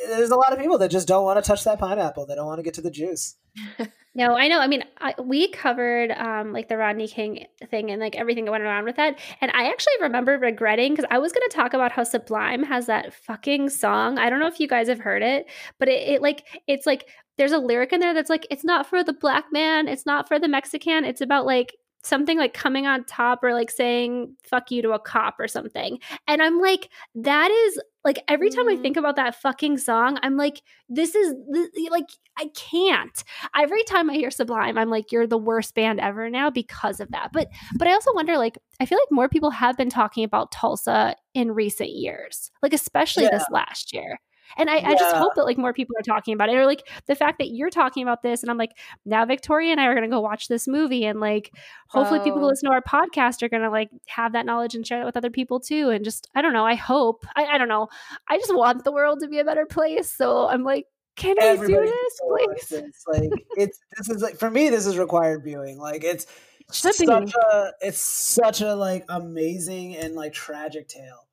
there's 0.07 0.31
a 0.31 0.37
lot 0.37 0.53
of 0.53 0.61
people 0.61 0.79
that 0.79 0.91
just 0.93 1.09
don't 1.09 1.25
want 1.25 1.43
to 1.43 1.47
touch 1.49 1.65
that 1.65 1.81
pineapple. 1.81 2.27
They 2.27 2.37
don't 2.37 2.47
want 2.47 2.59
to 2.61 2.63
get 2.63 2.75
to 2.75 2.83
the 2.83 2.91
juice. 2.91 3.37
No, 4.17 4.35
I 4.35 4.49
know. 4.49 4.61
I 4.61 4.67
mean, 4.67 4.83
I, 4.97 5.15
we 5.23 5.49
covered 5.49 6.11
um, 6.13 6.51
like 6.51 6.71
the 6.71 6.79
Rodney 6.79 7.07
King 7.07 7.45
thing 7.71 7.91
and 7.91 8.01
like 8.01 8.17
everything 8.17 8.47
that 8.47 8.51
went 8.51 8.65
around 8.65 8.87
with 8.87 8.97
that. 8.97 9.19
And 9.43 9.51
I 9.53 9.69
actually 9.69 9.93
remember 10.01 10.39
regretting 10.39 10.95
because 10.95 11.05
I 11.11 11.19
was 11.19 11.33
going 11.33 11.47
to 11.47 11.55
talk 11.55 11.75
about 11.75 11.93
how 11.93 12.03
Sublime 12.03 12.63
has 12.63 12.87
that 12.87 13.13
fucking 13.13 13.69
song. 13.69 14.19
I 14.19 14.31
don't 14.31 14.41
know 14.41 14.47
if 14.47 14.59
you 14.59 14.69
guys 14.69 14.89
have 14.89 15.01
heard 15.01 15.23
it, 15.23 15.45
but 15.79 15.89
it, 15.91 16.09
it 16.09 16.23
like 16.23 16.47
it's 16.67 16.87
like 16.87 17.07
there's 17.37 17.53
a 17.53 17.59
lyric 17.59 17.93
in 17.93 18.01
there 18.01 18.15
that's 18.15 18.31
like 18.31 18.47
it's 18.51 18.65
not 18.65 18.87
for 18.87 19.05
the 19.05 19.13
black 19.13 19.45
man, 19.53 19.87
it's 19.87 20.07
not 20.07 20.27
for 20.27 20.39
the 20.39 20.49
Mexican. 20.49 21.05
It's 21.05 21.21
about 21.21 21.45
like 21.45 21.75
something 22.03 22.39
like 22.39 22.55
coming 22.55 22.87
on 22.87 23.05
top 23.05 23.45
or 23.45 23.53
like 23.53 23.71
saying 23.71 24.35
fuck 24.45 24.71
you 24.71 24.81
to 24.81 24.93
a 24.93 24.99
cop 24.99 25.35
or 25.39 25.47
something. 25.47 25.99
And 26.27 26.41
I'm 26.41 26.59
like, 26.59 26.89
that 27.17 27.51
is 27.51 27.79
like 28.07 28.19
every 28.29 28.49
time 28.49 28.67
I 28.69 28.77
Mm. 28.77 28.83
think 28.83 28.97
about 28.97 29.17
that 29.17 29.35
fucking 29.35 29.77
song, 29.77 30.19
I'm 30.23 30.39
like, 30.39 30.63
this 30.89 31.15
is 31.15 31.35
th- 31.53 31.91
like 31.91 32.09
I 32.39 32.47
can't 32.55 33.23
every 33.55 33.83
time 33.85 34.09
I 34.09 34.15
hear 34.15 34.31
Sublime, 34.31 34.79
I'm 34.79 34.89
like, 34.89 35.13
you're 35.13 35.27
the 35.27 35.37
worst 35.37 35.75
band 35.75 36.01
ever 36.01 36.31
now 36.31 36.49
because 36.49 37.01
of 37.01 37.11
that. 37.11 37.31
But 37.35 37.49
but 37.79 37.89
I 37.89 37.93
also 37.93 38.15
wonder, 38.15 38.39
like, 38.39 38.57
I 38.81 38.87
feel 38.87 38.97
like 38.99 39.11
more 39.11 39.29
people 39.29 39.51
have 39.51 39.77
been 39.77 39.91
talking 39.91 40.25
about 40.25 40.53
Tulsa 40.53 41.15
in 41.35 41.53
recent 41.53 41.91
years, 41.91 42.51
like 42.63 42.73
especially 42.73 43.25
Yeah. 43.25 43.31
this 43.33 43.47
last 43.51 43.93
year. 43.93 44.19
And 44.57 44.71
I, 44.71 44.77
I 44.77 44.95
just 44.95 45.17
hope 45.17 45.35
that 45.37 45.45
like 45.45 45.59
more 45.59 45.73
people 45.73 45.95
are 45.99 46.03
talking 46.03 46.35
about 46.35 46.49
it. 46.49 46.57
Or 46.57 46.67
like 46.67 46.87
the 47.07 47.15
fact 47.15 47.39
that 47.39 47.49
you're 47.49 47.71
talking 47.71 48.03
about 48.03 48.23
this, 48.23 48.43
and 48.43 48.51
I'm 48.51 48.59
like, 48.59 48.73
now 49.05 49.25
Victoria 49.25 49.73
and 49.73 49.81
I 49.81 49.87
are 49.87 49.95
gonna 49.95 50.09
go 50.09 50.21
watch 50.21 50.49
this 50.49 50.67
movie, 50.69 51.05
and 51.05 51.21
like 51.21 51.53
hopefully 51.89 52.21
people 52.21 52.39
who 52.39 52.45
Oh. 52.47 52.49
listen 52.49 52.69
to 52.71 52.75
our 52.75 52.83
podcast 52.83 53.43
are 53.43 53.49
gonna 53.49 53.71
like 53.71 53.89
have 54.09 54.33
that 54.33 54.47
knowledge 54.47 54.75
and 54.75 54.87
share 54.87 55.01
that 55.01 55.07
with 55.07 55.17
other 55.17 55.31
people 55.31 55.61
too. 55.61 55.91
And 55.91 56.05
just 56.05 56.29
I 56.35 56.43
don't 56.43 56.53
know, 56.53 56.65
I 56.65 56.75
hope. 56.75 57.25
I, 57.35 57.45
I 57.47 57.59
don't 57.59 57.69
know. 57.69 57.89
I 58.29 58.39
just 58.39 58.55
want 58.55 58.85
the 58.85 58.93
world 58.93 59.21
to 59.21 59.29
be 59.29 59.39
a 59.39 59.45
better 59.45 59.67
place. 59.67 60.13
So 60.13 60.47
I'm 60.49 60.63
like, 60.63 60.87
can 61.17 61.37
I 61.41 61.57
do 61.57 61.67
this, 61.67 62.21
please? 62.29 62.69
this. 62.69 63.05
Like 63.07 63.31
it's 63.57 63.79
this 63.97 64.09
is 64.11 64.23
like 64.23 64.39
for 64.39 64.51
me 64.51 64.69
this 64.71 64.87
is 64.87 64.99
required 64.99 65.43
viewing. 65.45 65.79
Like 65.79 66.05
it's 66.05 66.27
Should 66.73 66.95
be. 66.99 67.07
such 67.07 67.33
a 67.35 67.73
it's 67.81 68.01
such 68.01 68.61
a 68.61 68.75
like 68.75 69.05
amazing 69.09 69.97
and 69.97 70.15
like 70.15 70.33
tragic 70.33 70.89
tale. 70.89 71.26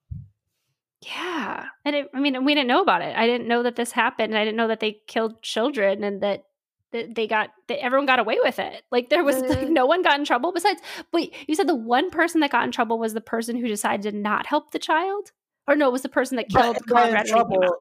Yeah. 1.05 1.65
And 1.85 1.95
it, 1.95 2.09
I 2.13 2.19
mean, 2.19 2.45
we 2.45 2.53
didn't 2.55 2.67
know 2.67 2.81
about 2.81 3.01
it. 3.01 3.15
I 3.15 3.25
didn't 3.27 3.47
know 3.47 3.63
that 3.63 3.75
this 3.75 3.91
happened. 3.91 4.37
I 4.37 4.43
didn't 4.45 4.57
know 4.57 4.67
that 4.67 4.79
they 4.79 4.97
killed 5.07 5.41
children 5.41 6.03
and 6.03 6.21
that, 6.21 6.43
that 6.91 7.15
they 7.15 7.27
got, 7.27 7.49
that 7.67 7.83
everyone 7.83 8.05
got 8.05 8.19
away 8.19 8.37
with 8.43 8.59
it. 8.59 8.83
Like 8.91 9.09
there 9.09 9.23
was 9.23 9.37
like, 9.41 9.59
Mhm. 9.59 9.69
no 9.71 9.85
one 9.85 10.01
got 10.03 10.19
in 10.19 10.25
trouble 10.25 10.51
besides, 10.53 10.81
wait, 11.11 11.33
you 11.47 11.55
said 11.55 11.67
the 11.67 11.75
one 11.75 12.09
person 12.09 12.41
that 12.41 12.51
got 12.51 12.63
in 12.65 12.71
trouble 12.71 12.99
was 12.99 13.13
the 13.13 13.21
person 13.21 13.55
who 13.55 13.67
decided 13.67 14.03
to 14.11 14.17
not 14.17 14.45
help 14.45 14.71
the 14.71 14.79
child? 14.79 15.31
Or 15.67 15.75
no, 15.75 15.89
it 15.89 15.91
was 15.93 16.01
the 16.03 16.09
person 16.09 16.37
that 16.37 16.49
killed 16.49 16.75
But- 16.75 16.83
in 16.83 16.87
Conrad. 16.87 17.13
when 17.13 17.25
he 17.25 17.31
came 17.31 17.33
trouble- 17.33 17.75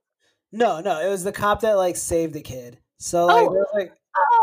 No, 0.52 0.80
no, 0.80 1.00
it 1.00 1.08
was 1.08 1.24
the 1.24 1.32
cop 1.32 1.60
that 1.60 1.74
like 1.74 1.96
saved 1.96 2.32
the 2.34 2.40
kid. 2.42 2.78
So 2.98 3.26
like, 3.26 3.48
Oh. 3.48 3.64
like 3.74 3.92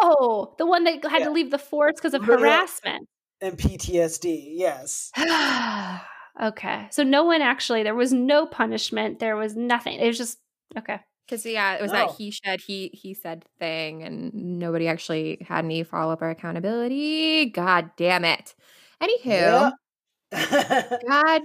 Oh, 0.01 0.55
the 0.57 0.65
one 0.65 0.83
that 0.85 1.03
had 1.05 1.19
Yeah. 1.19 1.25
to 1.25 1.31
leave 1.31 1.51
the 1.51 1.59
force 1.59 1.93
because 1.95 2.13
of 2.15 2.23
harassment. 2.25 3.07
and 3.41 3.57
PTSD. 3.57 4.53
Yes. 4.57 5.11
okay. 6.41 6.87
So 6.91 7.03
no 7.03 7.23
one 7.23 7.41
actually, 7.41 7.83
there 7.83 7.95
was 7.95 8.13
no 8.13 8.45
punishment. 8.45 9.19
There 9.19 9.35
was 9.35 9.55
nothing. 9.55 9.99
It 9.99 10.07
was 10.07 10.17
just, 10.17 10.37
okay. 10.77 10.99
Because 11.25 11.45
yeah, 11.45 11.75
it 11.75 11.81
was 11.81 11.91
No. 11.91 12.07
that 12.07 12.15
he 12.17 12.31
said 12.31 12.59
he 12.59 12.89
he 12.93 13.13
said 13.13 13.45
thing, 13.59 14.01
and 14.01 14.33
nobody 14.33 14.87
actually 14.87 15.45
had 15.47 15.63
any 15.63 15.83
follow 15.83 16.11
up 16.13 16.21
or 16.23 16.29
accountability. 16.31 17.45
God 17.51 17.91
damn 17.97 18.25
it. 18.25 18.55
Anywho, 19.01 19.25
Yeah. 19.25 19.71
God. 21.07 21.41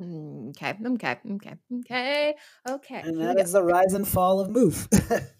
Mm, 0.00 0.50
Okay, 0.50 0.74
okay, 0.86 1.18
okay, 1.34 1.54
okay, 1.80 2.34
okay. 2.68 3.00
and 3.00 3.16
here 3.16 3.26
that 3.26 3.36
we 3.36 3.42
is 3.42 3.52
the 3.52 3.62
rise 3.62 3.92
and 3.94 4.06
fall 4.06 4.40
of 4.40 4.48
Moof. 4.48 4.86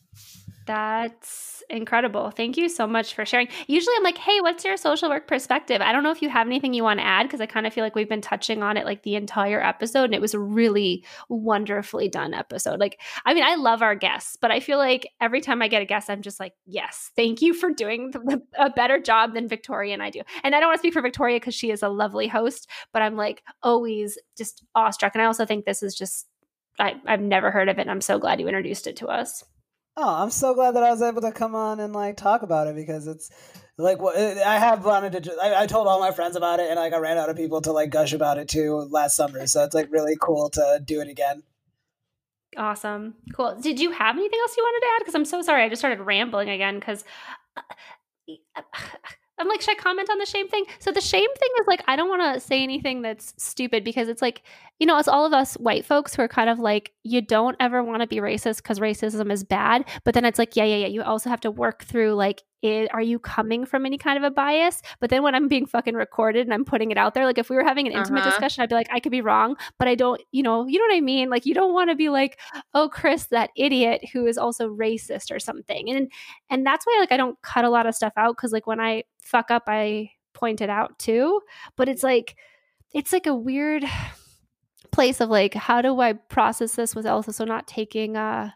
That's 0.69 1.63
incredible. 1.71 2.31
Thank 2.31 2.59
you 2.59 2.69
so 2.69 2.87
much 2.87 3.15
for 3.15 3.25
sharing. 3.25 3.49
Usually 3.69 3.97
I'm 3.97 4.03
like, 4.03 4.19
hey, 4.19 4.43
what's 4.43 4.67
your 4.67 4.77
social 4.77 5.09
work 5.09 5.27
perspective? 5.27 5.81
I 5.81 5.93
don't 5.93 6.03
know 6.03 6.11
if 6.11 6.21
you 6.21 6.29
have 6.29 6.47
anything 6.47 6.75
you 6.75 6.83
want 6.83 7.01
to 7.01 7.07
add 7.07 7.23
because 7.23 7.41
I 7.41 7.47
kind 7.47 7.67
of 7.67 7.73
feel 7.73 7.83
like 7.83 7.95
we've 7.95 8.09
been 8.09 8.21
touching 8.21 8.63
on 8.63 8.77
it 8.77 8.85
like 8.85 9.03
the 9.03 9.15
entire 9.15 9.63
episode 9.63 10.05
and 10.05 10.15
it 10.15 10.21
was 10.21 10.35
a 10.35 10.39
really 10.39 11.07
wonderfully 11.31 12.11
done 12.11 12.35
episode. 12.35 12.81
Like, 12.81 13.01
I 13.25 13.33
mean, 13.33 13.45
I 13.45 13.55
love 13.55 13.81
our 13.81 13.95
guests, 13.95 14.37
but 14.39 14.51
I 14.51 14.61
feel 14.61 14.77
like 14.77 15.09
every 15.23 15.41
time 15.41 15.63
I 15.63 15.69
get 15.69 15.81
a 15.81 15.87
guest, 15.87 16.11
I'm 16.11 16.21
just 16.21 16.39
like, 16.39 16.53
yes, 16.67 17.13
thank 17.17 17.41
you 17.41 17.55
for 17.55 17.71
doing 17.71 18.11
the, 18.11 18.43
a 18.59 18.69
better 18.69 19.01
job 19.01 19.33
than 19.33 19.49
Victoria 19.49 19.95
and 19.95 20.03
I 20.03 20.11
do. 20.11 20.21
And 20.45 20.55
I 20.55 20.61
don't 20.61 20.69
want 20.69 20.77
to 20.77 20.81
speak 20.81 20.93
for 20.93 21.01
Victoria 21.01 21.37
because 21.37 21.55
she 21.55 21.71
is 21.71 21.83
a 21.83 21.89
lovely 21.89 22.29
host, 22.29 22.69
but 22.93 23.01
I'm 23.01 23.17
like 23.17 23.43
always 23.63 24.19
just 24.37 24.63
awestruck. 24.75 25.15
And 25.15 25.23
I 25.23 25.25
also 25.25 25.47
think 25.47 25.65
this 25.65 25.83
is 25.83 25.95
just, 25.95 26.27
I, 26.79 26.97
I've 27.07 27.23
never 27.23 27.51
heard 27.51 27.71
of 27.71 27.79
it. 27.79 27.83
And 27.83 27.91
I'm 27.91 28.03
so 28.03 28.19
glad 28.19 28.39
you 28.39 28.49
introduced 28.49 28.87
it 28.87 28.97
to 28.97 29.07
us. 29.07 29.43
Oh, 30.01 30.23
I'm 30.23 30.31
so 30.31 30.55
glad 30.55 30.77
that 30.77 30.85
I 30.85 30.93
was 30.93 31.03
able 31.03 31.23
to 31.23 31.33
come 31.33 31.57
on 31.57 31.81
and 31.81 31.93
like 31.93 32.17
talk 32.17 32.43
about 32.43 32.69
it 32.69 32.77
because 32.77 33.09
it's 33.09 33.31
like 33.77 34.01
what 34.01 34.17
uh, 34.17 34.41
I 34.47 34.61
have 34.61 34.85
wanted 34.85 35.25
to. 35.25 35.37
I, 35.43 35.63
I 35.63 35.67
told 35.67 35.89
all 35.89 35.99
my 35.99 36.13
friends 36.13 36.37
about 36.37 36.61
it, 36.61 36.71
and 36.71 36.79
like 36.79 36.93
I 36.93 36.99
ran 36.99 37.19
out 37.19 37.31
of 37.31 37.37
people 37.37 37.61
to 37.63 37.73
like 37.73 37.91
gush 37.91 38.13
about 38.13 38.39
it 38.39 38.49
too 38.49 38.87
last 38.91 39.17
summer. 39.17 39.45
So 39.49 39.65
it's 39.65 39.75
like 39.75 39.91
really 39.91 40.17
cool 40.21 40.51
to 40.51 40.81
do 40.85 41.01
it 41.01 41.09
again. 41.09 41.43
Awesome. 42.57 43.15
Cool. 43.35 43.57
Did 43.61 43.81
you 43.81 43.91
have 43.91 44.17
anything 44.17 44.39
else 44.41 44.57
you 44.57 44.63
wanted 44.63 44.87
to 44.87 44.93
add? 44.95 44.99
Because 45.01 45.15
I'm 45.17 45.25
so 45.25 45.43
sorry. 45.43 45.65
I 45.65 45.69
just 45.69 45.81
started 45.81 46.01
rambling 46.01 46.49
again 46.49 46.79
because 46.79 47.03
uh, 47.57 47.63
uh, 48.57 48.63
I'm 49.39 49.49
like, 49.49 49.61
should 49.61 49.79
I 49.79 49.81
comment 49.81 50.11
on 50.11 50.19
the 50.19 50.27
shame 50.27 50.49
thing? 50.49 50.65
So 50.79 50.93
the 50.93 51.01
shame 51.01 51.29
thing 51.39 51.49
is 51.61 51.67
like, 51.67 51.83
I 51.87 51.97
don't 51.97 52.09
want 52.09 52.35
to 52.35 52.41
say 52.41 52.63
anything 52.63 53.03
that's 53.03 53.35
stupid 53.37 53.85
because 53.85 54.09
it's 54.09 54.23
like, 54.23 54.43
you 54.79 54.87
know, 54.87 54.99
it's 54.99 55.09
all 55.09 55.27
of 55.27 55.33
us 55.33 55.55
white 55.55 55.85
folks 55.85 56.15
who 56.15 56.23
are 56.23 56.29
kind 56.29 56.51
of 56.51 56.59
like, 56.59 56.93
you 57.03 57.21
don't 57.21 57.57
ever 57.61 57.83
want 57.83 58.03
to 58.03 58.07
be 58.07 58.17
racist 58.17 58.59
because 58.59 58.81
racism 58.81 59.33
is 59.33 59.45
bad. 59.45 59.85
But 60.05 60.15
then 60.15 60.25
it's 60.25 60.39
like, 60.39 60.57
yeah, 60.57 60.65
yeah, 60.65 60.77
yeah. 60.77 60.87
You 60.87 61.03
also 61.03 61.31
have 61.31 61.41
to 61.43 61.51
work 61.51 61.85
through 61.85 62.15
like, 62.15 62.43
it, 62.63 62.93
are 62.93 63.01
you 63.03 63.19
coming 63.19 63.65
from 63.65 63.87
any 63.87 63.99
kind 63.99 64.19
of 64.19 64.25
a 64.25 64.31
bias? 64.31 64.83
But 65.01 65.11
then 65.11 65.23
when 65.23 65.35
I'm 65.35 65.49
being 65.49 65.67
fucking 65.67 65.95
recorded 65.95 66.47
and 66.47 66.53
I'm 66.55 66.65
putting 66.65 66.91
it 66.91 66.99
out 66.99 67.15
there, 67.15 67.25
like 67.27 67.39
if 67.39 67.51
we 67.51 67.57
were 67.57 67.65
having 67.65 67.87
an 67.87 67.93
intimate 67.93 68.21
Uh-huh. 68.21 68.31
discussion, 68.31 68.63
I'd 68.63 68.69
be 68.69 68.75
like, 68.75 68.89
I 68.93 69.01
could 69.01 69.13
be 69.13 69.21
wrong, 69.21 69.57
but 69.79 69.89
I 69.89 69.95
don't, 69.95 70.21
you 70.33 70.43
know, 70.43 70.67
you 70.67 70.79
know 70.79 70.85
what 70.87 70.97
I 70.97 71.01
mean? 71.01 71.31
Like 71.31 71.47
you 71.47 71.55
don't 71.55 71.73
want 71.73 71.91
to 71.91 71.97
be 71.97 72.09
like, 72.09 72.39
oh, 72.75 72.89
Chris, 72.89 73.27
that 73.27 73.51
idiot 73.57 74.03
who 74.13 74.27
is 74.27 74.39
also 74.39 74.69
racist 74.69 75.31
or 75.35 75.39
something. 75.39 75.89
And 75.91 76.11
and 76.51 76.67
that's 76.67 76.87
why 76.87 76.97
like 77.01 77.13
I 77.13 77.17
don't 77.17 77.41
cut 77.43 77.65
a 77.65 77.71
lot 77.71 77.87
of 77.87 77.95
stuff 77.95 78.13
out 78.17 78.37
because 78.37 78.53
like 78.53 78.67
when 78.67 78.81
I 78.81 79.05
fuck 79.21 79.51
up, 79.51 79.65
I 79.69 80.11
point 80.35 80.61
it 80.61 80.71
out 80.71 80.99
too. 80.99 81.41
But 81.77 81.89
it's 81.89 82.03
like 82.03 82.37
it's 82.95 83.13
like 83.13 83.27
a 83.27 83.35
weird 83.35 83.85
place 84.93 85.21
of 85.21 85.29
like, 85.31 85.55
how 85.55 85.83
do 85.83 86.01
I 86.01 86.15
process 86.15 86.75
this 86.75 86.95
with 86.95 87.07
also 87.07 87.33
so 87.33 87.45
not 87.45 87.67
taking 87.67 88.17
uh 88.17 88.51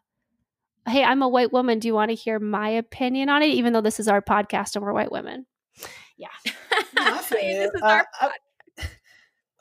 hey, 0.86 1.04
I'm 1.04 1.22
a 1.22 1.28
white 1.28 1.52
woman. 1.52 1.78
Do 1.78 1.88
you 1.88 1.94
want 1.94 2.10
to 2.10 2.14
hear 2.14 2.38
my 2.38 2.68
opinion 2.70 3.28
on 3.28 3.42
it? 3.42 3.46
Even 3.50 3.72
though 3.72 3.80
this 3.80 4.00
is 4.00 4.09
our 4.09 4.20
podcast 4.22 4.74
and 4.76 4.84
we're 4.84 4.92
white 4.92 5.12
women. 5.12 5.46
Yeah. 6.16 6.28
I 6.96 7.18
feel 7.22 7.38
I 7.38 7.42
mean, 7.42 7.50
you. 7.50 7.59
this 7.62 7.74
is 7.74 7.82
Uh, 7.82 7.86
our 7.86 8.06
I- 8.20 8.30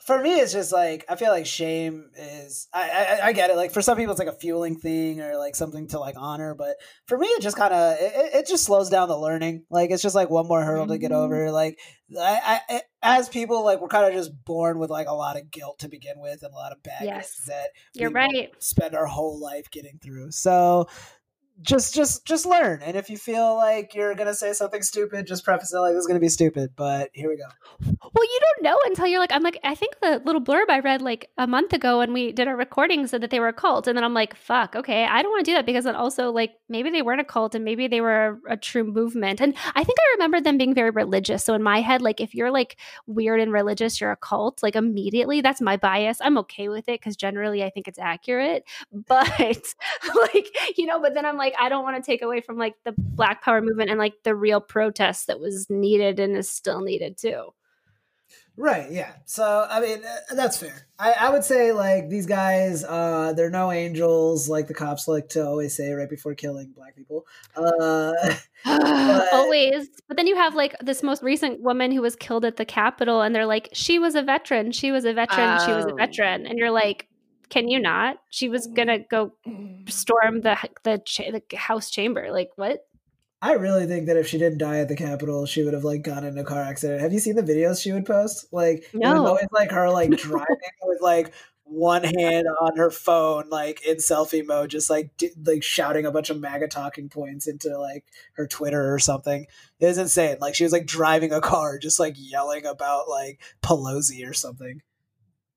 for 0.04 0.20
me, 0.20 0.34
it's 0.34 0.52
just 0.52 0.72
like 0.72 1.04
I 1.08 1.16
feel 1.16 1.30
like 1.30 1.46
shame 1.46 2.10
is. 2.16 2.68
I, 2.72 3.18
I 3.22 3.26
I 3.28 3.32
get 3.32 3.50
it. 3.50 3.56
Like 3.56 3.70
for 3.72 3.82
some 3.82 3.96
people, 3.96 4.12
it's 4.12 4.18
like 4.18 4.28
a 4.28 4.32
fueling 4.32 4.76
thing 4.76 5.20
or 5.20 5.36
like 5.36 5.54
something 5.54 5.86
to 5.88 6.00
like 6.00 6.16
honor. 6.18 6.54
But 6.54 6.76
for 7.06 7.16
me, 7.16 7.26
it 7.28 7.42
just 7.42 7.56
kind 7.56 7.72
of 7.72 7.96
it, 8.00 8.34
it- 8.34 8.48
just 8.48 8.64
slows 8.64 8.90
down 8.90 9.08
the 9.08 9.16
learning. 9.18 9.64
Like 9.70 9.90
it's 9.90 10.02
just 10.02 10.14
like 10.16 10.28
one 10.30 10.48
more 10.48 10.62
hurdle 10.62 10.88
to 10.88 10.98
get 10.98 11.12
over. 11.12 11.46
Mm-hmm. 11.46 11.54
Like 11.54 11.78
I, 12.18 12.60
I 12.68 12.82
as 13.02 13.28
people, 13.28 13.64
like 13.64 13.80
we're 13.80 13.88
kind 13.88 14.06
of 14.06 14.12
just 14.12 14.32
born 14.44 14.78
with 14.78 14.90
like 14.90 15.06
a 15.08 15.14
lot 15.14 15.36
of 15.36 15.50
guilt 15.50 15.78
to 15.80 15.88
begin 15.88 16.14
with 16.18 16.42
and 16.42 16.52
a 16.52 16.56
lot 16.56 16.72
of 16.72 16.82
baggage 16.82 17.06
Yes. 17.06 17.40
that 17.46 17.68
You're 17.94 18.10
we 18.10 18.14
right. 18.14 18.50
spend 18.58 18.94
our 18.94 19.06
whole 19.06 19.40
life 19.40 19.70
getting 19.70 19.98
through. 20.02 20.32
So 20.32 20.88
just 21.62 21.94
just 21.94 22.26
just 22.26 22.46
learn. 22.46 22.82
And 22.82 22.96
if 22.96 23.08
you 23.10 23.16
feel 23.16 23.56
like 23.56 23.94
you're 23.94 24.14
gonna 24.14 24.34
say 24.34 24.52
something 24.52 24.82
stupid, 24.82 25.26
just 25.26 25.44
preface 25.44 25.72
it 25.72 25.78
like 25.78 25.94
this 25.94 26.00
is 26.00 26.06
gonna 26.06 26.20
be 26.20 26.28
stupid. 26.28 26.70
But 26.76 27.10
here 27.12 27.28
we 27.28 27.36
go. 27.36 27.44
Well, 27.80 28.24
you 28.24 28.40
don't 28.40 28.62
know 28.64 28.78
until 28.86 29.06
you're 29.06 29.20
like, 29.20 29.32
I'm 29.32 29.42
like, 29.42 29.58
I 29.64 29.74
think 29.74 30.00
the 30.00 30.20
little 30.24 30.40
blurb 30.40 30.68
I 30.68 30.80
read 30.80 31.02
like 31.02 31.30
a 31.38 31.46
month 31.46 31.72
ago 31.72 31.98
when 31.98 32.12
we 32.12 32.32
did 32.32 32.48
our 32.48 32.56
recording 32.56 33.06
said 33.06 33.20
that 33.22 33.30
they 33.30 33.40
were 33.40 33.48
a 33.48 33.52
cult. 33.52 33.86
And 33.86 33.96
then 33.96 34.04
I'm 34.04 34.14
like, 34.14 34.34
fuck, 34.34 34.76
okay, 34.76 35.04
I 35.04 35.22
don't 35.22 35.30
want 35.30 35.44
to 35.44 35.50
do 35.50 35.54
that 35.56 35.66
because 35.66 35.84
then 35.84 35.94
also, 35.94 36.30
like, 36.30 36.52
maybe 36.68 36.90
they 36.90 37.02
weren't 37.02 37.20
a 37.20 37.24
cult 37.24 37.54
and 37.54 37.64
maybe 37.64 37.88
they 37.88 38.00
were 38.00 38.40
a, 38.48 38.54
a 38.54 38.56
true 38.56 38.84
movement. 38.84 39.40
And 39.40 39.54
I 39.74 39.84
think 39.84 39.98
I 39.98 40.14
remember 40.14 40.40
them 40.40 40.58
being 40.58 40.74
very 40.74 40.90
religious. 40.90 41.44
So 41.44 41.54
in 41.54 41.62
my 41.62 41.80
head, 41.80 42.02
like, 42.02 42.20
if 42.20 42.34
you're 42.34 42.50
like 42.50 42.78
weird 43.06 43.40
and 43.40 43.52
religious, 43.52 44.00
you're 44.00 44.12
a 44.12 44.16
cult, 44.16 44.62
like, 44.62 44.76
immediately 44.76 45.40
that's 45.40 45.60
my 45.60 45.76
bias. 45.76 46.18
I'm 46.20 46.38
okay 46.38 46.68
with 46.68 46.88
it 46.88 47.00
because 47.00 47.16
generally 47.16 47.62
I 47.62 47.70
think 47.70 47.88
it's 47.88 47.98
accurate. 47.98 48.64
But 49.08 49.74
like, 50.32 50.48
you 50.76 50.86
know, 50.86 51.00
but 51.00 51.12
then 51.14 51.26
I'm 51.26 51.36
like, 51.36 51.51
I 51.58 51.68
don't 51.68 51.82
want 51.84 51.96
to 51.96 52.02
take 52.02 52.22
away 52.22 52.40
from 52.40 52.58
like 52.58 52.74
the 52.84 52.94
Black 52.96 53.42
Power 53.42 53.60
movement 53.60 53.90
and 53.90 53.98
like 53.98 54.14
the 54.24 54.34
real 54.34 54.60
protest 54.60 55.26
that 55.28 55.40
was 55.40 55.68
needed 55.70 56.20
and 56.20 56.36
is 56.36 56.48
still 56.50 56.80
needed 56.80 57.18
too. 57.18 57.52
Right. 58.54 58.90
Yeah. 58.90 59.12
So 59.24 59.66
I 59.70 59.80
mean, 59.80 60.00
uh, 60.04 60.34
that's 60.34 60.58
fair. 60.58 60.86
I, 60.98 61.14
I 61.18 61.30
would 61.30 61.42
say 61.42 61.72
like 61.72 62.10
these 62.10 62.26
guys, 62.26 62.84
uh, 62.84 63.32
they're 63.34 63.48
no 63.48 63.72
angels, 63.72 64.46
like 64.46 64.68
the 64.68 64.74
cops 64.74 65.08
like 65.08 65.30
to 65.30 65.46
always 65.46 65.74
say 65.74 65.90
right 65.92 66.08
before 66.08 66.34
killing 66.34 66.70
black 66.76 66.94
people. 66.94 67.26
Uh, 67.56 68.12
Always. 69.32 69.88
But 70.06 70.16
then 70.18 70.26
you 70.26 70.36
have 70.36 70.54
like 70.54 70.76
this 70.80 71.02
most 71.02 71.22
recent 71.22 71.60
woman 71.62 71.92
who 71.92 72.02
was 72.02 72.14
killed 72.14 72.44
at 72.44 72.56
the 72.56 72.64
Capitol, 72.64 73.22
and 73.22 73.34
they're 73.34 73.46
like, 73.46 73.70
she 73.72 73.98
was 73.98 74.14
a 74.14 74.22
veteran. 74.22 74.70
She 74.72 74.92
was 74.92 75.04
a 75.04 75.12
veteran. 75.14 75.58
She 75.64 75.72
was 75.72 75.86
a 75.86 75.92
Oh. 75.92 75.96
veteran. 75.96 76.46
And 76.46 76.58
you're 76.58 76.70
like, 76.70 77.08
can 77.52 77.68
you 77.68 77.78
not? 77.78 78.16
She 78.30 78.48
was 78.48 78.66
gonna 78.66 79.00
go 79.10 79.32
storm 79.88 80.40
the 80.40 80.56
the, 80.84 81.02
cha- 81.04 81.30
the 81.30 81.42
House 81.56 81.90
chamber. 81.90 82.32
Like 82.32 82.50
what? 82.56 82.80
I 83.42 83.54
really 83.54 83.86
think 83.86 84.06
that 84.06 84.16
if 84.16 84.26
she 84.26 84.38
didn't 84.38 84.58
die 84.58 84.78
at 84.78 84.88
the 84.88 84.96
Capitol, 84.96 85.44
she 85.46 85.62
would 85.62 85.74
have 85.74 85.84
like 85.84 86.02
gone 86.02 86.24
in 86.24 86.38
a 86.38 86.44
car 86.44 86.62
accident. 86.62 87.00
Have 87.02 87.12
you 87.12 87.18
seen 87.18 87.34
the 87.36 87.42
videos 87.42 87.82
she 87.82 87.92
would 87.92 88.06
post? 88.06 88.46
Like, 88.52 88.78
it 88.84 88.94
was 88.94 89.00
No. 89.02 89.26
always 89.26 89.48
like 89.52 89.70
her 89.72 89.90
like 89.90 90.10
driving 90.16 90.46
with 90.84 91.00
like 91.02 91.34
one 91.64 92.04
hand 92.04 92.46
on 92.60 92.76
her 92.76 92.90
phone, 92.90 93.48
like 93.50 93.84
in 93.84 93.96
selfie 93.96 94.46
mode, 94.46 94.70
just 94.70 94.88
like 94.88 95.10
d- 95.18 95.32
like 95.44 95.62
shouting 95.62 96.06
a 96.06 96.10
bunch 96.12 96.30
of 96.30 96.40
MAGA 96.40 96.68
talking 96.68 97.08
points 97.08 97.46
into 97.48 97.76
like 97.78 98.04
her 98.34 98.46
Twitter 98.46 98.94
or 98.94 98.98
something. 98.98 99.46
It 99.80 99.86
was 99.86 99.98
insane. 99.98 100.36
Like 100.40 100.54
she 100.54 100.64
was 100.64 100.72
like 100.72 100.86
driving 100.86 101.32
a 101.32 101.40
car, 101.40 101.78
just 101.78 101.98
like 102.00 102.14
yelling 102.16 102.64
about 102.64 103.08
like 103.08 103.40
Pelosi 103.62 104.26
or 104.26 104.32
something. 104.32 104.80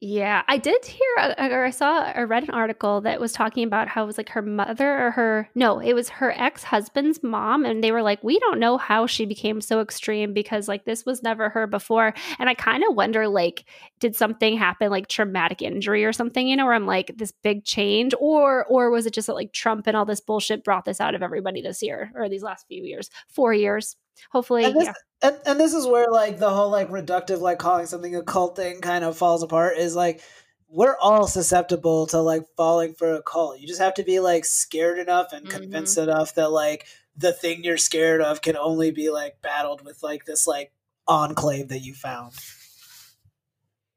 Yeah, 0.07 0.43
I 0.47 0.59
did 0.59 0.85
hear, 0.85 1.35
or 1.39 1.65
I 1.65 1.71
saw, 1.71 2.11
or 2.15 2.27
read 2.27 2.43
an 2.43 2.51
article 2.51 3.01
that 3.01 3.19
was 3.19 3.31
talking 3.31 3.63
about 3.63 3.87
how 3.87 4.03
it 4.03 4.05
was 4.05 4.19
like 4.19 4.29
her 4.29 4.41
mother 4.43 5.07
or 5.07 5.09
her, 5.09 5.49
no, 5.55 5.79
it 5.79 5.93
was 5.93 6.09
her 6.09 6.31
ex 6.37 6.63
husband's 6.63 7.23
mom. 7.23 7.65
And 7.65 7.83
they 7.83 7.91
were 7.91 8.03
like, 8.03 8.23
we 8.23 8.37
don't 8.37 8.59
know 8.59 8.77
how 8.77 9.07
she 9.07 9.25
became 9.25 9.61
so 9.61 9.81
extreme 9.81 10.31
because 10.31 10.67
like 10.67 10.85
this 10.85 11.07
was 11.07 11.23
never 11.23 11.49
her 11.49 11.65
before. 11.65 12.13
And 12.37 12.47
I 12.47 12.53
kind 12.53 12.83
of 12.87 12.95
wonder, 12.95 13.27
like, 13.27 13.65
did 13.99 14.15
something 14.15 14.55
happen, 14.55 14.91
like 14.91 15.07
traumatic 15.07 15.63
injury 15.63 16.05
or 16.05 16.13
something, 16.13 16.47
you 16.47 16.55
know, 16.55 16.65
where 16.65 16.75
I'm 16.75 16.85
like, 16.85 17.11
this 17.17 17.31
big 17.31 17.65
change? 17.65 18.13
Or, 18.19 18.63
or 18.67 18.91
was 18.91 19.07
it 19.07 19.13
just 19.15 19.25
that 19.25 19.33
like 19.33 19.53
Trump 19.53 19.87
and 19.87 19.97
all 19.97 20.05
this 20.05 20.21
bullshit 20.21 20.63
brought 20.63 20.85
this 20.85 21.01
out 21.01 21.15
of 21.15 21.23
everybody 21.23 21.63
this 21.63 21.81
year 21.81 22.11
or 22.13 22.29
these 22.29 22.43
last 22.43 22.67
few 22.67 22.83
years, 22.83 23.09
four 23.27 23.55
years? 23.55 23.95
Hopefully, 24.31 24.65
And 24.65 24.75
this, 24.75 24.85
yeah. 24.85 24.93
and, 25.29 25.39
and 25.45 25.59
this 25.59 25.73
is 25.73 25.85
where 25.87 26.09
like 26.11 26.39
the 26.39 26.49
whole 26.49 26.69
like 26.69 26.89
reductive 26.89 27.39
like 27.39 27.59
calling 27.59 27.85
something 27.85 28.15
a 28.15 28.23
cult 28.23 28.55
thing 28.55 28.81
kind 28.81 29.03
of 29.03 29.17
falls 29.17 29.43
apart 29.43 29.77
is 29.77 29.95
like 29.95 30.21
we're 30.67 30.97
all 30.99 31.27
susceptible 31.27 32.07
to 32.07 32.19
like 32.19 32.43
falling 32.57 32.93
for 32.95 33.13
a 33.13 33.21
cult 33.21 33.59
you 33.59 33.67
just 33.67 33.79
have 33.81 33.93
to 33.93 34.03
be 34.03 34.19
like 34.19 34.43
scared 34.45 34.97
enough 34.99 35.31
and 35.31 35.45
Mhm. 35.47 35.51
convinced 35.51 35.97
enough 35.97 36.35
that 36.35 36.51
like 36.51 36.85
the 37.15 37.31
thing 37.31 37.63
you're 37.63 37.77
scared 37.77 38.21
of 38.21 38.41
can 38.41 38.57
only 38.57 38.91
be 38.91 39.09
like 39.09 39.41
battled 39.41 39.83
with 39.85 40.01
like 40.03 40.25
this 40.25 40.45
like 40.47 40.73
enclave 41.07 41.67
that 41.69 41.79
you 41.79 41.93
found 41.93 42.33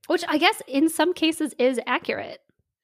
Which 0.09 0.25
I 0.29 0.39
guess 0.39 0.63
in 0.67 0.89
some 0.89 1.13
cases 1.13 1.55
is 1.59 1.79
accurate, 1.87 2.41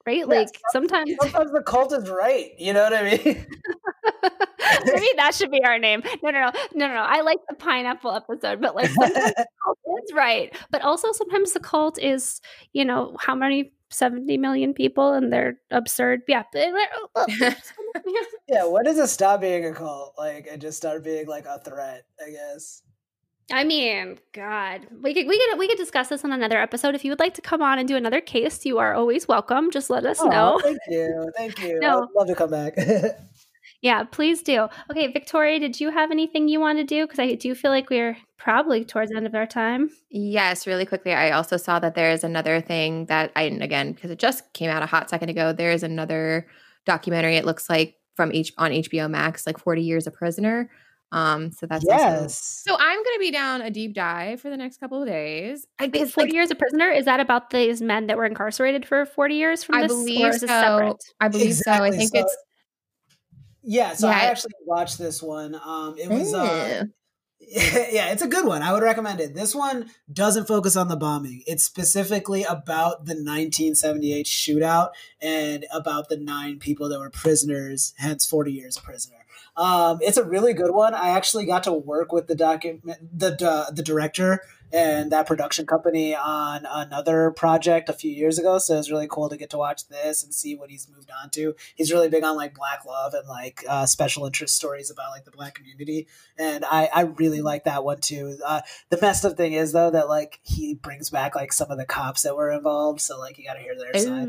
right? 0.07 0.19
Yeah, 0.19 0.25
like 0.27 0.49
sometimes. 0.73 1.11
sometimes 1.21 1.53
the 1.53 1.63
cult 1.63 1.93
is 1.93 2.09
right 2.11 2.51
you 2.59 2.73
know 2.73 2.83
what 2.85 2.95
i 2.95 3.17
mean 3.17 3.47
Maybe 4.85 5.07
that 5.17 5.35
should 5.35 5.51
be 5.51 5.63
our 5.65 5.79
name. 5.79 6.03
No, 6.23 6.31
no, 6.31 6.41
no, 6.41 6.51
no, 6.75 6.89
no, 6.89 6.95
no. 6.95 7.03
I 7.03 7.23
like 7.23 7.39
the 7.49 7.55
pineapple 7.55 8.13
episode, 8.13 8.61
but 8.61 8.75
like 8.75 8.93
cult 8.95 9.79
is 10.05 10.13
right, 10.15 10.55
but 10.71 10.83
also 10.83 11.13
sometimes 11.13 11.53
the 11.53 11.61
cult 11.61 11.99
is, 11.99 12.41
you 12.73 12.85
know, 12.85 13.17
how 13.21 13.35
many 13.35 13.73
70 13.91 14.39
million 14.39 14.75
people 14.75 15.13
and 15.13 15.33
they're 15.33 15.59
absurd. 15.71 16.23
Yeah. 16.27 16.43
yeah. 16.55 16.77
When 18.67 18.85
does 18.85 18.99
it 18.99 19.09
stop 19.09 19.41
being 19.41 19.67
a 19.67 19.73
cult? 19.73 20.15
Like, 20.19 20.49
and 20.51 20.61
just 20.61 20.77
start 20.77 21.05
being 21.05 21.27
like 21.27 21.47
a 21.47 21.59
threat, 21.59 22.05
I 22.25 22.31
guess. 22.31 22.83
I 23.53 23.65
mean, 23.65 24.19
God, 24.33 24.87
we 25.03 25.13
could 25.13 25.27
we 25.27 25.39
could 25.39 25.59
we 25.59 25.69
could 25.69 25.77
discuss 25.77 26.09
this 26.09 26.25
on 26.25 26.33
another 26.33 26.59
episode. 26.59 26.95
If 26.95 27.05
you 27.05 27.11
would 27.11 27.19
like 27.19 27.35
to 27.35 27.43
come 27.43 27.61
on 27.61 27.79
and 27.79 27.87
do 27.87 27.95
another 27.95 28.23
case, 28.23 28.65
you 28.65 28.79
are 28.79 28.95
always 28.95 29.29
welcome. 29.29 29.71
Just 29.71 29.91
let 29.91 30.07
us 30.07 30.19
oh, 30.21 30.29
know. 30.29 30.59
Thank 30.63 30.79
you, 30.89 31.31
thank 31.37 31.63
you. 31.63 31.79
No. 31.79 32.05
I'd 32.05 32.09
love 32.17 32.29
to 32.29 32.35
come 32.35 32.51
back. 32.51 32.75
Yeah, 33.85 34.03
please 34.03 34.43
do. 34.43 34.67
Okay, 34.91 35.13
Victoria, 35.13 35.61
did 35.61 35.79
you 35.79 35.91
have 35.91 36.11
anything 36.11 36.49
you 36.49 36.59
want 36.59 36.79
to 36.79 36.85
do? 36.85 37.05
Because 37.05 37.19
I 37.19 37.35
do 37.35 37.55
feel 37.55 37.71
like 37.71 37.91
we're 37.91 38.17
probably 38.39 38.85
towards 38.85 39.11
the 39.11 39.17
end 39.17 39.27
of 39.27 39.35
our 39.35 39.47
time. 39.47 39.91
Yes, 40.11 40.67
really 40.67 40.87
quickly. 40.87 41.13
I 41.13 41.33
also 41.33 41.57
saw 41.57 41.79
that 41.79 41.95
there 41.95 42.11
is 42.11 42.25
another 42.25 42.61
thing 42.63 43.05
that 43.07 43.31
I 43.37 43.43
again 43.43 43.93
because 43.93 44.11
it 44.11 44.19
just 44.19 44.51
came 44.55 44.71
out 44.71 44.83
a 44.83 44.87
hot 44.87 45.11
second 45.11 45.29
ago. 45.29 45.53
There 45.53 45.71
is 45.71 45.83
another 45.83 46.49
documentary. 46.87 47.37
It 47.37 47.45
looks 47.45 47.69
like 47.69 47.97
from 48.17 48.33
H 48.33 48.53
on 48.57 48.71
HBO 48.71 49.09
Max, 49.11 49.47
like 49.47 49.59
Forty 49.59 49.83
Years 49.83 50.07
a 50.07 50.11
Prisoner 50.11 50.71
um, 51.15 51.53
so 51.53 51.67
that's 51.67 51.85
yes. 51.87 52.65
Also, 52.67 52.77
so 52.77 52.77
I'm 52.85 52.97
going 52.97 53.15
to 53.15 53.21
be 53.21 53.31
down 53.31 53.63
a 53.63 53.71
deep 53.71 53.95
dive 53.95 54.41
for 54.41 54.51
the 54.51 54.57
next 54.57 54.79
couple 54.79 55.01
of 55.01 55.07
days. 55.07 55.65
I 55.79 55.87
guess 55.87 56.11
40 56.11 56.27
like, 56.27 56.35
years 56.35 56.51
a 56.51 56.57
prisoner 56.57 56.91
is 56.91 57.05
that 57.05 57.21
about 57.21 57.51
these 57.51 57.81
men 57.81 58.09
that 58.09 58.17
were 58.17 58.25
incarcerated 58.25 58.85
for 58.85 59.07
40 59.07 59.35
years 59.37 59.63
from 59.63 59.77
I 59.77 59.83
this? 59.83 59.93
Believe 59.93 60.35
so. 60.35 60.99
I 61.21 61.29
believe 61.29 61.47
exactly. 61.47 61.91
so. 61.91 61.95
I 61.95 61.99
think 61.99 62.11
so, 62.11 62.21
it's 62.21 62.37
yeah. 63.65 63.95
So 63.95 64.09
yeah. 64.09 64.17
I 64.17 64.21
actually 64.27 64.55
watched 64.65 64.99
this 64.99 65.23
one. 65.23 65.55
Um, 65.55 65.97
it 65.99 66.09
was 66.09 66.35
uh, 66.35 66.85
yeah, 67.41 68.13
it's 68.13 68.23
a 68.23 68.29
good 68.29 68.47
one. 68.47 68.63
I 68.63 68.73
would 68.73 68.83
recommend 68.83 69.21
it. 69.21 69.35
This 69.35 69.55
one 69.55 69.91
doesn't 70.13 70.47
focus 70.49 70.77
on 70.77 70.89
the 70.89 70.97
bombing. 70.97 71.43
It's 71.47 71.63
specifically 71.63 72.43
about 72.43 73.07
the 73.07 73.15
1978 73.15 74.27
shootout 74.27 74.91
and 75.21 75.67
about 75.73 76.09
the 76.09 76.17
nine 76.17 76.59
people 76.59 76.89
that 76.89 76.99
were 76.99 77.11
prisoners, 77.11 77.95
hence 77.99 78.27
40 78.27 78.53
years 78.53 78.79
prisoner. 78.79 79.25
Um, 79.57 79.99
it's 80.01 80.17
a 80.17 80.25
really 80.25 80.53
good 80.53 80.73
one. 80.73 80.95
I 80.95 81.11
actually 81.11 81.47
got 81.47 81.65
to 81.65 81.73
work 81.73 82.13
with 82.13 82.27
the 82.27 82.35
document, 82.35 83.19
the 83.19 83.37
uh, 83.47 83.71
the 83.71 83.83
director 83.83 84.41
and 84.73 85.13
that 85.13 85.27
production 85.27 85.67
company 85.67 86.15
on 86.15 86.67
another 86.69 87.31
project 87.31 87.89
a 87.89 87.93
few 87.93 88.11
years 88.11 88.39
ago. 88.39 88.59
So 88.59 88.75
it 88.75 88.79
was 88.79 88.91
really 88.91 89.07
cool 89.09 89.29
to 89.29 89.37
get 89.37 89.51
to 89.51 89.59
watch 89.59 89.87
this 89.89 90.25
and 90.25 90.35
see 90.35 90.57
what 90.57 90.71
he's 90.71 90.89
moved 90.89 91.11
on 91.23 91.31
to. 91.31 91.55
He's 91.75 91.93
really 91.93 92.09
big 92.09 92.25
on 92.25 92.37
like 92.37 92.55
black 92.55 92.85
love 92.85 93.15
and 93.15 93.29
like 93.29 93.65
uh, 93.69 93.87
special 93.87 94.27
interest 94.27 94.57
stories 94.57 94.91
about 94.91 95.11
like 95.11 95.25
the 95.25 95.31
black 95.31 95.55
community. 95.55 96.09
And 96.39 96.65
I, 96.65 96.89
I 96.93 97.03
really 97.03 97.41
like 97.41 97.65
that 97.65 97.85
one 97.85 98.01
too. 98.01 98.39
Uh, 98.45 98.63
the 98.91 98.99
messed 99.01 99.25
up 99.25 99.37
thing 99.37 99.53
is 99.53 99.73
though 99.73 99.91
that 99.91 100.09
like 100.09 100.41
he 100.43 100.75
brings 100.75 101.11
back 101.11 101.37
like 101.37 101.53
some 101.53 101.71
of 101.71 101.79
the 101.79 101.87
cops 101.87 102.23
that 102.23 102.37
were 102.37 102.51
involved. 102.51 103.01
So 103.01 103.19
like 103.19 103.39
you 103.39 103.45
got 103.45 103.55
to 103.55 103.61
hear 103.61 103.77
their 103.77 103.93
Ooh, 103.95 104.05
side. 104.05 104.29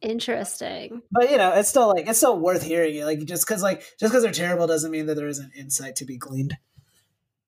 Interesting. 0.00 1.02
But 1.12 1.30
you 1.30 1.38
know, 1.38 1.52
it's 1.52 1.68
still 1.68 1.88
like, 1.88 2.08
it's 2.08 2.18
still 2.18 2.38
worth 2.38 2.62
hearing 2.62 2.96
it. 2.96 3.04
Like 3.04 3.24
just 3.24 3.46
cause 3.46 3.62
like, 3.62 3.84
just 4.00 4.12
cause 4.12 4.22
they're 4.22 4.32
terrible 4.32 4.66
doesn't 4.66 4.90
mean 4.90 5.06
that 5.06 5.14
there 5.14 5.28
isn't 5.28 5.52
insight 5.56 5.96
to 5.96 6.04
be 6.04 6.16
gleaned. 6.16 6.56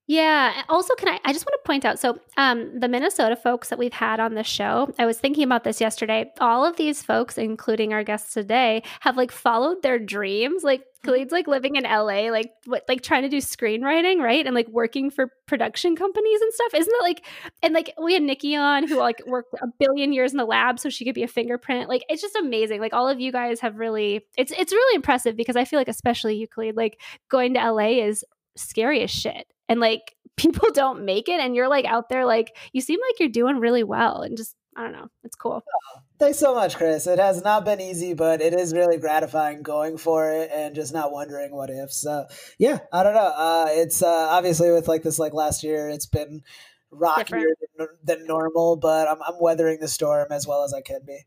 Yeah. 0.07 0.63
Also, 0.69 0.95
can 0.97 1.09
I? 1.09 1.19
I 1.25 1.33
just 1.33 1.47
want 1.47 1.59
to 1.63 1.67
point 1.67 1.87
out. 1.87 1.99
So, 1.99 2.19
um, 2.37 2.79
the 2.79 2.89
Minnesota 2.89 3.37
folks 3.37 3.71
that 3.71 3.79
we've 3.79 3.95
had 3.95 4.21
on 4.21 4.35
the 4.35 4.43
show, 4.45 4.93
I 4.99 5.07
was 5.07 5.19
thinking 5.19 5.45
about 5.45 5.65
this 5.65 5.81
yesterday. 5.81 6.31
All 6.41 6.67
of 6.67 6.77
these 6.77 7.03
folks, 7.03 7.39
including 7.39 7.95
our 7.95 8.05
guests 8.05 8.35
today, 8.35 8.83
have 9.01 9.17
like 9.17 9.33
followed 9.33 9.83
their 9.83 9.99
dreams. 9.99 10.63
Like 10.63 10.81
mm-hmm. 10.81 11.09
Khalid's 11.09 11.33
like 11.33 11.47
living 11.47 11.77
in 11.77 11.85
LA, 11.85 12.31
like 12.31 12.53
what, 12.67 12.85
like 12.87 13.01
trying 13.01 13.23
to 13.23 13.31
do 13.31 13.39
screenwriting, 13.39 14.19
right, 14.19 14.45
and 14.45 14.55
like 14.55 14.69
working 14.69 15.11
for 15.11 15.31
production 15.47 15.97
companies 15.97 16.41
and 16.43 16.53
stuff. 16.53 16.75
Isn't 16.75 16.95
it 16.95 17.03
like? 17.03 17.25
And 17.63 17.73
like 17.73 17.95
we 18.03 18.13
had 18.13 18.23
Nikki 18.23 18.55
on, 18.57 18.87
who 18.87 18.99
like 18.99 19.23
worked 19.27 19.55
a 19.55 19.69
billion 19.79 20.13
years 20.13 20.33
in 20.33 20.37
the 20.37 20.45
lab, 20.45 20.79
so 20.79 20.91
she 20.91 21.07
could 21.07 21.15
be 21.15 21.23
a 21.23 21.29
fingerprint. 21.29 21.89
Like 21.89 22.05
it's 22.11 22.21
just 22.21 22.37
amazing. 22.37 22.79
Like 22.79 22.93
all 22.93 23.09
of 23.09 23.21
you 23.21 23.33
guys 23.33 23.61
have 23.61 23.79
really, 23.79 24.21
it's 24.37 24.53
it's 24.53 24.73
really 24.73 24.97
impressive 24.97 25.35
because 25.35 25.57
I 25.57 25.65
feel 25.65 25.81
like 25.81 25.89
especially 25.89 26.37
you, 26.37 26.47
Khalid, 26.47 26.77
like 26.77 27.01
going 27.31 27.55
to 27.55 27.71
LA 27.71 28.05
is 28.05 28.23
scary 28.55 29.03
as 29.03 29.11
shit 29.11 29.47
and 29.69 29.81
like 29.81 30.15
people 30.37 30.69
don't 30.73 31.05
make 31.05 31.29
it 31.29 31.41
and 31.41 31.55
you're 31.55 31.69
like 31.69 31.85
out 31.85 32.09
there 32.09 32.27
like 32.27 32.57
you 32.73 32.81
seem 32.81 32.99
like 33.09 33.21
you're 33.21 33.29
doing 33.29 33.59
really 33.59 33.85
well 33.85 34.23
and 34.23 34.37
just 34.37 34.57
I 34.77 34.83
don't 34.83 34.93
know. 34.93 35.09
It's 35.23 35.37
cool. 35.37 35.63
Oh, 35.65 36.01
thanks 36.19 36.39
so 36.39 36.53
much, 36.53 36.77
Chris. 36.77 37.07
It 37.07 37.21
has 37.21 37.45
not 37.45 37.65
been 37.65 37.81
easy, 37.81 38.13
but 38.13 38.41
it 38.41 38.53
is 38.53 38.73
really 38.73 38.99
gratifying 38.99 39.63
going 39.63 39.99
for 39.99 40.33
it 40.33 40.51
and 40.53 40.75
just 40.75 40.93
not 40.93 41.13
wondering 41.13 41.55
what 41.55 41.71
if. 41.71 41.93
So 41.93 42.27
yeah, 42.59 42.81
I 42.93 43.05
don't 43.05 43.15
know. 43.15 43.33
Uh, 43.37 43.67
it's 43.69 44.03
uh, 44.03 44.29
obviously 44.31 44.73
with 44.73 44.89
like 44.89 45.05
this 45.05 45.19
like 45.19 45.33
last 45.33 45.63
year, 45.63 45.89
it's 45.89 46.07
been 46.07 46.43
rockier 46.91 47.55
than, 47.79 47.89
than, 48.03 48.27
normal, 48.27 48.77
but 48.77 49.09
I'm, 49.09 49.23
I'm 49.23 49.35
weathering 49.41 49.79
the 49.81 49.89
storm 49.89 50.29
as 50.31 50.47
well 50.47 50.65
as 50.65 50.75
I 50.75 50.81
can 50.81 51.01
be. 51.07 51.21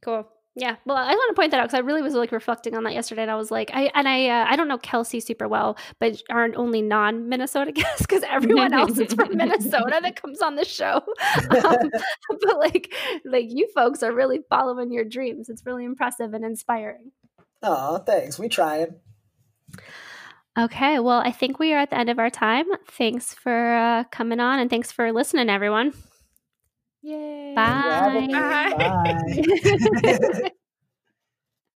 Cool. 0.00 0.28
Yeah, 0.54 0.76
well, 0.84 0.98
I 0.98 1.14
want 1.14 1.34
to 1.34 1.40
point 1.40 1.50
that 1.52 1.60
out 1.60 1.64
because 1.64 1.74
I 1.74 1.78
really 1.78 2.02
was 2.02 2.12
like 2.12 2.30
reflecting 2.30 2.74
on 2.74 2.84
that 2.84 2.92
yesterday, 2.92 3.22
and 3.22 3.30
I 3.30 3.36
was 3.36 3.50
like, 3.50 3.70
I 3.72 3.90
and 3.94 4.06
I 4.06 4.28
uh, 4.28 4.44
I 4.46 4.54
don't 4.54 4.68
know 4.68 4.76
Kelsey 4.76 5.18
super 5.18 5.48
well, 5.48 5.78
but 5.98 6.22
aren't 6.28 6.56
only 6.56 6.82
non 6.82 7.30
Minnesota 7.30 7.72
guests 7.72 8.02
because 8.02 8.22
everyone 8.24 8.74
else 8.74 8.98
is 8.98 9.14
from 9.14 9.34
Minnesota 9.34 10.00
that 10.02 10.20
comes 10.20 10.42
on 10.42 10.56
the 10.56 10.64
show. 10.64 11.02
Um, 11.62 11.90
but 12.40 12.58
like, 12.58 12.92
like 13.24 13.46
you 13.48 13.68
folks 13.74 14.02
are 14.02 14.12
really 14.12 14.40
following 14.48 14.92
your 14.92 15.04
dreams. 15.04 15.48
It's 15.48 15.64
really 15.64 15.84
impressive 15.84 16.34
and 16.34 16.44
inspiring. 16.44 17.12
Oh, 17.62 17.98
thanks. 17.98 18.38
We 18.38 18.48
trying. 18.48 18.96
Okay, 20.58 20.98
well, 20.98 21.20
I 21.20 21.30
think 21.30 21.58
we 21.58 21.72
are 21.72 21.78
at 21.78 21.90
the 21.90 21.98
end 21.98 22.10
of 22.10 22.18
our 22.18 22.30
time. 22.30 22.66
Thanks 22.88 23.32
for 23.32 23.74
uh, 23.74 24.04
coming 24.04 24.40
on, 24.40 24.58
and 24.58 24.68
thanks 24.68 24.92
for 24.92 25.12
listening, 25.12 25.48
everyone. 25.48 25.92
Yay. 27.02 27.54
Bye. 27.54 28.28
Bye. 28.30 28.74
Bye. 28.76 30.50